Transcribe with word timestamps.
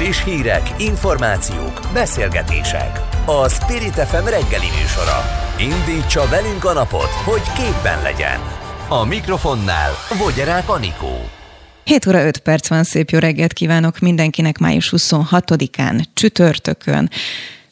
Friss 0.00 0.24
hírek, 0.24 0.74
információk, 0.78 1.80
beszélgetések. 1.92 3.00
A 3.26 3.48
Spirit 3.48 3.92
FM 3.92 4.24
reggeli 4.24 4.66
műsora. 4.80 5.24
Indítsa 5.58 6.28
velünk 6.28 6.64
a 6.64 6.72
napot, 6.72 7.08
hogy 7.24 7.42
képben 7.56 8.02
legyen. 8.02 8.40
A 8.88 9.04
mikrofonnál 9.04 9.90
Vogyerák 10.18 10.68
Anikó. 10.68 11.28
7 11.84 12.06
óra 12.06 12.26
5 12.26 12.38
perc 12.38 12.68
van, 12.68 12.84
szép 12.84 13.10
jó 13.10 13.18
reggelt 13.18 13.52
kívánok 13.52 13.98
mindenkinek 13.98 14.58
május 14.58 14.92
26-án, 14.96 16.04
csütörtökön. 16.14 17.10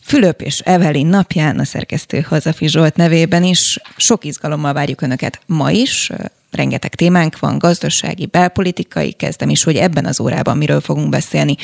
Fülöp 0.02 0.40
és 0.40 0.58
Evelin 0.58 1.06
napján 1.06 1.58
a 1.58 1.64
szerkesztő 1.64 2.20
Hazafi 2.20 2.68
Zsolt 2.68 2.96
nevében 2.96 3.45
is 3.45 3.79
sok 3.96 4.24
izgalommal 4.24 4.72
várjuk 4.72 5.00
Önöket 5.00 5.40
ma 5.46 5.70
is. 5.70 6.10
Rengeteg 6.50 6.95
témánk 6.95 7.38
van, 7.38 7.58
gazdasági, 7.58 8.26
belpolitikai, 8.26 9.12
kezdem 9.12 9.48
is, 9.48 9.64
hogy 9.64 9.76
ebben 9.76 10.04
az 10.04 10.20
órában 10.20 10.56
miről 10.56 10.80
fogunk 10.80 11.08
beszélni. 11.08 11.56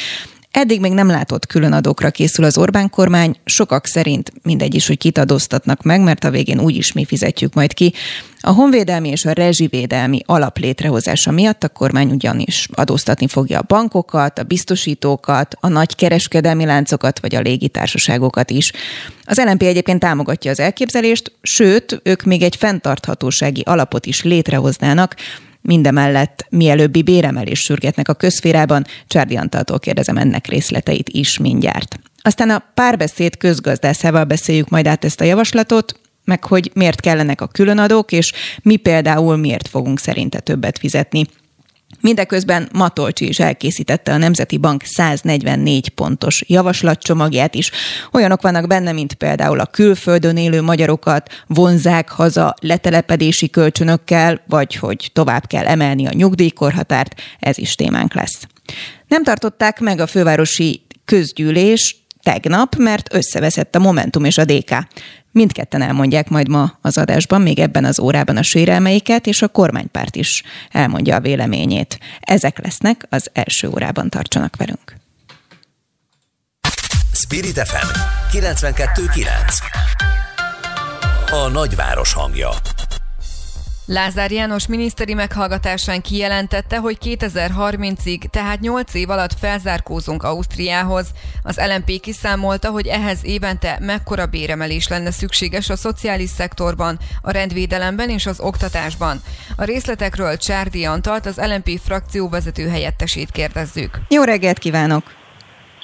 Eddig 0.55 0.81
még 0.81 0.93
nem 0.93 1.07
látott 1.07 1.47
különadókra 1.47 2.11
készül 2.11 2.45
az 2.45 2.59
Orbán 2.59 2.91
kormány, 2.91 3.37
sokak 3.45 3.87
szerint 3.87 4.33
mindegy 4.43 4.75
is, 4.75 4.87
hogy 4.87 4.99
kit 4.99 5.19
adóztatnak 5.19 5.83
meg, 5.83 6.01
mert 6.01 6.25
a 6.25 6.31
végén 6.31 6.61
úgyis 6.61 6.93
mi 6.93 7.05
fizetjük 7.05 7.55
majd 7.55 7.75
ki. 7.75 7.93
A 8.41 8.51
honvédelmi 8.51 9.09
és 9.09 9.25
a 9.25 9.33
rezsivédelmi 9.33 10.21
alap 10.27 10.59
létrehozása 10.59 11.31
miatt 11.31 11.63
a 11.63 11.69
kormány 11.69 12.11
ugyanis 12.11 12.69
adóztatni 12.73 13.29
fogja 13.29 13.59
a 13.59 13.65
bankokat, 13.67 14.39
a 14.39 14.43
biztosítókat, 14.43 15.57
a 15.61 15.69
nagy 15.69 15.95
kereskedelmi 15.95 16.65
láncokat 16.65 17.21
vagy 17.21 17.35
a 17.35 17.41
légitársaságokat 17.41 18.51
is. 18.51 18.73
Az 19.25 19.43
LNP 19.45 19.63
egyébként 19.63 20.01
támogatja 20.01 20.51
az 20.51 20.61
elképzelést, 20.61 21.33
sőt, 21.43 22.01
ők 22.03 22.23
még 22.23 22.43
egy 22.43 22.57
fenntarthatósági 22.57 23.63
alapot 23.65 24.07
is 24.07 24.23
létrehoznának, 24.23 25.15
Mindemellett 25.67 26.47
mielőbbi 26.51 27.03
béremelés 27.03 27.59
sürgetnek 27.59 28.09
a 28.09 28.15
közférában, 28.15 28.85
Csárdi 29.07 29.37
Antaltól 29.37 29.79
kérdezem 29.79 30.17
ennek 30.17 30.47
részleteit 30.47 31.09
is 31.09 31.39
mindjárt. 31.39 31.99
Aztán 32.23 32.51
a 32.51 32.63
párbeszéd 32.75 33.37
közgazdászával 33.37 34.25
beszéljük 34.25 34.69
majd 34.69 34.87
át 34.87 35.05
ezt 35.05 35.21
a 35.21 35.25
javaslatot, 35.25 36.01
meg 36.25 36.45
hogy 36.45 36.71
miért 36.75 37.01
kellenek 37.01 37.41
a 37.41 37.47
különadók, 37.47 38.13
és 38.13 38.33
mi 38.63 38.77
például 38.77 39.37
miért 39.37 39.69
fogunk 39.69 39.99
szerinte 39.99 40.41
többet 40.41 40.79
fizetni 40.79 41.27
Mindeközben 42.01 42.69
Matolcsi 42.73 43.29
is 43.29 43.39
elkészítette 43.39 44.13
a 44.13 44.17
Nemzeti 44.17 44.57
Bank 44.57 44.83
144 44.85 45.89
pontos 45.89 46.45
javaslatcsomagját 46.47 47.55
is. 47.55 47.71
Olyanok 48.13 48.43
vannak 48.43 48.67
benne, 48.67 48.93
mint 48.93 49.15
például 49.15 49.61
a 49.61 49.67
külföldön 49.67 50.37
élő 50.37 50.63
magyarokat 50.63 51.45
vonzák 51.47 52.09
haza 52.09 52.55
letelepedési 52.61 53.51
kölcsönökkel, 53.51 54.43
vagy 54.47 54.75
hogy 54.75 55.11
tovább 55.13 55.47
kell 55.47 55.67
emelni 55.67 56.07
a 56.07 56.13
nyugdíjkorhatárt, 56.13 57.21
ez 57.41 57.59
is 57.59 57.75
témánk 57.75 58.15
lesz. 58.15 58.47
Nem 59.09 59.23
tartották 59.23 59.81
meg 59.81 60.01
a 60.01 60.07
fővárosi 60.07 60.83
közgyűlés 61.05 62.04
tegnap, 62.25 62.77
mert 62.77 63.15
összeveszett 63.15 63.75
a 63.75 63.79
Momentum 63.79 64.25
és 64.25 64.39
a 64.39 64.45
DK. 64.45 64.75
Mindketten 65.31 65.83
elmondják 65.83 66.29
majd 66.29 66.49
ma 66.49 66.79
az 66.81 66.99
adásban, 66.99 67.43
még 67.43 67.59
ebben 67.59 67.85
az 67.85 67.99
órában 67.99 68.37
a 68.37 68.43
sérelmeiket, 68.43 69.27
és 69.27 69.43
a 69.43 69.49
kormánypárt 69.49 70.17
is 70.17 70.43
elmondja 70.71 71.17
a 71.17 71.21
véleményét. 71.21 71.99
Ezek 72.21 72.63
lesznek, 72.63 73.07
az 73.09 73.31
első 73.33 73.69
órában 73.69 74.11
tartsanak 74.11 74.57
velünk. 74.57 74.95
Spirit 77.13 77.59
FM 77.59 77.99
92.9 78.33 79.27
A 81.31 81.49
nagyváros 81.49 82.13
hangja 82.13 82.49
Lázár 83.87 84.31
János 84.31 84.67
miniszteri 84.67 85.15
meghallgatásán 85.15 86.01
kijelentette, 86.01 86.79
hogy 86.79 86.99
2030-ig, 87.05 88.19
tehát 88.31 88.61
8 88.61 88.95
év 88.95 89.11
alatt 89.11 89.39
felzárkózunk 89.39 90.23
Ausztriához. 90.23 91.07
Az 91.43 91.61
LMP 91.75 92.01
kiszámolta, 92.01 92.71
hogy 92.71 92.87
ehhez 92.87 93.19
évente 93.25 93.79
mekkora 93.81 94.27
béremelés 94.27 94.89
lenne 94.89 95.11
szükséges 95.11 95.71
a 95.71 95.77
szociális 95.77 96.29
szektorban, 96.29 96.99
a 97.23 97.31
rendvédelemben 97.31 98.11
és 98.11 98.27
az 98.27 98.41
oktatásban. 98.41 99.21
A 99.57 99.65
részletekről 99.65 100.37
Csárdi 100.37 100.85
Antalt, 100.85 101.27
az 101.27 101.37
LMP 101.37 101.81
frakció 101.85 102.29
vezető 102.29 102.69
helyettesét 102.69 103.31
kérdezzük. 103.31 104.01
Jó 104.09 104.23
reggelt 104.23 104.59
kívánok! 104.59 105.03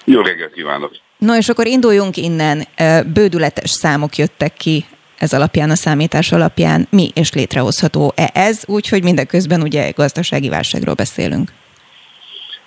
Jó 0.05 0.21
reggelt 0.21 0.53
kívánok! 0.53 0.97
No 1.19 1.37
és 1.37 1.49
akkor 1.49 1.67
induljunk 1.67 2.17
innen. 2.17 2.67
Bődületes 3.13 3.71
számok 3.71 4.17
jöttek 4.17 4.53
ki 4.53 4.85
ez 5.21 5.33
alapján, 5.33 5.71
a 5.71 5.75
számítás 5.75 6.33
alapján 6.33 6.87
mi 6.91 7.11
és 7.15 7.33
létrehozható-e 7.33 8.31
ez, 8.35 8.63
úgyhogy 8.67 9.03
mindeközben 9.03 9.63
ugye 9.63 9.91
gazdasági 9.91 10.49
válságról 10.49 10.95
beszélünk. 10.95 11.49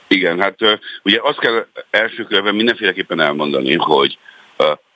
Igen, 0.08 0.42
hát 0.42 0.56
ugye 1.04 1.20
azt 1.22 1.40
kell 1.40 1.68
első 1.90 2.24
körben 2.24 2.56
mindenféleképpen 2.56 3.20
elmondani, 3.20 3.76
hogy 3.76 4.18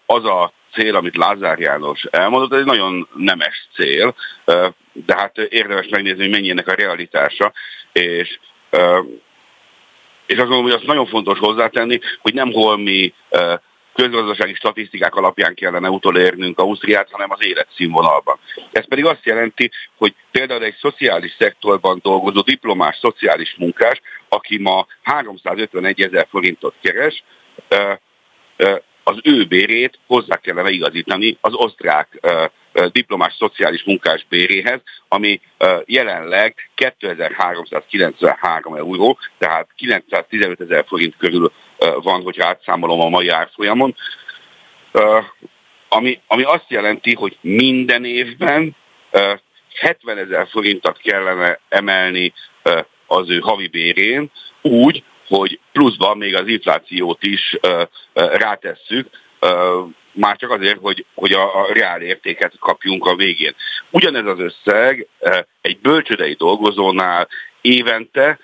az 0.05 0.25
a 0.25 0.53
cél, 0.73 0.95
amit 0.95 1.17
Lázár 1.17 1.59
János 1.59 2.03
elmondott, 2.03 2.53
ez 2.53 2.59
egy 2.59 2.65
nagyon 2.65 3.07
nemes 3.15 3.67
cél, 3.75 4.15
de 4.93 5.15
hát 5.15 5.37
érdemes 5.37 5.87
megnézni, 5.89 6.21
hogy 6.21 6.31
mennyi 6.31 6.49
ennek 6.49 6.67
a 6.67 6.75
realitása, 6.75 7.53
és 7.91 8.39
és 10.25 10.37
azt 10.37 10.47
gondolom, 10.47 10.63
hogy 10.63 10.73
azt 10.73 10.85
nagyon 10.85 11.07
fontos 11.07 11.39
hozzátenni, 11.39 11.99
hogy 12.21 12.33
nem 12.33 12.51
holmi 12.51 13.13
közgazdasági 13.97 14.53
statisztikák 14.53 15.15
alapján 15.15 15.53
kellene 15.53 15.89
utolérnünk 15.89 16.59
Ausztriát, 16.59 17.11
hanem 17.11 17.31
az 17.31 17.45
életszínvonalban. 17.45 18.39
Ez 18.71 18.87
pedig 18.87 19.05
azt 19.05 19.25
jelenti, 19.25 19.71
hogy 19.97 20.13
például 20.31 20.63
egy 20.63 20.75
szociális 20.79 21.35
szektorban 21.39 21.99
dolgozó 22.03 22.41
diplomás 22.41 22.97
szociális 23.01 23.55
munkás, 23.57 24.01
aki 24.29 24.57
ma 24.57 24.87
351 25.03 26.01
ezer 26.01 26.27
forintot 26.29 26.75
keres, 26.81 27.23
az 29.03 29.19
ő 29.23 29.45
bérét 29.45 29.99
hozzá 30.07 30.35
kellene 30.35 30.69
igazítani 30.69 31.37
az 31.41 31.53
osztrák 31.53 32.19
diplomás 32.91 33.35
szociális 33.37 33.83
munkás 33.83 34.25
béréhez, 34.29 34.81
ami 35.07 35.41
jelenleg 35.85 36.69
2393 36.75 38.75
euró, 38.75 39.17
tehát 39.37 39.67
915 39.75 40.61
ezer 40.61 40.85
forint 40.87 41.17
körül 41.17 41.51
van, 41.77 42.21
hogyha 42.21 42.47
átszámolom 42.47 42.99
a 42.99 43.09
mai 43.09 43.27
árfolyamon. 43.27 43.95
Ami, 45.89 46.21
ami 46.27 46.43
azt 46.43 46.65
jelenti, 46.67 47.13
hogy 47.13 47.37
minden 47.41 48.05
évben 48.05 48.75
70 49.79 50.17
ezer 50.17 50.47
forintot 50.47 50.97
kellene 50.97 51.59
emelni 51.69 52.33
az 53.07 53.29
ő 53.29 53.39
havi 53.39 53.67
bérén, 53.67 54.31
úgy, 54.61 55.03
hogy 55.27 55.59
pluszban 55.71 56.17
még 56.17 56.35
az 56.35 56.47
inflációt 56.47 57.23
is 57.23 57.57
rátesszük, 58.13 59.09
már 60.11 60.35
csak 60.37 60.51
azért, 60.51 60.79
hogy, 60.81 61.05
hogy 61.13 61.31
a, 61.31 61.61
a 61.61 61.73
reál 61.73 62.01
értéket 62.01 62.53
kapjunk 62.59 63.05
a 63.05 63.15
végén. 63.15 63.55
Ugyanez 63.89 64.25
az 64.25 64.39
összeg 64.39 65.07
egy 65.61 65.77
bölcsödei 65.79 66.33
dolgozónál 66.33 67.27
évente 67.61 68.39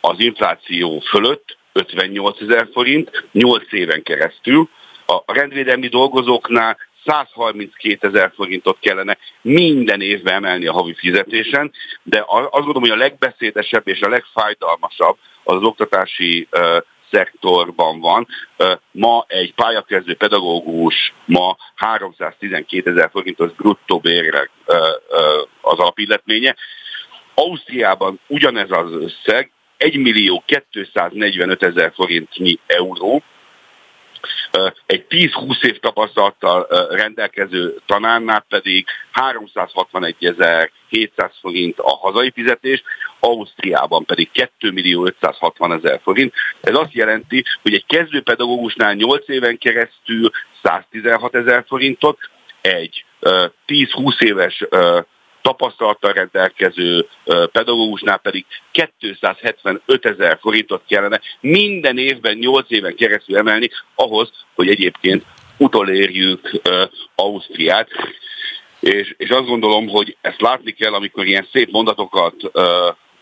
az 0.00 0.14
infláció 0.18 1.00
fölött 1.00 1.56
58 1.72 2.40
ezer 2.40 2.68
forint, 2.72 3.28
8 3.32 3.72
éven 3.72 4.02
keresztül. 4.02 4.68
A 5.06 5.32
rendvédelmi 5.32 5.88
dolgozóknál 5.88 6.78
132 7.04 8.08
ezer 8.08 8.32
forintot 8.34 8.78
kellene 8.80 9.18
minden 9.42 10.00
évben 10.00 10.34
emelni 10.34 10.66
a 10.66 10.72
havi 10.72 10.94
fizetésen, 10.94 11.72
de 12.02 12.24
azt 12.26 12.50
gondolom, 12.50 12.80
hogy 12.82 12.90
a 12.90 12.96
legbeszédesebb 12.96 13.88
és 13.88 14.00
a 14.00 14.08
legfájdalmasabb 14.08 15.18
az, 15.44 15.56
az 15.56 15.62
oktatási 15.62 16.48
szektorban 17.10 18.00
van. 18.00 18.26
Ma 18.90 19.24
egy 19.28 19.54
pályakezdő 19.54 20.14
pedagógus 20.14 21.12
ma 21.24 21.56
312 21.74 22.90
ezer 22.90 23.10
forintos 23.10 23.52
bruttó 23.52 23.98
bérre 23.98 24.50
az 25.60 25.78
alapilletménye. 25.78 26.56
Ausztriában 27.34 28.20
ugyanez 28.26 28.70
az 28.70 28.92
összeg 28.92 29.50
1 29.82 29.96
millió 29.96 30.42
245 30.46 31.62
ezer 31.62 31.92
forintnyi 31.94 32.58
euró, 32.66 33.22
egy 34.86 35.04
10-20 35.08 35.64
év 35.64 35.78
tapasztalattal 35.78 36.66
rendelkező 36.90 37.76
tanárnál 37.86 38.44
pedig 38.48 38.86
361.700 39.34 41.30
forint 41.40 41.78
a 41.78 41.96
hazai 41.96 42.30
fizetés, 42.30 42.82
Ausztriában 43.20 44.04
pedig 44.04 44.30
2 44.32 44.70
millió 44.70 45.04
560 45.06 45.72
ezer 45.72 46.00
forint. 46.02 46.34
Ez 46.60 46.74
azt 46.74 46.92
jelenti, 46.92 47.44
hogy 47.62 47.74
egy 47.74 47.86
kezdőpedagógusnál 47.86 48.94
8 48.94 49.28
éven 49.28 49.58
keresztül 49.58 50.30
116 50.62 51.34
ezer 51.34 51.64
forintot, 51.66 52.18
egy 52.60 53.04
10-20 53.66 54.22
éves 54.22 54.64
tapasztalattal 55.42 56.12
rendelkező 56.12 57.08
pedagógusnál 57.24 58.18
pedig 58.18 58.44
275 58.70 60.06
ezer 60.06 60.38
forintot 60.40 60.82
kellene 60.88 61.20
minden 61.40 61.98
évben 61.98 62.36
8 62.36 62.66
éven 62.68 62.94
keresztül 62.94 63.36
emelni 63.36 63.68
ahhoz, 63.94 64.30
hogy 64.54 64.68
egyébként 64.68 65.24
utolérjük 65.58 66.50
Ausztriát. 67.14 67.88
És, 68.80 69.14
és 69.16 69.28
azt 69.28 69.46
gondolom, 69.46 69.88
hogy 69.88 70.16
ezt 70.20 70.40
látni 70.40 70.70
kell, 70.72 70.92
amikor 70.92 71.26
ilyen 71.26 71.48
szép 71.52 71.70
mondatokat 71.70 72.34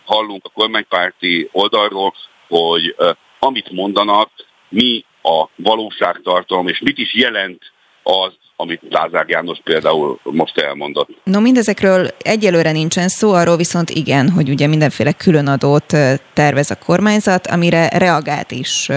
hallunk 0.05 0.45
a 0.45 0.51
kormánypárti 0.55 1.49
oldalról, 1.53 2.15
hogy 2.49 2.95
amit 3.39 3.71
mondanak, 3.71 4.31
mi 4.69 5.05
a 5.23 5.45
valóságtartalom, 5.57 6.69
és 6.69 6.79
mit 6.79 6.99
is 6.99 7.15
jelent 7.15 7.73
az, 8.11 8.33
amit 8.57 8.81
Lázár 8.91 9.29
János 9.29 9.59
például 9.65 10.19
most 10.23 10.59
elmondott. 10.59 11.09
No, 11.25 11.41
mindezekről 11.41 12.09
egyelőre 12.19 12.73
nincsen 12.73 13.09
szó, 13.09 13.33
arról 13.33 13.57
viszont 13.57 13.91
igen, 13.91 14.31
hogy 14.31 14.51
ugye 14.51 14.67
mindenféle 14.67 15.13
különadót 15.13 15.97
tervez 16.33 16.71
a 16.71 16.75
kormányzat, 16.75 17.47
amire 17.47 17.89
reagált 17.89 18.51
is 18.51 18.89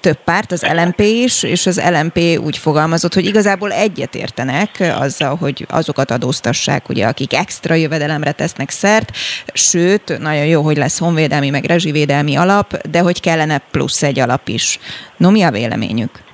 több 0.00 0.16
párt, 0.24 0.52
az 0.52 0.66
LMP 0.74 1.00
is, 1.00 1.42
és 1.42 1.66
az 1.66 1.82
LMP 1.90 2.18
úgy 2.44 2.58
fogalmazott, 2.58 3.14
hogy 3.14 3.26
igazából 3.26 3.72
egyetértenek 3.72 4.94
azzal, 5.00 5.36
hogy 5.36 5.66
azokat 5.68 6.10
adóztassák, 6.10 6.88
ugye, 6.88 7.06
akik 7.06 7.34
extra 7.34 7.74
jövedelemre 7.74 8.32
tesznek 8.32 8.70
szert, 8.70 9.10
sőt, 9.52 10.18
nagyon 10.18 10.46
jó, 10.46 10.62
hogy 10.62 10.76
lesz 10.76 10.98
honvédelmi, 10.98 11.50
meg 11.50 11.64
rezsivédelmi 11.64 12.36
alap, 12.36 12.76
de 12.88 13.00
hogy 13.00 13.20
kellene 13.20 13.62
plusz 13.70 14.02
egy 14.02 14.18
alap 14.18 14.48
is. 14.48 14.78
No, 15.16 15.30
mi 15.30 15.42
a 15.42 15.50
véleményük? 15.50 16.26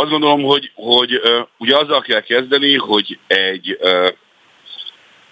Azt 0.00 0.10
gondolom, 0.10 0.42
hogy, 0.42 0.72
hogy 0.74 1.14
uh, 1.14 1.46
ugye 1.58 1.76
azzal 1.76 2.00
kell 2.00 2.20
kezdeni, 2.20 2.76
hogy 2.76 3.18
egy, 3.26 3.78
uh, 3.80 4.08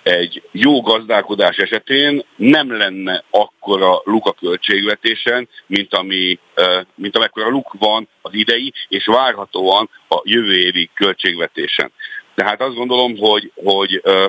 egy 0.02 0.42
jó 0.52 0.80
gazdálkodás 0.80 1.56
esetén 1.56 2.24
nem 2.36 2.76
lenne 2.76 3.24
akkora 3.30 4.00
luk 4.04 4.26
a 4.26 4.32
költségvetésen, 4.32 5.48
mint, 5.66 5.94
ami, 5.94 6.38
uh, 6.56 6.86
mint 6.94 7.16
amekkora 7.16 7.48
luk 7.48 7.74
van 7.78 8.08
az 8.22 8.34
idei, 8.34 8.72
és 8.88 9.06
várhatóan 9.06 9.90
a 10.08 10.20
jövő 10.24 10.54
évi 10.54 10.90
költségvetésen. 10.94 11.92
Tehát 12.34 12.60
azt 12.60 12.76
gondolom, 12.76 13.16
hogy, 13.16 13.52
hogy 13.54 14.00
uh, 14.04 14.24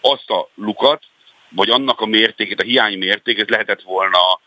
azt 0.00 0.30
a 0.30 0.48
lukat, 0.54 1.02
vagy 1.48 1.70
annak 1.70 2.00
a 2.00 2.06
mértékét, 2.06 2.60
a 2.60 2.64
hiány 2.64 2.98
mértékét 2.98 3.50
lehetett 3.50 3.82
volna 3.82 4.40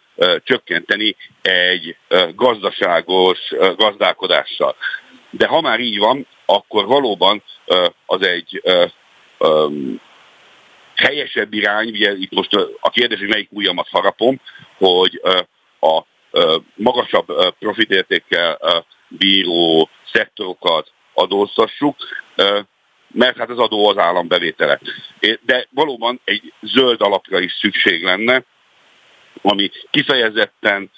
csökkenteni 0.44 1.16
egy 1.42 1.96
gazdaságos 2.36 3.40
gazdálkodással. 3.76 4.76
De 5.30 5.48
ha 5.48 5.62
már 5.62 5.80
így 5.80 5.98
van, 5.98 6.28
akkor 6.46 6.86
valóban 6.86 7.44
az 8.06 8.22
egy 8.22 8.62
helyesebb 10.96 11.54
irány, 11.54 11.90
ugye 11.90 12.14
itt 12.18 12.34
most 12.34 12.54
a 12.80 12.90
kérdés, 12.90 13.20
hogy 13.20 13.28
melyik 13.28 13.52
ujjamat 13.52 13.88
harapom, 13.90 14.42
hogy 14.78 15.22
a 15.80 16.02
magasabb 16.76 17.56
profitértékkel 17.60 18.60
bíró 19.08 19.90
szektorokat 20.14 20.92
adóztassuk, 21.14 21.96
mert 23.12 23.38
hát 23.38 23.50
az 23.50 23.60
adó 23.60 23.90
az 23.90 23.98
állambevétele. 23.98 24.80
De 25.42 25.68
valóban 25.70 26.22
egy 26.24 26.54
zöld 26.62 27.02
alapra 27.02 27.40
is 27.40 27.54
szükség 27.60 28.04
lenne, 28.04 28.44
ami 29.42 29.72
kifejezetten 29.92 30.92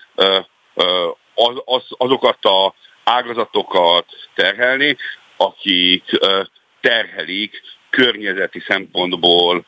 az, 1.34 1.62
az, 1.66 1.84
azokat 1.88 2.46
a 2.46 2.74
ágazatokat 3.04 4.06
terhelni, 4.36 4.98
akik 5.38 6.04
terhelik 6.82 7.62
környezeti 7.90 8.64
szempontból 8.68 9.66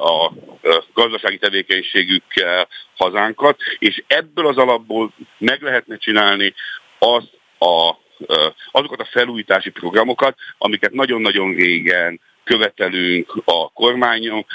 a 0.00 0.32
gazdasági 0.94 1.38
tevékenységükkel 1.38 2.68
hazánkat, 2.96 3.58
és 3.78 4.02
ebből 4.06 4.46
az 4.46 4.56
alapból 4.56 5.12
meg 5.38 5.62
lehetne 5.62 5.96
csinálni 5.96 6.54
azt 6.98 7.40
a, 7.58 7.94
azokat 8.70 9.00
a 9.00 9.08
felújítási 9.10 9.70
programokat, 9.70 10.36
amiket 10.58 10.92
nagyon-nagyon 10.92 11.54
régen 11.54 12.20
követelünk 12.44 13.42
a 13.44 13.72
kormányon, 13.72 14.46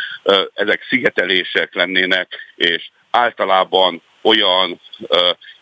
ezek 0.53 0.85
szigetelések 0.89 1.75
lennének, 1.75 2.35
és 2.55 2.89
általában 3.11 4.01
olyan 4.21 4.81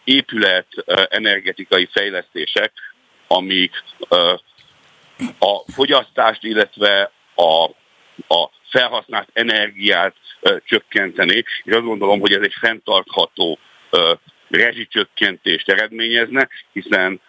épület 0.05 0.67
energetikai 1.09 1.87
fejlesztések, 1.91 2.71
amik 3.27 3.83
a 5.39 5.71
fogyasztást, 5.73 6.43
illetve 6.43 7.11
a, 7.35 7.63
a 8.27 8.49
felhasznált 8.69 9.29
energiát 9.33 10.15
csökkenteni, 10.65 11.43
és 11.63 11.73
azt 11.73 11.83
gondolom, 11.83 12.19
hogy 12.19 12.33
ez 12.33 12.43
egy 12.43 12.55
fenntartható 12.59 13.59
rezsicsökkentést 14.49 15.69
eredményezne, 15.69 16.49
hiszen 16.71 17.21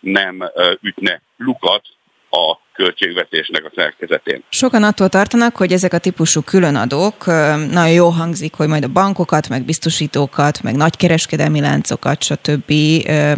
nem 0.00 0.50
ütne 0.80 1.22
lukat 1.36 1.84
a 2.30 2.54
költségvetésnek 2.80 3.64
a 3.64 3.70
szerkezetén. 3.74 4.42
Sokan 4.48 4.82
attól 4.82 5.08
tartanak, 5.08 5.56
hogy 5.56 5.72
ezek 5.72 5.92
a 5.92 5.98
típusú 5.98 6.40
különadók 6.40 7.26
nagyon 7.70 7.90
jó 7.90 8.08
hangzik, 8.08 8.54
hogy 8.54 8.68
majd 8.68 8.84
a 8.84 8.88
bankokat, 8.88 9.48
meg 9.48 9.64
biztosítókat, 9.64 10.62
meg 10.62 10.74
nagykereskedelmi 10.76 11.60
láncokat, 11.60 12.22
stb. 12.22 12.72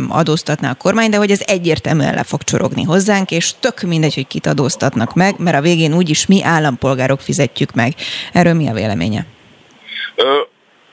adóztatná 0.08 0.70
a 0.70 0.74
kormány, 0.74 1.10
de 1.10 1.16
hogy 1.16 1.30
ez 1.30 1.42
egyértelműen 1.46 2.14
le 2.14 2.22
fog 2.22 2.42
csorogni 2.42 2.82
hozzánk, 2.82 3.30
és 3.30 3.52
tök 3.60 3.80
mindegy, 3.80 4.14
hogy 4.14 4.26
kit 4.26 4.46
adóztatnak 4.46 5.14
meg, 5.14 5.34
mert 5.38 5.56
a 5.56 5.60
végén 5.60 5.94
úgyis 5.94 6.26
mi 6.26 6.42
állampolgárok 6.42 7.20
fizetjük 7.20 7.72
meg. 7.72 7.92
Erről 8.32 8.54
mi 8.54 8.68
a 8.68 8.72
véleménye? 8.72 9.26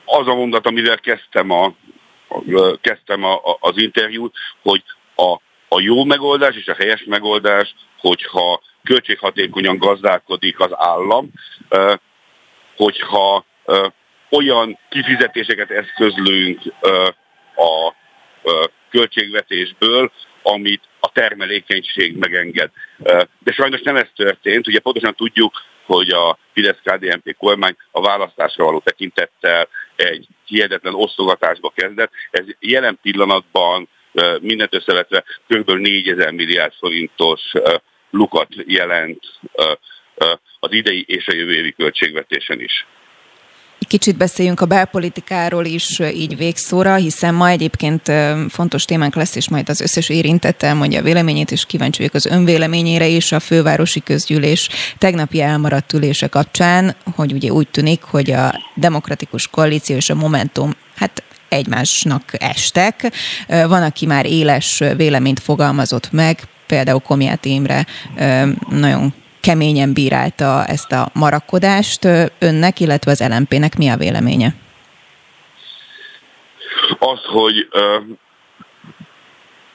Az 0.04 0.26
a 0.26 0.34
mondat, 0.34 0.66
amivel 0.66 0.98
kezdtem, 0.98 1.50
a, 1.50 1.74
kezdtem 2.80 3.24
a, 3.24 3.40
az 3.60 3.76
interjút, 3.76 4.34
hogy 4.62 4.82
a, 5.16 5.40
a 5.72 5.80
jó 5.80 6.04
megoldás 6.04 6.56
és 6.56 6.66
a 6.66 6.74
helyes 6.74 7.04
megoldás 7.06 7.74
hogyha 7.98 8.62
költséghatékonyan 8.82 9.78
gazdálkodik 9.78 10.60
az 10.60 10.70
állam, 10.72 11.30
hogyha 12.76 13.44
olyan 14.30 14.78
kifizetéseket 14.88 15.70
eszközlünk 15.70 16.60
a 17.56 17.94
költségvetésből, 18.90 20.12
amit 20.42 20.82
a 21.00 21.12
termelékenység 21.12 22.16
megenged. 22.16 22.70
De 23.38 23.52
sajnos 23.52 23.80
nem 23.82 23.96
ez 23.96 24.08
történt. 24.14 24.66
Ugye 24.66 24.78
pontosan 24.78 25.14
tudjuk, 25.14 25.62
hogy 25.86 26.10
a 26.10 26.38
Fidesz-KDNP 26.52 27.36
kormány 27.38 27.76
a 27.90 28.00
választásra 28.00 28.64
való 28.64 28.78
tekintettel 28.78 29.68
egy 29.96 30.26
hihetetlen 30.44 30.94
osztogatásba 30.94 31.72
kezdett. 31.74 32.10
Ez 32.30 32.44
jelen 32.58 32.98
pillanatban 33.02 33.88
mindent 34.40 34.74
összevetve 34.74 35.24
kb. 35.48 35.70
4000 35.70 36.30
milliárd 36.30 36.72
forintos 36.78 37.40
lukat 38.10 38.48
jelent 38.66 39.20
az 40.60 40.72
idei 40.72 41.04
és 41.08 41.26
a 41.26 41.34
jövő 41.34 41.54
évi 41.54 41.72
költségvetésen 41.72 42.60
is. 42.60 42.86
Kicsit 43.88 44.16
beszéljünk 44.16 44.60
a 44.60 44.66
belpolitikáról 44.66 45.64
is 45.64 45.98
így 45.98 46.36
végszóra, 46.36 46.94
hiszen 46.94 47.34
ma 47.34 47.48
egyébként 47.48 48.12
fontos 48.48 48.84
témánk 48.84 49.14
lesz, 49.14 49.36
és 49.36 49.48
majd 49.48 49.68
az 49.68 49.80
összes 49.80 50.08
érintett 50.08 50.62
elmondja 50.62 50.98
a 50.98 51.02
véleményét, 51.02 51.50
és 51.50 51.66
kíváncsi 51.66 51.98
vagyok 51.98 52.14
az 52.14 52.26
önvéleményére 52.26 53.06
is 53.06 53.32
a 53.32 53.40
fővárosi 53.40 54.02
közgyűlés 54.02 54.68
tegnapi 54.98 55.40
elmaradt 55.40 55.92
ülése 55.92 56.26
kapcsán, 56.26 56.96
hogy 57.14 57.32
ugye 57.32 57.50
úgy 57.50 57.68
tűnik, 57.68 58.02
hogy 58.02 58.30
a 58.30 58.70
demokratikus 58.74 59.48
koalíció 59.48 59.96
és 59.96 60.10
a 60.10 60.14
Momentum 60.14 60.72
hát 60.96 61.22
egymásnak 61.50 62.22
estek. 62.38 63.12
Van, 63.46 63.82
aki 63.82 64.06
már 64.06 64.26
éles 64.26 64.82
véleményt 64.96 65.40
fogalmazott 65.40 66.12
meg, 66.12 66.38
például 66.66 67.00
Komját 67.00 67.44
Imre 67.44 67.86
nagyon 68.68 69.14
keményen 69.40 69.92
bírálta 69.92 70.64
ezt 70.66 70.92
a 70.92 71.10
marakodást. 71.12 72.04
Önnek, 72.38 72.80
illetve 72.80 73.10
az 73.10 73.24
LMP-nek 73.28 73.76
mi 73.76 73.88
a 73.88 73.96
véleménye? 73.96 74.54
Az, 76.98 77.20
hogy 77.24 77.68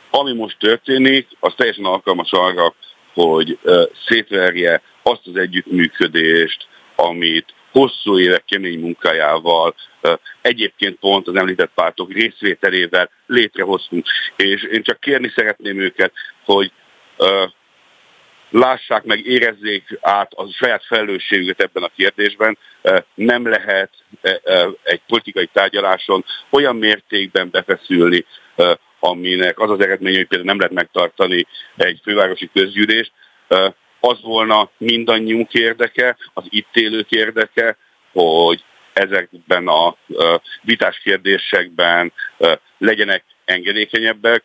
ami 0.10 0.34
most 0.34 0.60
történik, 0.60 1.28
az 1.40 1.54
teljesen 1.58 1.86
alkalmas 1.86 2.32
arra, 2.32 2.74
hogy 3.14 3.58
uh, 3.64 3.84
szétverje 4.08 4.82
azt 5.04 5.22
az 5.24 5.36
együttműködést, 5.36 6.68
amit 6.96 7.54
hosszú 7.72 8.20
évek 8.20 8.44
kemény 8.46 8.80
munkájával, 8.80 9.76
egyébként 10.46 11.00
pont 11.00 11.28
az 11.28 11.36
említett 11.36 11.72
pártok 11.76 12.14
részvételével 12.14 13.10
létrehoztunk. 13.26 14.06
És 14.36 14.64
én 14.64 14.84
csak 14.84 15.00
kérni 15.00 15.32
szeretném 15.36 15.80
őket, 15.80 16.14
hogy 16.44 16.72
lássák 18.50 19.04
meg, 19.04 19.26
érezzék 19.26 19.98
át 20.02 20.34
a 20.34 20.48
saját 20.52 20.86
felelősségüket 20.86 21.62
ebben 21.62 21.84
a 21.84 21.92
kérdésben. 21.96 22.58
Nem 23.14 23.48
lehet 23.48 23.90
egy 24.84 25.02
politikai 25.08 25.50
tárgyaláson 25.54 26.26
olyan 26.50 26.76
mértékben 26.76 27.50
befeszülni, 27.52 28.26
aminek 29.00 29.60
az 29.60 29.70
az 29.70 29.80
eredménye, 29.80 30.18
hogy 30.18 30.28
például 30.28 30.50
nem 30.50 30.60
lehet 30.60 30.74
megtartani 30.74 31.48
egy 31.76 32.00
fővárosi 32.04 32.50
közgyűlést, 32.54 33.12
az 34.00 34.22
volna 34.22 34.70
mindannyiunk 34.78 35.54
érdeke, 35.54 36.18
az 36.34 36.44
itt 36.50 36.76
élők 36.76 37.12
érdeke, 37.12 37.78
hogy 38.12 38.64
ezekben 38.96 39.68
a 39.68 39.96
vitás 40.62 41.00
kérdésekben 41.04 42.14
legyenek 42.78 43.24
engedékenyebbek, 43.46 44.44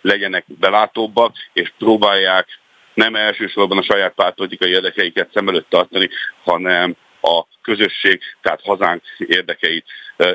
legyenek 0.00 0.44
belátóbbak, 0.46 1.34
és 1.52 1.72
próbálják 1.78 2.48
nem 2.94 3.14
elsősorban 3.14 3.78
a 3.78 3.82
saját 3.82 4.14
pártpolitikai 4.14 4.70
érdekeiket 4.70 5.30
szem 5.32 5.48
előtt 5.48 5.68
tartani, 5.68 6.08
hanem 6.44 6.96
a 7.22 7.42
közösség, 7.62 8.20
tehát 8.42 8.60
hazánk 8.62 9.02
érdekeit 9.18 9.84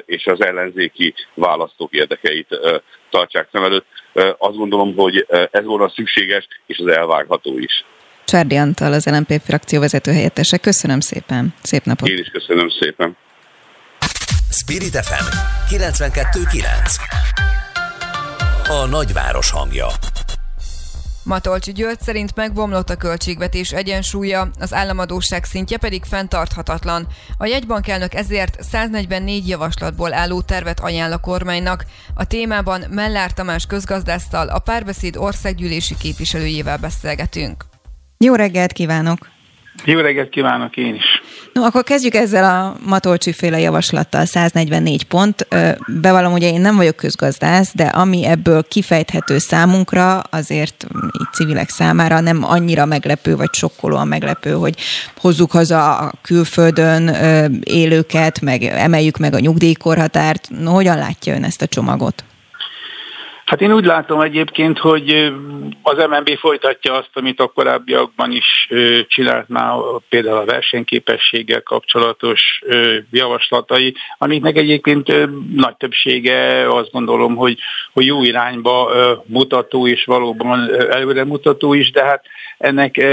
és 0.05 0.25
az 0.25 0.41
ellenzéki 0.41 1.13
választók 1.33 1.93
érdekeit 1.93 2.59
tartsák 3.09 3.47
szem 3.51 3.63
előtt. 3.63 3.85
Azt 4.37 4.57
gondolom, 4.57 4.95
hogy 4.95 5.25
ez 5.51 5.63
volna 5.63 5.89
szükséges, 5.89 6.47
és 6.65 6.77
az 6.77 6.87
elvárható 6.87 7.57
is. 7.57 7.85
Csárdi 8.25 8.55
Antal, 8.55 8.93
az 8.93 9.05
LNP 9.05 9.41
frakció 9.41 9.79
vezető 9.79 10.11
helyettese. 10.11 10.57
Köszönöm 10.57 10.99
szépen. 10.99 11.53
Szép 11.61 11.83
napot. 11.83 12.07
Én 12.07 12.17
is 12.17 12.29
köszönöm 12.29 12.69
szépen. 12.69 13.17
Spirit 14.57 14.95
FM 14.95 15.25
92.9 15.75 16.65
A 18.67 18.85
nagyváros 18.85 19.49
hangja 19.49 19.87
Matolcsi 21.23 21.71
György 21.71 22.01
szerint 22.01 22.35
megbomlott 22.35 22.89
a 22.89 22.95
költségvetés 22.95 23.71
egyensúlya, 23.71 24.49
az 24.59 24.73
államadóság 24.73 25.43
szintje 25.43 25.77
pedig 25.77 26.03
fenntarthatatlan. 26.03 27.07
A 27.37 27.45
jegybankelnök 27.45 28.13
ezért 28.13 28.63
144 28.63 29.47
javaslatból 29.47 30.13
álló 30.13 30.41
tervet 30.41 30.79
ajánl 30.79 31.13
a 31.13 31.17
kormánynak. 31.17 31.85
A 32.13 32.25
témában 32.25 32.83
Mellár 32.89 33.33
Tamás 33.33 33.65
közgazdásztal, 33.65 34.47
a 34.47 34.59
párbeszéd 34.59 35.17
országgyűlési 35.17 35.95
képviselőjével 35.97 36.77
beszélgetünk. 36.77 37.65
Jó 38.17 38.35
reggelt 38.35 38.71
kívánok! 38.71 39.33
Jó 39.83 39.99
reggelt 39.99 40.29
kívánok 40.29 40.77
én 40.77 40.95
is! 40.95 41.03
No, 41.53 41.63
akkor 41.63 41.83
kezdjük 41.83 42.13
ezzel 42.13 42.43
a 42.43 42.75
Matolcsi 42.85 43.31
féle 43.31 43.59
javaslattal, 43.59 44.25
144 44.25 45.03
pont. 45.03 45.47
Bevallom, 45.87 46.33
ugye 46.33 46.49
én 46.49 46.61
nem 46.61 46.75
vagyok 46.75 46.95
közgazdász, 46.95 47.71
de 47.73 47.83
ami 47.83 48.25
ebből 48.25 48.63
kifejthető 48.63 49.37
számunkra, 49.37 50.19
azért 50.19 50.85
így 51.19 51.27
civilek 51.33 51.69
számára 51.69 52.19
nem 52.19 52.43
annyira 52.43 52.85
meglepő, 52.85 53.35
vagy 53.35 53.53
sokkolóan 53.53 54.07
meglepő, 54.07 54.51
hogy 54.51 54.75
hozzuk 55.17 55.51
haza 55.51 55.97
a 55.97 56.11
külföldön 56.21 57.07
élőket, 57.63 58.41
meg 58.41 58.63
emeljük 58.63 59.17
meg 59.17 59.33
a 59.33 59.39
nyugdíjkorhatárt. 59.39 60.49
No, 60.59 60.71
hogyan 60.71 60.97
látja 60.97 61.35
ön 61.35 61.43
ezt 61.43 61.61
a 61.61 61.67
csomagot? 61.67 62.23
Hát 63.45 63.61
én 63.61 63.73
úgy 63.73 63.85
látom 63.85 64.21
egyébként, 64.21 64.79
hogy 64.79 65.33
az 65.81 66.07
MNB 66.09 66.29
folytatja 66.37 66.93
azt, 66.93 67.09
amit 67.13 67.39
a 67.39 67.47
korábbiakban 67.47 68.31
is 68.31 68.67
csinált 69.07 69.49
már 69.49 69.77
például 70.09 70.37
a 70.37 70.45
versenyképességgel 70.45 71.61
kapcsolatos 71.61 72.61
javaslatai, 73.11 73.95
amiknek 74.17 74.57
egyébként 74.57 75.07
nagy 75.55 75.75
többsége 75.75 76.69
azt 76.69 76.91
gondolom, 76.91 77.35
hogy, 77.35 77.57
hogy 77.93 78.05
jó 78.05 78.23
irányba 78.23 78.91
mutató 79.25 79.87
és 79.87 80.05
valóban 80.05 80.69
előre 80.89 81.25
mutató 81.25 81.73
is, 81.73 81.91
de 81.91 82.03
hát 82.03 82.25
ennek 82.57 83.03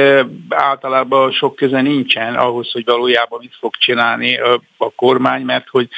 általában 0.49 1.33
sok 1.33 1.57
köze 1.57 1.81
nincsen 1.81 2.35
ahhoz, 2.35 2.73
hogy 2.73 2.85
valójában 2.85 3.39
mit 3.43 3.57
fog 3.61 3.77
csinálni 3.77 4.39
a 4.77 4.91
kormány, 4.97 5.43
mert 5.43 5.69
hogy 5.69 5.89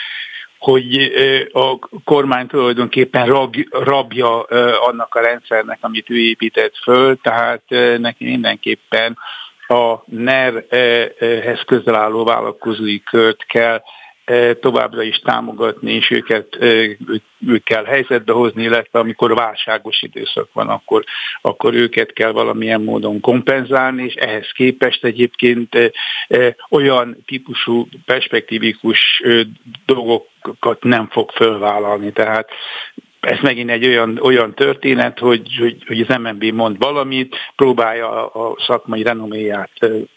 hogy 0.65 1.13
a 1.53 1.79
kormány 2.05 2.47
tulajdonképpen 2.47 3.27
rab, 3.27 3.57
rabja 3.71 4.43
annak 4.81 5.15
a 5.15 5.21
rendszernek, 5.21 5.79
amit 5.81 6.11
ő 6.11 6.19
épített 6.19 6.77
föl, 6.83 7.17
tehát 7.23 7.63
neki 7.99 8.25
mindenképpen 8.25 9.19
a 9.67 9.95
NER-hez 10.05 11.63
közel 11.67 11.95
álló 11.95 12.25
vállalkozói 12.25 13.03
kört 13.03 13.45
kell 13.47 13.83
továbbra 14.61 15.03
is 15.03 15.19
támogatni, 15.19 15.93
és 15.93 16.11
őket 16.11 16.57
ők 17.47 17.65
kell 17.65 17.85
helyzetbe 17.85 18.33
hozni, 18.33 18.63
illetve 18.63 18.99
amikor 18.99 19.35
válságos 19.35 20.03
időszak 20.03 20.49
van, 20.53 20.69
akkor, 20.69 21.05
akkor 21.43 21.75
őket 21.75 22.13
kell 22.13 22.33
valamilyen 22.33 22.81
módon 22.81 23.21
kompenzálni, 23.21 24.05
és 24.05 24.15
ehhez 24.15 24.51
képest 24.53 25.05
egyébként 25.05 25.93
olyan 26.71 27.17
típusú 27.27 27.87
perspektívikus 28.05 29.23
dolgokat 29.87 30.83
nem 30.83 31.09
fog 31.09 31.31
fölvállalni. 31.31 32.13
Tehát 32.13 32.49
ez 33.25 33.39
megint 33.43 33.71
egy 33.71 33.87
olyan, 33.87 34.19
olyan 34.23 34.55
történet, 34.55 35.19
hogy, 35.19 35.57
hogy, 35.59 35.77
hogy 35.87 36.01
az 36.01 36.17
MNB 36.17 36.45
mond 36.45 36.79
valamit, 36.79 37.37
próbálja 37.57 38.27
a 38.27 38.57
szakmai 38.67 39.03
renoméját 39.03 39.71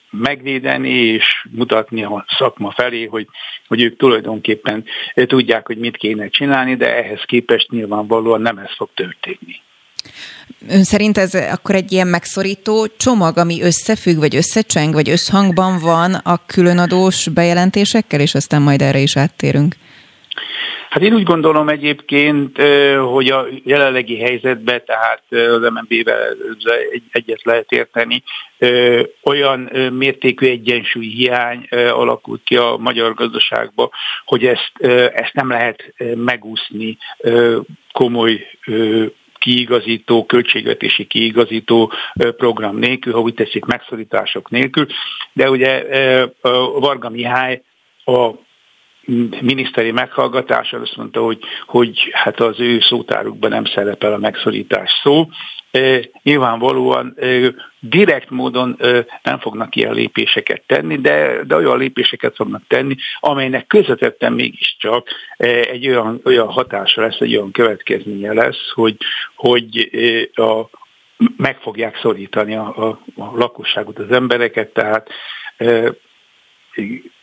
megvédeni 0.10 0.90
és 0.90 1.48
mutatni 1.52 2.04
a 2.04 2.26
szakma 2.38 2.72
felé, 2.72 3.06
hogy, 3.06 3.28
hogy 3.68 3.82
ők 3.82 3.98
tulajdonképpen 3.98 4.86
tudják, 5.14 5.66
hogy 5.68 5.78
mit 5.78 5.98
kéne 5.98 6.28
csinálni, 6.28 6.76
de 6.76 6.96
ehhez 6.96 7.22
képest 7.26 7.72
nyilvánvalóan 7.72 8.42
nem 8.42 8.58
ez 8.58 8.76
fog 8.76 8.90
történni. 8.94 9.56
Ön 10.70 10.84
szerint 10.84 11.18
ez 11.18 11.34
akkor 11.34 11.76
egy 11.76 11.92
ilyen 11.92 12.08
megszorító 12.08 12.88
csomag, 12.98 13.38
ami 13.38 13.62
összefügg, 13.62 14.18
vagy 14.18 14.36
összecseng, 14.36 14.94
vagy 14.94 15.10
összhangban 15.10 15.80
van 15.80 16.14
a 16.14 16.46
különadós 16.46 17.28
bejelentésekkel, 17.28 18.20
és 18.20 18.36
aztán 18.36 18.62
majd 18.62 18.82
erre 18.82 19.00
is 19.00 19.18
áttérünk? 19.18 19.76
Hát 20.90 21.02
én 21.04 21.14
úgy 21.14 21.24
gondolom 21.24 21.70
egyébként, 21.70 22.62
hogy 22.96 23.28
a 23.28 23.46
jelenlegi 23.64 24.18
helyzetben, 24.18 24.82
tehát 24.86 25.24
az 25.30 25.62
MNB-vel 25.62 26.36
egyet 27.12 27.44
lehet 27.44 27.72
érteni, 27.72 28.24
olyan 29.24 29.60
mértékű 29.94 30.48
egyensúly 30.48 31.06
hiány 31.06 31.68
alakult 31.90 32.42
ki 32.44 32.58
a 32.58 32.78
magyar 32.80 33.14
gazdaságba, 33.14 33.90
hogy 34.26 34.46
ezt, 34.46 34.72
ezt 35.14 35.34
nem 35.34 35.50
lehet 35.50 35.94
megúszni 36.16 36.98
komoly 37.92 38.48
kiigazító, 39.40 40.26
költségvetési 40.26 41.06
kiigazító 41.06 41.92
program 42.14 42.78
nélkül, 42.78 43.14
ha 43.14 43.20
úgy 43.20 43.34
teszik 43.34 43.66
megszorítások 43.66 44.50
nélkül. 44.50 44.86
De 45.34 45.50
ugye 45.50 45.86
Varga 46.80 47.10
Mihály 47.10 47.62
a 48.06 48.32
miniszteri 49.42 49.92
meghallgatással 49.92 50.82
azt 50.82 50.96
mondta, 50.96 51.22
hogy, 51.22 51.40
hogy 51.66 52.10
hát 52.12 52.40
az 52.40 52.60
ő 52.60 52.80
szótárukban 52.80 53.50
nem 53.50 53.66
szerepel 53.66 54.14
a 54.14 54.18
megszorítás 54.18 54.92
szó. 55.04 55.28
E, 55.72 56.00
nyilvánvalóan 56.24 57.14
e, 57.20 57.54
direkt 57.80 58.30
módon 58.30 58.76
e, 58.80 59.06
nem 59.24 59.40
fognak 59.40 59.76
ilyen 59.76 59.94
lépéseket 59.94 60.62
tenni, 60.66 60.96
de, 60.96 61.44
de 61.44 61.56
olyan 61.56 61.78
lépéseket 61.78 62.36
fognak 62.36 62.62
tenni, 62.68 62.96
amelynek 63.20 63.68
közvetetten 63.68 64.34
mégiscsak 64.34 65.08
egy 65.38 65.88
olyan, 65.88 66.22
olyan 66.24 66.48
hatása 66.48 67.02
lesz, 67.02 67.20
egy 67.20 67.36
olyan 67.36 67.52
következménye 67.52 68.34
lesz, 68.34 68.72
hogy, 68.74 68.98
hogy 69.36 69.90
a, 70.34 70.70
meg 71.38 71.58
fogják 71.60 72.00
szorítani 72.02 72.56
a, 72.56 72.88
a, 72.88 72.88
a 73.16 73.38
lakosságot, 73.38 74.00
az 74.00 74.12
embereket, 74.12 74.74
tehát 74.74 75.10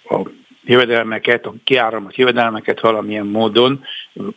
a 0.08 0.22
jövedelmeket, 0.64 1.46
a 1.46 1.54
kiáramlott 1.64 2.16
jövedelmeket 2.16 2.80
valamilyen 2.80 3.26
módon, 3.26 3.84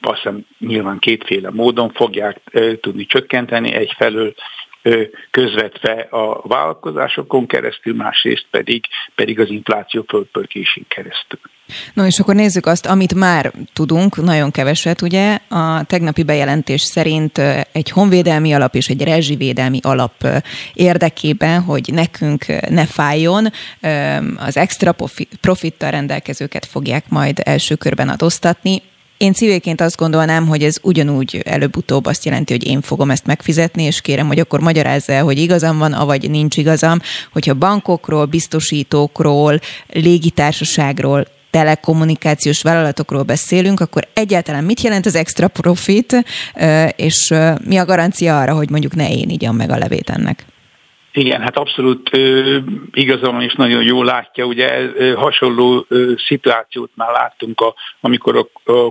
azt 0.02 0.18
hiszem 0.18 0.46
nyilván 0.60 1.00
kétféle 1.00 1.50
módon 1.52 1.90
fogják 1.90 2.40
tudni 2.82 3.06
csökkenteni, 3.06 3.74
egyfelől 3.74 4.34
közvetve 5.32 6.08
a 6.10 6.48
vállalkozásokon 6.48 7.48
keresztül, 7.48 7.96
másrészt 7.96 8.46
pedig, 8.52 8.86
pedig 9.16 9.40
az 9.40 9.50
infláció 9.50 10.04
fölpörkésén 10.08 10.86
keresztül. 10.88 11.40
No 11.94 12.06
és 12.06 12.20
akkor 12.20 12.36
nézzük 12.36 12.66
azt, 12.66 12.86
amit 12.86 13.14
már 13.14 13.54
tudunk, 13.74 14.24
nagyon 14.24 14.52
keveset 14.52 15.02
ugye. 15.02 15.40
A 15.50 15.84
tegnapi 15.84 16.24
bejelentés 16.24 16.82
szerint 16.82 17.38
egy 17.72 17.90
honvédelmi 17.90 18.54
alap 18.54 18.76
és 18.76 18.88
egy 18.88 19.02
rezsivédelmi 19.02 19.80
alap 19.82 20.28
érdekében, 20.74 21.62
hogy 21.62 21.90
nekünk 21.94 22.46
ne 22.70 22.86
fájjon, 22.86 23.52
az 24.38 24.58
extra 24.58 24.96
profittal 25.42 25.92
rendelkezőket 25.92 26.66
fogják 26.66 27.10
majd 27.10 27.42
első 27.44 27.76
körben 27.76 28.10
adóztatni. 28.10 28.82
Én 29.18 29.34
civilként 29.34 29.82
azt 29.82 29.98
gondolnám, 29.98 30.48
hogy 30.48 30.64
ez 30.64 30.78
ugyanúgy 30.82 31.42
előbb-utóbb 31.46 32.06
azt 32.06 32.26
jelenti, 32.26 32.54
hogy 32.54 32.68
én 32.68 32.82
fogom 32.82 33.12
ezt 33.12 33.26
megfizetni, 33.26 33.84
és 33.84 34.02
kérem, 34.02 34.28
hogy 34.28 34.40
akkor 34.40 34.60
magyarázza 34.60 35.14
el, 35.14 35.24
hogy 35.24 35.38
igazam 35.38 35.78
van, 35.78 35.94
avagy 35.94 36.30
nincs 36.30 36.58
igazam, 36.58 37.00
hogyha 37.32 37.54
bankokról, 37.54 38.26
biztosítókról, 38.26 39.60
légitársaságról, 39.88 41.28
telekommunikációs 41.50 42.62
vállalatokról 42.62 43.24
beszélünk, 43.24 43.80
akkor 43.80 44.08
egyáltalán 44.14 44.64
mit 44.64 44.82
jelent 44.82 45.06
az 45.06 45.16
extra 45.16 45.48
profit, 45.48 46.26
és 46.96 47.34
mi 47.64 47.78
a 47.78 47.86
garancia 47.86 48.40
arra, 48.40 48.54
hogy 48.54 48.70
mondjuk 48.70 48.96
ne 48.96 49.12
én 49.12 49.30
igyam 49.30 49.56
meg 49.56 49.72
a 49.72 49.78
levét 49.78 50.10
ennek? 50.10 50.46
Igen, 51.18 51.42
hát 51.42 51.58
abszolút 51.58 52.10
ö, 52.12 52.58
igazam 52.94 53.42
is 53.42 53.54
nagyon 53.54 53.84
jól 53.84 54.06
látja, 54.06 54.46
ugye 54.46 54.90
hasonló 55.16 55.86
szituációt 56.28 56.92
már 56.96 57.12
láttunk, 57.12 57.62
a, 57.62 57.74
amikor 58.02 58.38
a, 58.38 58.46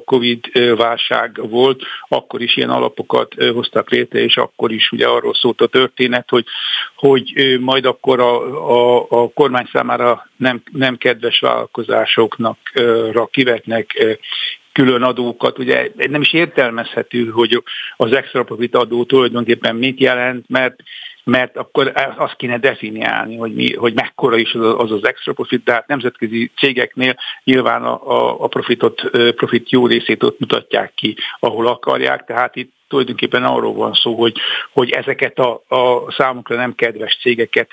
Covid 0.04 0.74
válság 0.76 1.48
volt, 1.48 1.82
akkor 2.08 2.42
is 2.42 2.56
ilyen 2.56 2.70
alapokat 2.70 3.34
hoztak 3.52 3.90
létre, 3.90 4.18
és 4.18 4.36
akkor 4.36 4.72
is 4.72 4.90
ugye 4.92 5.06
arról 5.06 5.34
szólt 5.34 5.60
a 5.60 5.66
történet, 5.66 6.28
hogy, 6.28 6.44
hogy 6.96 7.56
majd 7.60 7.84
akkor 7.84 8.20
a, 8.20 8.34
a, 8.70 9.06
a 9.08 9.28
kormány 9.28 9.68
számára 9.72 10.28
nem, 10.36 10.62
nem 10.72 10.96
kedves 10.96 11.40
vállalkozásoknak 11.40 12.58
ö, 12.74 13.22
kivetnek 13.30 14.18
külön 14.72 15.02
adókat. 15.02 15.58
Ugye 15.58 15.90
nem 15.94 16.20
is 16.20 16.32
értelmezhető, 16.32 17.26
hogy 17.26 17.62
az 17.96 18.12
extra 18.12 18.44
profit 18.44 18.74
adó 18.74 19.04
tulajdonképpen 19.04 19.76
mit 19.76 20.00
jelent, 20.00 20.48
mert 20.48 20.82
mert 21.30 21.56
akkor 21.56 21.92
azt 22.16 22.36
kéne 22.36 22.58
definiálni, 22.58 23.36
hogy, 23.36 23.54
mi, 23.54 23.74
hogy 23.74 23.94
mekkora 23.94 24.36
is 24.36 24.54
az 24.54 24.74
az, 24.78 24.90
az 24.90 25.04
extra 25.04 25.32
profit, 25.32 25.64
de 25.64 25.72
hát 25.72 25.86
nemzetközi 25.86 26.50
cégeknél 26.56 27.16
nyilván 27.44 27.84
a, 27.84 28.44
a, 28.44 28.46
profitot, 28.46 29.10
profit 29.36 29.70
jó 29.70 29.86
részét 29.86 30.22
ott 30.22 30.38
mutatják 30.38 30.92
ki, 30.94 31.16
ahol 31.40 31.66
akarják, 31.66 32.24
tehát 32.24 32.56
itt 32.56 32.72
tulajdonképpen 32.88 33.44
arról 33.44 33.74
van 33.74 33.92
szó, 33.92 34.14
hogy, 34.14 34.36
hogy 34.72 34.90
ezeket 34.90 35.38
a, 35.38 35.62
a 35.68 36.12
számukra 36.12 36.56
nem 36.56 36.74
kedves 36.74 37.18
cégeket 37.20 37.70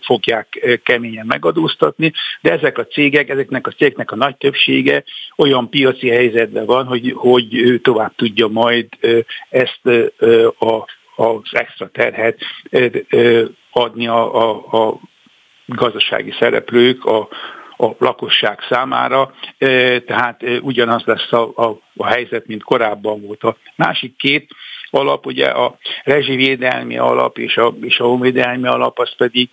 fogják 0.00 0.80
keményen 0.84 1.26
megadóztatni, 1.26 2.12
de 2.40 2.50
ezek 2.50 2.78
a 2.78 2.86
cégek, 2.86 3.28
ezeknek 3.28 3.66
a 3.66 3.70
cégeknek 3.70 4.10
a 4.10 4.16
nagy 4.16 4.36
többsége 4.36 5.04
olyan 5.36 5.68
piaci 5.68 6.08
helyzetben 6.08 6.66
van, 6.66 6.86
hogy, 6.86 7.12
hogy 7.16 7.80
tovább 7.82 8.12
tudja 8.16 8.46
majd 8.46 8.86
ezt 9.50 9.80
a, 10.58 10.84
az 11.18 11.42
extra 11.50 11.88
terhet 11.88 12.38
adni 13.70 14.06
a, 14.06 14.34
a, 14.34 14.88
a 14.88 15.00
gazdasági 15.66 16.34
szereplők, 16.38 17.04
a, 17.04 17.28
a 17.76 17.88
lakosság 17.98 18.58
számára, 18.68 19.34
tehát 20.06 20.42
ugyanaz 20.60 21.02
lesz 21.04 21.32
a, 21.32 21.52
a, 21.54 21.78
a 21.96 22.06
helyzet, 22.06 22.46
mint 22.46 22.62
korábban 22.62 23.20
volt. 23.20 23.42
A 23.42 23.56
másik 23.76 24.16
két 24.16 24.50
alap, 24.90 25.26
ugye 25.26 25.46
a 25.46 25.76
rezsivédelmi 26.04 26.98
alap 26.98 27.38
és 27.38 27.56
a, 27.56 27.74
és 27.80 27.98
a 27.98 28.04
honvédelmi 28.04 28.66
alap, 28.66 28.98
az 28.98 29.16
pedig 29.16 29.48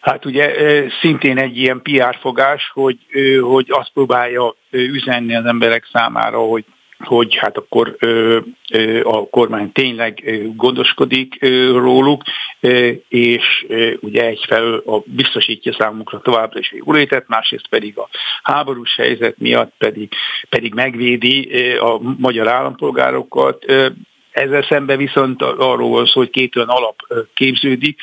Hát 0.00 0.24
ugye 0.24 0.54
szintén 1.00 1.38
egy 1.38 1.58
ilyen 1.58 1.82
PR 1.82 2.16
fogás, 2.20 2.70
hogy, 2.74 2.98
hogy 3.40 3.66
azt 3.68 3.90
próbálja 3.92 4.54
üzenni 4.70 5.34
az 5.34 5.44
emberek 5.44 5.88
számára, 5.92 6.38
hogy 6.38 6.64
hogy 6.98 7.36
hát 7.36 7.56
akkor 7.56 7.96
ö, 7.98 8.38
ö, 8.70 9.00
a 9.04 9.28
kormány 9.28 9.72
tényleg 9.72 10.22
ö, 10.24 10.46
gondoskodik 10.56 11.36
ö, 11.40 11.78
róluk, 11.78 12.22
ö, 12.60 12.90
és 13.08 13.64
ö, 13.68 13.92
ugye 14.00 14.24
egyfelől 14.24 14.82
a, 14.86 15.02
biztosítja 15.04 15.74
számukra 15.78 16.20
továbbra 16.20 16.58
is 16.58 16.72
a 16.72 16.76
jólétet, 16.76 17.28
másrészt 17.28 17.68
pedig 17.68 17.98
a 17.98 18.08
háborús 18.42 18.96
helyzet 18.96 19.38
miatt 19.38 19.72
pedig, 19.78 20.12
pedig 20.48 20.74
megvédi 20.74 21.48
ö, 21.52 21.80
a 21.80 22.00
magyar 22.18 22.48
állampolgárokat. 22.48 23.64
Ö, 23.66 23.88
ezzel 24.30 24.62
szemben 24.62 24.98
viszont 24.98 25.42
arról 25.42 25.88
van 25.88 26.06
szó, 26.06 26.20
hogy 26.20 26.30
két 26.30 26.56
olyan 26.56 26.68
alap 26.68 26.96
képződik, 27.34 28.00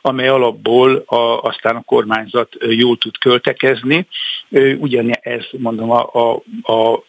amely 0.00 0.28
alapból 0.28 1.02
a, 1.06 1.40
aztán 1.40 1.76
a 1.76 1.82
kormányzat 1.82 2.56
jól 2.68 2.96
tud 2.96 3.18
költekezni. 3.18 4.06
Ugyanez 4.78 5.46
mondom 5.50 5.90
a, 5.90 6.10
a, 6.12 6.42
a 6.72 7.04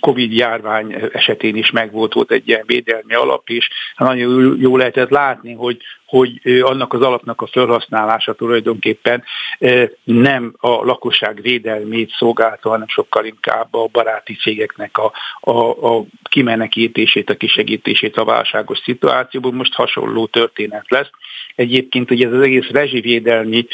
Covid 0.00 0.32
járvány 0.32 1.10
esetén 1.12 1.56
is 1.56 1.70
megvolt 1.70 2.12
volt 2.12 2.30
egy 2.30 2.48
ilyen 2.48 2.64
védelmi 2.66 3.14
alap, 3.14 3.48
és 3.48 3.68
nagyon 3.96 4.56
jó 4.60 4.76
lehetett 4.76 5.10
látni, 5.10 5.52
hogy, 5.52 5.78
hogy 6.12 6.40
annak 6.62 6.92
az 6.92 7.00
alapnak 7.00 7.40
a 7.40 7.46
felhasználása 7.46 8.32
tulajdonképpen 8.32 9.24
nem 10.04 10.54
a 10.58 10.68
lakosság 10.68 11.42
védelmét 11.42 12.10
szolgálta, 12.18 12.68
hanem 12.68 12.88
sokkal 12.88 13.24
inkább 13.24 13.74
a 13.74 13.88
baráti 13.92 14.34
cégeknek 14.34 14.98
a, 14.98 15.12
a, 15.40 15.94
a 15.94 16.04
kimenekítését, 16.22 17.30
a 17.30 17.36
kisegítését 17.36 18.16
a 18.16 18.24
válságos 18.24 18.78
szituációból. 18.78 19.52
Most 19.52 19.74
hasonló 19.74 20.26
történet 20.26 20.84
lesz. 20.88 21.10
Egyébként 21.54 22.10
ugye 22.10 22.26
ez 22.26 22.32
az 22.32 22.40
egész 22.40 22.68
rezsivédelmi 22.70 23.66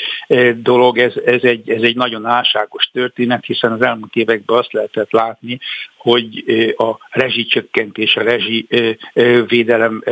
dolog, 0.55 0.99
ez, 0.99 1.13
ez, 1.25 1.43
egy, 1.43 1.71
ez 1.71 1.83
egy 1.83 1.97
nagyon 1.97 2.27
álságos 2.27 2.91
történet, 2.93 3.45
hiszen 3.45 3.73
az 3.73 3.83
elmúlt 3.83 4.17
években 4.17 4.59
azt 4.59 4.73
lehetett 4.73 5.11
látni, 5.11 5.59
hogy 5.97 6.45
a 6.77 6.99
rezsicsökkentés, 7.11 8.17
a 8.17 8.23
rezsivédelem 8.23 10.03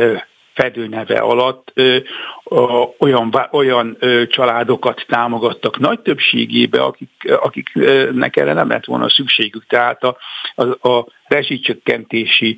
fedőneve 0.57 1.17
alatt 1.17 1.71
ö, 1.73 1.97
ö, 2.43 2.83
olyan, 2.99 3.47
olyan 3.51 3.97
ö, 3.99 4.27
családokat 4.27 5.05
támogattak 5.07 5.79
nagy 5.79 5.99
többségébe, 5.99 6.81
akik, 6.81 7.09
akiknek 7.41 8.35
erre 8.35 8.53
nem 8.53 8.69
lett 8.69 8.85
volna 8.85 9.09
szükségük. 9.09 9.65
Tehát 9.65 10.03
a, 10.03 10.17
a, 10.55 10.89
a 10.89 11.07
rezsicsökkentési 11.27 12.57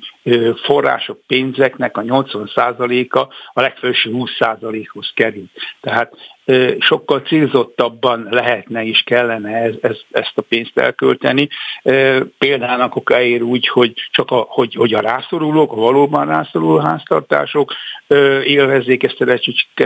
források, 0.62 1.20
pénzeknek 1.26 1.96
a 1.96 2.02
80%-a 2.02 3.18
a 3.52 3.60
legfelső 3.60 4.10
20%-hoz 4.12 5.12
kerül. 5.14 5.50
Tehát 5.80 6.12
sokkal 6.78 7.20
célzottabban 7.20 8.26
lehetne 8.30 8.84
és 8.84 9.02
kellene 9.02 9.56
ez, 9.56 9.74
ez, 9.80 9.96
ezt 10.10 10.32
a 10.34 10.42
pénzt 10.42 10.78
elkölteni. 10.78 11.48
Például 12.38 12.90
a 13.06 13.20
ér 13.20 13.42
úgy, 13.42 13.68
hogy 13.68 13.92
csak 14.10 14.30
a, 14.30 14.46
hogy, 14.48 14.74
hogy 14.74 14.94
a 14.94 15.00
rászorulók, 15.00 15.72
a 15.72 15.76
valóban 15.76 16.26
rászoruló 16.26 16.76
háztartások 16.76 17.72
élvezzék 18.44 19.02
ezt 19.02 19.20
a 19.20 19.38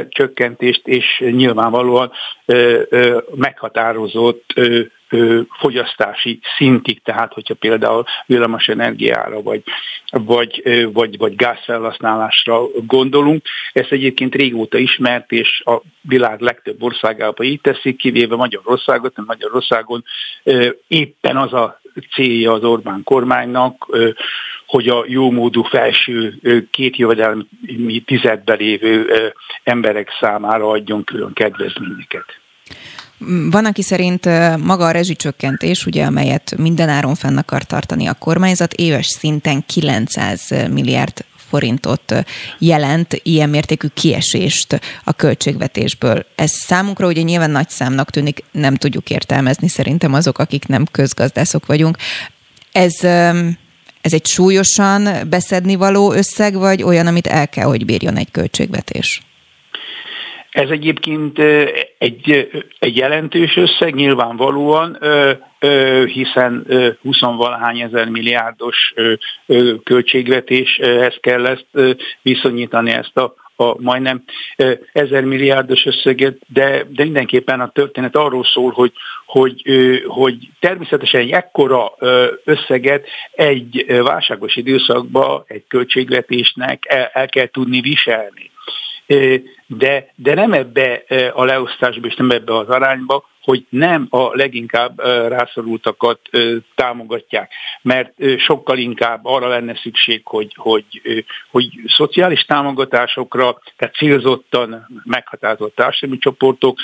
csökkentést, 0.09 0.87
és 0.87 1.25
nyilvánvalóan 1.31 2.13
meghatározott 3.35 4.61
fogyasztási 5.59 6.41
szintig, 6.57 7.03
tehát 7.03 7.33
hogyha 7.33 7.55
például 7.55 8.05
villamos 8.27 8.69
energiára 8.69 9.43
vagy, 9.43 9.63
vagy, 10.11 10.63
vagy, 10.93 11.19
vagy 11.19 11.37
gázfelhasználásra 11.37 12.67
gondolunk. 12.87 13.47
Ez 13.73 13.87
egyébként 13.89 14.35
régóta 14.35 14.79
ismert, 14.79 15.33
és 15.33 15.63
a 15.65 15.81
világ 16.01 16.41
legtöbb 16.41 16.83
országában 16.83 17.47
így 17.47 17.61
teszik, 17.61 17.97
kivéve 17.97 18.37
Magyarországot, 18.37 19.17
mert 19.17 19.29
Magyarországon 19.29 20.05
éppen 20.89 21.37
az 21.37 21.53
a 21.53 21.81
célja 22.13 22.53
az 22.53 22.65
Orbán 22.65 23.03
kormánynak, 23.03 23.97
hogy 24.67 24.89
a 24.89 25.05
jómódú 25.07 25.63
felső 25.63 26.35
két 26.71 26.97
jövedelmi 26.97 28.01
tizedbe 28.05 28.55
lévő 28.55 29.07
emberek 29.63 30.11
számára 30.21 30.69
adjon 30.69 31.05
külön 31.05 31.33
kedvezményeket. 31.33 32.25
Van, 33.51 33.65
aki 33.65 33.83
szerint 33.83 34.25
maga 34.57 34.87
a 34.87 34.91
rezsicsökkentés, 34.91 35.87
ugye, 35.87 36.05
amelyet 36.05 36.55
mindenáron 36.57 37.15
fenn 37.15 37.37
akar 37.37 37.63
tartani 37.63 38.07
a 38.07 38.15
kormányzat, 38.15 38.73
éves 38.73 39.07
szinten 39.07 39.65
900 39.67 40.49
milliárd 40.71 41.25
forintot 41.49 42.15
jelent 42.59 43.21
ilyen 43.23 43.49
mértékű 43.49 43.87
kiesést 43.95 44.81
a 45.05 45.13
költségvetésből. 45.13 46.27
Ez 46.35 46.51
számunkra 46.51 47.07
ugye 47.07 47.23
nyilván 47.23 47.51
nagy 47.51 47.69
számnak 47.69 48.11
tűnik, 48.11 48.45
nem 48.53 48.75
tudjuk 48.75 49.11
értelmezni 49.11 49.69
szerintem 49.69 50.13
azok, 50.13 50.39
akik 50.39 50.67
nem 50.67 50.87
közgazdászok 50.91 51.67
vagyunk. 51.67 51.97
Ez, 52.73 53.05
ez 54.01 54.13
egy 54.13 54.27
súlyosan 54.27 55.29
beszedni 55.29 55.75
való 55.75 56.13
összeg, 56.13 56.55
vagy 56.55 56.83
olyan, 56.83 57.07
amit 57.07 57.27
el 57.27 57.49
kell, 57.49 57.67
hogy 57.67 57.85
bírjon 57.85 58.17
egy 58.17 58.31
költségvetés? 58.31 59.23
Ez 60.55 60.71
egyébként 60.71 61.39
egy, 61.99 62.49
egy 62.79 62.97
jelentős 62.97 63.57
összeg, 63.57 63.95
nyilvánvalóan, 63.95 64.99
hiszen 66.07 66.67
20 67.03 67.21
valahány 67.21 67.81
ezer 67.81 68.09
milliárdos 68.09 68.95
költségvetéshez 69.85 71.17
kell 71.21 71.47
ezt 71.47 71.67
viszonyítani 72.23 72.91
ezt 72.91 73.17
a 73.17 73.35
a 73.57 73.81
majdnem 73.81 74.25
ezer 74.93 75.25
milliárdos 75.25 75.87
összeget, 75.87 76.37
de, 76.47 76.85
de 76.89 77.05
mindenképpen 77.05 77.61
a 77.61 77.71
történet 77.71 78.17
arról 78.17 78.45
szól, 78.45 78.71
hogy, 78.73 78.93
hogy, 79.27 79.63
hogy 80.07 80.37
természetesen 80.61 81.21
egy 81.21 81.31
ekkora 81.31 81.93
összeget 82.45 83.07
egy 83.33 83.85
válságos 84.03 84.57
időszakban 84.57 85.45
egy 85.47 85.65
költségvetésnek 85.69 86.85
el, 86.89 87.11
el 87.13 87.29
kell 87.29 87.47
tudni 87.47 87.81
viselni 87.81 88.51
de, 89.67 90.13
de 90.15 90.35
nem 90.35 90.53
ebbe 90.53 91.05
a 91.35 91.45
leosztásba 91.45 92.07
és 92.07 92.15
nem 92.15 92.31
ebbe 92.31 92.57
az 92.57 92.69
arányba, 92.69 93.29
hogy 93.43 93.67
nem 93.69 94.07
a 94.11 94.37
leginkább 94.37 95.01
rászorultakat 95.29 96.21
támogatják, 96.75 97.53
mert 97.83 98.13
sokkal 98.39 98.79
inkább 98.79 99.21
arra 99.23 99.49
lenne 99.49 99.75
szükség, 99.83 100.21
hogy, 100.25 100.55
hogy, 100.57 100.85
hogy 101.51 101.69
szociális 101.87 102.45
támogatásokra, 102.45 103.59
tehát 103.77 103.95
célzottan 103.95 104.87
meghatározott 105.05 105.75
társadalmi 105.75 106.21
csoportok 106.21 106.79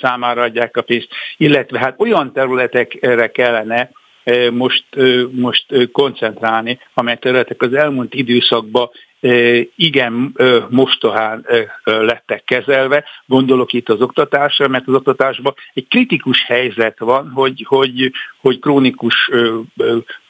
számára 0.00 0.42
adják 0.42 0.76
a 0.76 0.82
pénzt, 0.82 1.08
illetve 1.36 1.78
hát 1.78 2.00
olyan 2.00 2.32
területekre 2.32 3.30
kellene 3.30 3.90
most, 4.50 4.84
most 5.30 5.90
koncentrálni, 5.92 6.78
amely 6.94 7.16
területek 7.16 7.62
az 7.62 7.74
elmúlt 7.74 8.14
időszakban 8.14 8.90
igen 9.76 10.36
mostohán 10.68 11.46
lettek 11.84 12.44
kezelve. 12.44 13.04
Gondolok 13.26 13.72
itt 13.72 13.88
az 13.88 14.00
oktatásra, 14.00 14.68
mert 14.68 14.88
az 14.88 14.94
oktatásban 14.94 15.54
egy 15.74 15.86
kritikus 15.88 16.44
helyzet 16.46 16.98
van, 16.98 17.30
hogy, 17.30 17.64
hogy, 17.68 18.12
hogy 18.40 18.58
krónikus 18.58 19.30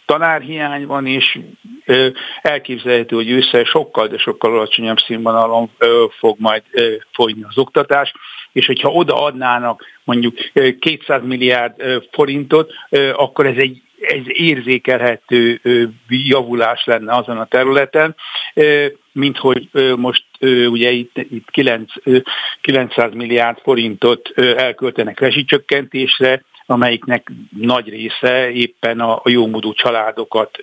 tanárhiány 0.06 0.86
van, 0.86 1.06
és 1.06 1.38
elképzelhető, 2.42 3.16
hogy 3.16 3.30
ősszel 3.30 3.64
sokkal, 3.64 4.06
de 4.06 4.18
sokkal 4.18 4.52
alacsonyabb 4.52 4.98
színvonalon 4.98 5.70
fog 6.18 6.36
majd 6.38 6.62
folyni 7.12 7.42
az 7.48 7.58
oktatás, 7.58 8.12
és 8.52 8.66
hogyha 8.66 8.90
odaadnának 8.90 9.84
mondjuk 10.04 10.36
200 10.78 11.22
milliárd 11.24 11.74
forintot, 12.10 12.72
akkor 13.12 13.46
ez 13.46 13.56
egy 13.56 13.82
ez 14.06 14.22
érzékelhető 14.26 15.60
javulás 16.08 16.84
lenne 16.84 17.14
azon 17.14 17.38
a 17.38 17.46
területen, 17.46 18.14
mint 19.12 19.38
hogy 19.38 19.68
most 19.96 20.24
ugye 20.66 20.90
itt, 20.90 21.18
itt 21.30 21.50
9, 21.50 21.92
900 22.60 23.12
milliárd 23.14 23.58
forintot 23.62 24.28
elköltenek 24.38 25.20
rezsicsökkentésre, 25.20 26.44
amelyiknek 26.66 27.32
nagy 27.56 27.88
része 27.88 28.50
éppen 28.50 29.00
a, 29.00 29.14
a 29.14 29.30
jómódú 29.30 29.72
családokat 29.72 30.58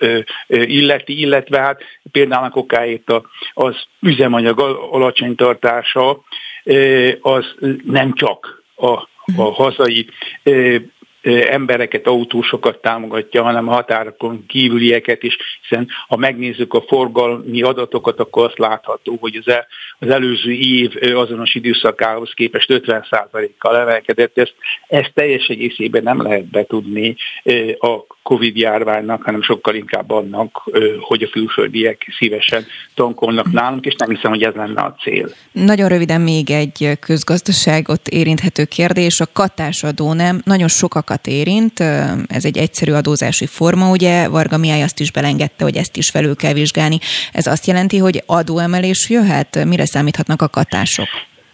illeti, 0.48 1.20
illetve 1.20 1.60
hát 1.60 1.82
például 2.12 2.46
a 2.46 2.50
kokáért 2.50 3.14
az 3.54 3.76
üzemanyag 4.00 4.60
alacsony 4.92 5.36
tartása 5.36 6.22
az 7.22 7.56
nem 7.84 8.14
csak 8.14 8.64
a, 8.76 8.92
a 9.38 9.52
hazai 9.54 10.08
embereket, 11.24 12.08
autósokat 12.08 12.82
támogatja, 12.82 13.44
hanem 13.44 13.68
a 13.68 13.74
határokon 13.74 14.46
kívülieket 14.48 15.24
is, 15.24 15.38
hiszen 15.62 15.88
ha 16.08 16.18
megnézzük 16.18 16.74
a 16.74 16.84
forgalmi 16.88 17.62
adatokat, 17.62 18.20
akkor 18.20 18.46
azt 18.46 18.58
látható, 18.58 19.18
hogy 19.20 19.36
az, 19.36 19.54
el, 19.54 19.68
az 20.00 20.10
előző 20.10 20.52
év 20.52 20.92
azonos 21.16 21.56
időszakához 21.56 22.32
képest 22.34 22.84
50%-kal 22.86 23.78
emelkedett. 23.78 24.38
Ezt, 24.38 24.56
ezt 24.88 25.12
teljes 25.14 25.48
egészében 25.48 26.04
nem 26.04 26.22
lehet 26.22 26.46
betudni 26.46 27.16
a 27.80 28.06
Covid 28.24 28.58
járványnak, 28.58 29.24
hanem 29.24 29.42
sokkal 29.42 29.76
inkább 29.76 30.12
annak, 30.12 30.70
hogy 31.00 31.24
a 31.24 31.30
külföldiek 31.30 32.08
szívesen 32.18 32.66
tankolnak 32.96 33.52
nálunk, 33.52 33.86
és 33.86 33.96
nem 33.98 34.10
hiszem, 34.10 34.32
hogy 34.32 34.44
ez 34.44 34.54
lenne 34.54 34.82
a 34.82 34.96
cél. 35.02 35.30
Nagyon 35.52 35.90
röviden 35.90 36.22
még 36.22 36.50
egy 36.50 36.98
közgazdaságot 37.00 38.08
érinthető 38.08 38.66
kérdés. 38.66 39.20
A 39.20 39.26
katásadó 39.34 40.14
nem 40.14 40.42
nagyon 40.44 40.68
sokakat 41.12 41.28
érint, 41.28 41.80
ez 42.28 42.46
egy 42.46 42.58
egyszerű 42.58 42.92
adózási 42.92 43.46
forma, 43.46 43.90
ugye 43.90 44.28
Varga 44.30 44.58
Mihály 44.58 44.84
azt 44.84 45.00
is 45.00 45.12
belengedte, 45.12 45.64
hogy 45.64 45.76
ezt 45.76 45.98
is 45.98 46.10
felül 46.10 46.36
kell 46.36 46.54
vizsgálni. 46.54 47.00
Ez 47.34 47.48
azt 47.48 47.66
jelenti, 47.66 47.98
hogy 47.98 48.24
adóemelés 48.26 49.10
jöhet? 49.10 49.66
Mire 49.66 49.86
számíthatnak 49.86 50.42
a 50.42 50.48
katások? 50.48 51.08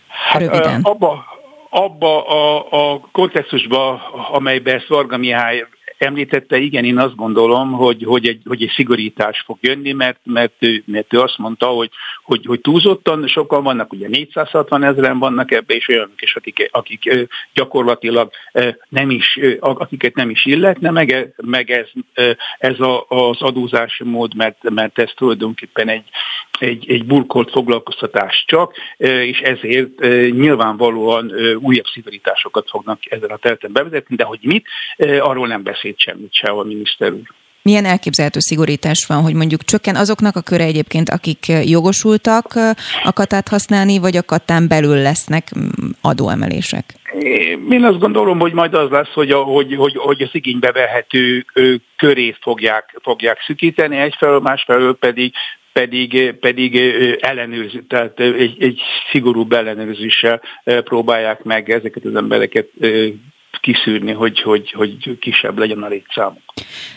Hát, 0.07 0.41
röviden. 0.41 0.81
Abba, 0.81 1.25
abba 1.69 2.25
a, 2.25 2.65
a 2.71 2.99
kontextusba, 3.11 4.01
amelybe 4.31 4.73
ezt 4.73 4.87
Varga 4.87 5.17
Mihály 5.17 5.65
említette, 5.97 6.57
igen, 6.57 6.85
én 6.85 6.97
azt 6.97 7.15
gondolom, 7.15 7.71
hogy, 7.71 8.03
hogy, 8.03 8.27
egy, 8.27 8.41
hogy 8.45 8.63
egy 8.63 8.71
szigorítás 8.75 9.43
fog 9.45 9.57
jönni, 9.61 9.91
mert, 9.91 10.19
mert, 10.23 10.53
ő, 10.59 10.83
mert 10.85 11.13
ő 11.13 11.19
azt 11.19 11.37
mondta, 11.37 11.65
hogy, 11.65 11.89
hogy, 12.23 12.45
hogy 12.45 12.61
túlzottan 12.61 13.27
sokan 13.27 13.63
vannak, 13.63 13.93
ugye 13.93 14.07
460 14.07 14.83
ezeren 14.83 15.19
vannak 15.19 15.51
ebbe, 15.51 15.73
és 15.73 15.87
olyanok 15.87 16.21
is, 16.21 16.35
akik, 16.35 16.69
akik 16.71 17.29
gyakorlatilag 17.53 18.31
nem 18.89 19.09
is, 19.09 19.39
akiket 19.59 20.15
nem 20.15 20.29
is 20.29 20.45
illetne, 20.45 20.91
meg, 20.91 21.33
meg 21.35 21.71
ez, 21.71 21.87
ez 22.57 22.79
a, 22.79 23.05
az 23.07 23.41
adózási 23.41 24.03
mód, 24.03 24.35
mert, 24.35 24.69
mert 24.69 24.99
ez 24.99 25.11
tulajdonképpen 25.15 25.89
egy, 25.89 26.09
egy, 26.59 26.89
egy 26.89 27.05
burkolt 27.05 27.51
foglalkoztatás 27.51 28.43
csak, 28.47 28.75
és 28.97 29.39
ezért 29.39 29.99
nyilvánvalóan 30.31 31.31
újabb 31.59 31.85
szigorításokat 31.85 32.69
fognak 32.69 32.99
ezen 33.11 33.29
a 33.29 33.37
területen 33.37 33.71
bevezetni, 33.71 34.15
de 34.15 34.23
hogy 34.23 34.39
mit, 34.41 34.67
arról 35.19 35.47
nem 35.47 35.63
beszélt 35.87 35.99
semmit 35.99 36.33
se 36.33 36.47
a 36.47 36.63
miniszter 36.63 37.11
úr. 37.11 37.35
Milyen 37.61 37.85
elképzelhető 37.85 38.39
szigorítás 38.39 39.05
van, 39.07 39.21
hogy 39.21 39.33
mondjuk 39.33 39.63
csökken 39.63 39.95
azoknak 39.95 40.35
a 40.35 40.41
köre 40.41 40.63
egyébként, 40.63 41.09
akik 41.09 41.45
jogosultak 41.47 42.45
a 43.03 43.13
katát 43.13 43.47
használni, 43.47 43.99
vagy 43.99 44.17
a 44.17 44.23
katán 44.23 44.67
belül 44.67 44.95
lesznek 44.95 45.57
mm, 45.57 45.89
adóemelések? 46.01 46.85
Én 47.69 47.83
azt 47.83 47.99
gondolom, 47.99 48.39
hogy 48.39 48.53
majd 48.53 48.73
az 48.73 48.89
lesz, 48.89 49.13
hogy, 49.13 49.31
a, 49.31 49.37
hogy, 49.37 49.75
hogy, 49.75 49.95
hogy 49.95 50.21
az 50.21 50.29
igénybe 50.31 50.71
vehető 50.71 51.45
körét 51.97 52.37
fogják, 52.41 52.99
fogják 53.01 53.37
szükíteni, 53.45 53.97
egyfelől, 53.97 54.39
másfelől 54.39 54.95
pedig 54.95 55.33
pedig, 55.73 56.33
pedig 56.39 56.75
ellenőrző, 57.19 57.83
tehát 57.87 58.19
egy, 58.19 58.55
egy 58.59 58.81
szigorúbb 59.11 59.51
ellenőrzéssel 59.51 60.41
próbálják 60.63 61.43
meg 61.43 61.69
ezeket 61.69 62.05
az 62.05 62.15
embereket 62.15 62.67
kiszűrni, 63.59 64.11
hogy, 64.11 64.41
hogy, 64.41 64.71
hogy 64.71 65.19
kisebb 65.19 65.57
legyen 65.57 65.83
a 65.83 65.87
létszámuk. 65.87 66.41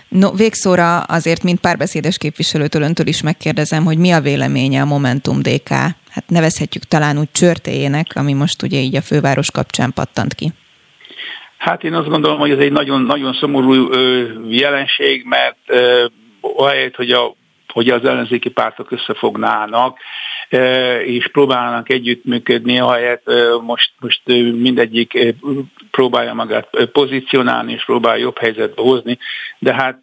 No, 0.08 0.32
végszóra 0.32 0.98
azért, 0.98 1.42
mint 1.42 1.60
párbeszédes 1.60 2.18
képviselőtől 2.18 2.82
öntől 2.82 3.06
is 3.06 3.22
megkérdezem, 3.22 3.84
hogy 3.84 3.98
mi 3.98 4.10
a 4.10 4.20
véleménye 4.20 4.80
a 4.80 4.84
Momentum 4.84 5.42
DK, 5.42 5.68
hát 5.68 6.24
nevezhetjük 6.26 6.82
talán 6.82 7.18
úgy 7.18 7.30
csörtéjének, 7.32 8.06
ami 8.14 8.32
most 8.32 8.62
ugye 8.62 8.78
így 8.78 8.96
a 8.96 9.02
főváros 9.02 9.50
kapcsán 9.50 9.92
pattant 9.92 10.34
ki. 10.34 10.52
Hát 11.58 11.84
én 11.84 11.94
azt 11.94 12.08
gondolom, 12.08 12.38
hogy 12.38 12.50
ez 12.50 12.58
egy 12.58 12.72
nagyon, 12.72 13.02
nagyon 13.02 13.32
szomorú 13.32 13.88
jelenség, 14.48 15.24
mert 15.24 15.58
ahelyett, 16.40 16.94
hogy 16.94 17.10
a 17.10 17.34
hogy 17.70 17.88
az 17.88 18.04
ellenzéki 18.04 18.48
pártok 18.48 18.90
összefognának, 18.90 19.98
és 21.04 21.28
próbálnak 21.32 21.90
együttműködni, 21.90 22.78
ahelyett 22.78 23.30
most, 23.62 23.90
most 24.00 24.20
mindegyik 24.60 25.34
próbálja 25.90 26.34
magát 26.34 26.68
pozícionálni, 26.92 27.72
és 27.72 27.84
próbál 27.84 28.18
jobb 28.18 28.38
helyzetbe 28.38 28.82
hozni, 28.82 29.18
de 29.58 29.74
hát 29.74 29.98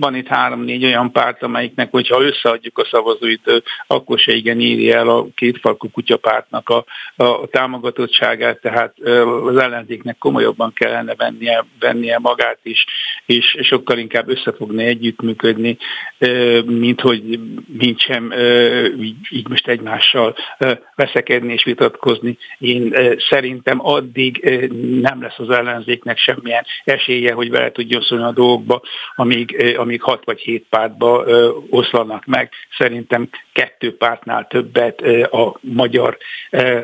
van 0.00 0.14
itt 0.14 0.26
három-négy 0.26 0.84
olyan 0.84 1.12
párt, 1.12 1.42
amelyiknek, 1.42 1.90
hogyha 1.90 2.22
összeadjuk 2.22 2.78
a 2.78 2.88
szavazóit, 2.90 3.62
akkor 3.86 4.18
se 4.18 4.32
igen 4.32 4.60
írja 4.60 4.96
el 4.96 5.08
a 5.08 5.26
kétfalkú 5.34 5.90
kutyapártnak 5.90 6.68
a, 6.68 6.84
a 7.16 7.46
támogatottságát, 7.46 8.60
tehát 8.60 8.94
az 9.46 9.56
ellenzéknek 9.56 10.18
komolyabban 10.18 10.72
kellene 10.72 11.14
vennie, 11.14 11.64
vennie 11.80 12.18
magát 12.18 12.58
is, 12.62 12.84
és 13.26 13.56
sokkal 13.62 13.98
inkább 13.98 14.28
összefogni, 14.28 14.84
együttműködni, 14.84 15.78
mint 16.78 17.00
hogy 17.00 17.40
mint 17.78 18.00
sem 18.00 18.32
így, 19.00 19.16
így 19.30 19.48
most 19.48 19.68
egymással 19.68 20.36
veszekedni 20.94 21.52
és 21.52 21.64
vitatkozni. 21.64 22.38
Én 22.58 22.94
szerintem 23.30 23.86
addig 23.86 24.38
nem 25.00 25.22
lesz 25.22 25.38
az 25.38 25.50
ellenzéknek 25.50 26.18
semmilyen 26.18 26.64
esélye, 26.84 27.32
hogy 27.32 27.50
vele 27.50 27.72
tudjon 27.72 28.02
szólni 28.02 28.24
a 28.24 28.32
dolgokba, 28.32 28.82
amíg, 29.14 29.74
amíg 29.76 30.02
hat 30.02 30.24
vagy 30.24 30.40
hét 30.40 30.66
pártba 30.70 31.24
oszlanak 31.70 32.24
meg. 32.24 32.50
Szerintem 32.78 33.28
kettő 33.52 33.96
pártnál 33.96 34.46
többet 34.46 35.00
a 35.30 35.58
magyar 35.60 36.16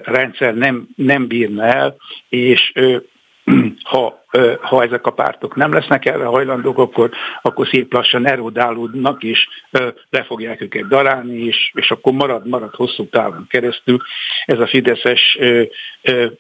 rendszer 0.03 0.55
nem, 0.55 0.89
nem 0.97 1.27
bírna 1.27 1.65
el, 1.65 1.97
és 2.29 2.73
ha, 3.83 4.23
ha 4.61 4.83
ezek 4.83 5.07
a 5.07 5.11
pártok 5.11 5.57
nem 5.57 5.73
lesznek 5.73 6.05
erre 6.05 6.25
hajlandók, 6.25 6.79
akkor, 6.79 7.11
akkor 7.43 7.69
szép 7.69 7.93
lassan 7.93 8.27
erodálódnak, 8.27 9.23
és 9.23 9.49
le 10.11 10.25
fogják 10.25 10.61
őket 10.61 10.89
darálni, 10.89 11.45
és, 11.45 11.71
és 11.75 11.91
akkor 11.91 12.13
marad, 12.13 12.49
marad 12.49 12.75
hosszú 12.75 13.09
távon 13.09 13.47
keresztül 13.49 13.99
ez 14.45 14.59
a 14.59 14.67
Fideszes 14.67 15.39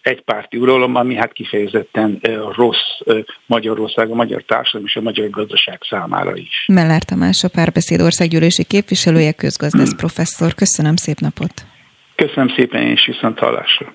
egypárti 0.03 0.57
uralom, 0.57 0.95
ami 0.95 1.15
hát 1.15 1.33
kifejezetten 1.33 2.21
rossz 2.57 3.01
Magyarország, 3.47 4.11
a 4.11 4.15
magyar 4.15 4.43
társadalom 4.43 4.87
és 4.87 4.97
a 4.97 5.01
magyar 5.01 5.31
gazdaság 5.31 5.79
számára 5.89 6.37
is. 6.37 6.65
Mellár 6.67 7.03
Tamás, 7.03 7.45
a 7.45 7.49
párbeszéd 7.49 8.01
országgyűlési 8.01 8.65
képviselője, 8.65 9.33
közgazdász 9.33 9.95
professzor. 9.95 10.55
Köszönöm 10.55 10.97
szép 10.97 11.19
napot! 11.19 11.53
Köszönöm 12.15 12.49
szépen, 12.57 12.83
és 12.83 13.07
viszont 13.07 13.39
hallásra! 13.39 13.93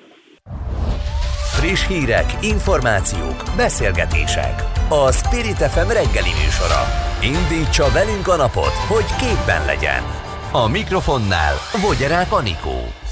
Friss 1.54 1.88
hírek, 1.88 2.38
információk, 2.42 3.44
beszélgetések. 3.56 4.64
A 4.90 5.12
Spirit 5.12 5.58
FM 5.58 5.88
reggeli 5.88 6.30
műsora. 6.44 6.82
Indítsa 7.22 7.92
velünk 7.92 8.28
a 8.28 8.36
napot, 8.36 8.74
hogy 8.88 9.06
képben 9.16 9.66
legyen. 9.66 10.04
A 10.52 10.68
mikrofonnál 10.68 11.54
Vogyerák 11.82 12.32
Anikó. 12.32 13.03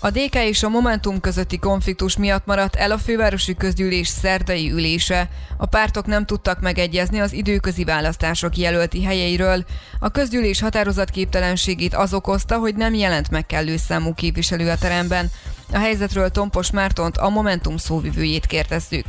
A 0.00 0.10
DK 0.10 0.34
és 0.34 0.62
a 0.62 0.68
Momentum 0.68 1.20
közötti 1.20 1.58
konfliktus 1.58 2.16
miatt 2.16 2.46
maradt 2.46 2.76
el 2.76 2.90
a 2.90 2.98
fővárosi 2.98 3.54
közgyűlés 3.54 4.08
szerdai 4.08 4.70
ülése. 4.70 5.28
A 5.56 5.66
pártok 5.66 6.06
nem 6.06 6.24
tudtak 6.24 6.60
megegyezni 6.60 7.20
az 7.20 7.32
időközi 7.32 7.84
választások 7.84 8.56
jelölti 8.56 9.04
helyeiről. 9.04 9.64
A 10.00 10.10
közgyűlés 10.10 10.60
határozatképtelenségét 10.60 11.94
az 11.94 12.14
okozta, 12.14 12.58
hogy 12.58 12.74
nem 12.74 12.94
jelent 12.94 13.30
meg 13.30 13.46
kellő 13.46 13.76
számú 13.76 14.14
képviselő 14.14 14.70
a 14.70 14.76
teremben. 14.76 15.26
A 15.72 15.78
helyzetről 15.78 16.28
Tompos 16.28 16.70
Mártont, 16.70 17.16
a 17.16 17.28
Momentum 17.28 17.76
szóvivőjét 17.76 18.46
kérdezzük. 18.46 19.04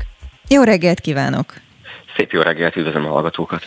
Jó 0.47 0.63
reggelt 0.63 0.99
kívánok! 0.99 1.53
Szép 2.15 2.31
jó 2.31 2.41
reggelt, 2.41 2.75
üdvözlöm 2.75 3.05
a 3.05 3.09
hallgatókat! 3.09 3.63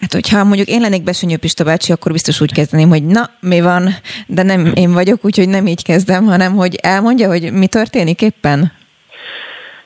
Hát, 0.00 0.12
hogyha 0.12 0.44
mondjuk 0.44 0.68
én 0.68 0.80
lennék 0.80 1.02
Besenyő 1.02 1.36
Pista 1.36 1.64
bácsi, 1.64 1.92
akkor 1.92 2.12
biztos 2.12 2.40
úgy 2.40 2.52
kezdeném, 2.52 2.88
hogy 2.88 3.04
na, 3.04 3.30
mi 3.40 3.60
van, 3.60 3.88
de 4.26 4.42
nem 4.42 4.72
én 4.74 4.92
vagyok, 4.92 5.24
úgyhogy 5.24 5.48
nem 5.48 5.66
így 5.66 5.82
kezdem, 5.82 6.24
hanem 6.24 6.54
hogy 6.54 6.74
elmondja, 6.82 7.28
hogy 7.28 7.52
mi 7.52 7.66
történik 7.66 8.22
éppen? 8.22 8.72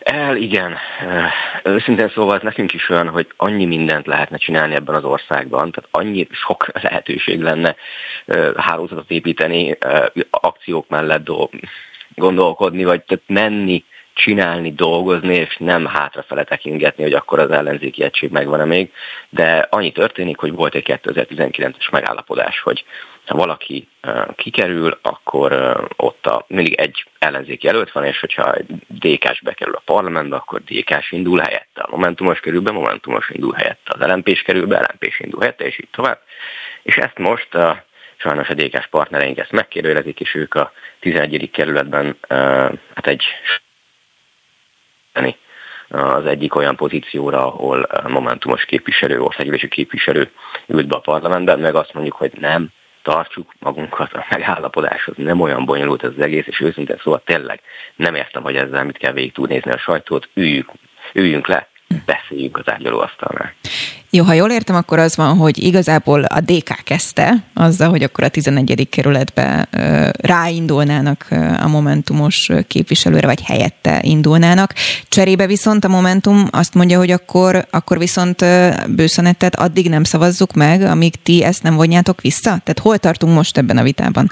El, 0.00 0.36
igen. 0.36 0.76
Őszintén 1.64 2.10
szóval 2.14 2.40
nekünk 2.42 2.72
is 2.72 2.88
olyan, 2.88 3.08
hogy 3.08 3.26
annyi 3.36 3.64
mindent 3.64 4.06
lehetne 4.06 4.36
csinálni 4.36 4.74
ebben 4.74 4.94
az 4.94 5.04
országban, 5.04 5.70
tehát 5.70 5.88
annyi 5.90 6.26
sok 6.30 6.66
lehetőség 6.82 7.40
lenne 7.40 7.76
hálózatot 8.56 9.10
építeni, 9.10 9.78
akciók 10.30 10.88
mellett 10.88 11.30
gondolkodni, 12.14 12.84
vagy 12.84 13.02
tehát 13.02 13.24
menni 13.26 13.84
csinálni, 14.22 14.72
dolgozni, 14.72 15.34
és 15.34 15.56
nem 15.58 15.86
hátrafele 15.86 16.44
tekingetni, 16.44 17.02
hogy 17.02 17.12
akkor 17.12 17.38
az 17.38 17.50
ellenzéki 17.50 18.02
egység 18.02 18.30
megvan-e 18.30 18.64
még, 18.64 18.92
de 19.28 19.66
annyi 19.70 19.92
történik, 19.92 20.38
hogy 20.38 20.52
volt 20.52 20.74
egy 20.74 21.00
2019-es 21.02 21.90
megállapodás, 21.90 22.60
hogy 22.60 22.84
ha 23.26 23.36
valaki 23.36 23.88
kikerül, 24.36 24.98
akkor 25.02 25.52
ott 25.96 26.26
a, 26.26 26.44
mindig 26.48 26.74
egy 26.74 27.04
ellenzéki 27.18 27.66
jelölt 27.66 27.92
van, 27.92 28.04
és 28.04 28.20
hogyha 28.20 28.52
egy 28.52 28.66
DK-s 28.88 29.40
bekerül 29.40 29.74
a 29.74 29.82
parlamentbe, 29.84 30.36
akkor 30.36 30.60
DK-s 30.60 31.12
indul 31.12 31.38
helyette. 31.38 31.82
A 31.82 31.90
Momentumos 31.90 32.40
kerül 32.40 32.60
be, 32.60 32.70
Momentumos 32.70 33.30
indul 33.30 33.52
helyette. 33.52 33.94
Az 33.98 34.06
LMP-s 34.06 34.42
kerül 34.42 34.66
be, 34.66 34.78
LMP-s 34.78 35.20
indul 35.20 35.40
helyette, 35.40 35.64
és 35.64 35.78
így 35.78 35.88
tovább. 35.92 36.18
És 36.82 36.96
ezt 36.96 37.18
most 37.18 37.54
uh, 37.54 37.76
sajnos 38.16 38.48
a 38.48 38.54
DK-s 38.54 38.86
partnereink 38.86 39.38
ezt 39.38 39.52
megkérdőjelezik, 39.52 40.20
és 40.20 40.34
ők 40.34 40.54
a 40.54 40.72
11. 41.00 41.50
kerületben 41.52 42.16
hát 42.94 43.06
egy 43.06 43.22
az 45.88 46.26
egyik 46.26 46.54
olyan 46.54 46.76
pozícióra, 46.76 47.46
ahol 47.46 47.88
momentumos 48.08 48.64
képviselő, 48.64 49.20
országgyűlési 49.20 49.68
képviselő 49.68 50.30
ült 50.66 50.86
be 50.86 50.96
a 50.96 51.00
parlamentben, 51.00 51.58
meg 51.58 51.74
azt 51.74 51.92
mondjuk, 51.92 52.16
hogy 52.16 52.32
nem, 52.40 52.68
tartsuk 53.02 53.54
magunkat 53.58 54.12
a 54.12 54.26
megállapodáshoz. 54.30 55.16
Nem 55.16 55.40
olyan 55.40 55.64
bonyolult 55.64 56.02
ez 56.02 56.10
az 56.16 56.22
egész, 56.22 56.46
és 56.46 56.60
őszintén 56.60 57.00
szóval 57.02 57.22
tényleg 57.24 57.60
nem 57.96 58.14
értem, 58.14 58.42
hogy 58.42 58.56
ezzel 58.56 58.84
mit 58.84 58.98
kell 58.98 59.12
végig 59.12 59.36
nézni 59.36 59.70
a 59.70 59.78
sajtót, 59.78 60.28
üljük, 60.34 60.70
üljünk 61.12 61.46
le, 61.46 61.68
beszéljünk 62.06 62.56
a 62.56 62.62
tárgyalóasztalnál. 62.62 63.52
Jó, 64.12 64.24
ha 64.24 64.32
jól 64.32 64.50
értem, 64.50 64.76
akkor 64.76 64.98
az 64.98 65.16
van, 65.16 65.36
hogy 65.36 65.62
igazából 65.62 66.24
a 66.24 66.40
DK 66.40 66.78
kezdte 66.84 67.44
azzal, 67.54 67.88
hogy 67.88 68.02
akkor 68.02 68.24
a 68.24 68.28
11. 68.28 68.88
kerületbe 68.90 69.68
ráindulnának 70.12 71.26
a 71.60 71.68
Momentumos 71.68 72.50
képviselőre, 72.66 73.26
vagy 73.26 73.42
helyette 73.42 73.98
indulnának. 74.02 74.74
Cserébe 75.08 75.46
viszont 75.46 75.84
a 75.84 75.88
Momentum 75.88 76.48
azt 76.50 76.74
mondja, 76.74 76.98
hogy 76.98 77.10
akkor, 77.10 77.66
akkor 77.70 77.98
viszont 77.98 78.44
bőszanettet 78.88 79.56
addig 79.56 79.88
nem 79.88 80.04
szavazzuk 80.04 80.52
meg, 80.54 80.82
amíg 80.82 81.22
ti 81.22 81.44
ezt 81.44 81.62
nem 81.62 81.74
vonjátok 81.74 82.20
vissza? 82.20 82.48
Tehát 82.48 82.78
hol 82.82 82.98
tartunk 82.98 83.34
most 83.34 83.58
ebben 83.58 83.78
a 83.78 83.82
vitában? 83.82 84.30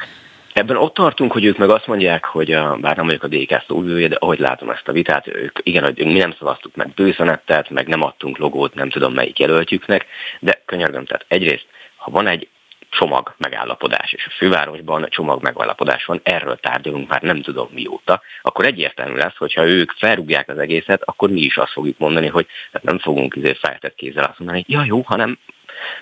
Ebben 0.59 0.77
ott 0.77 0.95
tartunk, 0.95 1.33
hogy 1.33 1.45
ők 1.45 1.59
meg 1.59 1.71
azt 1.71 1.87
mondják, 1.87 2.25
hogy 2.25 2.53
a, 2.53 2.77
bár 2.77 2.97
nem 2.97 3.07
vagyok 3.07 3.23
a 3.23 3.29
DK 3.29 3.65
szóvője, 3.67 4.09
de 4.09 4.17
ahogy 4.19 4.39
látom 4.39 4.71
ezt 4.71 4.89
a 4.89 4.93
vitát, 4.93 5.27
ők 5.27 5.59
igen, 5.63 5.85
hogy 5.85 6.05
mi 6.05 6.19
nem 6.19 6.35
szavaztuk 6.39 6.77
meg 6.77 6.89
bőszanettet, 6.95 7.71
meg 7.71 7.87
nem 7.87 8.03
adtunk 8.03 8.39
logót, 8.39 8.75
nem 8.75 8.91
tudom 8.91 9.15
melyik 9.15 9.39
jelöltjüknek, 9.39 10.07
de 10.41 10.63
könyörgöm, 10.65 11.05
tehát 11.05 11.25
egyrészt, 11.29 11.67
ha 11.97 12.11
van 12.11 12.27
egy 12.27 12.49
csomag 12.91 13.35
megállapodás, 13.37 14.13
és 14.13 14.27
a 14.27 14.35
fővárosban 14.37 15.07
csomag 15.11 15.43
megállapodás 15.43 16.05
van, 16.05 16.21
erről 16.23 16.57
tárgyalunk 16.57 17.09
már 17.09 17.23
nem 17.23 17.43
tudom 17.43 17.69
mióta, 17.73 18.23
akkor 18.43 18.65
egyértelmű 18.65 19.17
lesz, 19.17 19.37
hogyha 19.37 19.67
ők 19.67 19.91
felrúgják 19.91 20.49
az 20.49 20.59
egészet, 20.59 21.03
akkor 21.05 21.31
mi 21.31 21.41
is 21.41 21.57
azt 21.57 21.73
fogjuk 21.73 21.99
mondani, 21.99 22.27
hogy 22.27 22.47
nem 22.81 22.99
fogunk 22.99 23.37
izé 23.37 23.53
feltett 23.53 23.95
kézzel 23.95 24.25
azt 24.25 24.39
mondani, 24.39 24.65
hogy 24.67 24.75
ja 24.75 24.85
jó, 24.85 25.01
hanem 25.01 25.39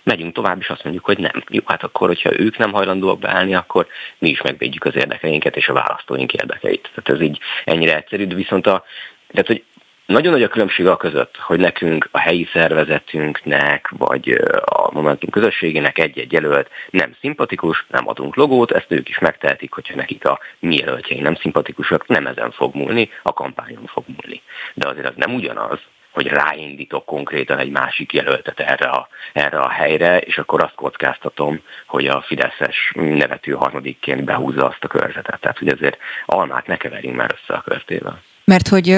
megyünk 0.02 0.34
tovább, 0.34 0.60
és 0.60 0.68
azt 0.68 0.84
mondjuk, 0.84 1.04
hogy 1.04 1.18
nem. 1.18 1.44
Jó, 1.48 1.60
hát 1.66 1.82
akkor, 1.82 2.08
hogyha 2.08 2.40
ők 2.40 2.58
nem 2.58 2.72
hajlandóak 2.72 3.18
beállni, 3.18 3.54
akkor 3.54 3.86
mi 4.18 4.28
is 4.28 4.42
megvédjük 4.42 4.84
az 4.84 4.96
érdekeinket 4.96 5.56
és 5.56 5.68
a 5.68 5.72
választóink 5.72 6.32
érdekeit. 6.32 6.90
Tehát 6.94 7.20
ez 7.20 7.28
így 7.28 7.38
ennyire 7.64 7.96
egyszerű, 7.96 8.26
de 8.26 8.34
viszont 8.34 8.66
a, 8.66 8.84
tehát, 9.26 9.46
hogy 9.46 9.64
nagyon 10.06 10.32
nagy 10.32 10.42
a 10.42 10.48
különbség 10.48 10.86
a 10.86 10.96
között, 10.96 11.36
hogy 11.36 11.58
nekünk 11.58 12.08
a 12.10 12.18
helyi 12.18 12.48
szervezetünknek, 12.52 13.92
vagy 13.98 14.40
a 14.64 14.92
Momentum 14.92 15.30
közösségének 15.30 15.98
egy-egy 15.98 16.32
jelölt 16.32 16.70
nem 16.90 17.16
szimpatikus, 17.20 17.84
nem 17.88 18.08
adunk 18.08 18.34
logót, 18.34 18.70
ezt 18.70 18.92
ők 18.92 19.08
is 19.08 19.18
megtehetik, 19.18 19.72
hogyha 19.72 19.94
nekik 19.94 20.24
a 20.24 20.38
mi 20.58 20.76
jelöltjeink 20.76 21.24
nem 21.24 21.34
szimpatikusak, 21.34 22.06
nem 22.06 22.26
ezen 22.26 22.50
fog 22.50 22.74
múlni, 22.74 23.10
a 23.22 23.32
kampányon 23.32 23.86
fog 23.86 24.04
múlni. 24.06 24.42
De 24.74 24.88
azért 24.88 25.06
az 25.06 25.14
nem 25.16 25.34
ugyanaz, 25.34 25.78
hogy 26.16 26.26
ráindítok 26.26 27.04
konkrétan 27.04 27.58
egy 27.58 27.70
másik 27.70 28.12
jelöltet 28.12 28.60
erre 28.60 28.88
a, 28.88 29.08
erre 29.32 29.58
a 29.58 29.68
helyre, 29.68 30.18
és 30.18 30.38
akkor 30.38 30.62
azt 30.62 30.74
kockáztatom, 30.74 31.60
hogy 31.86 32.06
a 32.06 32.24
Fideszes 32.26 32.92
nevető 32.94 33.52
harmadikként 33.52 34.24
behúzza 34.24 34.66
azt 34.66 34.84
a 34.84 34.88
körzetet. 34.88 35.40
Tehát, 35.40 35.58
hogy 35.58 35.68
ezért 35.68 35.98
almát 36.26 36.66
ne 36.66 36.76
keverjünk 36.76 37.16
már 37.16 37.30
össze 37.32 37.58
a 37.58 37.62
körtével. 37.62 38.22
Mert 38.44 38.68
hogy 38.68 38.88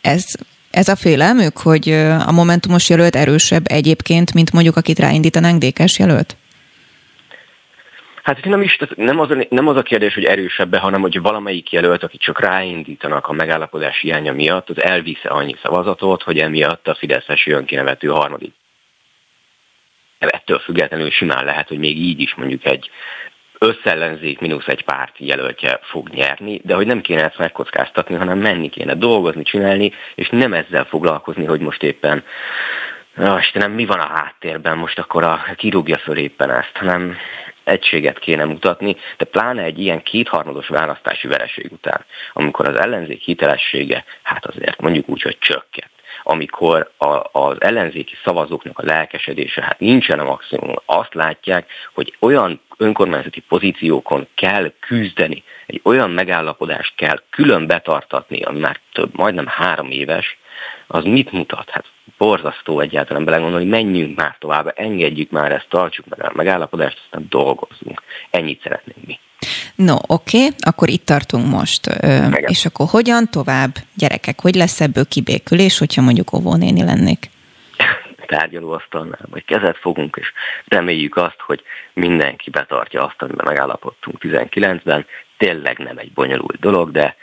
ez 0.00 0.24
ez 0.70 0.88
a 0.88 0.96
félelmük, 0.96 1.58
hogy 1.58 1.88
a 2.26 2.32
Momentumos 2.32 2.88
jelölt 2.88 3.16
erősebb 3.16 3.64
egyébként, 3.66 4.34
mint 4.34 4.52
mondjuk 4.52 4.76
akit 4.76 4.98
ráindítanánk 4.98 5.62
DK-s 5.62 5.98
jelölt? 5.98 6.36
Hát 8.24 8.44
nem 8.44 8.62
is, 8.62 8.78
nem 8.96 9.20
az, 9.20 9.30
a, 9.30 9.46
nem 9.48 9.68
az 9.68 9.76
a 9.76 9.82
kérdés, 9.82 10.14
hogy 10.14 10.24
erősebbe, 10.24 10.78
hanem 10.78 11.00
hogy 11.00 11.20
valamelyik 11.20 11.72
jelölt, 11.72 12.02
akit 12.02 12.20
csak 12.20 12.40
ráindítanak 12.40 13.28
a 13.28 13.32
megállapodás 13.32 14.00
hiánya 14.00 14.32
miatt, 14.32 14.70
az 14.70 14.82
elvisze 14.82 15.28
annyi 15.28 15.56
szavazatot, 15.62 16.22
hogy 16.22 16.38
emiatt 16.38 16.88
a 16.88 16.94
Fideszes 16.94 17.46
jön 17.46 17.64
kinevető 17.64 18.08
harmadik. 18.08 18.54
Ettől 20.18 20.58
függetlenül 20.58 21.10
simán 21.10 21.44
lehet, 21.44 21.68
hogy 21.68 21.78
még 21.78 21.98
így 21.98 22.20
is 22.20 22.34
mondjuk 22.34 22.64
egy 22.64 22.90
összellenzék 23.58 24.40
mínusz 24.40 24.66
egy 24.66 24.84
párt 24.84 25.14
jelöltje 25.18 25.78
fog 25.82 26.08
nyerni, 26.08 26.60
de 26.64 26.74
hogy 26.74 26.86
nem 26.86 27.00
kéne 27.00 27.24
ezt 27.24 27.38
megkockáztatni, 27.38 28.14
hanem 28.14 28.38
menni 28.38 28.68
kéne 28.68 28.94
dolgozni, 28.94 29.42
csinálni, 29.42 29.92
és 30.14 30.28
nem 30.28 30.52
ezzel 30.52 30.84
foglalkozni, 30.84 31.44
hogy 31.44 31.60
most 31.60 31.82
éppen 31.82 32.24
Istenem, 33.38 33.72
mi 33.72 33.84
van 33.84 34.00
a 34.00 34.06
háttérben 34.06 34.76
most 34.76 34.98
akkor 34.98 35.24
a, 35.24 35.44
kirúgja 35.56 35.98
föl 35.98 36.16
éppen 36.16 36.50
ezt, 36.50 36.72
hanem 36.74 37.16
egységet 37.64 38.18
kéne 38.18 38.44
mutatni, 38.44 38.96
de 39.16 39.24
pláne 39.24 39.62
egy 39.62 39.78
ilyen 39.78 40.02
kétharmados 40.02 40.68
választási 40.68 41.26
vereség 41.28 41.72
után, 41.72 42.04
amikor 42.32 42.68
az 42.68 42.76
ellenzék 42.76 43.20
hitelessége, 43.20 44.04
hát 44.22 44.46
azért 44.46 44.80
mondjuk 44.80 45.08
úgy, 45.08 45.22
hogy 45.22 45.38
csökkent. 45.38 45.92
Amikor 46.22 46.90
a, 46.98 47.38
az 47.38 47.56
ellenzéki 47.60 48.14
szavazóknak 48.24 48.78
a 48.78 48.84
lelkesedése, 48.84 49.62
hát 49.62 49.80
nincsen 49.80 50.18
a 50.18 50.24
maximum, 50.24 50.74
azt 50.84 51.14
látják, 51.14 51.70
hogy 51.94 52.16
olyan 52.20 52.60
önkormányzati 52.76 53.40
pozíciókon 53.40 54.26
kell 54.34 54.72
küzdeni, 54.80 55.42
egy 55.66 55.80
olyan 55.84 56.10
megállapodást 56.10 56.94
kell 56.96 57.22
külön 57.30 57.66
betartatni, 57.66 58.42
ami 58.42 58.58
már 58.58 58.80
több, 58.92 59.10
majdnem 59.16 59.46
három 59.46 59.90
éves, 59.90 60.38
az 60.86 61.04
mit 61.04 61.32
mutat? 61.32 61.70
Hát 61.70 61.84
borzasztó 62.18 62.80
egyáltalán 62.80 63.24
belegondolni, 63.24 63.64
menjünk 63.64 64.16
már 64.16 64.36
tovább, 64.38 64.72
engedjük 64.76 65.30
már 65.30 65.52
ezt, 65.52 65.66
tartsuk 65.68 66.06
meg 66.06 66.24
a 66.24 66.32
megállapodást, 66.34 67.00
aztán 67.04 67.26
dolgozzunk. 67.28 68.02
Ennyit 68.30 68.62
szeretnénk 68.62 69.06
mi. 69.06 69.18
No, 69.74 69.96
oké, 70.06 70.36
okay, 70.36 70.50
akkor 70.60 70.88
itt 70.88 71.04
tartunk 71.04 71.46
most. 71.46 71.86
Igen. 71.86 72.34
És 72.46 72.66
akkor 72.66 72.86
hogyan 72.90 73.30
tovább, 73.30 73.76
gyerekek, 73.94 74.40
hogy 74.40 74.54
lesz 74.54 74.80
ebből 74.80 75.08
kibékülés, 75.08 75.78
hogyha 75.78 76.02
mondjuk 76.02 76.32
óvónéni 76.32 76.82
lennék? 76.82 77.30
tárgyalóasztalnál, 78.26 79.26
vagy 79.30 79.44
kezet 79.44 79.76
fogunk, 79.76 80.16
és 80.20 80.32
reméljük 80.68 81.16
azt, 81.16 81.40
hogy 81.46 81.62
mindenki 81.92 82.50
betartja 82.50 83.04
azt, 83.04 83.22
amiben 83.22 83.46
megállapodtunk 83.48 84.16
19-ben. 84.20 85.06
Tényleg 85.44 85.78
nem 85.78 85.98
egy 85.98 86.12
bonyolult 86.12 86.58
dolog, 86.58 86.90
de 86.90 87.16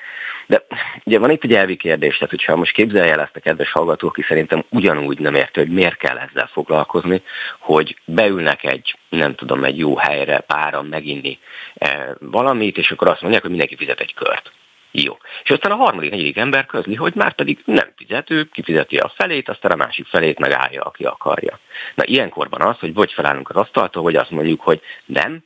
de 0.47 0.65
ugye 1.03 1.19
van 1.19 1.29
itt 1.29 1.43
egy 1.43 1.53
elvi 1.53 1.75
kérdés, 1.75 2.13
tehát 2.13 2.29
hogyha 2.29 2.55
most 2.55 2.73
képzelje 2.73 3.11
el 3.11 3.21
ezt 3.21 3.35
a 3.35 3.39
kedves 3.39 3.71
hallgató, 3.71 4.07
aki 4.07 4.21
szerintem 4.21 4.63
ugyanúgy 4.69 5.19
nem 5.19 5.35
érti, 5.35 5.59
hogy 5.59 5.69
miért 5.69 5.97
kell 5.97 6.17
ezzel 6.17 6.49
foglalkozni, 6.51 7.21
hogy 7.59 7.97
beülnek 8.05 8.63
egy, 8.63 8.97
nem 9.09 9.35
tudom, 9.35 9.63
egy 9.63 9.77
jó 9.77 9.97
helyre 9.97 10.39
páran 10.39 10.85
meginni 10.85 11.39
eh, 11.73 12.09
valamit, 12.19 12.77
és 12.77 12.91
akkor 12.91 13.07
azt 13.07 13.21
mondják, 13.21 13.41
hogy 13.41 13.51
mindenki 13.51 13.75
fizet 13.75 13.99
egy 13.99 14.13
kört. 14.13 14.51
Jó. 14.91 15.17
És 15.43 15.49
aztán 15.49 15.71
a 15.71 15.75
harmadik, 15.75 16.11
negyedik 16.11 16.37
ember 16.37 16.65
közli, 16.65 16.95
hogy 16.95 17.13
már 17.15 17.33
pedig 17.33 17.61
nem 17.65 17.91
fizető, 17.97 18.43
kifizeti 18.43 18.97
a 18.97 19.13
felét, 19.15 19.49
aztán 19.49 19.71
a 19.71 19.75
másik 19.75 20.07
felét 20.07 20.39
megállja, 20.39 20.81
aki 20.81 21.03
akarja. 21.03 21.59
Na 21.95 22.03
ilyenkorban 22.05 22.61
az, 22.61 22.79
hogy 22.79 22.93
vagy 22.93 23.11
felállunk 23.11 23.49
az 23.49 23.55
asztaltól, 23.55 24.03
vagy 24.03 24.15
azt 24.15 24.29
mondjuk, 24.29 24.61
hogy 24.61 24.81
nem, 25.05 25.43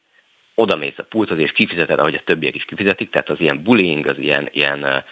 oda 0.56 0.76
mész 0.76 0.98
a 0.98 1.04
pulthoz, 1.04 1.40
és 1.40 1.52
kifizeted, 1.52 2.00
ahogy 2.00 2.14
a 2.14 2.24
többiek 2.26 2.56
is 2.56 2.66
kifizetik, 2.66 3.10
tehát 3.10 3.30
az 3.30 3.40
ilyen 3.40 3.64
bullying, 3.64 4.08
az 4.08 4.18
ilyen, 4.18 4.50
ilyen 4.52 5.04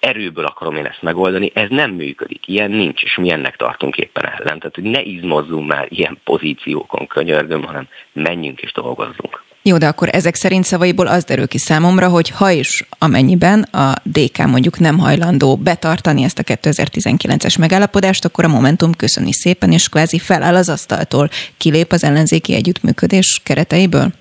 erőből 0.00 0.44
akarom 0.44 0.76
én 0.76 0.86
ezt 0.86 1.02
megoldani, 1.02 1.50
ez 1.54 1.68
nem 1.68 1.90
működik, 1.90 2.48
ilyen 2.48 2.70
nincs, 2.70 3.02
és 3.02 3.16
mi 3.16 3.30
ennek 3.30 3.56
tartunk 3.56 3.96
éppen 3.96 4.24
ellen. 4.24 4.58
Tehát, 4.58 4.74
hogy 4.74 4.84
ne 4.84 5.02
izmozzunk 5.02 5.68
már 5.68 5.86
ilyen 5.88 6.18
pozíciókon, 6.24 7.06
könyörgöm, 7.06 7.62
hanem 7.62 7.88
menjünk 8.12 8.60
és 8.60 8.72
dolgozzunk. 8.72 9.46
Jó, 9.62 9.78
de 9.78 9.86
akkor 9.86 10.08
ezek 10.12 10.34
szerint 10.34 10.64
szavaiból 10.64 11.06
az 11.06 11.24
derül 11.24 11.48
ki 11.48 11.58
számomra, 11.58 12.08
hogy 12.08 12.28
ha 12.30 12.50
is 12.50 12.84
amennyiben 12.98 13.62
a 13.62 13.94
DK 14.02 14.46
mondjuk 14.46 14.78
nem 14.78 14.98
hajlandó 14.98 15.56
betartani 15.56 16.22
ezt 16.22 16.38
a 16.38 16.42
2019-es 16.42 17.58
megállapodást, 17.58 18.24
akkor 18.24 18.44
a 18.44 18.48
Momentum 18.48 18.94
köszöni 18.94 19.32
szépen, 19.32 19.72
és 19.72 19.88
kvázi 19.88 20.18
feláll 20.18 20.54
az 20.54 20.68
asztaltól, 20.68 21.28
kilép 21.56 21.92
az 21.92 22.04
ellenzéki 22.04 22.54
együttműködés 22.54 23.40
kereteiből? 23.44 24.12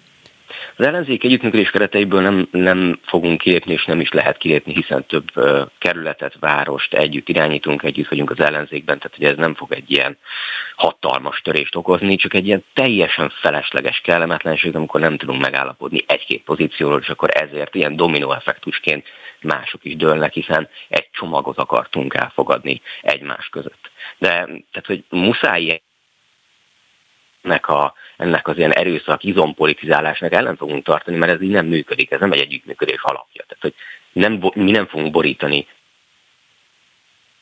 Az 0.79 0.85
ellenzék 0.85 1.23
együttműködés 1.23 1.69
kereteiből 1.69 2.21
nem, 2.21 2.47
nem 2.51 2.99
fogunk 3.05 3.41
kilépni, 3.41 3.73
és 3.73 3.85
nem 3.85 3.99
is 3.99 4.11
lehet 4.11 4.37
kilépni, 4.37 4.73
hiszen 4.73 5.05
több 5.05 5.31
kerületet, 5.77 6.35
várost 6.39 6.93
együtt 6.93 7.29
irányítunk, 7.29 7.83
együtt 7.83 8.07
vagyunk 8.07 8.29
az 8.29 8.39
ellenzékben, 8.39 8.97
tehát 8.99 9.17
hogy 9.17 9.25
ez 9.25 9.37
nem 9.37 9.55
fog 9.55 9.71
egy 9.73 9.91
ilyen 9.91 10.17
hatalmas 10.75 11.41
törést 11.41 11.75
okozni, 11.75 12.15
csak 12.15 12.33
egy 12.33 12.45
ilyen 12.45 12.63
teljesen 12.73 13.29
felesleges 13.29 14.01
kellemetlenség, 14.03 14.75
amikor 14.75 14.99
nem 14.99 15.17
tudunk 15.17 15.41
megállapodni 15.41 16.03
egy-két 16.07 16.43
pozícióról, 16.43 16.99
és 16.99 17.09
akkor 17.09 17.29
ezért 17.33 17.75
ilyen 17.75 17.95
dominó 17.95 18.33
effektusként 18.33 19.07
mások 19.41 19.85
is 19.85 19.95
dőlnek, 19.95 20.33
hiszen 20.33 20.69
egy 20.87 21.09
csomagot 21.11 21.57
akartunk 21.57 22.13
elfogadni 22.13 22.81
egymás 23.01 23.47
között. 23.49 23.91
De 24.17 24.29
tehát, 24.71 24.85
hogy 24.85 25.03
muszáj 25.09 25.81
ennek, 27.47 27.67
a, 27.67 27.93
ennek 28.17 28.47
az 28.47 28.57
ilyen 28.57 28.73
erőszak, 28.73 29.23
izompolitizálásnak 29.23 30.33
ellen 30.33 30.57
fogunk 30.57 30.83
tartani, 30.83 31.17
mert 31.17 31.31
ez 31.31 31.41
így 31.41 31.49
nem 31.49 31.65
működik, 31.65 32.11
ez 32.11 32.19
nem 32.19 32.31
egy 32.31 32.39
együttműködés 32.39 33.01
alapja. 33.01 33.45
Tehát, 33.47 33.61
hogy 33.61 33.73
nem, 34.11 34.51
mi 34.53 34.71
nem 34.71 34.87
fogunk 34.87 35.11
borítani 35.11 35.67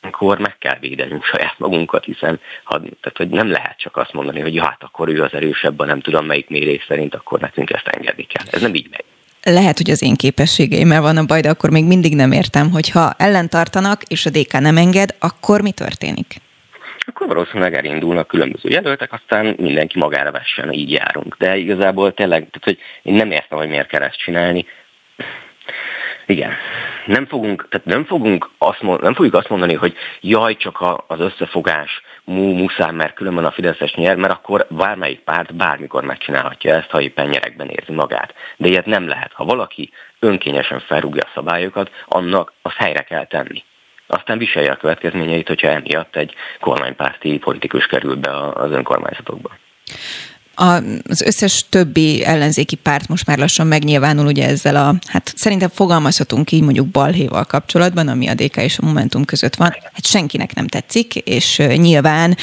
akkor 0.00 0.38
meg 0.38 0.58
kell 0.58 0.78
védenünk 0.80 1.24
saját 1.24 1.58
magunkat, 1.58 2.04
hiszen 2.04 2.40
ha, 2.64 2.78
tehát, 2.78 3.16
hogy 3.16 3.28
nem 3.28 3.50
lehet 3.50 3.78
csak 3.78 3.96
azt 3.96 4.12
mondani, 4.12 4.40
hogy 4.40 4.58
hát 4.58 4.82
akkor 4.82 5.08
ő 5.08 5.22
az 5.22 5.32
erősebb, 5.32 5.86
nem 5.86 6.00
tudom 6.00 6.26
melyik 6.26 6.48
mérés 6.48 6.84
szerint, 6.88 7.14
akkor 7.14 7.40
nekünk 7.40 7.70
ezt 7.70 7.86
engedni 7.86 8.26
kell. 8.26 8.44
Ez 8.50 8.60
nem 8.60 8.74
így 8.74 8.88
megy 8.90 9.04
lehet, 9.52 9.76
hogy 9.76 9.90
az 9.90 10.02
én 10.02 10.14
képességeimmel 10.14 11.00
van 11.00 11.16
a 11.16 11.24
baj, 11.24 11.40
de 11.40 11.50
akkor 11.50 11.70
még 11.70 11.84
mindig 11.84 12.14
nem 12.14 12.32
értem, 12.32 12.70
hogy 12.70 12.90
ha 12.90 13.12
ellentartanak, 13.18 14.02
és 14.02 14.26
a 14.26 14.30
DK 14.30 14.52
nem 14.52 14.76
enged, 14.76 15.14
akkor 15.18 15.60
mi 15.60 15.72
történik? 15.72 16.40
Akkor 17.06 17.26
valószínűleg 17.26 17.74
elindulnak 17.74 18.28
különböző 18.28 18.68
jelöltek, 18.68 19.12
aztán 19.12 19.54
mindenki 19.58 19.98
magára 19.98 20.30
vessen, 20.30 20.72
így 20.72 20.90
járunk. 20.90 21.36
De 21.38 21.56
igazából 21.56 22.14
tényleg, 22.14 22.38
tehát, 22.38 22.64
hogy 22.64 22.78
én 23.02 23.14
nem 23.14 23.30
értem, 23.30 23.58
hogy 23.58 23.68
miért 23.68 23.88
kell 23.88 24.02
ezt 24.02 24.18
csinálni. 24.18 24.66
Igen. 26.26 26.52
Nem 27.06 27.26
fogunk, 27.26 27.66
tehát 27.68 27.86
nem 27.86 28.04
fogunk 28.04 28.50
azt, 28.58 28.82
nem 29.00 29.14
fogjuk 29.14 29.34
azt 29.34 29.48
mondani, 29.48 29.74
hogy 29.74 29.96
jaj, 30.20 30.56
csak 30.56 31.02
az 31.06 31.20
összefogás 31.20 32.02
mú, 32.24 32.52
muszáj, 32.52 32.92
mert 32.92 33.14
különben 33.14 33.44
a 33.44 33.50
Fideszes 33.50 33.94
nyer, 33.94 34.16
mert 34.16 34.32
akkor 34.32 34.66
bármelyik 34.70 35.20
párt 35.20 35.54
bármikor 35.54 36.04
megcsinálhatja 36.04 36.74
ezt, 36.74 36.90
ha 36.90 37.00
éppen 37.00 37.28
nyerekben 37.28 37.68
érzi 37.68 37.92
magát. 37.92 38.34
De 38.56 38.68
ilyet 38.68 38.86
nem 38.86 39.08
lehet. 39.08 39.32
Ha 39.32 39.44
valaki 39.44 39.90
önkényesen 40.18 40.80
felrúgja 40.80 41.22
a 41.22 41.30
szabályokat, 41.34 41.90
annak 42.06 42.52
azt 42.62 42.76
helyre 42.76 43.02
kell 43.02 43.26
tenni. 43.26 43.64
Aztán 44.06 44.38
viselje 44.38 44.70
a 44.70 44.76
következményeit, 44.76 45.48
hogyha 45.48 45.68
emiatt 45.68 46.16
egy 46.16 46.34
kormánypárti 46.60 47.38
politikus 47.38 47.86
kerül 47.86 48.14
be 48.14 48.48
az 48.48 48.70
önkormányzatokba 48.70 49.50
az 50.56 51.20
összes 51.20 51.64
többi 51.68 52.24
ellenzéki 52.24 52.76
párt 52.76 53.08
most 53.08 53.26
már 53.26 53.38
lassan 53.38 53.66
megnyilvánul 53.66 54.26
ugye 54.26 54.48
ezzel 54.48 54.76
a, 54.76 54.94
hát 55.06 55.32
szerintem 55.36 55.68
fogalmazhatunk 55.74 56.52
így 56.52 56.62
mondjuk 56.62 56.86
balhéval 56.86 57.44
kapcsolatban, 57.44 58.08
ami 58.08 58.28
a 58.28 58.34
DK 58.34 58.56
és 58.56 58.78
a 58.78 58.86
Momentum 58.86 59.24
között 59.24 59.54
van, 59.54 59.76
hát 59.92 60.06
senkinek 60.06 60.54
nem 60.54 60.66
tetszik, 60.66 61.14
és 61.14 61.62
nyilván 61.76 62.36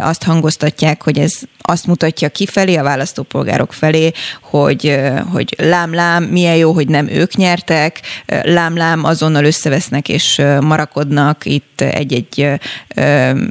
azt 0.00 0.22
hangoztatják, 0.22 1.02
hogy 1.02 1.18
ez 1.18 1.32
azt 1.62 1.86
mutatja 1.86 2.28
kifelé, 2.28 2.74
a 2.74 2.82
választópolgárok 2.82 3.72
felé, 3.72 4.12
hogy, 4.42 5.00
hogy 5.32 5.54
lám-lám, 5.58 6.24
milyen 6.24 6.56
jó, 6.56 6.72
hogy 6.72 6.88
nem 6.88 7.08
ők 7.08 7.34
nyertek, 7.34 8.00
lám-lám 8.42 9.04
azonnal 9.04 9.44
összevesznek 9.44 10.08
és 10.08 10.42
marakodnak 10.60 11.44
itt 11.44 11.80
egy-egy 11.80 12.48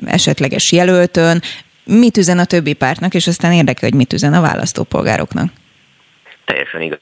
esetleges 0.05 0.71
jelöltön, 0.71 1.41
mit 1.89 2.17
üzen 2.17 2.39
a 2.39 2.45
többi 2.45 2.73
pártnak, 2.73 3.13
és 3.13 3.27
aztán 3.27 3.51
érdekel, 3.51 3.89
hogy 3.89 3.97
mit 3.97 4.13
üzen 4.13 4.33
a 4.33 4.41
választópolgároknak. 4.41 5.49
Teljesen 6.45 6.81
igaz. 6.81 6.99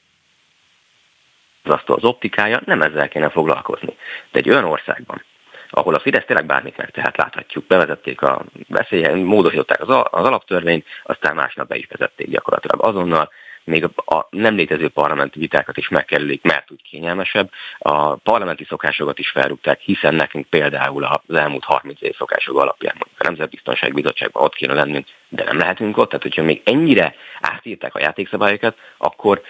Az 1.62 2.04
optikája, 2.04 2.60
nem 2.64 2.82
ezzel 2.82 3.08
kéne 3.08 3.28
foglalkozni. 3.30 3.96
De 4.32 4.38
egy 4.38 4.50
olyan 4.50 4.64
országban, 4.64 5.24
ahol 5.70 5.94
a 5.94 6.00
Fidesz 6.00 6.24
tényleg 6.26 6.46
bármit 6.46 6.76
meg, 6.76 6.90
tehát 6.90 7.16
láthatjuk, 7.16 7.66
bevezették 7.66 8.22
a 8.22 8.44
veszélyen, 8.68 9.18
módosították 9.18 9.80
az, 9.80 9.88
az 10.10 10.24
alaptörvényt, 10.24 10.86
aztán 11.02 11.34
másnap 11.34 11.68
be 11.68 11.76
is 11.76 11.86
vezették 11.90 12.30
gyakorlatilag 12.30 12.82
azonnal, 12.82 13.30
még 13.68 13.84
a 14.04 14.26
nem 14.30 14.54
létező 14.54 14.88
parlamenti 14.88 15.38
vitákat 15.38 15.76
is 15.76 15.88
megkerülik, 15.88 16.42
mert 16.42 16.70
úgy 16.70 16.82
kényelmesebb. 16.82 17.50
A 17.78 18.14
parlamenti 18.14 18.64
szokásokat 18.64 19.18
is 19.18 19.30
felrúgták, 19.30 19.80
hiszen 19.80 20.14
nekünk 20.14 20.46
például 20.46 21.04
az 21.04 21.34
elmúlt 21.36 21.64
30 21.64 22.02
év 22.02 22.16
szokások 22.16 22.60
alapján 22.60 22.96
a 23.00 23.24
Nemzetbiztonsági 23.24 23.92
Bizottságban 23.92 24.42
ott 24.42 24.54
kéne 24.54 24.74
lennünk, 24.74 25.06
de 25.28 25.44
nem 25.44 25.58
lehetünk 25.58 25.96
ott. 25.96 26.08
Tehát, 26.08 26.22
hogyha 26.22 26.42
még 26.42 26.62
ennyire 26.64 27.14
átírták 27.40 27.94
a 27.94 28.00
játékszabályokat, 28.00 28.76
akkor 28.96 29.42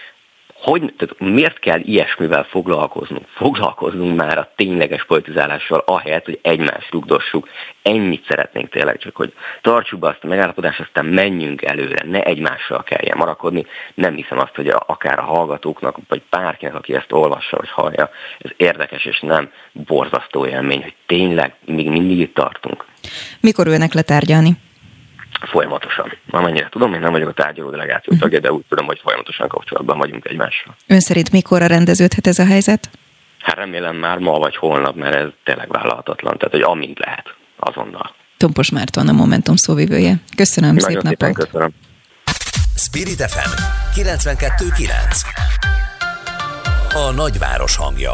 hogy, 0.61 0.93
tehát 0.97 1.19
miért 1.19 1.59
kell 1.59 1.79
ilyesmivel 1.79 2.43
foglalkoznunk? 2.43 3.27
Foglalkoznunk 3.35 4.17
már 4.17 4.37
a 4.37 4.51
tényleges 4.55 5.05
politizálással, 5.05 5.83
ahelyett, 5.85 6.25
hogy 6.25 6.39
egymást 6.41 6.91
rugdossuk. 6.91 7.47
Ennyit 7.81 8.25
szeretnénk 8.27 8.69
tényleg, 8.69 8.97
csak 8.97 9.15
hogy 9.15 9.33
tartsuk 9.61 9.99
be 9.99 10.07
azt 10.07 10.23
a 10.23 10.27
megállapodást, 10.27 10.79
aztán 10.79 11.05
menjünk 11.05 11.61
előre, 11.61 12.03
ne 12.05 12.23
egymással 12.23 12.83
kelljen 12.83 13.17
marakodni. 13.17 13.65
Nem 13.93 14.15
hiszem 14.15 14.39
azt, 14.39 14.55
hogy 14.55 14.67
akár 14.67 15.19
a 15.19 15.23
hallgatóknak, 15.23 15.97
vagy 16.07 16.21
bárkinek, 16.29 16.75
aki 16.75 16.93
ezt 16.93 17.11
olvassa, 17.11 17.57
vagy 17.57 17.69
hallja, 17.69 18.09
ez 18.39 18.51
érdekes 18.57 19.05
és 19.05 19.19
nem 19.19 19.51
borzasztó 19.71 20.45
élmény, 20.45 20.81
hogy 20.81 20.95
tényleg 21.05 21.53
még 21.65 21.89
mindig 21.89 22.19
itt 22.19 22.33
tartunk. 22.33 22.85
Mikor 23.39 23.67
ülnek 23.67 23.93
letárgyalni? 23.93 24.57
Folyamatosan. 25.39 26.13
Amennyire 26.29 26.69
tudom, 26.69 26.93
én 26.93 26.99
nem 26.99 27.11
vagyok 27.11 27.29
a 27.29 27.33
tárgyaló 27.33 27.69
delegáció 27.69 28.17
tagja, 28.19 28.39
de 28.39 28.51
úgy 28.51 28.63
tudom, 28.69 28.85
hogy 28.85 28.99
folyamatosan 29.03 29.47
kapcsolatban 29.47 29.97
vagyunk 29.97 30.25
egymással. 30.25 30.75
Ön 30.87 30.99
szerint 30.99 31.31
mikor 31.31 31.61
rendeződhet 31.61 32.27
ez 32.27 32.39
a 32.39 32.45
helyzet? 32.45 32.89
Hát 33.39 33.55
remélem 33.55 33.95
már 33.95 34.17
ma 34.17 34.39
vagy 34.39 34.55
holnap, 34.55 34.95
mert 34.95 35.15
ez 35.15 35.27
tényleg 35.43 35.69
vállalhatatlan. 35.69 36.37
Tehát, 36.37 36.53
hogy 36.53 36.61
amint 36.61 36.99
lehet, 36.99 37.35
azonnal. 37.55 38.15
Tompos 38.37 38.71
Márton 38.71 39.07
a 39.07 39.11
Momentum 39.11 39.55
szóvivője. 39.55 40.15
Köszönöm, 40.35 40.75
Nagyon 40.75 41.01
szép 41.01 41.19
napot. 41.19 41.45
köszönöm. 41.45 41.73
Spirit 42.75 43.21
FM 43.21 43.49
92.9 44.01 44.89
A 46.93 47.11
nagyváros 47.11 47.75
hangja 47.75 48.11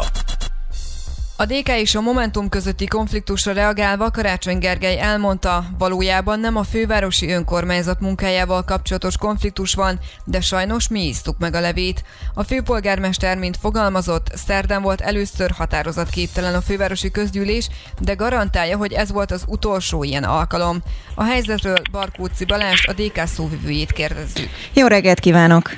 a 1.38 1.44
DK 1.44 1.68
és 1.68 1.94
a 1.94 2.00
Momentum 2.00 2.48
közötti 2.48 2.86
konfliktusra 2.86 3.52
reagálva 3.52 4.10
Karácsony 4.10 4.58
Gergely 4.58 5.00
elmondta, 5.00 5.64
valójában 5.78 6.40
nem 6.40 6.56
a 6.56 6.62
fővárosi 6.62 7.30
önkormányzat 7.30 8.00
munkájával 8.00 8.64
kapcsolatos 8.64 9.16
konfliktus 9.16 9.74
van, 9.74 9.98
de 10.24 10.40
sajnos 10.40 10.88
mi 10.88 11.06
isztuk 11.06 11.38
meg 11.38 11.54
a 11.54 11.60
levét. 11.60 12.04
A 12.34 12.42
főpolgármester, 12.42 13.38
mint 13.38 13.56
fogalmazott, 13.56 14.26
szerdán 14.34 14.82
volt 14.82 15.00
először 15.00 15.50
határozatképtelen 15.50 16.54
a 16.54 16.60
fővárosi 16.60 17.10
közgyűlés, 17.10 17.68
de 18.00 18.14
garantálja, 18.14 18.76
hogy 18.76 18.92
ez 18.92 19.12
volt 19.12 19.30
az 19.30 19.44
utolsó 19.46 20.04
ilyen 20.04 20.24
alkalom. 20.24 20.82
A 21.14 21.24
helyzetről 21.24 21.76
Barkóci 21.90 22.44
Balázs, 22.44 22.86
a 22.86 22.92
DK 22.92 23.26
szóvivőjét 23.26 23.92
kérdezzük. 23.92 24.48
Jó 24.72 24.86
reggelt 24.86 25.20
kívánok! 25.20 25.70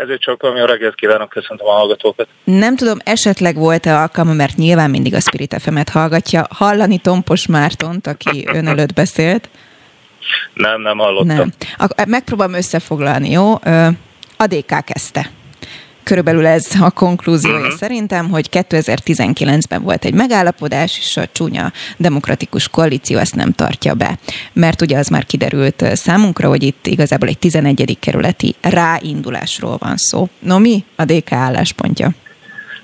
Kezőcsókolom, 0.00 0.56
jó 0.56 0.64
reggelt 0.64 0.94
kívánok, 0.94 1.28
köszöntöm 1.28 1.66
a 1.66 1.70
hallgatókat. 1.70 2.28
Nem 2.44 2.76
tudom, 2.76 2.98
esetleg 3.04 3.54
volt-e 3.56 3.98
alkalma, 3.98 4.32
mert 4.32 4.56
nyilván 4.56 4.90
mindig 4.90 5.14
a 5.14 5.20
Spirit 5.20 5.56
fm 5.58 5.78
hallgatja, 5.92 6.46
hallani 6.50 6.98
Tompos 6.98 7.46
Mártont, 7.46 8.06
aki 8.06 8.48
ön 8.52 8.66
előtt 8.66 8.92
beszélt? 8.92 9.48
Nem, 10.54 10.80
nem 10.80 10.98
hallottam. 10.98 11.36
Nem. 11.36 11.52
Megpróbálom 12.06 12.54
összefoglalni, 12.54 13.30
jó? 13.30 13.52
A 14.36 14.46
DK 14.46 14.84
kezdte. 14.84 15.30
Körülbelül 16.10 16.46
ez 16.46 16.66
a 16.80 16.90
konklúziója 16.90 17.58
uh-huh. 17.58 17.72
szerintem, 17.72 18.28
hogy 18.28 18.46
2019-ben 18.52 19.82
volt 19.82 20.04
egy 20.04 20.14
megállapodás, 20.14 20.98
és 20.98 21.16
a 21.16 21.26
csúnya 21.32 21.72
demokratikus 21.96 22.68
koalíció 22.68 23.18
ezt 23.18 23.34
nem 23.34 23.52
tartja 23.52 23.94
be. 23.94 24.18
Mert 24.52 24.80
ugye 24.80 24.98
az 24.98 25.08
már 25.08 25.24
kiderült 25.24 25.84
számunkra, 25.96 26.48
hogy 26.48 26.62
itt 26.62 26.86
igazából 26.86 27.28
egy 27.28 27.38
11. 27.38 27.98
kerületi 28.00 28.54
ráindulásról 28.62 29.76
van 29.78 29.96
szó. 29.96 30.28
No 30.38 30.58
mi 30.58 30.84
a 30.96 31.04
DK 31.04 31.32
álláspontja? 31.32 32.08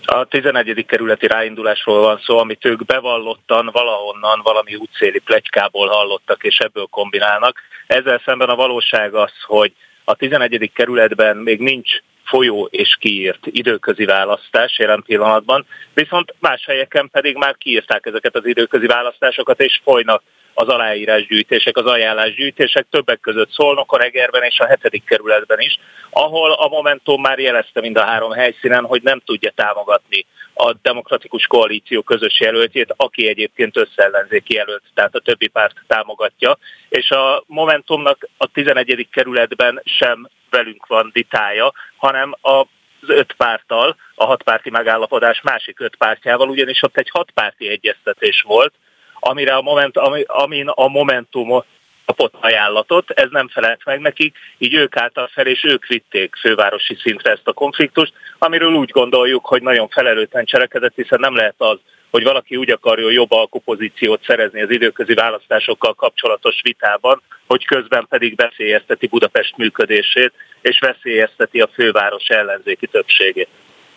A 0.04 0.24
11. 0.24 0.84
kerületi 0.88 1.26
ráindulásról 1.26 2.00
van 2.00 2.20
szó, 2.24 2.38
amit 2.38 2.64
ők 2.64 2.84
bevallottan 2.84 3.70
valahonnan 3.72 4.40
valami 4.42 4.74
útszéli 4.74 5.18
plegykából 5.18 5.88
hallottak, 5.88 6.44
és 6.44 6.56
ebből 6.58 6.86
kombinálnak. 6.90 7.58
Ezzel 7.86 8.22
szemben 8.24 8.48
a 8.48 8.56
valóság 8.56 9.14
az, 9.14 9.32
hogy 9.46 9.72
a 10.04 10.14
11. 10.14 10.70
kerületben 10.74 11.36
még 11.36 11.60
nincs 11.60 11.90
folyó 12.24 12.68
és 12.70 12.96
kiírt 13.00 13.46
időközi 13.46 14.04
választás 14.04 14.78
jelen 14.78 15.02
pillanatban, 15.06 15.66
viszont 15.94 16.34
más 16.38 16.64
helyeken 16.64 17.08
pedig 17.12 17.36
már 17.36 17.56
kiírták 17.56 18.06
ezeket 18.06 18.36
az 18.36 18.46
időközi 18.46 18.86
választásokat, 18.86 19.60
és 19.60 19.80
folynak 19.84 20.22
az 20.54 20.68
aláírásgyűjtések, 20.68 21.76
az 21.76 21.86
ajánlásgyűjtések, 21.86 22.86
többek 22.90 23.20
között 23.20 23.50
Szolnok, 23.52 23.92
a 23.92 23.96
Regerben 23.96 24.42
és 24.42 24.58
a 24.58 24.66
hetedik 24.66 25.04
kerületben 25.04 25.60
is, 25.60 25.78
ahol 26.10 26.52
a 26.52 26.68
Momentum 26.68 27.20
már 27.20 27.38
jelezte 27.38 27.80
mind 27.80 27.96
a 27.96 28.04
három 28.04 28.30
helyszínen, 28.30 28.84
hogy 28.84 29.02
nem 29.02 29.20
tudja 29.24 29.52
támogatni 29.54 30.26
a 30.54 30.72
demokratikus 30.82 31.46
koalíció 31.46 32.02
közös 32.02 32.40
jelöltjét, 32.40 32.94
aki 32.96 33.28
egyébként 33.28 33.76
összeellenzéki 33.76 34.54
jelölt, 34.54 34.82
tehát 34.94 35.14
a 35.14 35.20
többi 35.20 35.48
párt 35.48 35.74
támogatja, 35.86 36.58
és 36.88 37.10
a 37.10 37.44
Momentumnak 37.46 38.28
a 38.36 38.46
11. 38.46 39.08
kerületben 39.10 39.82
sem 39.84 40.28
velünk 40.52 40.86
van 40.86 41.10
vitája, 41.12 41.72
hanem 41.96 42.34
a 42.42 42.64
öt 43.06 43.32
párttal, 43.32 43.96
a 44.14 44.24
hatpárti 44.24 44.70
megállapodás 44.70 45.40
másik 45.40 45.80
öt 45.80 45.96
pártjával, 45.96 46.48
ugyanis 46.48 46.82
ott 46.82 46.96
egy 46.96 47.10
hatpárti 47.10 47.68
egyeztetés 47.68 48.44
volt, 48.46 48.74
amire 49.20 49.54
a 49.54 49.62
moment, 49.62 49.96
ami, 49.96 50.22
amin 50.26 50.68
a 50.68 50.88
Momentum 50.88 51.64
kapott 52.04 52.34
ajánlatot, 52.40 53.10
ez 53.10 53.28
nem 53.30 53.48
felelt 53.48 53.84
meg 53.84 54.00
nekik, 54.00 54.36
így 54.58 54.74
ők 54.74 54.96
álltak 54.96 55.30
fel, 55.30 55.46
és 55.46 55.64
ők 55.64 55.86
vitték 55.86 56.34
fővárosi 56.40 56.96
szintre 57.02 57.30
ezt 57.30 57.46
a 57.46 57.52
konfliktust, 57.52 58.12
amiről 58.38 58.72
úgy 58.72 58.90
gondoljuk, 58.90 59.46
hogy 59.46 59.62
nagyon 59.62 59.88
felelőtlen 59.88 60.44
cselekedett, 60.44 60.94
hiszen 60.94 61.20
nem 61.20 61.36
lehet 61.36 61.54
az, 61.56 61.78
hogy 62.12 62.22
valaki 62.22 62.56
úgy 62.56 62.70
akarja 62.70 63.10
jobb 63.10 63.32
alkupozíciót 63.32 64.24
szerezni 64.26 64.62
az 64.62 64.70
időközi 64.70 65.14
választásokkal 65.14 65.94
kapcsolatos 65.94 66.60
vitában, 66.62 67.22
hogy 67.46 67.64
közben 67.64 68.06
pedig 68.08 68.36
veszélyezteti 68.36 69.06
Budapest 69.06 69.56
működését, 69.56 70.32
és 70.60 70.78
veszélyezteti 70.78 71.60
a 71.60 71.68
főváros 71.72 72.26
ellenzéki 72.28 72.86
többségét. 72.86 73.48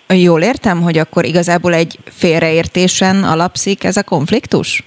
Jól 0.07 0.41
értem, 0.41 0.82
hogy 0.82 0.97
akkor 0.97 1.26
igazából 1.26 1.74
egy 1.74 1.97
félreértésen 2.05 3.24
alapszik 3.24 3.84
ez 3.84 3.97
a 3.97 4.03
konfliktus? 4.03 4.84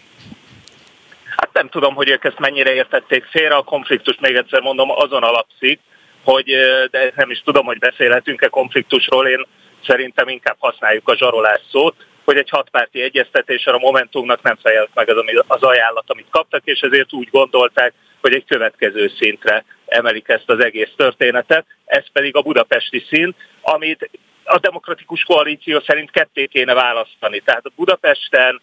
Hát 1.37 1.53
nem 1.53 1.69
tudom, 1.69 1.95
hogy 1.95 2.11
ők 2.11 2.25
ezt 2.25 2.39
mennyire 2.39 2.73
értették 2.73 3.25
félre. 3.25 3.55
A 3.55 3.63
konfliktus 3.63 4.17
még 4.21 4.35
egyszer 4.35 4.61
mondom 4.61 4.91
azon 4.91 5.23
alapszik, 5.23 5.81
hogy, 6.25 6.45
de 6.91 7.13
nem 7.17 7.31
is 7.31 7.43
tudom, 7.45 7.67
hogy 7.67 7.79
beszélhetünk-e 7.79 8.49
konfliktusról, 8.49 9.27
én 9.27 9.47
szerintem 9.87 10.29
inkább 10.29 10.57
használjuk 10.59 11.09
a 11.09 11.17
zsarolás 11.17 11.61
szót, 11.71 11.95
hogy 12.29 12.37
egy 12.37 12.51
hatpárti 12.51 13.03
egyeztetésre 13.03 13.73
a 13.73 13.79
Momentumnak 13.79 14.43
nem 14.43 14.57
fejelt 14.63 14.91
meg 14.95 15.09
az, 15.09 15.25
az 15.47 15.63
ajánlat, 15.63 16.05
amit 16.07 16.27
kaptak, 16.31 16.63
és 16.65 16.81
ezért 16.81 17.13
úgy 17.13 17.29
gondolták, 17.31 17.93
hogy 18.21 18.33
egy 18.35 18.45
következő 18.45 19.13
szintre 19.19 19.65
emelik 19.87 20.29
ezt 20.29 20.51
az 20.51 20.65
egész 20.65 20.91
történetet, 20.97 21.67
ez 21.85 22.05
pedig 22.13 22.37
a 22.37 22.43
budapesti 22.43 23.05
szint, 23.09 23.37
amit 23.61 24.11
a 24.45 24.59
demokratikus 24.59 25.23
koalíció 25.23 25.81
szerint 25.81 26.11
ketté 26.11 26.47
kéne 26.47 26.75
választani. 26.75 27.41
Tehát 27.41 27.67
a 27.67 27.73
Budapesten 27.77 28.61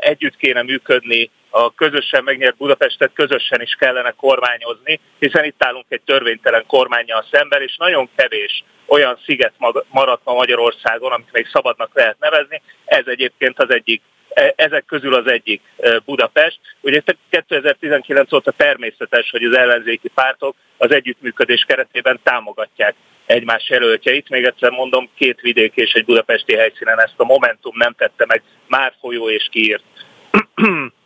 együtt 0.00 0.36
kéne 0.36 0.62
működni 0.62 1.30
a 1.50 1.74
közösen 1.74 2.24
megnyert 2.24 2.56
Budapestet 2.56 3.10
közösen 3.14 3.62
is 3.62 3.76
kellene 3.78 4.10
kormányozni, 4.10 5.00
hiszen 5.18 5.44
itt 5.44 5.64
állunk 5.64 5.86
egy 5.88 6.02
törvénytelen 6.04 6.66
kormányjal 6.66 7.24
szemben, 7.30 7.62
és 7.62 7.76
nagyon 7.76 8.08
kevés 8.16 8.64
olyan 8.86 9.18
sziget 9.24 9.52
maradt 9.88 10.24
ma 10.24 10.34
Magyarországon, 10.34 11.12
amit 11.12 11.32
még 11.32 11.48
szabadnak 11.52 11.90
lehet 11.92 12.16
nevezni. 12.18 12.62
Ez 12.84 13.06
egyébként 13.06 13.58
az 13.58 13.70
egyik 13.70 14.02
e, 14.28 14.52
ezek 14.56 14.84
közül 14.84 15.14
az 15.14 15.26
egyik 15.26 15.62
e, 15.76 15.98
Budapest. 15.98 16.58
Ugye 16.80 17.02
2019 17.30 18.32
óta 18.32 18.50
természetes, 18.50 19.30
hogy 19.30 19.44
az 19.44 19.56
ellenzéki 19.56 20.08
pártok 20.08 20.56
az 20.76 20.92
együttműködés 20.92 21.64
keretében 21.66 22.20
támogatják 22.22 22.94
egymás 23.26 23.68
jelöltjeit. 23.68 24.28
Még 24.28 24.44
egyszer 24.44 24.70
mondom, 24.70 25.10
két 25.14 25.40
vidék 25.40 25.74
és 25.74 25.92
egy 25.92 26.04
budapesti 26.04 26.54
helyszínen 26.54 27.00
ezt 27.00 27.14
a 27.16 27.24
Momentum 27.24 27.76
nem 27.76 27.92
tette 27.92 28.24
meg, 28.26 28.42
már 28.66 28.92
folyó 29.00 29.30
és 29.30 29.48
kiírt 29.50 29.82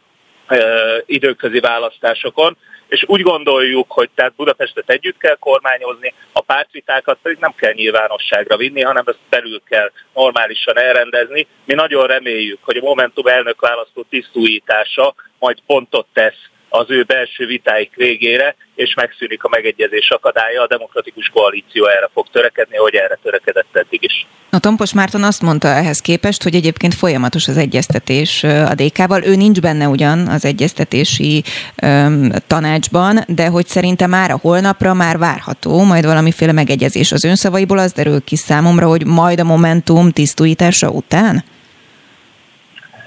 időközi 1.06 1.60
választásokon, 1.60 2.56
és 2.88 3.04
úgy 3.06 3.20
gondoljuk, 3.20 3.92
hogy 3.92 4.10
tehát 4.14 4.34
Budapestet 4.34 4.90
együtt 4.90 5.18
kell 5.18 5.36
kormányozni, 5.36 6.14
a 6.32 6.40
pártvitákat 6.40 7.18
pedig 7.22 7.38
nem 7.40 7.54
kell 7.56 7.72
nyilvánosságra 7.72 8.56
vinni, 8.56 8.82
hanem 8.82 9.04
ezt 9.06 9.18
belül 9.28 9.62
kell 9.68 9.90
normálisan 10.14 10.78
elrendezni. 10.78 11.46
Mi 11.64 11.74
nagyon 11.74 12.06
reméljük, 12.06 12.58
hogy 12.62 12.76
a 12.76 12.84
Momentum 12.84 13.26
elnök 13.26 13.60
választó 13.60 14.02
tisztújítása 14.02 15.14
majd 15.38 15.58
pontot 15.66 16.06
tesz 16.12 16.48
az 16.78 16.90
ő 16.90 17.02
belső 17.02 17.46
vitáik 17.46 17.90
végére, 17.94 18.56
és 18.74 18.94
megszűnik 18.94 19.44
a 19.44 19.48
megegyezés 19.48 20.10
akadálya, 20.10 20.62
a 20.62 20.66
demokratikus 20.66 21.30
koalíció 21.34 21.86
erre 21.86 22.10
fog 22.12 22.26
törekedni, 22.32 22.76
hogy 22.76 22.94
erre 22.94 23.18
törekedett 23.22 23.76
eddig 23.76 24.02
is. 24.02 24.26
A 24.50 24.58
Tompos 24.58 24.92
Márton 24.92 25.22
azt 25.22 25.42
mondta 25.42 25.68
ehhez 25.68 26.00
képest, 26.00 26.42
hogy 26.42 26.54
egyébként 26.54 26.94
folyamatos 26.94 27.48
az 27.48 27.56
egyeztetés 27.56 28.44
a 28.44 28.74
DK-val. 28.74 29.24
Ő 29.24 29.34
nincs 29.34 29.60
benne 29.60 29.88
ugyan 29.88 30.26
az 30.26 30.44
egyeztetési 30.44 31.42
um, 31.82 32.30
tanácsban, 32.46 33.24
de 33.26 33.46
hogy 33.46 33.66
szerintem 33.66 34.10
már 34.10 34.30
a 34.30 34.38
holnapra 34.40 34.94
már 34.94 35.18
várható 35.18 35.82
majd 35.82 36.04
valamiféle 36.04 36.52
megegyezés. 36.52 37.12
Az 37.12 37.24
önszavaiból 37.24 37.78
az 37.78 37.92
derül 37.92 38.24
ki 38.24 38.36
számomra, 38.36 38.86
hogy 38.86 39.06
majd 39.06 39.40
a 39.40 39.44
Momentum 39.44 40.10
tisztújítása 40.10 40.88
után? 40.88 41.44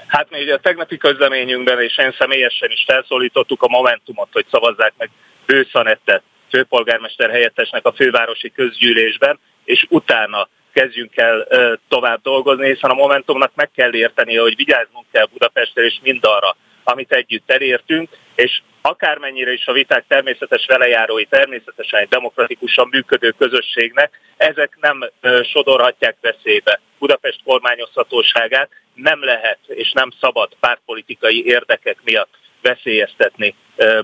Hát 0.07 0.29
mi 0.29 0.41
ugye 0.41 0.53
a 0.53 0.59
tegnapi 0.59 0.97
közleményünkben, 0.97 1.81
és 1.81 1.97
én 1.97 2.15
személyesen 2.17 2.71
is 2.71 2.83
felszólítottuk 2.87 3.61
a 3.61 3.67
Momentumot, 3.67 4.29
hogy 4.31 4.45
szavazzák 4.51 4.93
meg 4.97 5.09
Bőszanettet 5.45 6.23
főpolgármester 6.49 7.29
helyettesnek 7.29 7.85
a 7.85 7.93
fővárosi 7.93 8.51
közgyűlésben, 8.51 9.39
és 9.63 9.85
utána 9.89 10.49
kezdjünk 10.73 11.17
el 11.17 11.47
tovább 11.87 12.21
dolgozni, 12.21 12.67
hiszen 12.67 12.89
a 12.89 12.93
Momentumnak 12.93 13.51
meg 13.55 13.71
kell 13.75 13.93
érteni, 13.93 14.35
hogy 14.35 14.55
vigyáznunk 14.55 15.05
kell 15.11 15.25
Budapestre 15.31 15.83
és 15.83 15.99
mindarra, 16.01 16.55
amit 16.83 17.11
együtt 17.11 17.51
elértünk, 17.51 18.09
és 18.35 18.61
akármennyire 18.81 19.51
is 19.51 19.65
a 19.65 19.71
viták 19.71 20.05
természetes 20.07 20.65
velejárói, 20.65 21.25
természetesen 21.25 21.99
egy 21.99 22.07
demokratikusan 22.07 22.87
működő 22.91 23.31
közösségnek, 23.31 24.19
ezek 24.37 24.77
nem 24.81 25.09
sodorhatják 25.51 26.17
veszélybe 26.21 26.79
Budapest 26.99 27.39
kormányozhatóságát, 27.43 28.69
nem 28.97 29.23
lehet 29.23 29.59
és 29.67 29.91
nem 29.91 30.09
szabad 30.19 30.49
pártpolitikai 30.59 31.45
érdekek 31.45 31.97
miatt 32.03 32.33
veszélyeztetni 32.61 33.55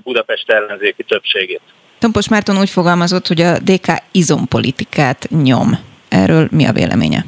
Budapest 0.02 0.50
ellenzéki 0.50 1.02
többségét. 1.02 1.60
Tompos 1.98 2.28
Márton 2.28 2.58
úgy 2.58 2.70
fogalmazott, 2.70 3.26
hogy 3.26 3.40
a 3.40 3.58
DK 3.58 3.86
izompolitikát 4.12 5.28
nyom. 5.30 5.70
Erről 6.08 6.48
mi 6.50 6.66
a 6.66 6.72
véleménye? 6.72 7.24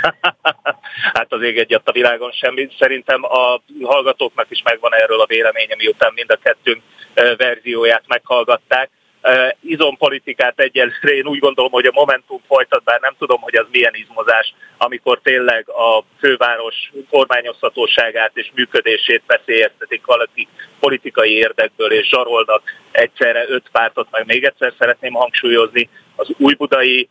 hát 1.14 1.32
az 1.32 1.42
ég 1.42 1.58
egyet 1.58 1.88
a 1.88 1.92
világon 1.92 2.32
semmi. 2.32 2.68
Szerintem 2.78 3.24
a 3.24 3.60
hallgatóknak 3.82 4.46
is 4.48 4.62
megvan 4.64 4.94
erről 4.94 5.20
a 5.20 5.26
véleménye, 5.26 5.74
miután 5.76 6.12
mind 6.14 6.30
a 6.30 6.36
kettőnk 6.36 6.82
verzióját 7.36 8.02
meghallgatták. 8.06 8.90
Izompolitikát 9.60 10.60
egyelőre 10.60 11.14
én 11.14 11.26
úgy 11.26 11.38
gondolom, 11.38 11.70
hogy 11.70 11.86
a 11.86 11.92
Momentum 11.92 12.40
folytat, 12.46 12.84
bár 12.84 13.00
nem 13.00 13.14
tudom, 13.18 13.40
hogy 13.40 13.56
az 13.56 13.66
milyen 13.70 13.94
izmozás, 13.94 14.54
amikor 14.78 15.20
tényleg 15.22 15.68
a 15.68 16.04
főváros 16.18 16.92
kormányozhatóságát 17.10 18.30
és 18.34 18.50
működését 18.54 19.22
veszélyeztetik 19.26 20.06
valaki 20.06 20.48
politikai 20.80 21.32
érdekből, 21.32 21.92
és 21.92 22.08
zsarolnak 22.08 22.62
egyszerre 22.90 23.44
öt 23.48 23.68
pártot, 23.72 24.08
meg 24.10 24.26
még 24.26 24.44
egyszer 24.44 24.72
szeretném 24.78 25.12
hangsúlyozni, 25.12 25.88
az 26.16 26.28
újbudai 26.38 27.08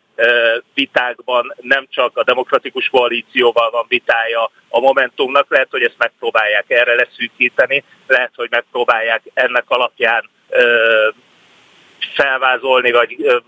vitákban 0.74 1.56
nem 1.62 1.86
csak 1.90 2.18
a 2.18 2.24
demokratikus 2.24 2.90
koalícióval 2.90 3.70
van 3.70 3.86
vitája 3.88 4.52
a 4.70 4.80
Momentumnak, 4.80 5.50
lehet, 5.50 5.68
hogy 5.72 5.84
ezt 5.84 5.98
megpróbálják 5.98 6.66
erre 6.68 6.96
leszűkíteni, 6.96 7.84
lehet, 8.08 8.32
hogy 8.36 8.48
megpróbálják 8.50 9.22
ennek 9.34 9.64
alapján 9.68 10.30
felvázolni, 12.14 12.92
vagy 12.92 13.42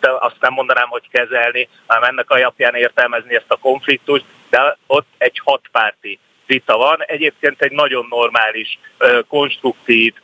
azt 0.00 0.40
nem 0.40 0.52
mondanám, 0.52 0.88
hogy 0.88 1.08
kezelni, 1.10 1.68
hanem 1.86 2.08
ennek 2.08 2.30
alapján 2.30 2.74
értelmezni 2.74 3.34
ezt 3.34 3.50
a 3.50 3.56
konfliktust, 3.56 4.24
de 4.50 4.76
ott 4.86 5.06
egy 5.18 5.40
hatpárti 5.44 6.18
vita 6.46 6.76
van. 6.76 7.02
Egyébként 7.02 7.62
egy 7.62 7.72
nagyon 7.72 8.06
normális, 8.10 8.78
konstruktív 9.28 10.14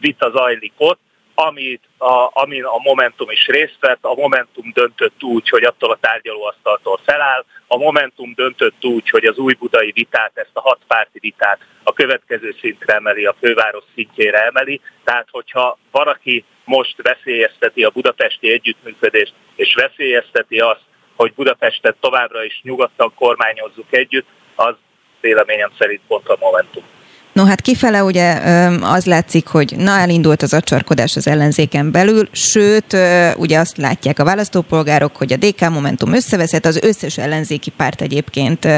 vita 0.00 0.30
zajlik 0.30 0.72
ott, 0.76 1.00
amit 1.34 1.82
a, 1.98 2.30
amin 2.32 2.64
a 2.64 2.78
Momentum 2.78 3.30
is 3.30 3.46
részt 3.46 3.76
vett, 3.80 4.04
a 4.04 4.14
Momentum 4.14 4.70
döntött 4.72 5.22
úgy, 5.22 5.48
hogy 5.48 5.64
attól 5.64 5.90
a 5.90 5.98
tárgyalóasztaltól 6.00 7.00
feláll, 7.04 7.44
a 7.66 7.76
Momentum 7.76 8.32
döntött 8.34 8.84
úgy, 8.84 9.10
hogy 9.10 9.24
az 9.24 9.36
új 9.36 9.54
budai 9.54 9.90
vitát, 9.92 10.30
ezt 10.34 10.50
a 10.52 10.60
hat 10.60 10.80
párti 10.86 11.18
vitát 11.18 11.58
a 11.82 11.92
következő 11.92 12.54
szintre 12.60 12.94
emeli, 12.94 13.24
a 13.24 13.36
főváros 13.40 13.84
szintjére 13.94 14.44
emeli, 14.44 14.80
tehát 15.04 15.28
hogyha 15.30 15.78
valaki 15.90 16.44
most 16.64 17.02
veszélyezteti 17.02 17.84
a 17.84 17.90
budapesti 17.90 18.52
együttműködést, 18.52 19.34
és 19.54 19.74
veszélyezteti 19.74 20.58
azt, 20.58 20.84
hogy 21.16 21.32
Budapestet 21.34 21.96
továbbra 22.00 22.44
is 22.44 22.60
nyugodtan 22.62 23.12
kormányozzuk 23.14 23.92
együtt, 23.92 24.26
az 24.54 24.74
véleményem 25.20 25.70
szerint 25.78 26.00
pont 26.06 26.28
a 26.28 26.36
Momentum. 26.40 26.84
No 27.32 27.44
hát 27.44 27.60
kifele 27.60 28.04
ugye 28.04 28.32
az 28.80 29.04
látszik, 29.04 29.46
hogy 29.46 29.74
na 29.76 29.98
elindult 29.98 30.42
az 30.42 30.52
acsarkodás 30.52 31.16
az 31.16 31.26
ellenzéken 31.26 31.90
belül, 31.90 32.28
sőt 32.32 32.96
ugye 33.36 33.58
azt 33.58 33.76
látják 33.76 34.18
a 34.18 34.24
választópolgárok, 34.24 35.16
hogy 35.16 35.32
a 35.32 35.36
DK 35.36 35.70
Momentum 35.70 36.12
összeveszett, 36.12 36.66
az 36.66 36.78
összes 36.82 37.18
ellenzéki 37.18 37.70
párt 37.70 38.00
egyébként 38.00 38.68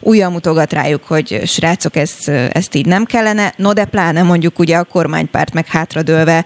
újra 0.00 0.30
mutogat 0.30 0.72
rájuk, 0.72 1.04
hogy 1.04 1.42
srácok, 1.46 1.96
ezt, 1.96 2.28
ezt 2.28 2.74
így 2.74 2.86
nem 2.86 3.04
kellene, 3.04 3.52
no 3.56 3.72
de 3.72 3.84
pláne 3.84 4.22
mondjuk 4.22 4.58
ugye 4.58 4.76
a 4.76 4.84
kormánypárt 4.84 5.52
meg 5.52 5.66
hátradőlve 5.66 6.44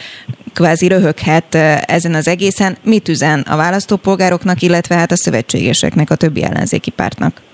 kvázi 0.55 0.89
röhöghet 0.89 1.55
ezen 1.85 2.15
az 2.15 2.29
egészen. 2.29 2.77
Mit 2.83 3.09
üzen 3.09 3.41
a 3.41 3.57
választópolgároknak, 3.57 4.63
illetve 4.63 4.95
hát 4.95 5.13
a 5.13 5.17
szövetségeseknek, 5.17 6.11
a 6.11 6.15
többi 6.15 6.43
ellenzéki 6.43 6.91
pártnak? 6.91 7.48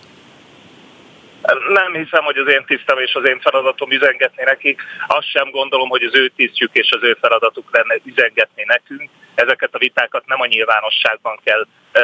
Nem 1.69 1.93
hiszem, 1.93 2.25
hogy 2.25 2.37
az 2.37 2.49
én 2.49 2.65
tisztem 2.67 2.99
és 2.99 3.15
az 3.15 3.29
én 3.29 3.41
feladatom 3.41 3.91
üzengetni 3.91 4.43
nekik. 4.43 4.83
Azt 5.07 5.31
sem 5.31 5.51
gondolom, 5.51 5.89
hogy 5.89 6.03
az 6.03 6.15
ő 6.15 6.29
tisztjük 6.29 6.71
és 6.73 6.91
az 6.91 7.03
ő 7.03 7.17
feladatuk 7.21 7.69
lenne 7.73 7.97
üzengetni 8.05 8.65
nekünk. 8.67 9.11
Ezeket 9.35 9.75
a 9.75 9.79
vitákat 9.79 10.27
nem 10.27 10.41
a 10.41 10.47
nyilvánosságban 10.47 11.39
kell 11.45 11.67
ö, 11.93 12.03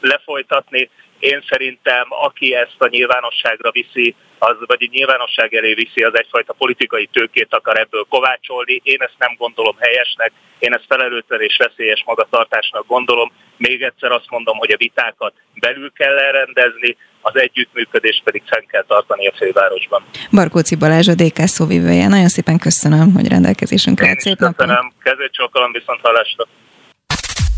lefolytatni. 0.00 0.90
Én 1.20 1.44
szerintem, 1.48 2.06
aki 2.08 2.54
ezt 2.54 2.76
a 2.78 2.88
nyilvánosságra 2.88 3.70
viszi, 3.70 4.14
az, 4.38 4.56
vagy 4.66 4.82
a 4.82 4.92
nyilvánosság 4.92 5.54
elé 5.54 5.74
viszi, 5.74 6.02
az 6.02 6.18
egyfajta 6.18 6.52
politikai 6.52 7.06
tőkét 7.12 7.54
akar 7.54 7.78
ebből 7.78 8.06
kovácsolni. 8.08 8.80
Én 8.82 9.02
ezt 9.02 9.18
nem 9.18 9.34
gondolom 9.38 9.76
helyesnek, 9.78 10.32
én 10.58 10.72
ezt 10.72 10.84
felelőtlen 10.88 11.40
és 11.40 11.56
veszélyes 11.56 12.02
magatartásnak 12.06 12.86
gondolom. 12.86 13.32
Még 13.56 13.82
egyszer 13.82 14.10
azt 14.10 14.30
mondom, 14.30 14.56
hogy 14.56 14.72
a 14.72 14.76
vitákat 14.76 15.34
belül 15.54 15.92
kell 15.92 16.18
elrendezni, 16.18 16.96
az 17.20 17.40
együttműködést 17.40 18.22
pedig 18.22 18.42
fenn 18.46 18.66
kell 18.66 18.84
tartani 18.84 19.26
a 19.26 19.32
fővárosban. 19.36 20.04
Barkóci 20.30 20.76
Balázs 20.76 21.08
a 21.08 21.14
DK 21.14 21.38
szóvivője. 21.38 22.08
Nagyon 22.08 22.28
szépen 22.28 22.58
köszönöm, 22.58 23.12
hogy 23.12 23.28
rendelkezésünkre 23.28 24.08
állt. 24.08 24.20
Szép 24.20 24.38
napot. 24.38 24.56
Köszönöm. 24.56 24.92
Kezét 25.02 25.32
csókolom, 25.32 25.72
viszont 25.72 26.00
hallásra. 26.00 26.46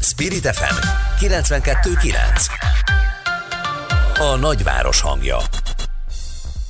Spirit 0.01 0.47
FM 0.57 0.77
92.9 1.21 3.02
A 4.19 4.37
nagyváros 4.37 5.01
hangja 5.01 5.37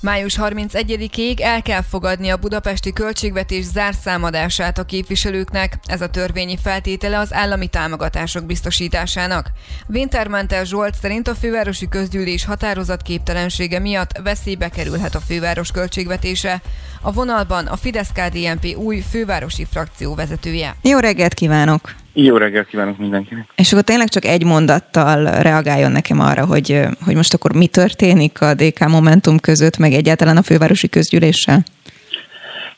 Május 0.01 0.39
31-ig 0.41 1.41
el 1.41 1.63
kell 1.63 1.83
fogadni 1.83 2.29
a 2.29 2.37
budapesti 2.37 2.93
költségvetés 2.93 3.65
zárszámadását 3.65 4.79
a 4.79 4.85
képviselőknek. 4.85 5.79
Ez 5.85 6.01
a 6.01 6.09
törvényi 6.09 6.57
feltétele 6.63 7.19
az 7.19 7.33
állami 7.33 7.67
támogatások 7.67 8.45
biztosításának. 8.45 9.51
Wintermantel 9.89 10.65
Zsolt 10.65 10.95
szerint 10.95 11.29
a 11.29 11.35
fővárosi 11.35 11.89
közgyűlés 11.89 12.45
határozatképtelensége 12.45 13.79
miatt 13.79 14.19
veszélybe 14.23 14.69
kerülhet 14.69 15.15
a 15.15 15.21
főváros 15.21 15.71
költségvetése. 15.71 16.61
A 17.01 17.13
vonalban 17.13 17.67
a 17.67 17.77
Fidesz-KDNP 17.77 18.77
új 18.77 19.01
fővárosi 19.11 19.67
frakció 19.71 20.15
vezetője. 20.15 20.77
Jó 20.83 20.99
reggelt 20.99 21.35
kívánok! 21.35 22.02
Jó 22.15 22.37
reggelt 22.37 22.67
kívánok 22.67 22.99
mindenkinek! 22.99 23.45
És 23.57 23.73
akkor 23.73 23.85
tényleg 23.85 24.09
csak 24.09 24.25
egy 24.25 24.45
mondattal 24.45 25.43
reagáljon 25.43 25.93
nekem 25.93 26.21
arra, 26.21 26.47
hogy, 26.47 26.81
hogy 27.05 27.15
most 27.15 27.35
akkor 27.35 27.53
mi 27.55 27.67
történik 27.67 28.41
a 28.41 28.55
DK 28.55 28.89
Momentum 28.89 29.39
között, 29.39 29.79
meg 29.79 29.93
egyáltalán 29.93 30.37
a 30.37 30.43
fővárosi 30.43 30.89
közgyűléssel? 30.89 31.63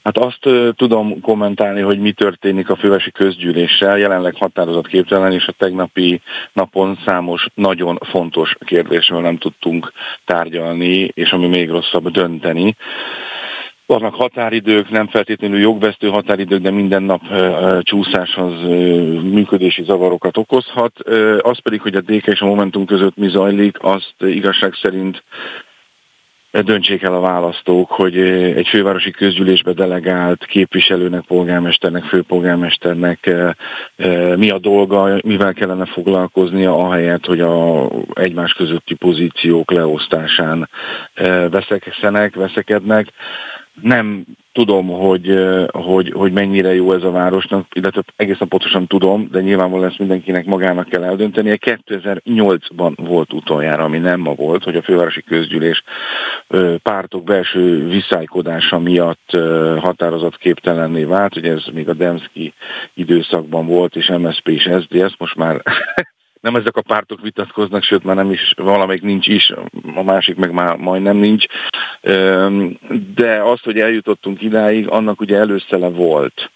Hát 0.05 0.19
azt 0.19 0.49
tudom 0.77 1.21
kommentálni, 1.21 1.81
hogy 1.81 1.99
mi 1.99 2.13
történik 2.13 2.71
a 2.71 2.77
fővárosi 2.77 3.11
közgyűléssel. 3.11 3.99
Jelenleg 3.99 4.35
határozatképtelen, 4.35 5.33
és 5.33 5.47
a 5.47 5.55
tegnapi 5.59 6.21
napon 6.53 6.99
számos 7.07 7.47
nagyon 7.55 7.99
fontos 8.11 8.57
kérdésről 8.65 9.21
nem 9.21 9.39
tudtunk 9.39 9.93
tárgyalni, 10.25 11.11
és 11.15 11.31
ami 11.31 11.47
még 11.47 11.71
rosszabb, 11.71 12.11
dönteni. 12.11 12.77
Vannak 13.87 14.15
határidők, 14.15 14.91
nem 14.91 15.09
feltétlenül 15.09 15.59
jogvesztő 15.59 16.09
határidők, 16.09 16.61
de 16.61 16.71
minden 16.71 17.03
nap 17.03 17.23
csúszás 17.83 18.37
az 18.37 18.61
működési 19.23 19.83
zavarokat 19.85 20.37
okozhat. 20.37 20.99
Az 21.41 21.59
pedig, 21.59 21.81
hogy 21.81 21.95
a 21.95 22.01
DK 22.01 22.27
és 22.27 22.41
a 22.41 22.47
Momentum 22.47 22.85
között 22.85 23.17
mi 23.17 23.29
zajlik, 23.29 23.83
azt 23.83 24.15
igazság 24.19 24.75
szerint 24.83 25.23
döntsék 26.63 27.03
el 27.03 27.15
a 27.15 27.21
választók, 27.21 27.91
hogy 27.91 28.19
egy 28.57 28.69
fővárosi 28.69 29.11
közgyűlésbe 29.11 29.73
delegált 29.73 30.45
képviselőnek, 30.45 31.21
polgármesternek, 31.21 32.05
főpolgármesternek 32.05 33.31
mi 34.37 34.51
a 34.51 34.59
dolga, 34.59 35.19
mivel 35.25 35.53
kellene 35.53 35.85
foglalkoznia, 35.85 36.77
ahelyett, 36.77 37.25
hogy 37.25 37.41
a 37.41 37.89
egymás 38.15 38.53
közötti 38.53 38.95
pozíciók 38.95 39.71
leosztásán 39.71 40.69
veszekszenek, 41.51 42.35
veszekednek 42.35 43.07
nem 43.83 44.25
tudom, 44.53 44.89
hogy, 44.89 45.39
hogy, 45.73 46.13
hogy 46.13 46.33
mennyire 46.33 46.75
jó 46.75 46.93
ez 46.93 47.03
a 47.03 47.11
városnak, 47.11 47.67
illetve 47.73 48.03
egészen 48.17 48.49
pontosan 48.49 48.87
tudom, 48.87 49.29
de 49.31 49.41
nyilvánvalóan 49.41 49.89
ezt 49.89 49.99
mindenkinek 49.99 50.45
magának 50.45 50.89
kell 50.89 51.05
eldöntenie. 51.05 51.59
2008-ban 51.61 52.93
volt 52.97 53.33
utoljára, 53.33 53.85
ami 53.85 53.99
nem 53.99 54.21
ma 54.21 54.35
volt, 54.35 54.65
hogy 54.65 54.77
a 54.77 54.83
fővárosi 54.83 55.23
közgyűlés 55.23 55.85
pártok 56.83 57.25
belső 57.25 57.89
viszálykodása 57.89 58.79
miatt 58.79 59.31
határozatképtelenné 59.79 61.05
vált, 61.05 61.33
hogy 61.33 61.47
ez 61.47 61.63
még 61.73 61.89
a 61.89 61.95
Demszki 61.95 62.55
időszakban 62.95 63.67
volt, 63.67 63.97
és 63.97 64.13
MSZP 64.19 64.49
és 64.49 64.63
SZDSZ, 64.63 65.15
most 65.19 65.37
már 65.37 65.63
nem 66.45 66.55
ezek 66.55 66.77
a 66.77 66.83
pártok 66.83 67.21
vitatkoznak, 67.21 67.83
sőt 67.83 68.05
már 68.05 68.17
nem 68.17 68.31
is, 68.31 68.53
valamelyik 68.57 69.03
nincs 69.03 69.27
is, 69.27 69.53
a 69.95 70.03
másik 70.03 70.37
meg 70.37 70.53
már 70.53 70.77
majdnem 70.77 71.17
nincs. 71.17 71.45
De 73.15 73.43
az, 73.43 73.61
hogy 73.61 73.79
eljutottunk 73.79 74.43
idáig, 74.43 74.89
annak 74.89 75.21
ugye 75.21 75.37
előszele 75.37 75.89
volt. 75.89 76.51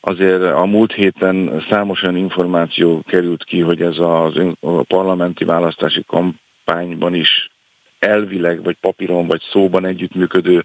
Azért 0.00 0.42
a 0.42 0.64
múlt 0.64 0.92
héten 0.92 1.64
számos 1.70 2.02
olyan 2.02 2.16
információ 2.16 3.02
került 3.06 3.44
ki, 3.44 3.60
hogy 3.60 3.82
ez 3.82 3.98
az 3.98 4.36
a 4.60 4.82
parlamenti 4.82 5.44
választási 5.44 6.04
kampányban 6.06 7.14
is 7.14 7.50
elvileg, 7.98 8.62
vagy 8.62 8.76
papíron, 8.80 9.26
vagy 9.26 9.42
szóban 9.52 9.84
együttműködő 9.84 10.64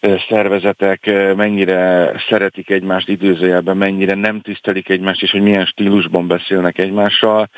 szervezetek 0.00 1.10
mennyire 1.36 2.12
szeretik 2.28 2.70
egymást 2.70 3.08
időzőjelben, 3.08 3.76
mennyire 3.76 4.14
nem 4.14 4.40
tisztelik 4.40 4.88
egymást, 4.88 5.22
és 5.22 5.30
hogy 5.30 5.42
milyen 5.42 5.66
stílusban 5.66 6.26
beszélnek 6.26 6.78
egymással. 6.78 7.48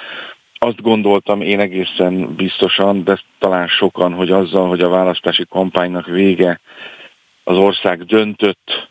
Azt 0.59 0.82
gondoltam 0.82 1.41
én 1.41 1.61
egészen 1.61 2.34
biztosan, 2.34 3.05
de 3.05 3.20
talán 3.38 3.68
sokan, 3.68 4.12
hogy 4.12 4.30
azzal, 4.30 4.68
hogy 4.68 4.80
a 4.80 4.88
választási 4.88 5.45
kampánynak 5.49 6.07
vége 6.07 6.61
az 7.45 7.57
ország 7.57 8.05
döntött, 8.05 8.88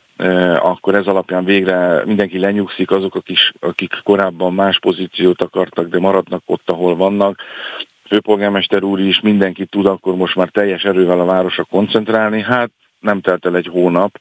akkor 0.56 0.96
ez 0.96 1.06
alapján 1.06 1.46
végre 1.46 2.06
mindenki 2.06 2.40
lenyugszik, 2.40 2.92
azok, 2.92 3.16
akik, 3.16 3.54
akik 3.60 3.94
korábban 4.04 4.54
más 4.54 4.80
pozíciót 4.80 5.42
akartak, 5.42 5.88
de 5.88 6.00
maradnak 6.00 6.42
ott, 6.46 6.70
ahol 6.70 6.96
vannak. 6.96 7.42
Főpolgármester 8.08 8.84
úr 8.84 9.00
is 9.00 9.20
mindenki 9.20 9.66
tud 9.66 9.86
akkor 9.86 10.16
most 10.16 10.36
már 10.36 10.50
teljes 10.50 10.84
erővel 10.84 11.20
a 11.20 11.26
városra 11.26 11.64
koncentrálni. 11.64 12.42
Hát 12.42 12.72
nem 13.00 13.22
telt 13.22 13.46
el 13.46 13.56
egy 13.56 13.68
hónap, 13.68 14.20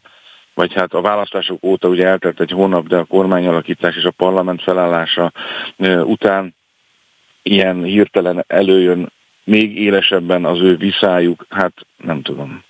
vagy 0.54 0.74
hát 0.74 0.92
a 0.92 1.00
választások 1.00 1.64
óta 1.64 1.88
ugye 1.88 2.06
eltelt 2.06 2.40
egy 2.40 2.50
hónap, 2.50 2.86
de 2.86 2.96
a 2.96 3.04
kormányalakítás 3.04 3.96
és 3.96 4.04
a 4.04 4.10
parlament 4.10 4.62
felállása 4.62 5.32
után 6.02 6.54
ilyen 7.42 7.82
hirtelen 7.82 8.44
előjön 8.46 9.12
még 9.44 9.78
élesebben 9.78 10.44
az 10.44 10.60
ő 10.60 10.76
viszályuk, 10.76 11.46
hát 11.48 11.72
nem 11.96 12.22
tudom. 12.22 12.62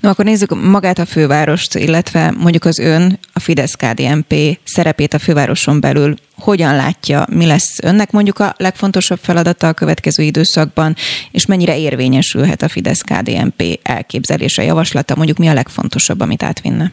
No, 0.00 0.08
akkor 0.08 0.24
nézzük 0.24 0.70
magát 0.70 0.98
a 0.98 1.06
fővárost, 1.06 1.74
illetve 1.74 2.30
mondjuk 2.38 2.64
az 2.64 2.78
ön, 2.78 3.18
a 3.32 3.40
Fidesz-KDNP 3.40 4.34
szerepét 4.64 5.14
a 5.14 5.18
fővároson 5.18 5.80
belül. 5.80 6.14
Hogyan 6.38 6.76
látja, 6.76 7.24
mi 7.32 7.46
lesz 7.46 7.78
önnek 7.82 8.10
mondjuk 8.10 8.38
a 8.38 8.54
legfontosabb 8.56 9.18
feladata 9.18 9.68
a 9.68 9.72
következő 9.72 10.22
időszakban, 10.22 10.94
és 11.30 11.46
mennyire 11.46 11.78
érvényesülhet 11.78 12.62
a 12.62 12.68
Fidesz-KDNP 12.68 13.80
elképzelése, 13.82 14.62
javaslata, 14.62 15.16
mondjuk 15.16 15.38
mi 15.38 15.48
a 15.48 15.54
legfontosabb, 15.54 16.20
amit 16.20 16.42
átvinne? 16.42 16.92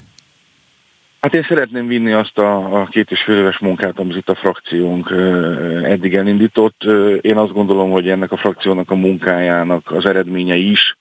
Hát 1.22 1.34
én 1.34 1.46
szeretném 1.48 1.88
vinni 1.88 2.12
azt 2.12 2.38
a, 2.38 2.82
a 2.82 2.86
két 2.86 3.12
és 3.12 3.22
fél 3.26 3.38
éves 3.38 3.58
munkát, 3.58 4.00
amit 4.00 4.16
itt 4.16 4.30
a 4.30 4.36
frakciónk 4.36 5.12
eddig 5.84 6.16
elindított. 6.16 6.84
Én 7.22 7.38
azt 7.38 7.54
gondolom, 7.54 7.92
hogy 7.92 8.10
ennek 8.10 8.32
a 8.32 8.38
frakciónak 8.38 8.92
a 8.92 8.96
munkájának 8.96 9.92
az 9.92 10.06
eredménye 10.06 10.56
is 10.56 10.98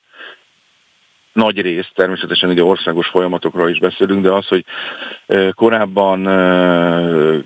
nagy 1.37 1.61
rész, 1.61 1.89
természetesen 1.95 2.51
ugye 2.51 2.64
országos 2.64 3.07
folyamatokról 3.07 3.70
is 3.70 3.78
beszélünk, 3.78 4.22
de 4.22 4.32
az, 4.32 4.47
hogy 4.47 4.64
korábban 5.55 6.22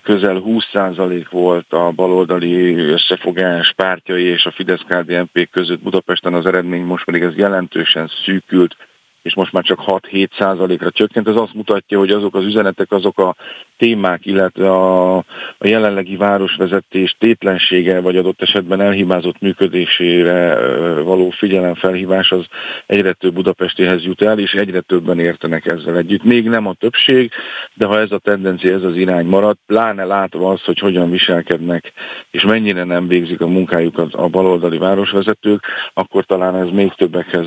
közel 0.03 0.43
20% 0.47 1.27
volt 1.31 1.73
a 1.73 1.91
baloldali 1.91 2.75
összefogás 2.75 3.73
pártjai 3.77 4.23
és 4.23 4.45
a 4.45 4.51
Fidesz-KDNP 4.51 5.49
között 5.51 5.81
Budapesten 5.81 6.35
az 6.35 6.47
eredmény, 6.47 6.85
most 6.85 7.05
pedig 7.05 7.23
ez 7.23 7.37
jelentősen 7.37 8.11
szűkült, 8.25 8.77
és 9.23 9.35
most 9.35 9.53
már 9.53 9.63
csak 9.63 9.83
6-7 9.87 10.29
százalékra 10.39 10.91
csökkent, 10.91 11.29
ez 11.29 11.37
azt 11.37 11.55
mutatja, 11.55 11.99
hogy 11.99 12.11
azok 12.11 12.35
az 12.35 12.45
üzenetek, 12.45 12.93
azok 12.93 13.19
a 13.19 13.37
témák, 13.81 14.27
illetve 14.27 14.71
a, 14.71 15.17
a 15.59 15.67
jelenlegi 15.67 16.17
városvezetés 16.17 17.17
tétlensége, 17.19 18.01
vagy 18.01 18.17
adott 18.17 18.43
esetben 18.43 18.81
elhibázott 18.81 19.41
működésére 19.41 20.59
való 21.03 21.31
figyelemfelhívás 21.31 22.31
az 22.31 22.47
egyre 22.87 23.13
több 23.13 23.35
Budapestihez 23.35 24.03
jut 24.03 24.23
el, 24.23 24.39
és 24.39 24.53
egyre 24.53 24.81
többen 24.81 25.19
értenek 25.19 25.67
ezzel 25.67 25.97
együtt. 25.97 26.25
Még 26.25 26.49
nem 26.49 26.67
a 26.67 26.73
többség, 26.73 27.31
de 27.75 27.87
ha 27.87 27.99
ez 27.99 28.11
a 28.11 28.19
tendencia, 28.19 28.75
ez 28.75 28.83
az 28.83 28.97
irány 28.97 29.27
marad, 29.27 29.57
pláne 29.67 30.05
látva 30.05 30.51
az, 30.51 30.63
hogy 30.65 30.79
hogyan 30.79 31.11
viselkednek, 31.11 31.93
és 32.31 32.45
mennyire 32.45 32.85
nem 32.85 33.09
végzik 33.09 33.41
a 33.41 33.47
munkájukat 33.47 34.15
a 34.15 34.29
baloldali 34.29 34.79
városvezetők, 34.79 35.65
akkor 35.95 36.25
talán 36.25 36.57
ez 36.57 36.69
még, 36.73 36.93
többekhez, 36.93 37.47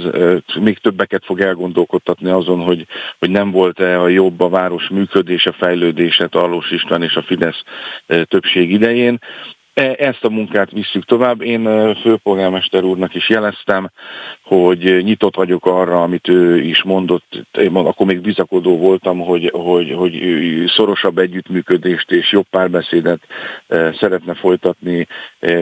még 0.60 0.78
többeket 0.78 1.26
fog 1.26 1.40
elgondolkodtatni 1.42 2.30
azon, 2.30 2.60
hogy, 2.60 2.86
hogy 3.20 3.30
nem 3.30 3.52
volt-e 3.52 4.02
a 4.02 4.08
jobb 4.08 4.42
a 4.42 4.50
város 4.50 4.90
működése, 4.90 5.52
fejlődése, 5.52 6.23
Tarlós 6.28 6.72
István 6.72 7.04
és 7.04 7.16
a 7.16 7.24
Fidesz 7.24 7.64
többség 8.28 8.72
idején. 8.72 9.20
E, 9.74 9.96
ezt 9.98 10.24
a 10.24 10.30
munkát 10.30 10.72
visszük 10.72 11.06
tovább. 11.06 11.42
Én 11.42 11.96
főpolgármester 11.96 12.84
úrnak 12.84 13.16
is 13.16 13.30
jeleztem, 13.30 13.90
hogy 14.42 15.04
nyitott 15.04 15.36
vagyok 15.36 15.66
arra, 15.66 16.02
amit 16.02 16.28
ő 16.28 16.62
is 16.62 16.84
mondott. 16.84 17.46
Én 17.52 17.76
akkor 17.76 18.06
még 18.06 18.22
bizakodó 18.22 18.78
voltam, 18.78 19.20
hogy, 19.20 19.50
hogy, 19.54 19.92
hogy 19.92 20.22
szorosabb 20.76 21.18
együttműködést 21.18 22.12
és 22.12 22.32
jobb 22.32 22.46
párbeszédet 22.50 23.20
szeretne 24.00 24.34
folytatni 24.34 25.08